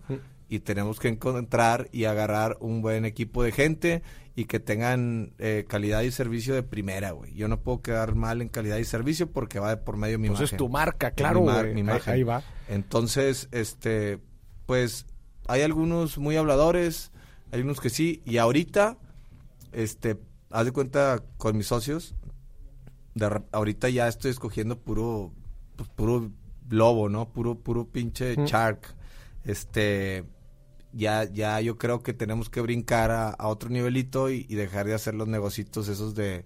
y 0.47 0.59
tenemos 0.59 0.99
que 0.99 1.07
encontrar 1.07 1.89
y 1.91 2.03
agarrar 2.03 2.55
un 2.59 2.83
buen 2.83 3.03
equipo 3.03 3.41
de 3.41 3.51
gente 3.51 4.03
y 4.35 4.45
que 4.45 4.59
tengan 4.59 5.33
eh, 5.39 5.65
calidad 5.67 6.03
y 6.03 6.11
servicio 6.11 6.53
de 6.53 6.61
primera, 6.61 7.13
güey. 7.13 7.33
Yo 7.33 7.47
no 7.47 7.59
puedo 7.59 7.81
quedar 7.81 8.13
mal 8.13 8.43
en 8.43 8.49
calidad 8.49 8.77
y 8.77 8.85
servicio 8.85 9.31
porque 9.31 9.57
va 9.57 9.75
por 9.77 9.97
medio 9.97 10.13
de 10.13 10.17
mi 10.19 10.27
pues 10.27 10.41
es 10.41 10.55
tu 10.55 10.69
marca, 10.69 11.09
claro, 11.09 11.41
mi, 11.41 11.83
Ahí, 12.05 12.21
va. 12.21 12.43
Entonces, 12.67 13.49
este, 13.51 14.19
pues 14.67 15.07
hay 15.47 15.61
algunos 15.61 16.17
muy 16.17 16.35
habladores, 16.35 17.11
hay 17.51 17.61
unos 17.61 17.79
que 17.79 17.89
sí, 17.89 18.21
y 18.25 18.37
ahorita, 18.37 18.97
este, 19.71 20.17
haz 20.49 20.65
de 20.65 20.71
cuenta 20.71 21.23
con 21.37 21.57
mis 21.57 21.67
socios, 21.67 22.15
de, 23.15 23.41
ahorita 23.51 23.89
ya 23.89 24.07
estoy 24.07 24.31
escogiendo 24.31 24.79
puro, 24.79 25.31
pues, 25.75 25.89
puro 25.89 26.31
lobo, 26.69 27.09
¿no? 27.09 27.29
Puro, 27.29 27.55
puro 27.55 27.87
pinche 27.87 28.35
shark. 28.45 28.95
Este, 29.43 30.25
ya, 30.91 31.23
ya 31.23 31.61
yo 31.61 31.77
creo 31.77 32.03
que 32.03 32.13
tenemos 32.13 32.49
que 32.49 32.61
brincar 32.61 33.11
a, 33.11 33.35
otro 33.47 33.69
nivelito 33.69 34.29
y, 34.29 34.43
dejar 34.43 34.85
de 34.85 34.93
hacer 34.93 35.15
los 35.15 35.27
negocitos 35.27 35.87
esos 35.87 36.15
de, 36.15 36.45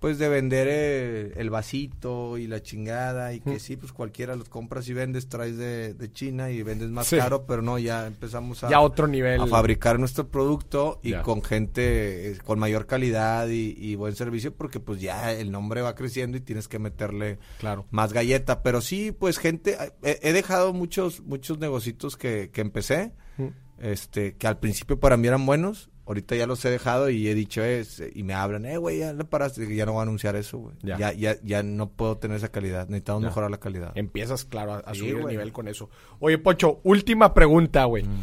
pues 0.00 0.18
de 0.18 0.28
vender 0.28 0.68
eh, 0.70 1.32
el 1.36 1.50
vasito 1.50 2.38
y 2.38 2.46
la 2.46 2.62
chingada 2.62 3.32
y 3.32 3.40
que 3.40 3.58
sí, 3.58 3.76
pues 3.76 3.92
cualquiera 3.92 4.36
los 4.36 4.48
compras 4.48 4.88
y 4.88 4.92
vendes, 4.92 5.28
traes 5.28 5.56
de, 5.56 5.94
de 5.94 6.12
China 6.12 6.50
y 6.50 6.62
vendes 6.62 6.90
más 6.90 7.08
Sí. 7.08 7.16
caro, 7.16 7.46
pero 7.46 7.62
no, 7.62 7.78
ya 7.78 8.06
empezamos 8.06 8.62
a, 8.62 8.70
Ya 8.70 8.80
otro 8.80 9.08
nivel. 9.08 9.40
a 9.40 9.46
fabricar 9.46 9.98
nuestro 9.98 10.28
producto 10.28 11.00
y 11.02 11.10
Ya. 11.10 11.22
con 11.22 11.42
gente 11.42 12.30
eh, 12.32 12.38
con 12.44 12.58
mayor 12.58 12.86
calidad 12.86 13.48
y, 13.48 13.74
y 13.76 13.96
buen 13.96 14.14
servicio 14.14 14.54
porque 14.54 14.78
pues 14.78 15.00
ya 15.00 15.32
el 15.32 15.50
nombre 15.50 15.82
va 15.82 15.94
creciendo 15.94 16.36
y 16.36 16.40
tienes 16.42 16.68
que 16.68 16.78
meterle 16.78 17.38
Claro. 17.58 17.86
más 17.90 18.12
galleta, 18.12 18.62
pero 18.62 18.80
sí, 18.80 19.10
pues 19.12 19.38
gente, 19.38 19.76
he, 20.02 20.18
he 20.22 20.32
dejado 20.32 20.72
muchos 20.72 21.22
muchos 21.22 21.58
negocios 21.58 22.16
que, 22.16 22.50
que 22.52 22.60
empecé, 22.60 23.12
Mm. 23.36 23.48
este, 23.80 24.34
que 24.36 24.46
al 24.48 24.58
principio 24.58 24.98
para 24.98 25.16
mí 25.16 25.28
eran 25.28 25.46
buenos, 25.46 25.90
ahorita 26.08 26.34
ya 26.34 26.46
los 26.48 26.64
he 26.64 26.70
dejado 26.70 27.08
y 27.10 27.28
he 27.28 27.34
dicho, 27.34 27.62
es, 27.62 28.02
y 28.12 28.22
me 28.24 28.34
hablan, 28.34 28.64
eh, 28.66 28.78
güey, 28.78 28.98
ya 28.98 29.12
le 29.12 29.24
paraste, 29.24 29.72
ya 29.76 29.86
no 29.86 29.92
voy 29.92 30.00
a 30.00 30.02
anunciar 30.02 30.34
eso, 30.34 30.58
güey, 30.58 30.74
Ya. 30.82 30.98
ya. 30.98 31.12
Ya, 31.12 31.36
ya, 31.44 31.62
no 31.62 31.90
puedo 31.90 32.16
tener 32.18 32.38
esa 32.38 32.48
calidad, 32.48 32.88
necesitamos 32.88 33.22
Ya. 33.22 33.28
mejorar 33.28 33.50
la 33.50 33.58
calidad. 33.60 33.92
Empiezas, 33.94 34.44
claro, 34.44 34.72
a, 34.72 34.78
a 34.78 34.94
Sí, 34.94 35.00
subir 35.00 35.14
el 35.16 35.20
güey. 35.22 35.34
nivel 35.34 35.52
con 35.52 35.68
eso. 35.68 35.88
Oye, 36.18 36.38
Pocho, 36.38 36.80
última 36.82 37.32
pregunta, 37.34 37.84
güey. 37.84 38.02
Mm. 38.04 38.22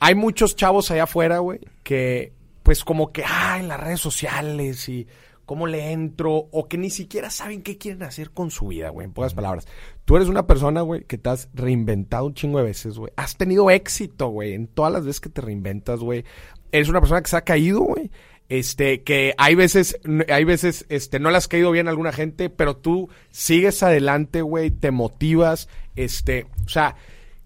Hay 0.00 0.14
muchos 0.14 0.56
chavos 0.56 0.90
allá 0.90 1.04
afuera, 1.04 1.38
güey, 1.38 1.60
que 1.82 2.32
pues 2.62 2.82
como 2.84 3.12
que, 3.12 3.22
ah, 3.26 3.58
en 3.60 3.68
las 3.68 3.78
redes 3.80 4.00
sociales 4.00 4.88
y 4.88 5.06
cómo 5.44 5.68
le 5.68 5.92
entro, 5.92 6.48
o 6.50 6.66
que 6.68 6.76
ni 6.76 6.90
siquiera 6.90 7.30
saben 7.30 7.62
qué 7.62 7.78
quieren 7.78 8.02
hacer 8.02 8.32
con 8.32 8.50
su 8.50 8.66
vida, 8.66 8.88
güey, 8.90 9.04
en 9.06 9.12
pocas 9.12 9.32
palabras. 9.32 9.68
Tú 10.04 10.16
eres 10.16 10.26
una 10.28 10.48
persona, 10.48 10.80
güey, 10.80 11.04
que 11.04 11.18
te 11.18 11.30
has 11.30 11.48
reinventado 11.54 12.26
un 12.26 12.34
chingo 12.34 12.58
de 12.58 12.64
veces, 12.64 12.98
güey. 12.98 13.12
Has 13.16 13.36
tenido 13.36 13.70
éxito, 13.70 14.26
güey, 14.28 14.54
en 14.54 14.66
todas 14.66 14.92
las 14.92 15.04
veces 15.04 15.20
que 15.20 15.28
te 15.28 15.40
reinventas, 15.40 16.00
güey. 16.00 16.24
Eres 16.72 16.88
una 16.88 17.00
persona 17.00 17.22
que 17.22 17.30
se 17.30 17.36
ha 17.36 17.42
caído, 17.42 17.80
güey. 17.80 18.10
Este, 18.48 19.02
que 19.02 19.34
hay 19.38 19.56
veces, 19.56 19.98
hay 20.28 20.44
veces, 20.44 20.86
este, 20.88 21.18
no 21.18 21.30
le 21.30 21.36
has 21.36 21.48
caído 21.48 21.72
bien 21.72 21.88
a 21.88 21.90
alguna 21.90 22.12
gente, 22.12 22.48
pero 22.48 22.76
tú 22.76 23.08
sigues 23.30 23.82
adelante, 23.82 24.40
güey, 24.40 24.70
te 24.70 24.92
motivas, 24.92 25.68
este, 25.96 26.46
o 26.64 26.68
sea, 26.68 26.94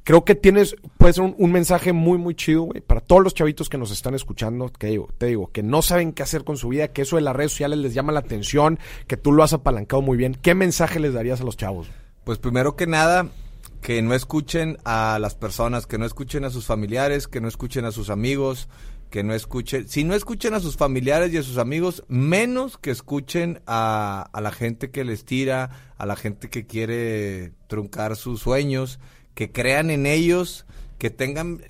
creo 0.04 0.26
que 0.26 0.34
tienes, 0.34 0.76
puede 0.98 1.14
ser 1.14 1.24
un, 1.24 1.34
un 1.38 1.52
mensaje 1.52 1.94
muy, 1.94 2.18
muy 2.18 2.34
chido, 2.34 2.64
güey, 2.64 2.82
para 2.82 3.00
todos 3.00 3.22
los 3.22 3.32
chavitos 3.32 3.70
que 3.70 3.78
nos 3.78 3.90
están 3.90 4.14
escuchando, 4.14 4.70
que 4.70 4.88
digo, 4.88 5.08
te 5.16 5.26
digo, 5.26 5.50
que 5.50 5.62
no 5.62 5.80
saben 5.80 6.12
qué 6.12 6.22
hacer 6.22 6.44
con 6.44 6.58
su 6.58 6.68
vida, 6.68 6.88
que 6.88 7.02
eso 7.02 7.16
de 7.16 7.22
las 7.22 7.34
redes 7.34 7.52
sociales 7.52 7.78
les 7.78 7.94
llama 7.94 8.12
la 8.12 8.20
atención, 8.20 8.78
que 9.06 9.16
tú 9.16 9.32
lo 9.32 9.42
has 9.42 9.54
apalancado 9.54 10.02
muy 10.02 10.18
bien. 10.18 10.36
¿Qué 10.42 10.54
mensaje 10.54 11.00
les 11.00 11.14
darías 11.14 11.40
a 11.40 11.44
los 11.44 11.56
chavos? 11.56 11.88
Pues 12.24 12.36
primero 12.36 12.76
que 12.76 12.86
nada, 12.86 13.28
que 13.80 14.02
no 14.02 14.14
escuchen 14.14 14.76
a 14.84 15.18
las 15.18 15.34
personas, 15.34 15.86
que 15.86 15.96
no 15.96 16.04
escuchen 16.04 16.44
a 16.44 16.50
sus 16.50 16.66
familiares, 16.66 17.26
que 17.26 17.40
no 17.40 17.48
escuchen 17.48 17.86
a 17.86 17.92
sus 17.92 18.10
amigos, 18.10 18.68
que 19.11 19.24
no 19.24 19.34
escuchen, 19.34 19.88
si 19.88 20.04
no 20.04 20.14
escuchen 20.14 20.54
a 20.54 20.61
sus 20.61 20.76
familiares 20.76 21.32
y 21.32 21.36
a 21.36 21.42
sus 21.42 21.58
amigos, 21.58 22.04
menos 22.08 22.78
que 22.78 22.90
escuchen 22.90 23.61
a, 23.66 24.28
a 24.32 24.40
la 24.40 24.52
gente 24.52 24.90
que 24.90 25.04
les 25.04 25.24
tira, 25.24 25.92
a 25.98 26.06
la 26.06 26.16
gente 26.16 26.48
que 26.48 26.66
quiere 26.66 27.52
truncar 27.66 28.16
sus 28.16 28.40
sueños, 28.40 29.00
que 29.34 29.50
crean 29.50 29.90
en 29.90 30.06
ellos, 30.06 30.64
que 30.98 31.11
tengan 31.11 31.61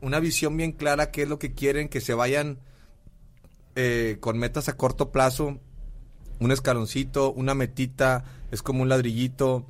una 0.00 0.18
visión 0.18 0.56
bien 0.56 0.72
clara 0.72 1.10
qué 1.10 1.22
es 1.22 1.28
lo 1.28 1.38
que 1.38 1.54
quieren, 1.54 1.88
que 1.88 2.00
se 2.00 2.14
vayan 2.14 2.58
eh, 3.76 4.16
con 4.20 4.38
metas 4.38 4.68
a 4.68 4.76
corto 4.76 5.12
plazo, 5.12 5.58
un 6.40 6.50
escaloncito, 6.50 7.32
una 7.32 7.54
metita, 7.54 8.24
es 8.50 8.62
como 8.62 8.82
un 8.82 8.88
ladrillito 8.88 9.66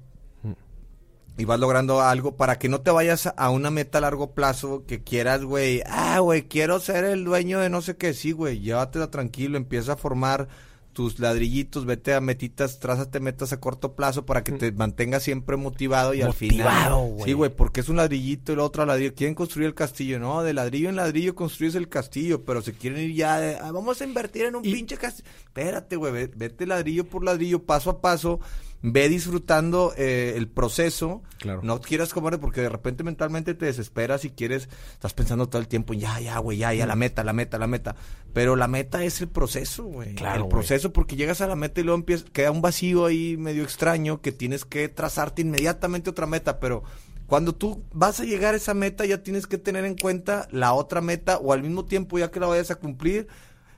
y 1.41 1.45
vas 1.47 1.59
logrando 1.59 2.01
algo 2.03 2.36
para 2.36 2.59
que 2.59 2.68
no 2.68 2.80
te 2.82 2.91
vayas 2.91 3.26
a- 3.34 3.51
una 3.51 3.70
meta 3.70 3.99
a 3.99 4.03
largo 4.03 4.32
plazo 4.32 4.84
que 4.86 5.03
quieras, 5.03 5.43
güey, 5.43 5.82
ah, 5.86 6.18
güey, 6.20 6.49
quiero 6.49 6.78
ser 6.80 7.05
el 7.05 7.24
dueño 7.24 7.59
de 7.61 7.70
no 7.70 7.80
sé 7.82 7.97
qué, 7.97 8.12
sí, 8.14 8.32
güey, 8.32 8.61
llévatela 8.61 9.11
tranquilo, 9.11 9.57
empieza 9.57 9.95
a 9.95 9.97
formar 9.97 10.49
tus 10.93 11.20
ladrillitos, 11.20 11.86
vete 11.86 12.14
a 12.14 12.20
metitas, 12.20 12.80
trázate 12.80 13.20
metas 13.20 13.53
a 13.53 13.61
corto 13.61 13.95
plazo 13.95 14.26
para 14.26 14.43
que 14.43 14.51
te 14.53 14.72
mantengas 14.72 15.22
siempre 15.22 15.57
motivado 15.57 16.14
y 16.14 16.20
al 16.20 16.28
Motivado, 16.28 16.97
final. 17.05 17.11
güey. 17.12 17.24
Sí, 17.24 17.32
güey, 17.32 17.51
porque 17.55 17.80
es 17.80 17.88
un 17.88 17.97
ladrillito 17.97 18.51
y 18.51 18.55
el 18.55 18.61
otro 18.61 18.84
ladrillo. 18.84 19.14
Quieren 19.14 19.36
construir 19.36 19.68
el 19.68 19.74
castillo, 19.74 20.18
¿no? 20.18 20.43
De 20.43 20.53
ladrillo 20.53 20.88
en 20.88 20.97
ladrillo 20.97 21.36
construyes 21.36 21.76
el 21.76 21.88
castillo, 21.88 22.45
pero 22.45 22.61
se 22.61 22.72
quieren 22.74 23.01
ir 23.03 23.14
ya 23.14 23.38
de, 23.38 23.57
"Ah, 23.57 23.70
vamos 23.70 24.01
a 24.01 24.05
invertir 24.05 24.47
en 24.47 24.57
un 24.57 24.64
Y- 24.64 24.74
pinche 24.74 24.97
castillo. 24.97 25.28
Espérate, 25.45 25.95
güey, 25.95 26.12
ve- 26.12 26.32
vete 26.34 26.66
ladrillo 26.66 27.05
por 27.07 27.24
ladrillo, 27.24 27.62
paso 27.62 27.88
a 27.91 28.01
paso, 28.01 28.41
ve 28.83 29.09
disfrutando 29.09 29.93
eh, 29.97 30.35
el 30.37 30.49
proceso. 30.49 31.22
Claro. 31.39 31.61
No 31.62 31.81
quieras 31.81 32.12
comer 32.12 32.39
porque 32.39 32.61
de 32.61 32.68
repente 32.68 33.03
mentalmente 33.03 33.55
te 33.55 33.66
desesperas 33.66 34.24
y 34.24 34.31
quieres, 34.31 34.68
estás 34.93 35.14
pensando 35.14 35.49
todo 35.49 35.61
el 35.61 35.68
tiempo, 35.68 35.95
ya, 35.95 36.20
ya, 36.20 36.39
güey, 36.39 36.59
ya, 36.59 36.72
ya, 36.72 36.87
la 36.87 36.97
meta, 36.97 37.24
la 37.24 37.33
meta, 37.33 37.59
la 37.59 37.66
meta. 37.66 37.97
Pero 38.33 38.57
la 38.57 38.68
meta 38.68 39.05
es 39.05 39.20
el 39.20 39.28
proceso, 39.28 39.85
güey. 39.85 40.14
Claro, 40.14 40.45
El 40.45 40.49
proceso 40.49 40.93
porque 40.93 41.16
llegas 41.16 41.41
a 41.41 41.47
la 41.47 41.57
meta 41.57 41.81
y 41.81 41.85
luego 41.85 41.99
empieza, 41.99 42.24
queda 42.33 42.51
un 42.51 42.62
vacío 42.62 43.07
ahí 43.07 43.37
medio 43.37 43.62
extraño 43.62 44.20
que 44.20 44.33
tienes 44.33 44.64
que 44.64 44.89
trazarte 44.89 45.43
inmediatamente 45.43 46.11
otra 46.11 46.26
meta, 46.26 46.61
pero 46.61 46.83
cuando 47.26 47.55
tú 47.55 47.85
vas 47.93 48.18
a 48.20 48.24
llegar 48.24 48.55
a 48.55 48.57
esa 48.57 48.74
meta 48.74 49.05
ya 49.05 49.22
tienes 49.22 49.47
que 49.47 49.57
tener 49.57 49.85
en 49.85 49.97
cuenta 49.97 50.49
la 50.51 50.72
otra 50.72 51.01
meta 51.01 51.39
o 51.39 51.53
al 51.53 51.62
mismo 51.62 51.85
tiempo 51.85 52.18
ya 52.18 52.31
que 52.31 52.41
la 52.41 52.49
vayas 52.49 52.70
a 52.72 52.74
cumplir, 52.74 53.28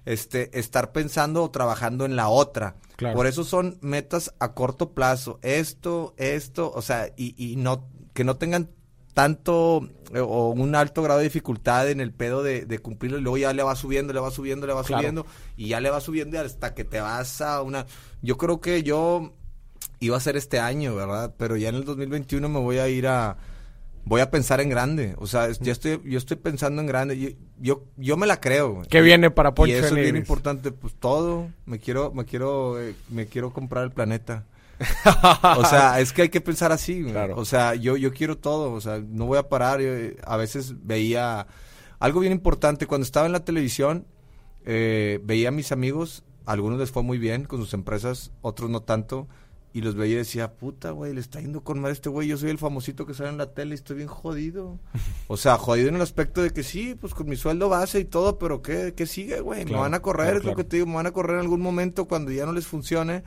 este, 0.05 0.59
estar 0.59 0.93
pensando 0.93 1.43
o 1.45 1.51
trabajando 1.51 2.05
en 2.05 2.17
la 2.17 2.29
otra. 2.29 2.77
Claro. 2.97 3.17
Por 3.17 3.27
eso 3.27 3.45
son 3.45 3.79
metas 3.81 4.35
a 4.39 4.53
corto 4.55 4.93
plazo. 4.93 5.39
Esto, 5.43 6.15
esto, 6.17 6.73
o 6.75 6.83
sea, 6.83 7.13
y, 7.17 7.35
y 7.37 7.57
no, 7.57 7.89
que 8.15 8.25
no 8.25 8.37
tengan 8.37 8.71
tanto 9.15 9.89
eh, 10.15 10.21
o 10.21 10.51
un 10.51 10.75
alto 10.75 11.03
grado 11.03 11.19
de 11.19 11.25
dificultad 11.25 11.91
en 11.91 12.01
el 12.01 12.13
pedo 12.13 12.43
de, 12.43 12.65
de 12.65 12.79
cumplirlo 12.79 13.19
y 13.19 13.21
luego 13.21 13.37
ya 13.37 13.53
le 13.53 13.63
va 13.63 13.77
subiendo, 13.77 14.13
le 14.13 14.21
va 14.21 14.31
subiendo, 14.31 14.67
le 14.67 14.73
va 14.73 14.83
Claro. 14.85 15.01
subiendo 15.03 15.27
y 15.57 15.69
ya 15.69 15.81
le 15.81 15.91
va 15.91 16.01
subiendo 16.01 16.41
hasta 16.41 16.75
que 16.75 16.85
te 16.85 17.01
vas 17.01 17.41
a 17.43 17.61
una... 17.63 17.87
Yo 18.23 18.39
creo 18.39 18.61
que 18.61 18.83
yo 18.83 19.35
iba 20.01 20.17
a 20.17 20.21
ser 20.21 20.37
este 20.37 20.59
año, 20.61 20.95
¿verdad? 20.95 21.35
Pero 21.37 21.57
ya 21.57 21.69
en 21.69 21.75
el 21.75 21.85
2021 21.85 22.49
me 22.49 22.59
voy 22.61 22.79
a 22.79 22.89
ir 22.89 23.07
a... 23.07 23.37
Voy 24.05 24.21
a 24.21 24.31
pensar 24.31 24.61
en 24.61 24.69
grande, 24.69 25.15
o 25.19 25.27
sea, 25.29 25.49
ya 25.53 25.71
estoy, 25.71 26.01
yo 26.05 26.19
estoy 26.19 26.37
pensando 26.37 26.81
en 26.81 26.89
grande, 26.89 27.19
yo, 27.19 27.29
yo, 27.61 27.85
yo 27.97 28.17
me 28.17 28.27
la 28.27 28.41
creo. 28.41 28.83
¿Qué 28.91 29.01
viene 29.01 29.31
para 29.31 29.55
Poncho 29.55 29.73
Y 29.73 29.77
eso 29.77 29.97
es 29.97 30.03
bien 30.03 30.17
importante, 30.17 30.73
pues 30.73 30.95
todo, 30.95 31.49
me 31.67 31.79
quiero, 31.79 32.13
me 32.13 32.25
quiero, 32.25 32.81
eh, 32.81 32.97
me 33.11 33.27
quiero 33.27 33.53
comprar 33.53 33.85
el 33.85 33.93
planeta. 33.93 34.45
O 35.57 35.65
sea, 35.65 36.01
es 36.01 36.13
que 36.13 36.23
hay 36.23 36.29
que 36.29 36.41
pensar 36.41 36.73
así. 36.73 37.05
Claro. 37.05 37.37
O 37.37 37.45
sea, 37.45 37.75
yo, 37.75 37.97
yo 37.97 38.13
quiero 38.13 38.39
todo, 38.39 38.73
o 38.73 38.81
sea, 38.81 39.01
no 39.07 39.27
voy 39.27 39.39
a 39.39 39.49
parar. 39.49 39.81
yo, 39.81 39.91
a 40.25 40.37
veces 40.37 40.75
veía 40.85 41.47
algo 41.99 42.21
bien 42.21 42.33
importante 42.33 42.87
cuando 42.87 43.05
estaba 43.05 43.27
en 43.27 43.33
la 43.33 43.45
televisión, 43.45 44.07
eh, 44.65 45.21
veía 45.23 45.49
a 45.49 45.53
mis 45.53 45.71
amigos, 45.71 46.25
a 46.47 46.53
algunos 46.53 46.79
les 46.79 46.91
fue 46.91 47.03
muy 47.03 47.19
bien 47.19 47.45
con 47.45 47.61
sus 47.61 47.75
empresas, 47.75 48.33
otros 48.41 48.71
no 48.71 48.81
tanto. 48.81 49.29
Y 49.75 49.81
los 49.81 49.95
veía 49.95 50.15
y 50.15 50.19
decía, 50.19 50.53
puta, 50.53 50.91
güey, 50.91 51.15
le 51.15 51.21
está 51.21 51.41
yendo 51.41 51.65
con 51.65 51.81
madre 51.81 51.95
este 51.95 52.11
güey. 52.11 52.29
Yo 52.29 52.37
soy 52.37 52.51
el 52.51 52.59
famosito 52.59 53.07
que 53.07 53.15
sale 53.15 53.31
en 53.31 53.39
la 53.39 53.55
tele 53.55 53.71
y 53.71 53.75
estoy 53.77 53.97
bien 53.97 54.09
jodido. 54.09 54.79
O 55.29 55.37
sea, 55.39 55.57
jodido 55.57 55.89
en 55.89 55.95
el 55.97 56.03
aspecto 56.03 56.43
de 56.43 56.51
que 56.51 56.63
sí, 56.63 56.95
pues 56.95 57.15
con 57.15 57.27
mi 57.27 57.37
sueldo 57.37 57.71
base 57.71 58.01
y 58.01 58.05
todo, 58.05 58.39
pero 58.39 58.61
¿qué, 58.61 58.93
qué 58.95 59.07
sigue, 59.07 59.41
güey? 59.41 59.65
Claro, 59.65 59.79
me 59.79 59.83
van 59.83 59.95
a 59.95 60.03
correr, 60.03 60.27
claro, 60.27 60.39
es 60.41 60.45
lo 60.45 60.55
que 60.55 60.65
te 60.65 60.77
digo, 60.77 60.87
me 60.87 60.97
van 60.97 61.07
a 61.07 61.13
correr 61.13 61.37
en 61.37 61.41
algún 61.41 61.63
momento 61.63 62.07
cuando 62.07 62.33
ya 62.33 62.45
no 62.45 62.53
les 62.53 62.67
funcione. 62.67 63.23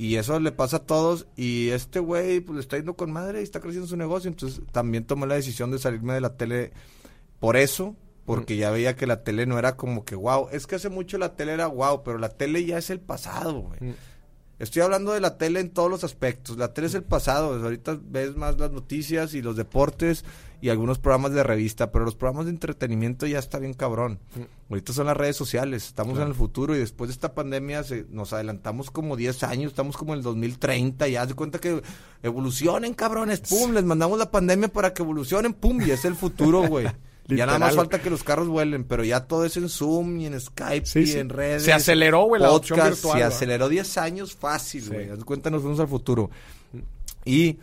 Y 0.00 0.16
eso 0.16 0.38
le 0.40 0.52
pasa 0.52 0.78
a 0.78 0.86
todos. 0.86 1.26
Y 1.36 1.70
este 1.70 2.00
güey, 2.00 2.40
pues 2.40 2.56
le 2.56 2.60
está 2.60 2.76
yendo 2.76 2.94
con 2.94 3.12
madre 3.12 3.40
y 3.40 3.44
está 3.44 3.60
creciendo 3.60 3.86
su 3.86 3.96
negocio. 3.96 4.28
Entonces 4.28 4.62
también 4.72 5.04
tomé 5.04 5.26
la 5.26 5.34
decisión 5.34 5.70
de 5.70 5.78
salirme 5.78 6.14
de 6.14 6.20
la 6.20 6.36
tele 6.36 6.72
por 7.38 7.56
eso. 7.56 7.96
Porque 8.24 8.56
ya 8.56 8.70
veía 8.70 8.96
que 8.96 9.06
la 9.06 9.24
tele 9.24 9.44
no 9.44 9.58
era 9.58 9.76
como 9.76 10.04
que 10.04 10.14
wow. 10.14 10.48
Es 10.52 10.66
que 10.66 10.76
hace 10.76 10.88
mucho 10.88 11.18
la 11.18 11.34
tele 11.34 11.52
era 11.52 11.66
wow, 11.66 12.02
pero 12.04 12.16
la 12.16 12.28
tele 12.28 12.64
ya 12.64 12.78
es 12.78 12.88
el 12.88 13.00
pasado, 13.00 13.60
güey. 13.60 13.78
Mm. 13.80 13.94
Estoy 14.60 14.82
hablando 14.82 15.12
de 15.12 15.20
la 15.20 15.36
tele 15.38 15.58
en 15.58 15.70
todos 15.70 15.90
los 15.90 16.04
aspectos. 16.04 16.56
La 16.58 16.72
tele 16.72 16.86
es 16.86 16.94
el 16.94 17.02
pasado. 17.02 17.54
Ahorita 17.54 17.98
ves 18.00 18.36
más 18.36 18.58
las 18.58 18.70
noticias 18.70 19.34
y 19.34 19.40
los 19.42 19.56
deportes 19.56 20.24
y 20.60 20.68
algunos 20.68 20.98
programas 20.98 21.32
de 21.32 21.42
revista, 21.42 21.90
pero 21.90 22.04
los 22.04 22.14
programas 22.14 22.44
de 22.44 22.50
entretenimiento 22.52 23.26
ya 23.26 23.38
está 23.38 23.58
bien 23.58 23.72
cabrón. 23.72 24.18
Ahorita 24.68 24.92
son 24.92 25.06
las 25.06 25.16
redes 25.16 25.34
sociales. 25.36 25.86
Estamos 25.86 26.18
en 26.18 26.28
el 26.28 26.34
futuro 26.34 26.76
y 26.76 26.78
después 26.78 27.08
de 27.08 27.12
esta 27.14 27.32
pandemia 27.34 27.82
se- 27.84 28.04
nos 28.10 28.34
adelantamos 28.34 28.90
como 28.90 29.16
10 29.16 29.42
años. 29.44 29.70
Estamos 29.72 29.96
como 29.96 30.12
en 30.12 30.18
el 30.18 30.22
2030. 30.22 31.08
Ya 31.08 31.24
de 31.24 31.32
cuenta 31.34 31.58
que 31.58 31.82
evolucionen, 32.22 32.92
cabrones. 32.94 33.40
Pum, 33.40 33.72
les 33.72 33.84
mandamos 33.84 34.18
la 34.18 34.30
pandemia 34.30 34.68
para 34.68 34.92
que 34.92 35.02
evolucionen. 35.02 35.54
Pum, 35.54 35.80
y 35.80 35.90
es 35.90 36.04
el 36.04 36.14
futuro, 36.14 36.66
güey. 36.68 36.86
Ya 37.36 37.46
nada 37.46 37.58
más 37.58 37.74
falta 37.76 38.00
que 38.00 38.10
los 38.10 38.22
carros 38.24 38.48
vuelen, 38.48 38.84
pero 38.84 39.04
ya 39.04 39.20
todo 39.26 39.44
es 39.44 39.56
en 39.56 39.68
Zoom 39.68 40.18
y 40.20 40.26
en 40.26 40.40
Skype 40.40 40.86
Sí, 40.86 41.00
y 41.00 41.06
sí. 41.06 41.18
en 41.18 41.28
redes. 41.28 41.64
Se 41.64 41.72
aceleró, 41.72 42.24
güey, 42.24 42.40
la 42.42 42.48
podcast, 42.48 42.90
virtual, 43.02 43.18
Se 43.18 43.24
aceleró 43.24 43.68
10 43.68 43.98
años 43.98 44.34
fácil, 44.34 44.82
Sí. 44.82 44.88
güey. 44.90 45.06
De 45.06 45.24
cuenta, 45.24 45.50
nos 45.50 45.62
fuimos 45.62 45.80
al 45.80 45.88
futuro. 45.88 46.30
Y, 47.24 47.58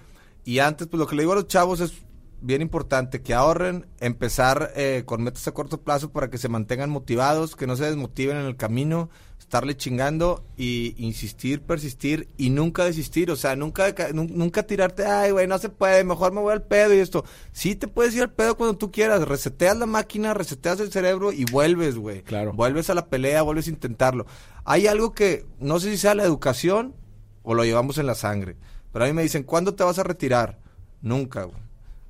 y 0.46 0.60
antes, 0.60 0.88
pues 0.88 1.00
lo 1.00 1.08
que 1.08 1.16
le 1.16 1.24
digo 1.24 1.34
a 1.34 1.36
los 1.36 1.48
chavos 1.48 1.80
es 1.80 1.94
bien 2.42 2.62
importante 2.62 3.22
que 3.22 3.34
ahorren, 3.34 3.88
empezar 4.00 4.72
eh, 4.76 5.04
con 5.06 5.24
metas 5.24 5.48
a 5.48 5.52
corto 5.54 5.82
plazo 5.82 6.12
para 6.12 6.30
que 6.30 6.38
se 6.38 6.50
mantengan 6.50 6.90
motivados, 6.90 7.56
que 7.56 7.66
no 7.68 7.76
se 7.76 7.86
desmotiven 7.86 8.38
en 8.38 8.46
el 8.46 8.56
camino. 8.56 9.10
Estarle 9.48 9.78
chingando 9.78 10.44
y 10.58 10.94
insistir, 10.98 11.62
persistir 11.62 12.28
y 12.36 12.50
nunca 12.50 12.84
desistir. 12.84 13.32
O 13.32 13.38
sea, 13.38 13.56
nunca, 13.56 13.96
nunca 14.14 14.64
tirarte, 14.64 15.06
ay, 15.06 15.32
güey, 15.32 15.48
no 15.48 15.58
se 15.58 15.70
puede, 15.70 16.04
mejor 16.04 16.34
me 16.34 16.42
voy 16.42 16.52
al 16.52 16.64
pedo 16.64 16.94
y 16.94 17.00
esto. 17.00 17.24
Sí 17.54 17.76
te 17.76 17.88
puedes 17.88 18.14
ir 18.14 18.24
al 18.24 18.34
pedo 18.34 18.58
cuando 18.58 18.78
tú 18.78 18.92
quieras. 18.92 19.26
Reseteas 19.26 19.78
la 19.78 19.86
máquina, 19.86 20.34
reseteas 20.34 20.82
el 20.82 20.92
cerebro 20.92 21.32
y 21.32 21.46
vuelves, 21.46 21.96
güey. 21.96 22.24
Claro. 22.24 22.52
Vuelves 22.52 22.90
a 22.90 22.94
la 22.94 23.06
pelea, 23.06 23.42
vuelves 23.42 23.68
a 23.68 23.70
intentarlo. 23.70 24.26
Hay 24.66 24.86
algo 24.88 25.14
que, 25.14 25.46
no 25.60 25.80
sé 25.80 25.92
si 25.92 25.98
sea 25.98 26.14
la 26.14 26.24
educación 26.24 26.94
o 27.42 27.54
lo 27.54 27.64
llevamos 27.64 27.98
en 28.00 28.06
la 28.06 28.16
sangre. 28.16 28.58
Pero 28.92 29.06
a 29.06 29.08
mí 29.08 29.14
me 29.14 29.24
dicen, 29.24 29.44
¿cuándo 29.44 29.76
te 29.76 29.86
vas 29.86 29.98
a 29.98 30.04
retirar? 30.04 30.60
Nunca, 31.02 31.44
güey. 31.44 31.62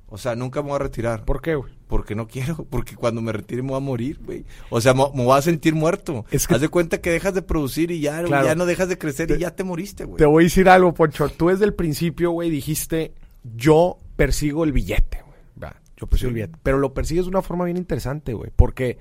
O 0.08 0.18
sea, 0.18 0.34
nunca 0.34 0.60
me 0.60 0.70
voy 0.70 0.76
a 0.76 0.80
retirar. 0.80 1.24
¿Por 1.24 1.40
qué, 1.40 1.54
güey? 1.54 1.77
Porque 1.88 2.14
no 2.14 2.28
quiero, 2.28 2.64
porque 2.70 2.94
cuando 2.94 3.22
me 3.22 3.32
retire 3.32 3.62
me 3.62 3.70
voy 3.70 3.78
a 3.78 3.80
morir, 3.80 4.20
güey. 4.24 4.44
O 4.70 4.80
sea, 4.80 4.94
me, 4.94 5.04
voy 5.10 5.36
a 5.36 5.42
sentir 5.42 5.74
muerto. 5.74 6.24
Es 6.30 6.46
que... 6.46 6.54
Haz 6.54 6.60
de 6.60 6.68
cuenta 6.68 7.00
que 7.00 7.10
dejas 7.10 7.34
de 7.34 7.42
producir 7.42 7.90
y 7.90 8.00
ya, 8.00 8.22
ya 8.24 8.54
no 8.54 8.66
dejas 8.66 8.88
de 8.88 8.98
crecer 8.98 9.30
y 9.32 9.38
ya 9.38 9.50
te 9.56 9.64
moriste, 9.64 10.04
güey. 10.04 10.18
Te 10.18 10.26
voy 10.26 10.44
a 10.44 10.46
decir 10.46 10.68
algo, 10.68 10.94
Poncho. 10.94 11.28
Tú 11.30 11.48
desde 11.48 11.64
el 11.64 11.74
principio, 11.74 12.30
güey, 12.30 12.50
dijiste, 12.50 13.12
yo 13.56 13.98
persigo 14.16 14.64
el 14.64 14.72
billete, 14.72 15.22
güey. 15.22 15.72
Yo 15.96 16.06
persigo 16.06 16.28
el 16.28 16.34
billete. 16.34 16.58
Pero 16.62 16.78
lo 16.78 16.94
persigues 16.94 17.24
de 17.24 17.30
una 17.30 17.42
forma 17.42 17.64
bien 17.64 17.76
interesante, 17.76 18.34
güey. 18.34 18.52
Porque 18.54 18.98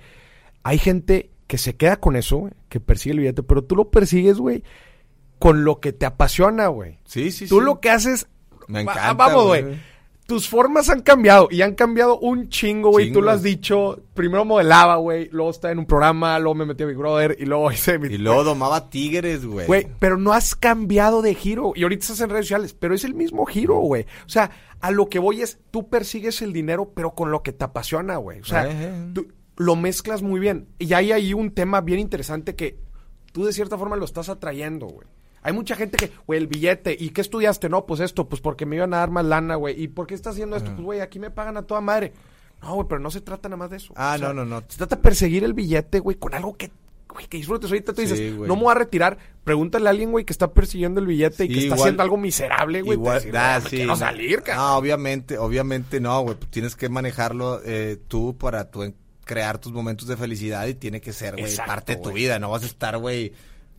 hay 0.64 0.80
gente 0.80 1.30
que 1.46 1.58
se 1.58 1.76
queda 1.76 1.98
con 1.98 2.16
eso, 2.16 2.38
güey, 2.38 2.54
que 2.70 2.80
persigue 2.80 3.14
el 3.14 3.20
billete, 3.20 3.44
pero 3.44 3.64
tú 3.64 3.76
lo 3.76 3.90
persigues, 3.90 4.38
güey, 4.38 4.64
con 5.40 5.64
lo 5.64 5.80
que 5.80 5.94
te 5.94 6.06
apasiona, 6.06 6.68
güey. 6.68 7.00
Sí, 7.06 7.32
sí, 7.32 7.48
Tú 7.48 7.62
lo 7.62 7.80
que 7.80 7.90
haces... 7.90 8.28
Me 8.68 8.82
encanta, 8.82 9.14
Vamos, 9.14 9.46
güey 9.46 9.78
tus 10.28 10.50
formas 10.50 10.90
han 10.90 11.02
cambiado 11.02 11.48
y 11.50 11.62
han 11.62 11.74
cambiado 11.74 12.20
un 12.20 12.50
chingo, 12.50 12.92
güey. 12.92 13.14
Tú 13.14 13.22
lo 13.22 13.32
has 13.32 13.42
dicho. 13.42 14.04
Primero 14.14 14.44
modelaba, 14.44 14.98
güey. 14.98 15.30
Luego 15.32 15.52
estaba 15.52 15.72
en 15.72 15.80
un 15.80 15.86
programa, 15.86 16.38
luego 16.38 16.54
me 16.54 16.66
metí 16.66 16.84
a 16.84 16.86
Big 16.86 16.98
Brother 16.98 17.38
y 17.40 17.46
luego 17.46 17.72
hice 17.74 17.98
mi... 17.98 18.10
Y 18.10 18.18
luego 18.18 18.44
domaba 18.44 18.90
tigres, 18.90 19.46
güey. 19.46 19.66
Güey, 19.66 19.88
pero 20.00 20.18
no 20.18 20.34
has 20.34 20.54
cambiado 20.54 21.22
de 21.22 21.34
giro. 21.34 21.72
Y 21.76 21.84
ahorita 21.84 22.02
estás 22.02 22.20
en 22.20 22.30
redes 22.30 22.46
sociales, 22.46 22.74
pero 22.74 22.94
es 22.94 23.06
el 23.06 23.14
mismo 23.14 23.46
giro, 23.46 23.78
güey. 23.78 24.04
O 24.26 24.30
sea, 24.30 24.52
a 24.82 24.92
lo 24.92 25.08
que 25.08 25.20
voy 25.20 25.42
es, 25.42 25.60
tú 25.72 25.88
persigues 25.88 26.42
el 26.42 26.52
dinero, 26.52 26.92
pero 26.94 27.16
con 27.16 27.32
lo 27.32 27.42
que 27.42 27.54
te 27.54 27.64
apasiona, 27.64 28.18
güey. 28.18 28.42
O 28.42 28.46
sea, 28.46 28.70
tú 29.14 29.30
lo 29.56 29.78
mezclas 29.78 30.22
muy 30.24 30.42
bien. 30.42 30.68
Y 30.78 30.92
hay 30.92 31.14
ahí 31.14 31.34
un 31.34 31.52
tema 31.52 31.80
bien 31.80 32.00
interesante 32.00 32.54
que 32.54 32.78
tú 33.32 33.46
de 33.46 33.54
cierta 33.54 33.78
forma 33.78 33.96
lo 33.96 34.04
estás 34.04 34.28
atrayendo, 34.28 34.88
güey. 34.88 35.08
Hay 35.48 35.54
mucha 35.54 35.78
gente 35.78 35.96
que, 35.96 36.12
güey, 36.28 36.42
el 36.42 36.48
billete, 36.48 36.98
¿y 37.00 37.12
qué 37.12 37.22
estudiaste? 37.22 37.70
No, 37.70 37.86
pues 37.86 38.02
esto, 38.02 38.28
pues 38.28 38.42
porque 38.42 38.66
me 38.66 38.76
iban 38.76 38.94
a 38.94 38.98
dar 38.98 39.12
más 39.12 39.24
lana, 39.24 39.56
güey. 39.56 39.82
¿Y 39.82 39.88
por 39.88 40.06
qué 40.06 40.14
estás 40.14 40.34
haciendo 40.34 40.58
esto? 40.58 40.72
Pues, 40.72 40.84
güey, 40.84 41.00
aquí 41.00 41.20
me 41.20 41.32
pagan 41.32 41.56
a 41.56 41.62
toda 41.62 41.80
madre. 41.80 42.12
No, 42.62 42.76
güey, 42.76 42.86
pero 42.90 43.00
no 43.00 43.10
se 43.10 43.22
trata 43.22 43.48
nada 43.48 43.56
más 43.56 43.70
de 43.70 43.78
eso. 43.78 43.94
Ah, 43.96 44.18
no, 44.20 44.34
no, 44.34 44.44
no. 44.44 44.62
Se 44.68 44.78
trata 44.78 44.98
de 44.98 45.02
perseguir 45.02 45.46
el 45.46 45.54
billete, 45.54 46.00
güey, 46.02 46.18
con 46.18 46.34
algo 46.34 46.58
que, 46.58 46.70
güey, 47.08 47.28
que 47.28 47.38
disfrutes. 47.38 47.72
Ahorita 47.72 47.94
tú 47.94 48.02
dices, 48.02 48.34
no 48.34 48.58
me 48.58 48.62
voy 48.64 48.72
a 48.72 48.76
retirar. 48.76 49.18
Pregúntale 49.46 49.88
a 49.88 49.92
alguien, 49.92 50.12
güey, 50.12 50.26
que 50.26 50.34
está 50.34 50.52
persiguiendo 50.52 51.00
el 51.00 51.08
billete 51.08 51.46
y 51.46 51.48
que 51.48 51.60
está 51.60 51.76
haciendo 51.76 52.04
algo 52.04 52.18
miserable, 52.18 52.82
güey. 52.82 52.98
Igual, 52.98 53.24
ah, 53.34 53.62
sí, 53.66 53.86
no, 53.86 53.96
salir, 53.96 54.44
No, 54.54 54.76
obviamente, 54.76 55.38
obviamente 55.38 56.02
no, 56.02 56.24
güey. 56.24 56.36
Pues 56.36 56.52
tienes 56.52 56.76
que 56.76 56.90
manejarlo 56.90 57.62
eh, 57.64 57.98
tú 58.10 58.38
para 58.38 58.70
tu 58.70 58.94
crear 59.24 59.60
tus 59.60 59.72
momentos 59.72 60.10
de 60.10 60.18
felicidad 60.18 60.68
y 60.68 60.74
tiene 60.74 61.00
que 61.00 61.14
ser, 61.14 61.38
güey, 61.38 61.56
parte 61.56 61.96
de 61.96 62.02
tu 62.02 62.12
vida. 62.12 62.38
No 62.38 62.50
vas 62.50 62.64
a 62.64 62.66
estar, 62.66 62.98
güey 62.98 63.32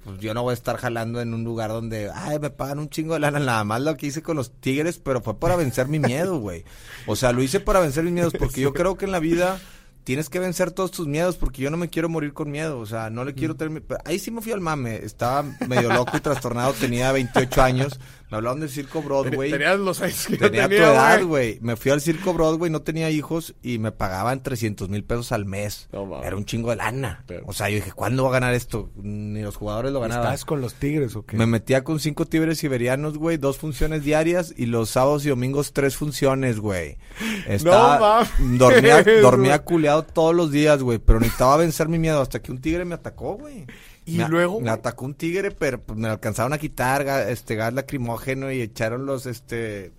pues 0.05 0.20
yo 0.20 0.33
no 0.35 0.43
voy 0.43 0.53
a 0.53 0.55
estar 0.55 0.77
jalando 0.77 1.20
en 1.20 1.35
un 1.35 1.45
lugar 1.45 1.70
donde, 1.70 2.11
ay, 2.15 2.39
me 2.39 2.51
pagan 2.51 2.79
un 2.79 2.89
chingo 2.89 3.15
de 3.15 3.20
lana, 3.20 3.39
nada 3.39 3.65
más 3.65 3.81
lo 3.81 3.97
que 3.97 4.07
hice 4.07 4.23
con 4.23 4.37
los 4.37 4.53
tigres, 4.53 4.99
pero 4.99 5.20
fue 5.20 5.39
para 5.39 5.57
vencer 5.57 5.89
mi 5.89 5.99
miedo, 5.99 6.39
güey. 6.39 6.65
O 7.07 7.16
sea, 7.16 7.33
lo 7.33 7.43
hice 7.43 7.61
para 7.61 7.81
vencer 7.81 8.05
mis 8.05 8.12
miedos, 8.12 8.33
porque 8.39 8.61
yo 8.61 8.73
creo 8.73 8.97
que 8.97 9.05
en 9.05 9.12
la 9.12 9.20
vida 9.20 9.61
tienes 10.05 10.31
que 10.31 10.39
vencer 10.39 10.70
todos 10.70 10.91
tus 10.91 11.07
miedos 11.07 11.37
porque 11.37 11.61
yo 11.61 11.70
no 11.70 11.77
me 11.77 11.91
quiero 11.91 12.09
morir 12.09 12.33
con 12.33 12.51
miedo, 12.51 12.79
o 12.79 12.87
sea, 12.87 13.11
no 13.11 13.27
le 13.27 13.35
quiero 13.35 13.57
tener... 13.57 13.83
Ahí 14.07 14.19
sí 14.19 14.31
me 14.31 14.41
fui 14.41 14.53
al 14.53 14.61
mame, 14.62 14.97
estaba 15.05 15.43
medio 15.66 15.93
loco 15.93 16.16
y 16.16 16.20
trastornado, 16.20 16.73
tenía 16.73 17.12
28 17.12 17.62
años, 17.62 18.01
me 18.31 18.37
hablaban 18.37 18.61
del 18.61 18.69
circo 18.69 19.03
Broadway. 19.03 19.51
Tenías 19.51 19.79
los 19.79 20.01
años 20.03 20.27
que 20.27 20.37
tenía, 20.37 20.69
tu 20.69 20.75
edad, 20.75 21.23
güey. 21.25 21.59
Me 21.63 21.77
fui 21.77 21.91
al 21.91 22.01
circo 22.01 22.35
Broadway, 22.35 22.71
no 22.71 22.83
tenía 22.83 23.11
hijos 23.11 23.55
y 23.63 23.79
me 23.79 23.93
pagaban 23.93 24.43
300 24.43 24.89
mil 24.89 25.05
pesos 25.05 25.33
al 25.33 25.47
mes. 25.47 25.89
Era 26.23 26.37
un 26.37 26.45
chingo 26.45 26.71
de 26.71 26.77
lana. 26.77 27.25
O 27.47 27.53
sea, 27.53 27.71
yo 27.71 27.77
dije, 27.77 27.93
¿cuándo 27.93 28.25
va 28.25 28.31
a 28.31 28.33
ganar 28.33 28.55
esto? 28.55 28.91
Ni 28.97 29.41
los 29.41 29.57
jugadores 29.57 29.93
lo 29.93 30.01
ganaban. 30.01 30.27
¿Estás 30.27 30.45
con 30.45 30.61
los 30.61 30.75
tigres 30.75 31.17
o 31.17 31.25
qué? 31.25 31.37
Me 31.37 31.47
metía 31.47 31.85
con 31.85 32.01
cinco 32.01 32.27
tigres 32.27 32.59
siberianos, 32.59 33.17
güey, 33.17 33.39
dos 33.39 33.59
funciones 33.59 34.05
diarias 34.05 34.53
y 34.57 34.67
los 34.67 34.91
sábados 34.91 35.25
y 35.25 35.31
domingos 35.31 35.73
tres 35.73 35.97
funciones, 35.97 36.59
güey. 36.61 36.99
Estaba, 37.47 38.27
no, 38.41 38.59
dormía, 38.59 39.03
dormía 39.23 39.59
culeado 39.65 40.03
todos 40.03 40.35
los 40.35 40.51
días, 40.51 40.83
güey, 40.83 40.99
pero 40.99 41.19
necesitaba 41.21 41.57
vencer 41.57 41.89
mi 41.89 41.99
miedo 41.99 42.21
hasta 42.21 42.41
que 42.41 42.53
un 42.53 42.61
tigre 42.61 42.85
me 42.85 42.95
atacó, 42.95 43.37
güey. 43.37 43.67
Y 44.09 44.25
luego. 44.29 44.61
Me 44.61 44.71
atacó 44.71 45.05
un 45.05 45.15
tigre, 45.15 45.51
pero 45.51 45.81
pues, 45.81 45.99
me 45.99 46.09
alcanzaron 46.09 46.53
a 46.53 46.59
quitar 46.59 47.07
este 47.29 47.55
gas 47.55 47.73
lacrimógeno 47.75 48.51
y 48.51 48.61
echaron 48.61 49.07
los, 49.07 49.27
este, 49.27 49.93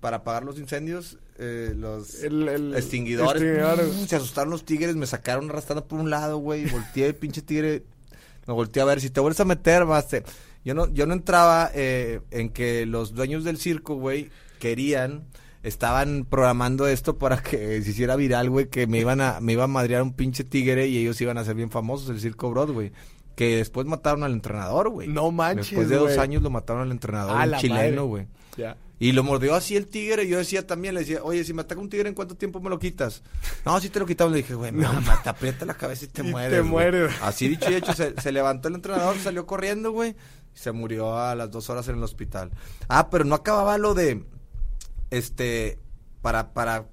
para 0.00 0.18
apagar 0.18 0.44
los 0.44 0.58
incendios, 0.58 1.18
eh, 1.38 1.74
los 1.76 2.22
extinguidores. 2.22 3.42
se 4.08 4.16
asustaron 4.16 4.50
los 4.50 4.64
tigres, 4.64 4.96
me 4.96 5.06
sacaron 5.06 5.50
arrastrando 5.50 5.86
por 5.86 6.00
un 6.00 6.10
lado, 6.10 6.38
güey. 6.38 6.66
Volteé 6.66 7.06
el 7.06 7.14
pinche 7.16 7.42
tigre, 7.42 7.84
me 8.46 8.54
volteé 8.54 8.82
a 8.82 8.86
ver, 8.86 9.00
si 9.00 9.10
te 9.10 9.20
vuelves 9.20 9.40
a 9.40 9.44
meter, 9.44 9.84
vas 9.84 10.08
Yo 10.64 10.74
no, 10.74 10.88
yo 10.92 11.06
no 11.06 11.12
entraba 11.12 11.70
eh, 11.74 12.20
en 12.30 12.48
que 12.48 12.86
los 12.86 13.14
dueños 13.14 13.44
del 13.44 13.58
circo, 13.58 13.96
güey, 13.96 14.30
querían 14.58 15.24
estaban 15.66 16.24
programando 16.30 16.86
esto 16.86 17.18
para 17.18 17.42
que 17.42 17.82
se 17.82 17.90
hiciera 17.90 18.14
viral, 18.14 18.50
güey, 18.50 18.68
que 18.68 18.86
me 18.86 19.00
iban 19.00 19.20
a 19.20 19.40
me 19.40 19.52
iba 19.52 19.64
a 19.64 19.68
madrear 19.68 20.00
un 20.00 20.12
pinche 20.12 20.44
tigre 20.44 20.86
y 20.86 20.98
ellos 20.98 21.20
iban 21.20 21.38
a 21.38 21.44
ser 21.44 21.56
bien 21.56 21.70
famosos, 21.70 22.08
el 22.08 22.20
circo 22.20 22.50
Broadway. 22.50 22.92
Que 23.36 23.58
después 23.58 23.86
mataron 23.86 24.24
al 24.24 24.32
entrenador, 24.32 24.88
güey. 24.88 25.06
No 25.06 25.30
manches, 25.30 25.70
Después 25.70 25.88
de 25.88 25.96
dos 25.96 26.18
años 26.18 26.42
lo 26.42 26.50
mataron 26.50 26.82
al 26.82 26.90
entrenador, 26.90 27.36
un 27.36 27.58
chileno, 27.58 28.06
güey. 28.06 28.26
Ya. 28.56 28.76
Y 28.98 29.12
lo 29.12 29.22
mordió 29.22 29.54
así 29.54 29.76
el 29.76 29.88
tigre. 29.88 30.24
Y 30.24 30.28
yo 30.28 30.38
decía 30.38 30.66
también, 30.66 30.94
le 30.94 31.00
decía, 31.00 31.22
oye, 31.22 31.44
si 31.44 31.52
me 31.52 31.62
ataca 31.62 31.80
un 31.80 31.90
tigre, 31.90 32.08
¿en 32.08 32.14
cuánto 32.14 32.34
tiempo 32.34 32.60
me 32.60 32.70
lo 32.70 32.78
quitas? 32.78 33.22
No, 33.64 33.78
si 33.80 33.90
te 33.90 33.98
lo 33.98 34.06
quitamos. 34.06 34.32
Le 34.32 34.38
dije, 34.38 34.54
güey, 34.54 34.72
no, 34.72 34.88
te 35.22 35.28
aprieta 35.28 35.66
la 35.66 35.74
cabeza 35.74 36.06
y 36.06 36.08
te 36.08 36.22
mueres. 36.24 36.58
Te 36.58 36.62
mueres. 36.62 37.12
Así 37.22 37.48
dicho 37.48 37.70
y 37.70 37.74
hecho, 37.74 37.92
se, 37.94 38.32
levantó 38.32 38.68
el 38.68 38.74
entrenador, 38.74 39.18
salió 39.18 39.46
corriendo, 39.46 39.92
güey. 39.92 40.16
Y 40.54 40.58
se 40.58 40.72
murió 40.72 41.18
a 41.18 41.34
las 41.34 41.50
dos 41.50 41.68
horas 41.68 41.88
en 41.88 41.96
el 41.96 42.02
hospital. 42.02 42.50
Ah, 42.88 43.10
pero 43.10 43.24
no 43.24 43.34
acababa 43.34 43.76
lo 43.76 43.94
de. 43.94 44.24
Este. 45.10 45.78
Para, 46.22 46.54
para 46.54 46.86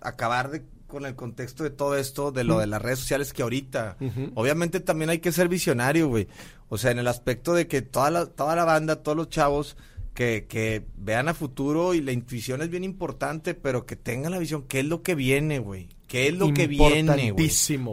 acabar 0.00 0.50
de 0.50 0.64
con 0.88 1.06
el 1.06 1.14
contexto 1.14 1.62
de 1.62 1.70
todo 1.70 1.96
esto, 1.96 2.32
de 2.32 2.42
lo 2.42 2.58
de 2.58 2.66
las 2.66 2.82
redes 2.82 2.98
sociales 2.98 3.32
que 3.32 3.42
ahorita, 3.42 3.96
obviamente 4.34 4.80
también 4.80 5.10
hay 5.10 5.20
que 5.20 5.30
ser 5.30 5.48
visionario, 5.48 6.08
güey. 6.08 6.26
O 6.68 6.78
sea, 6.78 6.90
en 6.90 6.98
el 6.98 7.06
aspecto 7.06 7.54
de 7.54 7.68
que 7.68 7.82
toda 7.82 8.10
la, 8.10 8.26
toda 8.26 8.56
la 8.56 8.64
banda, 8.64 9.02
todos 9.02 9.16
los 9.16 9.28
chavos, 9.28 9.76
que, 10.14 10.46
que 10.48 10.84
vean 10.96 11.28
a 11.28 11.34
futuro 11.34 11.94
y 11.94 12.00
la 12.00 12.10
intuición 12.10 12.60
es 12.60 12.70
bien 12.70 12.82
importante, 12.82 13.54
pero 13.54 13.86
que 13.86 13.94
tengan 13.94 14.32
la 14.32 14.38
visión, 14.38 14.64
¿qué 14.66 14.80
es 14.80 14.86
lo 14.86 15.02
que 15.02 15.14
viene, 15.14 15.60
güey? 15.60 15.90
¿Qué 16.08 16.26
es 16.26 16.34
lo 16.34 16.52
que 16.54 16.66
viene, 16.66 17.30
güey? 17.30 17.46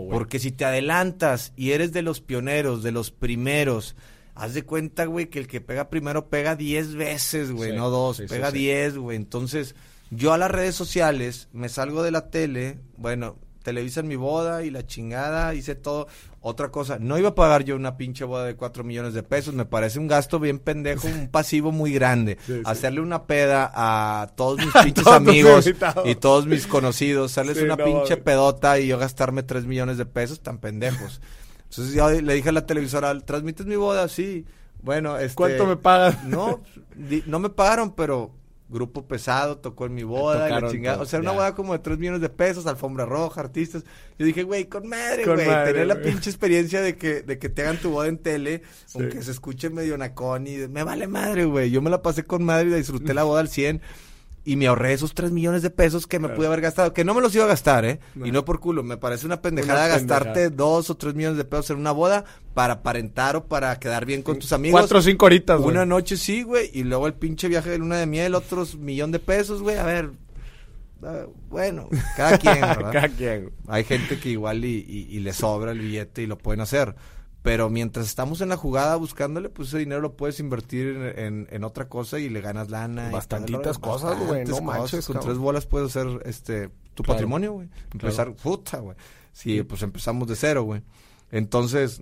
Porque 0.10 0.40
si 0.40 0.52
te 0.52 0.66
adelantas 0.66 1.54
y 1.56 1.72
eres 1.72 1.92
de 1.92 2.02
los 2.02 2.22
pioneros, 2.22 2.82
de 2.82 2.92
los 2.92 3.12
primeros, 3.12 3.96
haz 4.34 4.54
de 4.54 4.64
cuenta, 4.64 5.06
güey, 5.06 5.30
que 5.30 5.38
el 5.38 5.48
que 5.48 5.62
pega 5.62 5.90
primero 5.90 6.30
pega 6.30 6.56
10 6.56 6.96
veces, 6.96 7.52
güey, 7.52 7.76
no 7.76 7.90
dos, 7.90 8.22
pega 8.28 8.52
10, 8.52 8.98
güey. 8.98 9.18
Entonces 9.18 9.76
yo 10.12 10.34
a 10.34 10.38
las 10.38 10.52
redes 10.52 10.76
sociales 10.76 11.50
me 11.52 11.70
salgo 11.70 12.04
de 12.04 12.12
la 12.12 12.30
tele, 12.30 12.80
bueno, 12.98 13.38
televisan 13.66 14.08
mi 14.08 14.16
boda 14.16 14.64
y 14.64 14.70
la 14.70 14.86
chingada, 14.86 15.54
hice 15.56 15.76
todo. 15.76 16.08
Otra 16.40 16.70
cosa, 16.70 17.00
no 17.00 17.18
iba 17.18 17.30
a 17.30 17.36
pagar 17.36 17.64
yo 17.64 17.76
una 17.76 17.98
pinche 17.98 18.24
boda 18.24 18.46
de 18.46 18.56
cuatro 18.56 18.84
millones 18.84 19.16
de 19.16 19.24
pesos, 19.24 19.56
me 19.56 19.66
parece 19.66 19.98
un 19.98 20.08
gasto 20.08 20.40
bien 20.40 20.60
pendejo, 20.60 21.08
un 21.08 21.28
pasivo 21.30 21.72
muy 21.72 21.92
grande. 21.92 22.38
Hacerle 22.66 23.02
una 23.02 23.24
peda 23.26 23.72
a 23.74 24.28
todos 24.36 24.60
mis 24.60 24.72
pinches 24.84 25.08
amigos 25.08 25.68
y 26.06 26.16
todos 26.16 26.46
mis 26.46 26.68
conocidos, 26.68 27.32
hacerles 27.32 27.58
una 27.64 27.76
pinche 27.76 28.18
pedota 28.18 28.80
y 28.80 28.88
yo 28.88 29.00
gastarme 29.00 29.42
tres 29.42 29.66
millones 29.66 29.98
de 29.98 30.06
pesos, 30.06 30.42
tan 30.42 30.60
pendejos. 30.60 31.20
Entonces 31.64 31.96
yo 31.96 32.10
le 32.10 32.34
dije 32.36 32.50
a 32.50 32.52
la 32.52 32.68
televisora, 32.68 33.20
¿transmites 33.22 33.66
mi 33.66 33.76
boda? 33.76 34.08
Sí. 34.08 34.46
Bueno, 34.84 35.18
este... 35.18 35.34
¿Cuánto 35.34 35.66
me 35.66 35.78
pagan? 35.78 36.30
No, 36.30 36.62
no 37.26 37.40
me 37.40 37.50
pagaron, 37.50 37.96
pero 37.96 38.32
grupo 38.68 39.08
pesado, 39.08 39.58
tocó 39.58 39.86
en 39.86 39.94
mi 39.94 40.04
boda, 40.04 40.50
la 40.50 40.70
chingada. 40.70 41.02
o 41.02 41.06
sea, 41.06 41.20
una 41.20 41.32
boda 41.32 41.54
como 41.54 41.74
de 41.74 41.80
3 41.80 41.98
millones 42.00 42.22
de 42.22 42.30
pesos, 42.30 42.66
alfombra 42.66 43.06
roja, 43.06 43.42
artistas. 43.42 43.84
Yo 44.18 44.26
dije, 44.26 44.44
güey, 44.44 44.66
con 44.66 44.88
madre, 44.88 45.26
güey. 45.26 45.46
Tener 45.46 45.88
la 45.88 46.02
pinche 46.02 46.30
experiencia 46.30 46.82
de 46.82 46.98
que, 46.98 47.22
de 47.22 47.38
que 47.38 47.50
te 47.50 47.62
hagan 47.62 47.78
tu 47.78 47.92
boda 47.92 48.08
en 48.08 48.18
tele, 48.18 48.64
aunque 48.94 49.22
se 49.22 49.32
escuche 49.32 49.70
medio 49.70 49.98
nacón 49.98 50.48
y 50.48 50.68
me 50.68 50.84
vale 50.84 51.08
madre, 51.08 51.46
güey. 51.46 51.70
Yo 51.70 51.82
me 51.82 51.90
la 51.90 52.02
pasé 52.02 52.24
con 52.24 52.44
madre 52.44 52.70
y 52.70 52.74
disfruté 52.74 53.14
la 53.14 53.24
boda 53.24 53.42
al 53.42 53.50
100 53.50 53.82
y 54.46 54.56
me 54.56 54.68
ahorré 54.68 54.94
esos 54.94 55.16
3 55.16 55.32
millones 55.32 55.64
de 55.64 55.72
pesos 55.72 56.06
que 56.06 56.20
me 56.20 56.30
pude 56.30 56.46
haber 56.46 56.62
gastado, 56.62 56.94
que 56.94 57.04
no 57.04 57.16
me 57.16 57.22
los 57.22 57.34
iba 57.34 57.46
a 57.46 57.48
gastar, 57.48 57.84
¿eh? 57.84 58.00
Y 58.24 58.32
no 58.32 58.46
por 58.46 58.60
culo, 58.60 58.84
me 58.84 58.96
parece 58.96 59.26
una 59.26 59.42
pendejada 59.42 59.88
gastarte 59.88 60.52
2 60.52 60.90
o 60.90 60.96
3 60.96 61.16
millones 61.16 61.38
de 61.38 61.46
pesos 61.46 61.72
en 61.72 61.78
una 61.78 61.92
boda 61.92 62.26
para 62.54 62.76
aparentar 62.76 63.36
o 63.36 63.46
para 63.46 63.78
quedar 63.80 64.06
bien 64.06 64.22
con 64.22 64.38
tus 64.38 64.54
amigos. 64.54 64.80
4 64.80 65.00
o 65.00 65.02
5 65.02 65.26
horitas, 65.26 65.60
güey. 65.60 65.72
Una 65.72 65.86
noche 65.88 66.16
sí, 66.16 66.44
güey, 66.44 66.70
y 66.74 66.84
luego 66.84 67.08
el 67.08 67.16
pinche 67.16 67.48
viaje 67.48 67.72
de 67.72 67.80
luna 67.80 67.98
de 67.98 68.06
miel, 68.06 68.36
otros 68.36 68.78
millón 68.78 69.12
de 69.12 69.20
pesos, 69.20 69.64
güey, 69.64 69.78
a 69.78 69.84
ver. 69.84 70.12
Ah, 71.04 71.26
bueno, 71.50 71.90
cada 72.16 72.38
quien, 72.38 72.54
¿verdad? 72.62 72.92
cada 72.92 73.10
quien. 73.10 73.52
Hay 73.68 73.84
gente 73.84 74.20
que 74.20 74.30
igual 74.30 74.64
y, 74.64 74.86
y, 74.88 75.08
y 75.10 75.20
le 75.22 75.34
sobra 75.34 75.72
el 75.72 75.80
billete 75.80 76.22
y 76.22 76.28
lo 76.28 76.38
pueden 76.38 76.62
hacer 76.62 76.96
Pero 77.46 77.70
mientras 77.70 78.08
estamos 78.08 78.42
en 78.42 78.50
la 78.50 78.58
jugada 78.58 78.96
buscándole, 78.98 79.48
pues 79.50 79.70
ese 79.70 79.78
dinero 79.78 80.02
lo 80.02 80.18
puedes 80.18 80.40
invertir 80.42 80.88
en, 80.88 81.20
en- 81.20 81.48
en 81.52 81.64
otra 81.64 81.88
cosa 81.88 82.20
y 82.20 82.28
le 82.28 82.42
ganas 82.42 82.70
lana. 82.70 83.10
y 83.10 83.14
Bastantitas 83.14 83.78
cosas, 83.80 84.20
güey, 84.20 84.44
no 84.46 84.60
manches. 84.62 85.06
Con 85.06 85.14
cabrón. 85.14 85.30
tres 85.30 85.38
bolas 85.38 85.66
puedes 85.68 85.96
hacer 85.96 86.22
este 86.26 86.70
tu 86.96 87.04
Claro. 87.04 87.16
patrimonio, 87.18 87.54
güey. 87.54 87.70
Empezar, 87.94 88.34
puta, 88.34 88.80
güey. 88.80 88.98
Sí, 89.32 89.62
pues 89.64 89.82
empezamos 89.84 90.28
de 90.28 90.36
cero, 90.36 90.64
güey. 90.64 90.82
Entonces, 91.32 92.02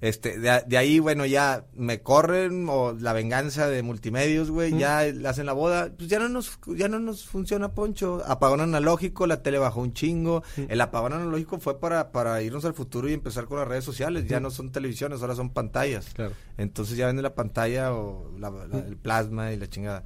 este, 0.00 0.38
de, 0.38 0.62
de 0.66 0.78
ahí, 0.78 0.98
bueno, 0.98 1.26
ya 1.26 1.66
me 1.74 2.00
corren 2.00 2.66
o 2.70 2.92
la 2.92 3.12
venganza 3.12 3.68
de 3.68 3.82
multimedios, 3.82 4.50
güey, 4.50 4.76
ya 4.78 5.02
le 5.04 5.28
hacen 5.28 5.44
la 5.46 5.52
boda, 5.52 5.92
pues 5.96 6.08
ya 6.08 6.18
no 6.18 6.28
nos, 6.30 6.58
ya 6.76 6.88
no 6.88 6.98
nos 6.98 7.26
funciona 7.26 7.72
Poncho, 7.74 8.22
apagón 8.26 8.60
analógico, 8.62 9.26
la 9.26 9.42
tele 9.42 9.58
bajó 9.58 9.80
un 9.82 9.92
chingo, 9.92 10.42
el 10.56 10.80
apagón 10.80 11.12
analógico 11.12 11.58
fue 11.58 11.78
para, 11.78 12.12
para 12.12 12.40
irnos 12.42 12.64
al 12.64 12.72
futuro 12.74 13.08
y 13.08 13.12
empezar 13.12 13.44
con 13.44 13.58
las 13.58 13.68
redes 13.68 13.84
sociales, 13.84 14.26
ya 14.26 14.40
no 14.40 14.50
son 14.50 14.72
televisiones, 14.72 15.20
ahora 15.20 15.34
son 15.34 15.50
pantallas, 15.50 16.06
Claro. 16.14 16.32
entonces 16.56 16.96
ya 16.96 17.06
venden 17.06 17.22
la 17.24 17.34
pantalla 17.34 17.92
o 17.94 18.32
la- 18.38 18.50
la- 18.50 18.78
el 18.78 18.96
plasma 18.96 19.52
y 19.52 19.58
la 19.58 19.68
chingada, 19.68 20.04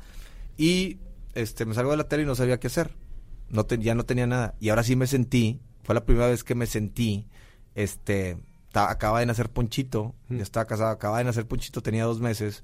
y 0.57 0.99
este, 1.35 1.67
me 1.67 1.75
salgo 1.75 1.93
de 1.93 1.99
la 1.99 2.09
tele 2.09 2.25
y 2.25 2.27
no 2.27 2.35
sabía 2.35 2.59
qué 2.59 2.67
hacer, 2.67 2.97
no 3.49 3.65
te- 3.67 3.79
ya 3.79 3.95
no 3.95 4.05
tenía 4.05 4.27
nada, 4.27 4.55
y 4.59 4.71
ahora 4.71 4.83
sí 4.83 4.97
me 4.97 5.07
sentí, 5.07 5.61
fue 5.85 5.95
la 5.95 6.05
primera 6.05 6.27
vez 6.27 6.43
que 6.43 6.55
me 6.57 6.67
sentí, 6.67 7.29
este, 7.75 8.39
acaba 8.75 9.21
de 9.21 9.27
nacer 9.27 9.51
Ponchito, 9.51 10.15
ya 10.29 10.43
estaba 10.43 10.67
casado, 10.67 10.91
acaba 10.91 11.19
de 11.19 11.25
nacer 11.25 11.47
Ponchito, 11.47 11.83
tenía 11.83 12.05
dos 12.05 12.21
meses, 12.21 12.63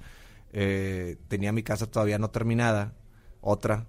eh, 0.53 1.17
tenía 1.29 1.53
mi 1.53 1.63
casa 1.63 1.87
todavía 1.87 2.19
no 2.19 2.31
terminada, 2.31 2.95
otra, 3.41 3.87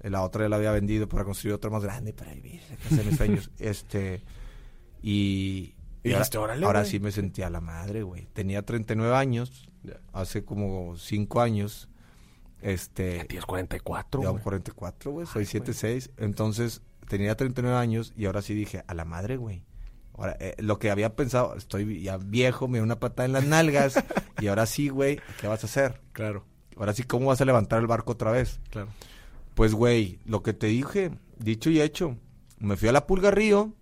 la 0.00 0.22
otra 0.22 0.44
ya 0.44 0.48
la 0.48 0.56
había 0.56 0.72
vendido 0.72 1.08
para 1.08 1.24
construir 1.24 1.54
otra 1.54 1.70
más 1.70 1.82
grande 1.82 2.12
para 2.12 2.32
vivir, 2.34 2.60
de 2.90 3.04
mis 3.04 3.16
sueños, 3.16 3.50
este, 3.58 4.22
y, 5.02 5.74
Y 6.04 6.10
y 6.10 6.12
ahora, 6.12 6.84
sí 6.84 7.00
me 7.00 7.10
sentía 7.12 7.48
la 7.50 7.60
madre, 7.60 8.02
güey, 8.02 8.26
tenía 8.32 8.62
39 8.62 9.14
años, 9.16 9.68
Ya. 9.82 10.00
hace 10.12 10.44
como 10.44 10.96
5 10.96 11.40
años, 11.40 11.88
este, 12.60 13.24
Tienes 13.24 13.44
44, 13.46 14.22
ya 14.22 14.28
güey. 14.30 14.42
44, 14.42 15.10
güey. 15.10 15.26
Soy 15.26 15.44
7'6". 15.44 16.10
Entonces, 16.16 16.82
tenía 17.08 17.36
39 17.36 17.76
años 17.76 18.12
y 18.16 18.26
ahora 18.26 18.40
sí 18.42 18.54
dije, 18.54 18.84
a 18.86 18.94
la 18.94 19.04
madre, 19.04 19.36
güey. 19.36 19.64
Ahora, 20.14 20.36
eh, 20.40 20.54
lo 20.58 20.78
que 20.78 20.90
había 20.90 21.16
pensado, 21.16 21.56
estoy 21.56 22.02
ya 22.02 22.18
viejo, 22.18 22.68
me 22.68 22.78
dio 22.78 22.84
una 22.84 23.00
patada 23.00 23.26
en 23.26 23.32
las 23.32 23.44
nalgas 23.44 23.94
y 24.40 24.46
ahora 24.48 24.66
sí, 24.66 24.88
güey, 24.88 25.20
¿qué 25.40 25.46
vas 25.46 25.62
a 25.64 25.66
hacer? 25.66 26.00
Claro, 26.12 26.44
Ahora 26.76 26.94
sí, 26.94 27.02
¿cómo 27.02 27.26
vas 27.26 27.40
a 27.40 27.44
levantar 27.44 27.80
el 27.80 27.86
barco 27.86 28.12
otra 28.12 28.30
vez? 28.30 28.60
claro. 28.70 28.88
Pues, 29.54 29.74
güey, 29.74 30.18
lo 30.24 30.42
que 30.42 30.54
te 30.54 30.68
dije, 30.68 31.10
dicho 31.38 31.68
y 31.68 31.80
hecho, 31.80 32.16
me 32.58 32.76
fui 32.78 32.88
a 32.88 32.92
la 32.92 33.06
Pulga 33.06 33.30
Río, 33.30 33.74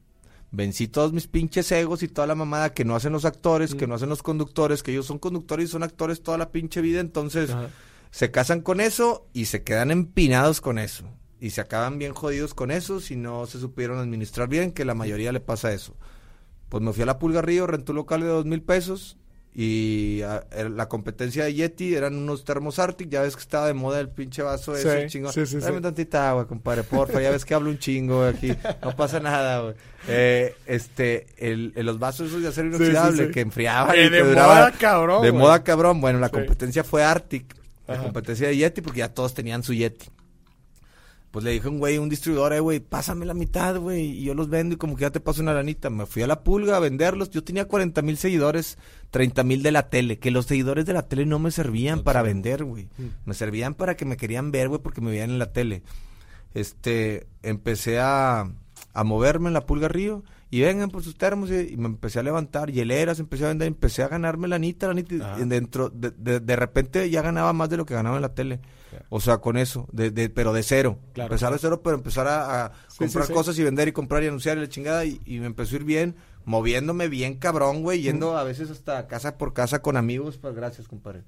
vencí 0.50 0.88
todos 0.88 1.12
mis 1.12 1.28
pinches 1.28 1.70
egos 1.70 2.02
y 2.02 2.08
toda 2.08 2.26
la 2.26 2.34
mamada 2.34 2.74
que 2.74 2.84
no 2.84 2.96
hacen 2.96 3.12
los 3.12 3.24
actores, 3.24 3.74
que 3.74 3.86
no 3.86 3.94
hacen 3.94 4.08
los 4.08 4.22
conductores, 4.22 4.82
que 4.82 4.90
ellos 4.90 5.06
son 5.06 5.18
conductores 5.18 5.68
y 5.68 5.72
son 5.72 5.84
actores 5.84 6.22
toda 6.22 6.38
la 6.38 6.50
pinche 6.50 6.80
vida, 6.80 7.00
entonces 7.00 7.50
Ajá. 7.50 7.68
se 8.10 8.30
casan 8.32 8.62
con 8.62 8.80
eso 8.80 9.28
y 9.32 9.44
se 9.44 9.62
quedan 9.62 9.90
empinados 9.92 10.60
con 10.60 10.78
eso. 10.78 11.04
Y 11.38 11.50
se 11.50 11.60
acaban 11.60 11.98
bien 11.98 12.12
jodidos 12.12 12.52
con 12.52 12.70
eso 12.70 13.00
si 13.00 13.16
no 13.16 13.46
se 13.46 13.60
supieron 13.60 13.98
administrar 13.98 14.48
bien, 14.48 14.72
que 14.72 14.84
la 14.84 14.94
mayoría 14.94 15.32
le 15.32 15.40
pasa 15.40 15.72
eso. 15.72 15.94
Pues 16.70 16.82
me 16.82 16.92
fui 16.94 17.02
a 17.02 17.06
la 17.06 17.18
Pulga 17.18 17.42
Río, 17.42 17.66
renté 17.66 17.92
un 17.92 17.96
local 17.96 18.22
de 18.22 18.28
dos 18.28 18.46
mil 18.46 18.62
pesos 18.62 19.18
y 19.52 20.22
ah, 20.22 20.44
la 20.74 20.88
competencia 20.88 21.44
de 21.44 21.52
Yeti 21.54 21.94
eran 21.94 22.14
unos 22.16 22.44
termos 22.44 22.78
Arctic, 22.78 23.08
ya 23.10 23.22
ves 23.22 23.34
que 23.34 23.42
estaba 23.42 23.66
de 23.66 23.74
moda 23.74 23.98
el 23.98 24.08
pinche 24.08 24.42
vaso 24.42 24.76
Sí, 24.76 24.86
ese 24.86 25.08
chingón. 25.08 25.32
sí, 25.32 25.44
sí, 25.44 25.56
Dame 25.58 25.80
tantita 25.80 26.30
agua, 26.30 26.46
compadre, 26.46 26.84
porfa, 26.84 27.20
ya 27.20 27.32
ves 27.32 27.44
que 27.44 27.54
hablo 27.54 27.68
un 27.70 27.78
chingo 27.80 28.24
aquí, 28.24 28.52
no 28.82 28.94
pasa 28.94 29.18
nada, 29.18 29.60
güey. 29.60 29.74
Eh, 30.08 30.54
este, 30.66 31.26
el, 31.36 31.72
el- 31.74 31.84
los 31.86 31.98
vasos 31.98 32.28
esos 32.28 32.40
de 32.42 32.48
acero 32.48 32.68
inoxidable 32.68 33.30
que 33.32 33.40
enfriaban 33.40 33.96
Eh, 33.96 34.04
y 34.06 34.10
que 34.10 34.16
de 34.22 34.22
duraban- 34.24 34.56
moda, 34.56 34.72
cabrón, 34.78 35.22
De 35.22 35.32
moda 35.32 35.64
cabrón, 35.64 36.00
bueno, 36.00 36.20
la 36.20 36.28
competencia 36.28 36.84
fue 36.84 37.02
Arctic, 37.02 37.56
la 37.88 37.98
competencia 37.98 38.46
de 38.46 38.56
Yeti 38.56 38.80
porque 38.82 39.00
ya 39.00 39.08
todos 39.12 39.34
tenían 39.34 39.64
su 39.64 39.74
Yeti. 39.74 40.06
Pues 41.30 41.44
le 41.44 41.52
dije 41.52 41.68
a 41.68 41.70
un 41.70 41.78
güey, 41.78 41.96
un 41.98 42.08
distribuidor, 42.08 42.52
eh, 42.52 42.60
güey, 42.60 42.80
pásame 42.80 43.24
la 43.24 43.34
mitad, 43.34 43.76
güey, 43.76 44.18
y 44.18 44.24
yo 44.24 44.34
los 44.34 44.48
vendo 44.48 44.74
y 44.74 44.78
como 44.78 44.96
que 44.96 45.02
ya 45.02 45.10
te 45.10 45.20
paso 45.20 45.40
una 45.42 45.54
lanita. 45.54 45.88
Me 45.88 46.06
fui 46.06 46.22
a 46.22 46.26
la 46.26 46.42
pulga 46.42 46.76
a 46.76 46.80
venderlos. 46.80 47.30
Yo 47.30 47.44
tenía 47.44 47.66
40 47.66 48.02
mil 48.02 48.16
seguidores, 48.16 48.78
30 49.10 49.44
mil 49.44 49.62
de 49.62 49.70
la 49.70 49.88
tele, 49.88 50.18
que 50.18 50.32
los 50.32 50.46
seguidores 50.46 50.86
de 50.86 50.92
la 50.92 51.06
tele 51.06 51.26
no 51.26 51.38
me 51.38 51.52
servían 51.52 52.02
para 52.02 52.22
vender, 52.22 52.64
güey. 52.64 52.88
Me 53.26 53.34
servían 53.34 53.74
para 53.74 53.96
que 53.96 54.04
me 54.04 54.16
querían 54.16 54.50
ver, 54.50 54.68
güey, 54.68 54.80
porque 54.80 55.00
me 55.00 55.10
veían 55.12 55.30
en 55.30 55.38
la 55.38 55.52
tele. 55.52 55.82
Este, 56.52 57.28
empecé 57.44 58.00
a, 58.00 58.50
a 58.92 59.04
moverme 59.04 59.48
en 59.48 59.54
la 59.54 59.66
pulga 59.66 59.86
río 59.86 60.24
y 60.50 60.62
vengan 60.62 60.90
por 60.90 61.04
sus 61.04 61.16
termos 61.16 61.48
y, 61.50 61.74
y 61.74 61.76
me 61.76 61.86
empecé 61.86 62.18
a 62.18 62.24
levantar 62.24 62.72
hieleras, 62.72 63.20
empecé 63.20 63.44
a 63.44 63.48
vender, 63.48 63.68
empecé 63.68 64.02
a 64.02 64.08
ganarme 64.08 64.48
la 64.48 64.56
anita, 64.56 64.86
la 64.86 64.92
anita, 64.92 65.36
y 65.40 65.44
dentro, 65.44 65.90
de, 65.90 66.10
de, 66.10 66.40
de 66.40 66.56
repente 66.56 67.08
ya 67.08 67.22
ganaba 67.22 67.52
más 67.52 67.70
de 67.70 67.76
lo 67.76 67.86
que 67.86 67.94
ganaba 67.94 68.16
en 68.16 68.22
la 68.22 68.34
tele. 68.34 68.60
O 69.08 69.20
sea, 69.20 69.38
con 69.38 69.56
eso, 69.56 69.88
de, 69.92 70.10
de, 70.10 70.28
pero 70.30 70.52
de 70.52 70.62
cero. 70.62 70.98
Claro, 71.12 71.28
empezar 71.28 71.48
claro. 71.48 71.54
de 71.54 71.60
cero, 71.60 71.80
pero 71.82 71.96
empezar 71.96 72.26
a, 72.28 72.64
a 72.66 72.72
Sí, 72.88 72.98
comprar 72.98 73.24
sí, 73.24 73.28
sí. 73.28 73.34
cosas 73.34 73.58
y 73.58 73.62
vender 73.64 73.88
y 73.88 73.92
comprar 73.92 74.22
y 74.22 74.26
anunciar 74.28 74.58
y 74.58 74.60
la 74.62 74.68
chingada. 74.68 75.04
Y, 75.04 75.20
y 75.24 75.38
me 75.40 75.46
empezó 75.46 75.74
a 75.74 75.78
ir 75.78 75.84
bien, 75.84 76.16
moviéndome 76.44 77.08
bien 77.08 77.36
cabrón, 77.36 77.82
güey, 77.82 78.02
yendo 78.02 78.36
a 78.36 78.44
veces 78.44 78.70
hasta 78.70 79.06
casa 79.06 79.38
por 79.38 79.52
casa 79.52 79.80
con 79.82 79.96
amigos. 79.96 80.38
Pues, 80.38 80.54
gracias, 80.54 80.88
compadre. 80.88 81.22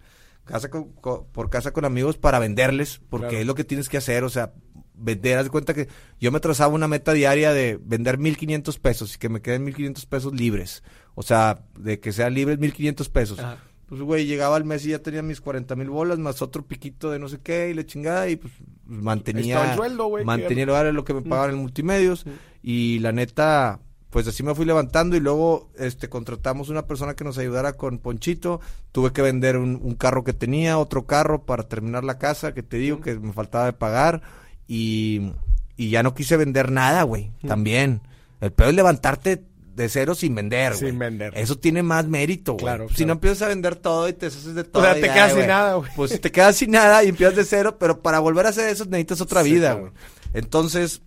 Casa 0.45 0.71
con- 0.71 0.93
co- 0.95 1.27
por 1.33 1.51
casa 1.51 1.73
con 1.73 1.85
amigos 1.85 2.19
para 2.19 2.39
venderles, 2.41 3.01
porque 3.09 3.41
es 3.41 3.47
lo 3.47 3.55
que 3.55 3.65
tienes 3.65 3.89
que 3.89 3.99
hacer. 3.99 4.25
O 4.25 4.29
sea, 4.29 4.53
vender, 4.95 5.39
haz 5.39 5.45
de 5.45 5.51
cuenta 5.51 5.73
que 5.75 5.89
yo 6.21 6.33
me 6.33 6.41
trazaba 6.41 6.75
una 6.75 6.89
meta 6.89 7.13
diaria 7.13 7.53
de 7.53 7.79
vender 7.83 8.19
1500 8.19 8.79
pesos 8.81 9.15
y 9.15 9.19
que 9.19 9.29
me 9.29 9.41
queden 9.41 9.63
1500 9.65 10.07
pesos 10.07 10.33
libres. 10.35 10.83
O 11.15 11.23
sea, 11.23 11.63
de 11.79 12.01
que 12.01 12.11
sean 12.13 12.35
libres 12.35 12.59
1500 12.59 13.09
pesos. 13.09 13.39
Ajá. 13.39 13.59
Pues, 13.93 14.01
güey, 14.01 14.25
llegaba 14.25 14.57
al 14.57 14.65
mes 14.65 14.87
y 14.87 14.89
ya 14.89 15.01
tenía 15.01 15.21
mis 15.21 15.43
40 15.43 15.77
mil 15.77 15.91
bolas, 15.91 16.19
más 16.19 16.41
otro 16.41 16.65
piquito 16.65 17.11
de 17.11 17.19
no 17.19 17.29
sé 17.29 17.41
qué, 17.43 17.69
y 17.69 17.75
la 17.75 17.85
chingada, 17.85 18.27
y 18.31 18.37
pues 18.37 18.51
mantenía. 18.87 19.73
el 19.73 19.77
sueldo, 19.77 20.07
güey, 20.07 20.25
Mantenía 20.25 20.55
que- 20.57 20.63
el 20.63 20.71
horario, 20.71 20.93
lo 20.93 21.05
que 21.05 21.13
me 21.13 21.21
pagaban 21.21 21.51
en 21.51 21.57
multimedios, 21.59 22.25
y 22.63 23.01
la 23.01 23.13
neta, 23.13 23.81
pues 24.09 24.27
así 24.27 24.43
me 24.43 24.55
fui 24.55 24.65
levantando, 24.65 25.15
y 25.15 25.21
luego 25.21 25.71
este 25.79 26.09
contratamos 26.09 26.71
una 26.71 26.87
persona 26.87 27.13
que 27.13 27.25
nos 27.25 27.37
ayudara 27.37 27.75
con 27.75 27.99
Ponchito. 27.99 28.63
Tuve 28.93 29.13
que 29.13 29.21
vender 29.21 29.59
un, 29.59 29.79
un 29.83 29.95
carro 29.95 30.25
que 30.25 30.33
tenía, 30.33 30.79
otro 30.79 31.05
carro 31.05 31.45
para 31.45 31.65
terminar 31.65 32.03
la 32.03 32.17
casa, 32.17 32.55
que 32.55 32.63
te 32.63 32.79
digo 32.79 33.03
que 33.03 33.19
me 33.19 33.35
faltaba 33.35 33.67
de 33.67 33.75
pagar, 33.75 34.23
y, 34.67 35.33
y 35.77 35.91
ya 35.91 36.03
no 36.03 36.15
quise 36.15 36.39
vender 36.39 36.73
nada, 36.73 37.03
güey, 37.03 37.31
también. 37.47 38.01
El 38.41 38.53
peor 38.53 38.71
es 38.71 38.75
levantarte 38.77 39.45
de 39.75 39.89
cero 39.89 40.15
sin 40.15 40.35
vender, 40.35 40.75
Sin 40.75 40.89
güey. 40.97 40.99
vender. 40.99 41.33
Eso 41.37 41.59
tiene 41.59 41.83
más 41.83 42.07
mérito, 42.07 42.53
güey. 42.53 42.65
Claro, 42.65 42.89
Si 42.89 42.95
claro. 42.97 43.07
no 43.09 43.13
empiezas 43.15 43.43
a 43.43 43.49
vender 43.49 43.77
todo 43.77 44.09
y 44.09 44.13
te 44.13 44.27
haces 44.27 44.55
de 44.55 44.65
todo. 44.65 44.83
sea, 44.83 44.95
te 44.95 45.01
quedas 45.03 45.33
sin 45.35 45.47
nada, 45.47 45.75
güey. 45.75 45.91
Pues 45.97 46.21
te 46.21 46.31
quedas 46.31 46.57
sin 46.57 46.71
nada 46.73 47.03
y 47.05 47.09
empiezas 47.09 47.37
de 47.37 47.45
cero, 47.45 47.77
pero 47.79 48.01
para 48.03 48.19
volver 48.19 48.47
a 48.47 48.51
hacer 48.51 48.69
eso 48.69 48.85
necesitas 48.85 49.21
otra 49.21 49.43
Sí, 49.43 49.53
vida, 49.53 49.75
güey. 49.75 49.93
Entonces, 50.35 51.03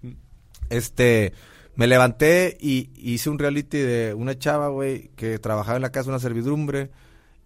este, 0.69 1.33
me 1.75 1.87
levanté 1.87 2.57
y 2.59 2.89
hice 2.95 3.29
un 3.29 3.39
reality 3.39 3.77
de 3.77 4.13
una 4.13 4.37
chava, 4.37 4.69
güey, 4.69 5.09
que 5.15 5.39
trabajaba 5.39 5.75
en 5.77 5.81
la 5.81 5.91
casa 5.91 6.05
de 6.05 6.11
una 6.11 6.19
servidumbre 6.19 6.89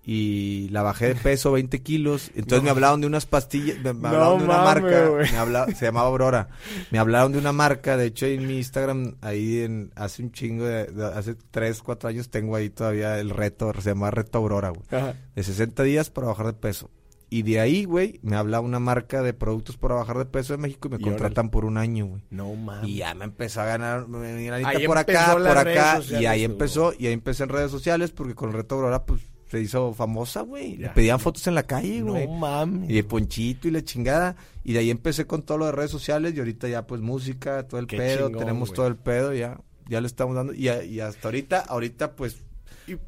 y 0.03 0.69
la 0.69 0.81
bajé 0.81 1.07
de 1.09 1.15
peso 1.15 1.51
20 1.51 1.81
kilos. 1.83 2.31
Entonces 2.35 2.63
me 2.63 2.69
hablaron 2.69 3.01
de 3.01 3.07
unas 3.07 3.25
pastillas, 3.25 3.77
me, 3.83 3.93
me 3.93 4.01
No 4.01 4.07
hablaron 4.09 4.39
de 4.39 4.45
una 4.45 4.57
marca, 4.63 5.09
me 5.31 5.37
habla- 5.37 5.65
se 5.75 5.85
llamaba 5.85 6.07
Aurora. 6.07 6.49
Me 6.91 6.99
hablaron 6.99 7.31
de 7.33 7.37
una 7.37 7.51
marca, 7.51 7.97
de 7.97 8.07
hecho 8.07 8.25
en 8.25 8.47
mi 8.47 8.57
Instagram, 8.57 9.15
ahí 9.21 9.59
en, 9.61 9.91
hace 9.95 10.23
un 10.23 10.31
chingo, 10.31 10.65
de, 10.65 10.85
de- 10.87 11.05
hace 11.05 11.35
3, 11.51 11.81
4 11.83 12.09
años 12.09 12.29
tengo 12.29 12.55
ahí 12.55 12.69
todavía 12.69 13.19
el 13.19 13.29
reto, 13.29 13.71
se 13.79 13.89
llama 13.91 14.09
Reto 14.11 14.37
Aurora, 14.39 14.69
güey 14.69 14.81
Ajá. 14.91 15.15
de 15.35 15.43
60 15.43 15.83
días 15.83 16.09
para 16.09 16.27
bajar 16.27 16.47
de 16.47 16.53
peso. 16.53 16.89
Y 17.31 17.43
de 17.43 17.59
ahí, 17.59 17.83
güey, 17.85 18.19
me 18.23 18.35
habla 18.35 18.59
una 18.59 18.79
marca 18.79 19.21
de 19.21 19.35
productos 19.35 19.77
para 19.77 19.93
bajar 19.93 20.17
de 20.17 20.25
peso 20.25 20.53
de 20.53 20.57
México 20.57 20.87
y 20.87 20.91
me 20.93 20.97
Y 20.97 21.01
contratan 21.01 21.49
por 21.51 21.63
un 21.63 21.77
año, 21.77 22.07
güey. 22.07 22.23
No 22.31 22.51
mames. 22.55 22.89
Y 22.89 22.95
ya 22.95 23.13
me 23.13 23.25
empezó 23.25 23.61
a 23.61 23.65
ganar 23.65 24.07
me 24.07 24.17
venía 24.17 24.57
la 24.57 24.67
Ahí 24.67 24.87
por 24.87 24.97
acá, 24.97 25.33
por 25.37 25.45
acá, 25.55 26.01
y 26.19 26.25
ahí 26.25 26.43
empezó, 26.43 26.91
y 26.97 27.05
ahí 27.05 27.13
empecé 27.13 27.43
en 27.43 27.49
redes 27.49 27.69
sociales 27.69 28.09
porque 28.09 28.33
con 28.33 28.49
el 28.49 28.55
reto 28.55 28.73
Aurora, 28.73 29.05
pues, 29.05 29.21
se 29.49 29.59
hizo 29.59 29.93
famosa, 29.93 30.41
güey. 30.41 30.77
Le 30.77 30.89
pedían 30.89 31.19
fotos 31.19 31.45
en 31.47 31.55
la 31.55 31.63
calle, 31.63 32.01
No 32.01 32.13
güey. 32.13 32.27
mames. 32.27 32.89
Y 32.89 32.93
de 32.93 33.03
Ponchito 33.03 33.67
y 33.67 33.71
la 33.71 33.83
chingada. 33.83 34.35
Y 34.63 34.73
de 34.73 34.79
ahí 34.79 34.89
empecé 34.91 35.25
con 35.25 35.41
todo 35.41 35.57
lo 35.57 35.65
de 35.65 35.71
redes 35.71 35.91
sociales 35.91 36.33
y 36.35 36.39
ahorita 36.39 36.67
ya 36.67 36.85
pues 36.85 37.01
música, 37.01 37.67
todo 37.67 37.79
el 37.79 37.87
Qué 37.87 37.97
pedo, 37.97 38.27
chingón, 38.27 38.39
tenemos 38.39 38.71
todo 38.73 38.85
el 38.87 38.95
pedo, 38.95 39.33
ya, 39.33 39.59
ya 39.87 40.01
le 40.01 40.07
estamos 40.07 40.35
dando. 40.35 40.53
Y, 40.53 40.67
hasta 40.99 41.27
ahorita, 41.27 41.61
ahorita 41.61 42.15
pues, 42.15 42.43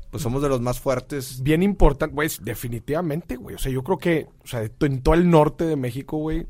pues 0.10 0.24
somos 0.24 0.42
de 0.42 0.50
los 0.50 0.62
más 0.62 0.80
fuertes. 0.80 1.42
Bien 1.44 1.62
importante, 1.62 2.16
güey, 2.16 2.30
definitivamente, 2.42 3.36
güey. 3.36 3.56
O 3.56 3.60
sea, 3.60 3.72
yo 3.72 3.84
creo 3.84 3.98
que, 4.00 4.28
o 4.44 4.48
sea, 4.48 4.64
en 4.80 5.02
todo 5.04 5.14
el 5.16 5.30
norte 5.30 5.66
de 5.66 5.76
México, 5.76 6.18
güey, 6.18 6.48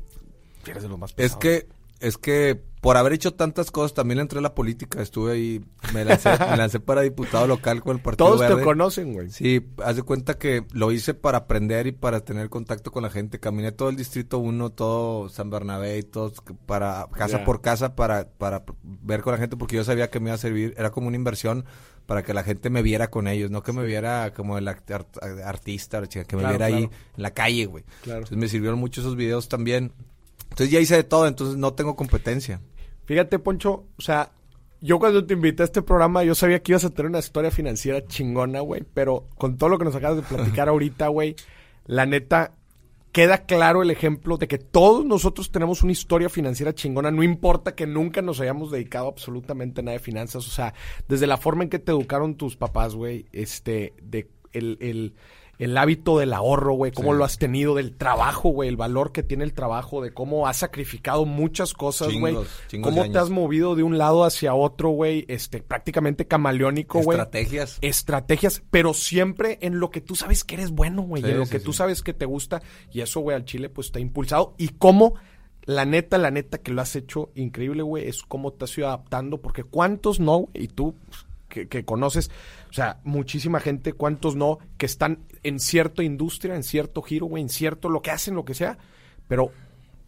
eres 0.66 0.82
de 0.82 0.88
los 0.88 0.98
más 0.98 1.10
Es 1.10 1.16
pesados. 1.16 1.38
que, 1.40 1.68
es 2.00 2.16
que 2.16 2.62
por 2.82 2.96
haber 2.96 3.12
hecho 3.14 3.32
tantas 3.32 3.70
cosas, 3.70 3.94
también 3.94 4.18
entré 4.18 4.40
a 4.40 4.42
la 4.42 4.54
política. 4.56 5.00
Estuve 5.00 5.32
ahí, 5.32 5.64
me 5.94 6.04
lancé, 6.04 6.30
me 6.50 6.56
lancé 6.56 6.80
para 6.80 7.00
diputado 7.02 7.46
local 7.46 7.80
con 7.80 7.96
el 7.96 8.02
Partido 8.02 8.26
Todos 8.26 8.40
Verde. 8.40 8.56
te 8.56 8.62
conocen, 8.64 9.12
güey. 9.14 9.30
Sí, 9.30 9.64
haz 9.84 9.94
de 9.96 10.02
cuenta 10.02 10.34
que 10.34 10.64
lo 10.72 10.90
hice 10.90 11.14
para 11.14 11.38
aprender 11.38 11.86
y 11.86 11.92
para 11.92 12.20
tener 12.24 12.50
contacto 12.50 12.90
con 12.90 13.04
la 13.04 13.10
gente. 13.10 13.38
Caminé 13.38 13.70
todo 13.70 13.88
el 13.88 13.94
Distrito 13.96 14.38
1, 14.38 14.70
todo 14.70 15.28
San 15.28 15.48
Bernabé 15.48 15.98
y 15.98 16.02
todo, 16.02 16.32
para 16.66 17.06
casa 17.16 17.44
por 17.44 17.60
casa 17.60 17.94
para, 17.94 18.28
para 18.28 18.64
ver 18.82 19.22
con 19.22 19.32
la 19.32 19.38
gente 19.38 19.56
porque 19.56 19.76
yo 19.76 19.84
sabía 19.84 20.10
que 20.10 20.18
me 20.18 20.30
iba 20.30 20.34
a 20.34 20.38
servir. 20.38 20.74
Era 20.76 20.90
como 20.90 21.06
una 21.06 21.16
inversión 21.16 21.64
para 22.06 22.24
que 22.24 22.34
la 22.34 22.42
gente 22.42 22.68
me 22.68 22.82
viera 22.82 23.10
con 23.10 23.28
ellos, 23.28 23.48
no 23.52 23.62
que 23.62 23.72
me 23.72 23.84
viera 23.86 24.34
como 24.34 24.58
el 24.58 24.66
art- 24.66 24.90
artista, 25.44 26.02
que 26.08 26.18
me 26.18 26.24
Claro, 26.42 26.48
viera 26.48 26.66
ahí 26.66 26.82
en 26.82 26.90
la 27.22 27.30
calle, 27.30 27.66
güey. 27.66 27.84
Claro. 28.02 28.18
Entonces 28.22 28.38
me 28.38 28.48
sirvieron 28.48 28.80
mucho 28.80 29.02
esos 29.02 29.14
videos 29.14 29.48
también. 29.48 29.92
Entonces 30.50 30.70
ya 30.70 30.80
hice 30.80 30.96
de 30.96 31.04
todo, 31.04 31.26
entonces 31.28 31.56
no 31.56 31.72
tengo 31.74 31.96
competencia. 31.96 32.60
Fíjate, 33.04 33.38
Poncho, 33.38 33.86
o 33.96 34.02
sea, 34.02 34.30
yo 34.80 34.98
cuando 34.98 35.24
te 35.24 35.34
invité 35.34 35.62
a 35.62 35.66
este 35.66 35.82
programa, 35.82 36.24
yo 36.24 36.34
sabía 36.34 36.62
que 36.62 36.72
ibas 36.72 36.84
a 36.84 36.90
tener 36.90 37.08
una 37.10 37.20
historia 37.20 37.50
financiera 37.50 38.04
chingona, 38.04 38.60
güey, 38.60 38.84
pero 38.94 39.26
con 39.36 39.56
todo 39.56 39.70
lo 39.70 39.78
que 39.78 39.84
nos 39.84 39.94
acabas 39.94 40.16
de 40.16 40.22
platicar 40.22 40.68
ahorita, 40.70 41.08
güey, 41.08 41.36
la 41.86 42.04
neta, 42.06 42.54
queda 43.12 43.44
claro 43.44 43.82
el 43.82 43.90
ejemplo 43.90 44.38
de 44.38 44.48
que 44.48 44.58
todos 44.58 45.04
nosotros 45.04 45.52
tenemos 45.52 45.82
una 45.82 45.92
historia 45.92 46.28
financiera 46.28 46.74
chingona, 46.74 47.10
no 47.10 47.22
importa 47.22 47.74
que 47.74 47.86
nunca 47.86 48.22
nos 48.22 48.40
hayamos 48.40 48.70
dedicado 48.70 49.08
absolutamente 49.08 49.80
a 49.80 49.84
nada 49.84 49.98
de 49.98 50.02
finanzas, 50.02 50.46
o 50.48 50.50
sea, 50.50 50.74
desde 51.08 51.26
la 51.26 51.36
forma 51.36 51.62
en 51.62 51.70
que 51.70 51.78
te 51.78 51.92
educaron 51.92 52.36
tus 52.36 52.56
papás, 52.56 52.94
güey, 52.94 53.26
este, 53.32 53.92
de 54.02 54.28
el, 54.52 54.78
el, 54.80 55.14
el 55.62 55.78
hábito 55.78 56.18
del 56.18 56.32
ahorro, 56.32 56.74
güey, 56.74 56.90
cómo 56.92 57.12
Sí. 57.12 57.18
lo 57.18 57.24
has 57.24 57.38
tenido, 57.38 57.74
del 57.74 57.96
trabajo, 57.96 58.48
güey, 58.48 58.68
el 58.68 58.76
valor 58.76 59.12
que 59.12 59.22
tiene 59.22 59.44
el 59.44 59.52
trabajo, 59.54 60.02
de 60.02 60.12
cómo 60.12 60.46
has 60.48 60.56
sacrificado 60.58 61.24
muchas 61.24 61.72
cosas, 61.72 62.12
güey, 62.18 62.36
cómo 62.82 63.10
te 63.10 63.18
has 63.18 63.30
movido 63.30 63.76
de 63.76 63.82
un 63.82 63.96
lado 63.98 64.24
hacia 64.24 64.54
otro, 64.54 64.90
güey, 64.90 65.24
este, 65.28 65.62
prácticamente 65.62 66.26
camaleónico, 66.26 67.00
güey. 67.00 67.18
Estrategias. 67.18 67.78
Estrategias, 67.80 68.62
pero 68.70 68.92
siempre 68.94 69.58
en 69.60 69.78
lo 69.78 69.90
que 69.90 70.00
tú 70.00 70.16
sabes 70.16 70.42
que 70.44 70.54
eres 70.56 70.72
bueno, 70.72 71.02
güey, 71.02 71.22
y 71.22 71.26
Sí, 71.26 71.30
en 71.32 71.38
lo 71.38 71.46
sí, 71.46 71.52
que 71.52 71.60
tú 71.60 71.72
sabes 71.72 72.02
que 72.02 72.12
te 72.12 72.24
gusta, 72.26 72.60
y 72.90 73.00
eso, 73.00 73.20
güey, 73.20 73.36
al 73.36 73.44
Chile, 73.44 73.68
pues, 73.68 73.92
te 73.92 73.98
ha 73.98 74.02
impulsado, 74.02 74.54
y 74.58 74.68
cómo, 74.70 75.14
la 75.64 75.84
neta, 75.84 76.18
la 76.18 76.32
neta, 76.32 76.58
que 76.58 76.72
lo 76.72 76.82
has 76.82 76.96
hecho 76.96 77.30
increíble, 77.36 77.82
güey, 77.84 78.08
es 78.08 78.22
cómo 78.22 78.52
te 78.52 78.64
has 78.64 78.76
ido 78.76 78.88
adaptando, 78.88 79.40
porque 79.40 79.62
cuántos 79.62 80.18
no, 80.18 80.38
güey, 80.40 80.64
y 80.64 80.68
tú, 80.68 80.96
pues, 81.06 81.24
que, 81.48 81.68
que 81.68 81.84
conoces, 81.84 82.30
o 82.72 82.74
sea, 82.74 83.00
muchísima 83.04 83.60
gente, 83.60 83.92
cuántos 83.92 84.34
no, 84.34 84.58
que 84.78 84.86
están 84.86 85.18
en 85.42 85.60
cierta 85.60 86.02
industria, 86.02 86.54
en 86.56 86.62
cierto 86.62 87.02
giro, 87.02 87.26
güey, 87.26 87.42
en 87.42 87.50
cierto, 87.50 87.90
lo 87.90 88.00
que 88.00 88.10
hacen, 88.10 88.34
lo 88.34 88.46
que 88.46 88.54
sea, 88.54 88.78
pero 89.28 89.52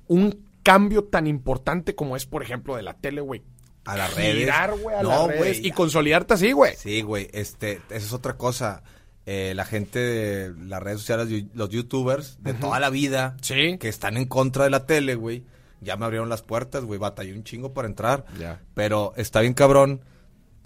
un 0.09 0.43
cambio 0.63 1.05
tan 1.05 1.27
importante 1.27 1.95
como 1.95 2.17
es, 2.17 2.25
por 2.25 2.43
ejemplo, 2.43 2.75
de 2.77 2.83
la 2.83 2.95
tele, 2.95 3.21
güey. 3.21 3.43
A 3.85 3.99
las 3.99 4.15
redes. 4.15 4.37
Girar, 4.37 4.79
güey, 4.79 4.97
a 4.97 5.03
No, 5.03 5.29
las 5.29 5.39
redes 5.39 5.61
y 5.63 5.73
consolidarte 5.73 6.33
así, 6.33 6.53
güey. 6.53 6.75
Sí, 6.75 7.03
güey, 7.03 7.29
este, 7.35 7.83
esa 7.91 8.07
es 8.07 8.13
otra 8.15 8.39
cosa. 8.39 8.83
Eh, 9.27 9.53
la 9.55 9.67
gente 9.67 9.99
de 9.99 10.55
las 10.67 10.83
redes 10.83 11.01
sociales, 11.01 11.45
los 11.53 11.69
youtubers 11.69 12.43
de 12.43 12.55
toda 12.55 12.81
la 12.81 12.89
vida, 12.89 13.37
Sí. 13.43 13.77
que 13.79 13.91
están 13.91 14.17
en 14.17 14.25
contra 14.25 14.65
de 14.65 14.71
la 14.71 14.87
tele, 14.87 15.17
güey, 15.17 15.45
ya 15.83 15.99
me 15.99 16.07
abrieron 16.07 16.31
las 16.31 16.41
puertas, 16.41 16.83
güey, 16.85 16.99
batallé 16.99 17.35
un 17.35 17.45
chingo 17.45 17.75
para 17.75 17.89
entrar. 17.89 18.25
Ya. 18.41 18.63
Pero 18.73 19.13
está 19.19 19.43
bien 19.43 19.53
cabrón, 19.53 20.01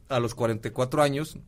a 0.09 0.21
los 0.21 0.37
44 0.37 1.03
años, 1.03 1.39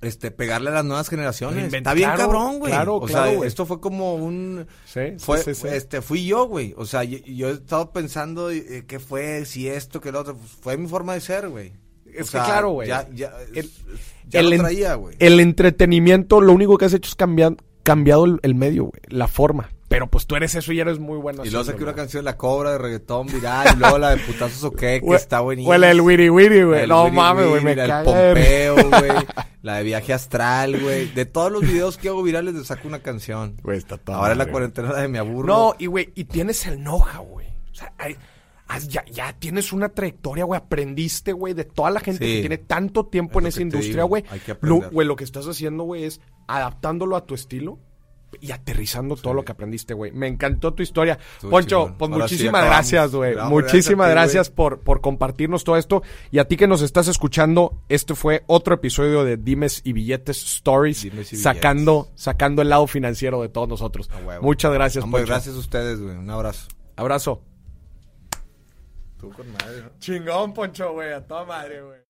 este, 0.00 0.30
pegarle 0.30 0.70
a 0.70 0.74
las 0.74 0.84
nuevas 0.84 1.08
generaciones. 1.08 1.72
Está 1.72 1.94
bien 1.94 2.08
claro, 2.10 2.24
cabrón, 2.24 2.58
güey. 2.58 2.72
claro, 2.72 2.96
o 2.96 3.00
claro, 3.06 3.40
sea, 3.40 3.46
esto 3.46 3.66
fue 3.66 3.80
como 3.80 4.14
un... 4.14 4.66
Sí, 4.86 5.00
sí, 5.10 5.14
fue, 5.18 5.42
sí, 5.42 5.66
este, 5.68 6.02
fui 6.02 6.26
yo, 6.26 6.46
güey. 6.46 6.74
O 6.76 6.86
sea, 6.86 7.04
yo, 7.04 7.18
yo 7.18 7.48
he 7.48 7.52
estado 7.52 7.90
pensando 7.92 8.50
eh, 8.50 8.84
qué 8.86 8.98
fue, 8.98 9.44
si 9.44 9.68
esto, 9.68 10.00
qué 10.00 10.12
lo 10.12 10.20
otro. 10.20 10.36
Pues, 10.36 10.50
fue 10.50 10.76
mi 10.76 10.86
forma 10.88 11.14
de 11.14 11.20
ser, 11.20 11.48
güey. 11.48 11.72
Es 12.06 12.22
O 12.22 12.24
que 12.24 12.30
sea, 12.30 12.44
claro, 12.44 12.70
güey. 12.70 12.88
Ya, 12.88 13.08
ya, 13.12 13.32
El- 13.54 13.70
ya 14.28 14.40
el 14.40 14.50
lo 14.50 14.56
traía, 14.58 14.94
güey. 14.94 15.16
El 15.18 15.40
entretenimiento, 15.40 16.40
lo 16.40 16.52
único 16.52 16.78
que 16.78 16.84
has 16.86 16.94
hecho 16.94 17.08
es 17.08 17.14
cambiar, 17.14 17.56
cambiado 17.82 18.24
el, 18.24 18.38
el 18.42 18.54
medio, 18.54 18.84
güey, 18.84 19.00
la 19.08 19.28
forma. 19.28 19.70
Pero 19.88 20.06
pues 20.06 20.26
tú 20.26 20.36
eres 20.36 20.54
eso 20.54 20.70
y 20.72 20.80
eres 20.80 20.98
muy 20.98 21.16
bueno. 21.16 21.44
Y 21.46 21.50
luego 21.50 21.64
saqué 21.64 21.82
una 21.82 21.94
canción, 21.94 22.22
La 22.24 22.36
Cobra, 22.36 22.72
de 22.72 22.78
reggaetón 22.78 23.26
viral, 23.26 23.68
y 23.74 23.78
luego 23.78 23.96
la 23.98 24.10
de 24.10 24.18
Putazos 24.18 24.62
o 24.64 24.70
qué, 24.70 25.00
que 25.00 25.00
Güey, 25.00 25.16
está 25.18 25.40
buenísima. 25.40 25.70
Huele 25.70 25.90
el 25.90 26.00
wiri 26.02 26.28
wiri, 26.28 26.62
güey. 26.62 26.82
El 26.82 26.90
No 26.90 27.08
mames, 27.08 27.48
güey, 27.48 27.64
me 27.64 27.74
de- 27.74 27.88
Pompeo, 28.04 28.74
güey. 28.74 29.10
La 29.62 29.76
de 29.78 29.84
Viaje 29.84 30.12
Astral, 30.12 30.78
güey. 30.80 31.06
De 31.14 31.24
todos 31.24 31.50
los 31.50 31.62
videos 31.62 31.96
que 31.96 32.08
hago 32.08 32.22
virales, 32.22 32.54
le 32.54 32.64
saco 32.64 32.86
una 32.86 32.98
canción. 33.00 33.56
Güey, 33.62 33.78
está 33.78 33.96
toda 33.96 34.18
Ahora 34.18 34.34
la 34.34 34.46
cuarentena 34.50 34.92
de 34.92 35.08
Me 35.08 35.18
Aburro. 35.18 35.46
No, 35.48 35.74
y 35.78 35.86
güey, 35.86 36.12
y 36.14 36.24
tienes 36.24 36.66
el 36.66 36.76
know-how, 36.76 37.24
güey. 37.24 37.46
O 37.72 37.74
sea, 37.74 37.92
hay- 37.98 38.16
ya, 38.88 39.02
ya 39.06 39.32
tienes 39.32 39.72
una 39.72 39.88
trayectoria, 39.88 40.44
güey. 40.44 40.58
Aprendiste, 40.60 41.32
güey, 41.32 41.54
de 41.54 41.64
toda 41.64 41.90
la 41.90 42.00
gente 42.00 42.26
Sí. 42.26 42.34
que 42.34 42.40
tiene 42.40 42.58
tanto 42.58 43.06
tiempo 43.06 43.38
Es 43.38 43.44
en 43.44 43.48
esa 43.48 43.62
industria, 43.62 44.04
güey. 44.04 44.22
hay 44.30 44.40
que 44.40 44.52
Lo, 44.60 44.74
aprender. 44.76 44.90
güey, 44.90 45.06
lo 45.08 45.16
que 45.16 45.24
estás 45.24 45.46
haciendo, 45.48 45.84
güey, 45.84 46.04
es 46.04 46.20
adaptándolo 46.46 47.16
a 47.16 47.24
tu 47.24 47.34
estilo 47.34 47.78
y 48.40 48.52
aterrizando 48.52 49.16
todo 49.16 49.34
lo 49.34 49.44
que 49.44 49.52
aprendiste, 49.52 49.94
güey. 49.94 50.12
Me 50.12 50.26
encantó 50.26 50.74
tu 50.74 50.82
historia. 50.82 51.18
Poncho, 51.40 51.94
pues 51.98 52.10
Ahora 52.10 52.24
muchísimas 52.24 52.64
gracias, 52.64 53.12
güey. 53.12 53.36
Muchísimas 53.36 54.10
gracias 54.10 54.48
ti, 54.48 54.54
por, 54.54 54.80
por 54.80 55.00
compartirnos 55.00 55.64
todo 55.64 55.76
esto. 55.76 56.02
Y 56.30 56.38
a 56.38 56.46
ti 56.46 56.56
que 56.56 56.66
nos 56.66 56.82
estás 56.82 57.08
escuchando, 57.08 57.82
este 57.88 58.14
fue 58.14 58.44
otro 58.46 58.74
episodio 58.74 59.24
de 59.24 59.36
Dimes 59.36 59.80
y 59.84 59.92
Billetes 59.92 60.42
Stories, 60.42 61.04
y 61.04 61.10
sacando, 61.36 62.10
sacando 62.14 62.62
el 62.62 62.68
lado 62.68 62.86
financiero 62.86 63.42
de 63.42 63.48
todos 63.48 63.68
nosotros. 63.68 64.10
Muchas 64.40 64.72
gracias, 64.72 65.04
Poncho. 65.04 65.26
gracias 65.26 65.54
a 65.54 65.58
ustedes, 65.58 66.00
güey. 66.00 66.16
Un 66.16 66.30
abrazo. 66.30 66.68
Abrazo. 66.96 67.42
Tú 69.18 69.30
con 69.30 69.50
madre, 69.52 69.82
¿no? 69.82 69.90
Chingón, 69.98 70.52
Poncho, 70.54 70.92
güey. 70.92 71.12
A 71.12 71.26
toda 71.26 71.44
madre, 71.44 71.82
güey. 71.82 72.07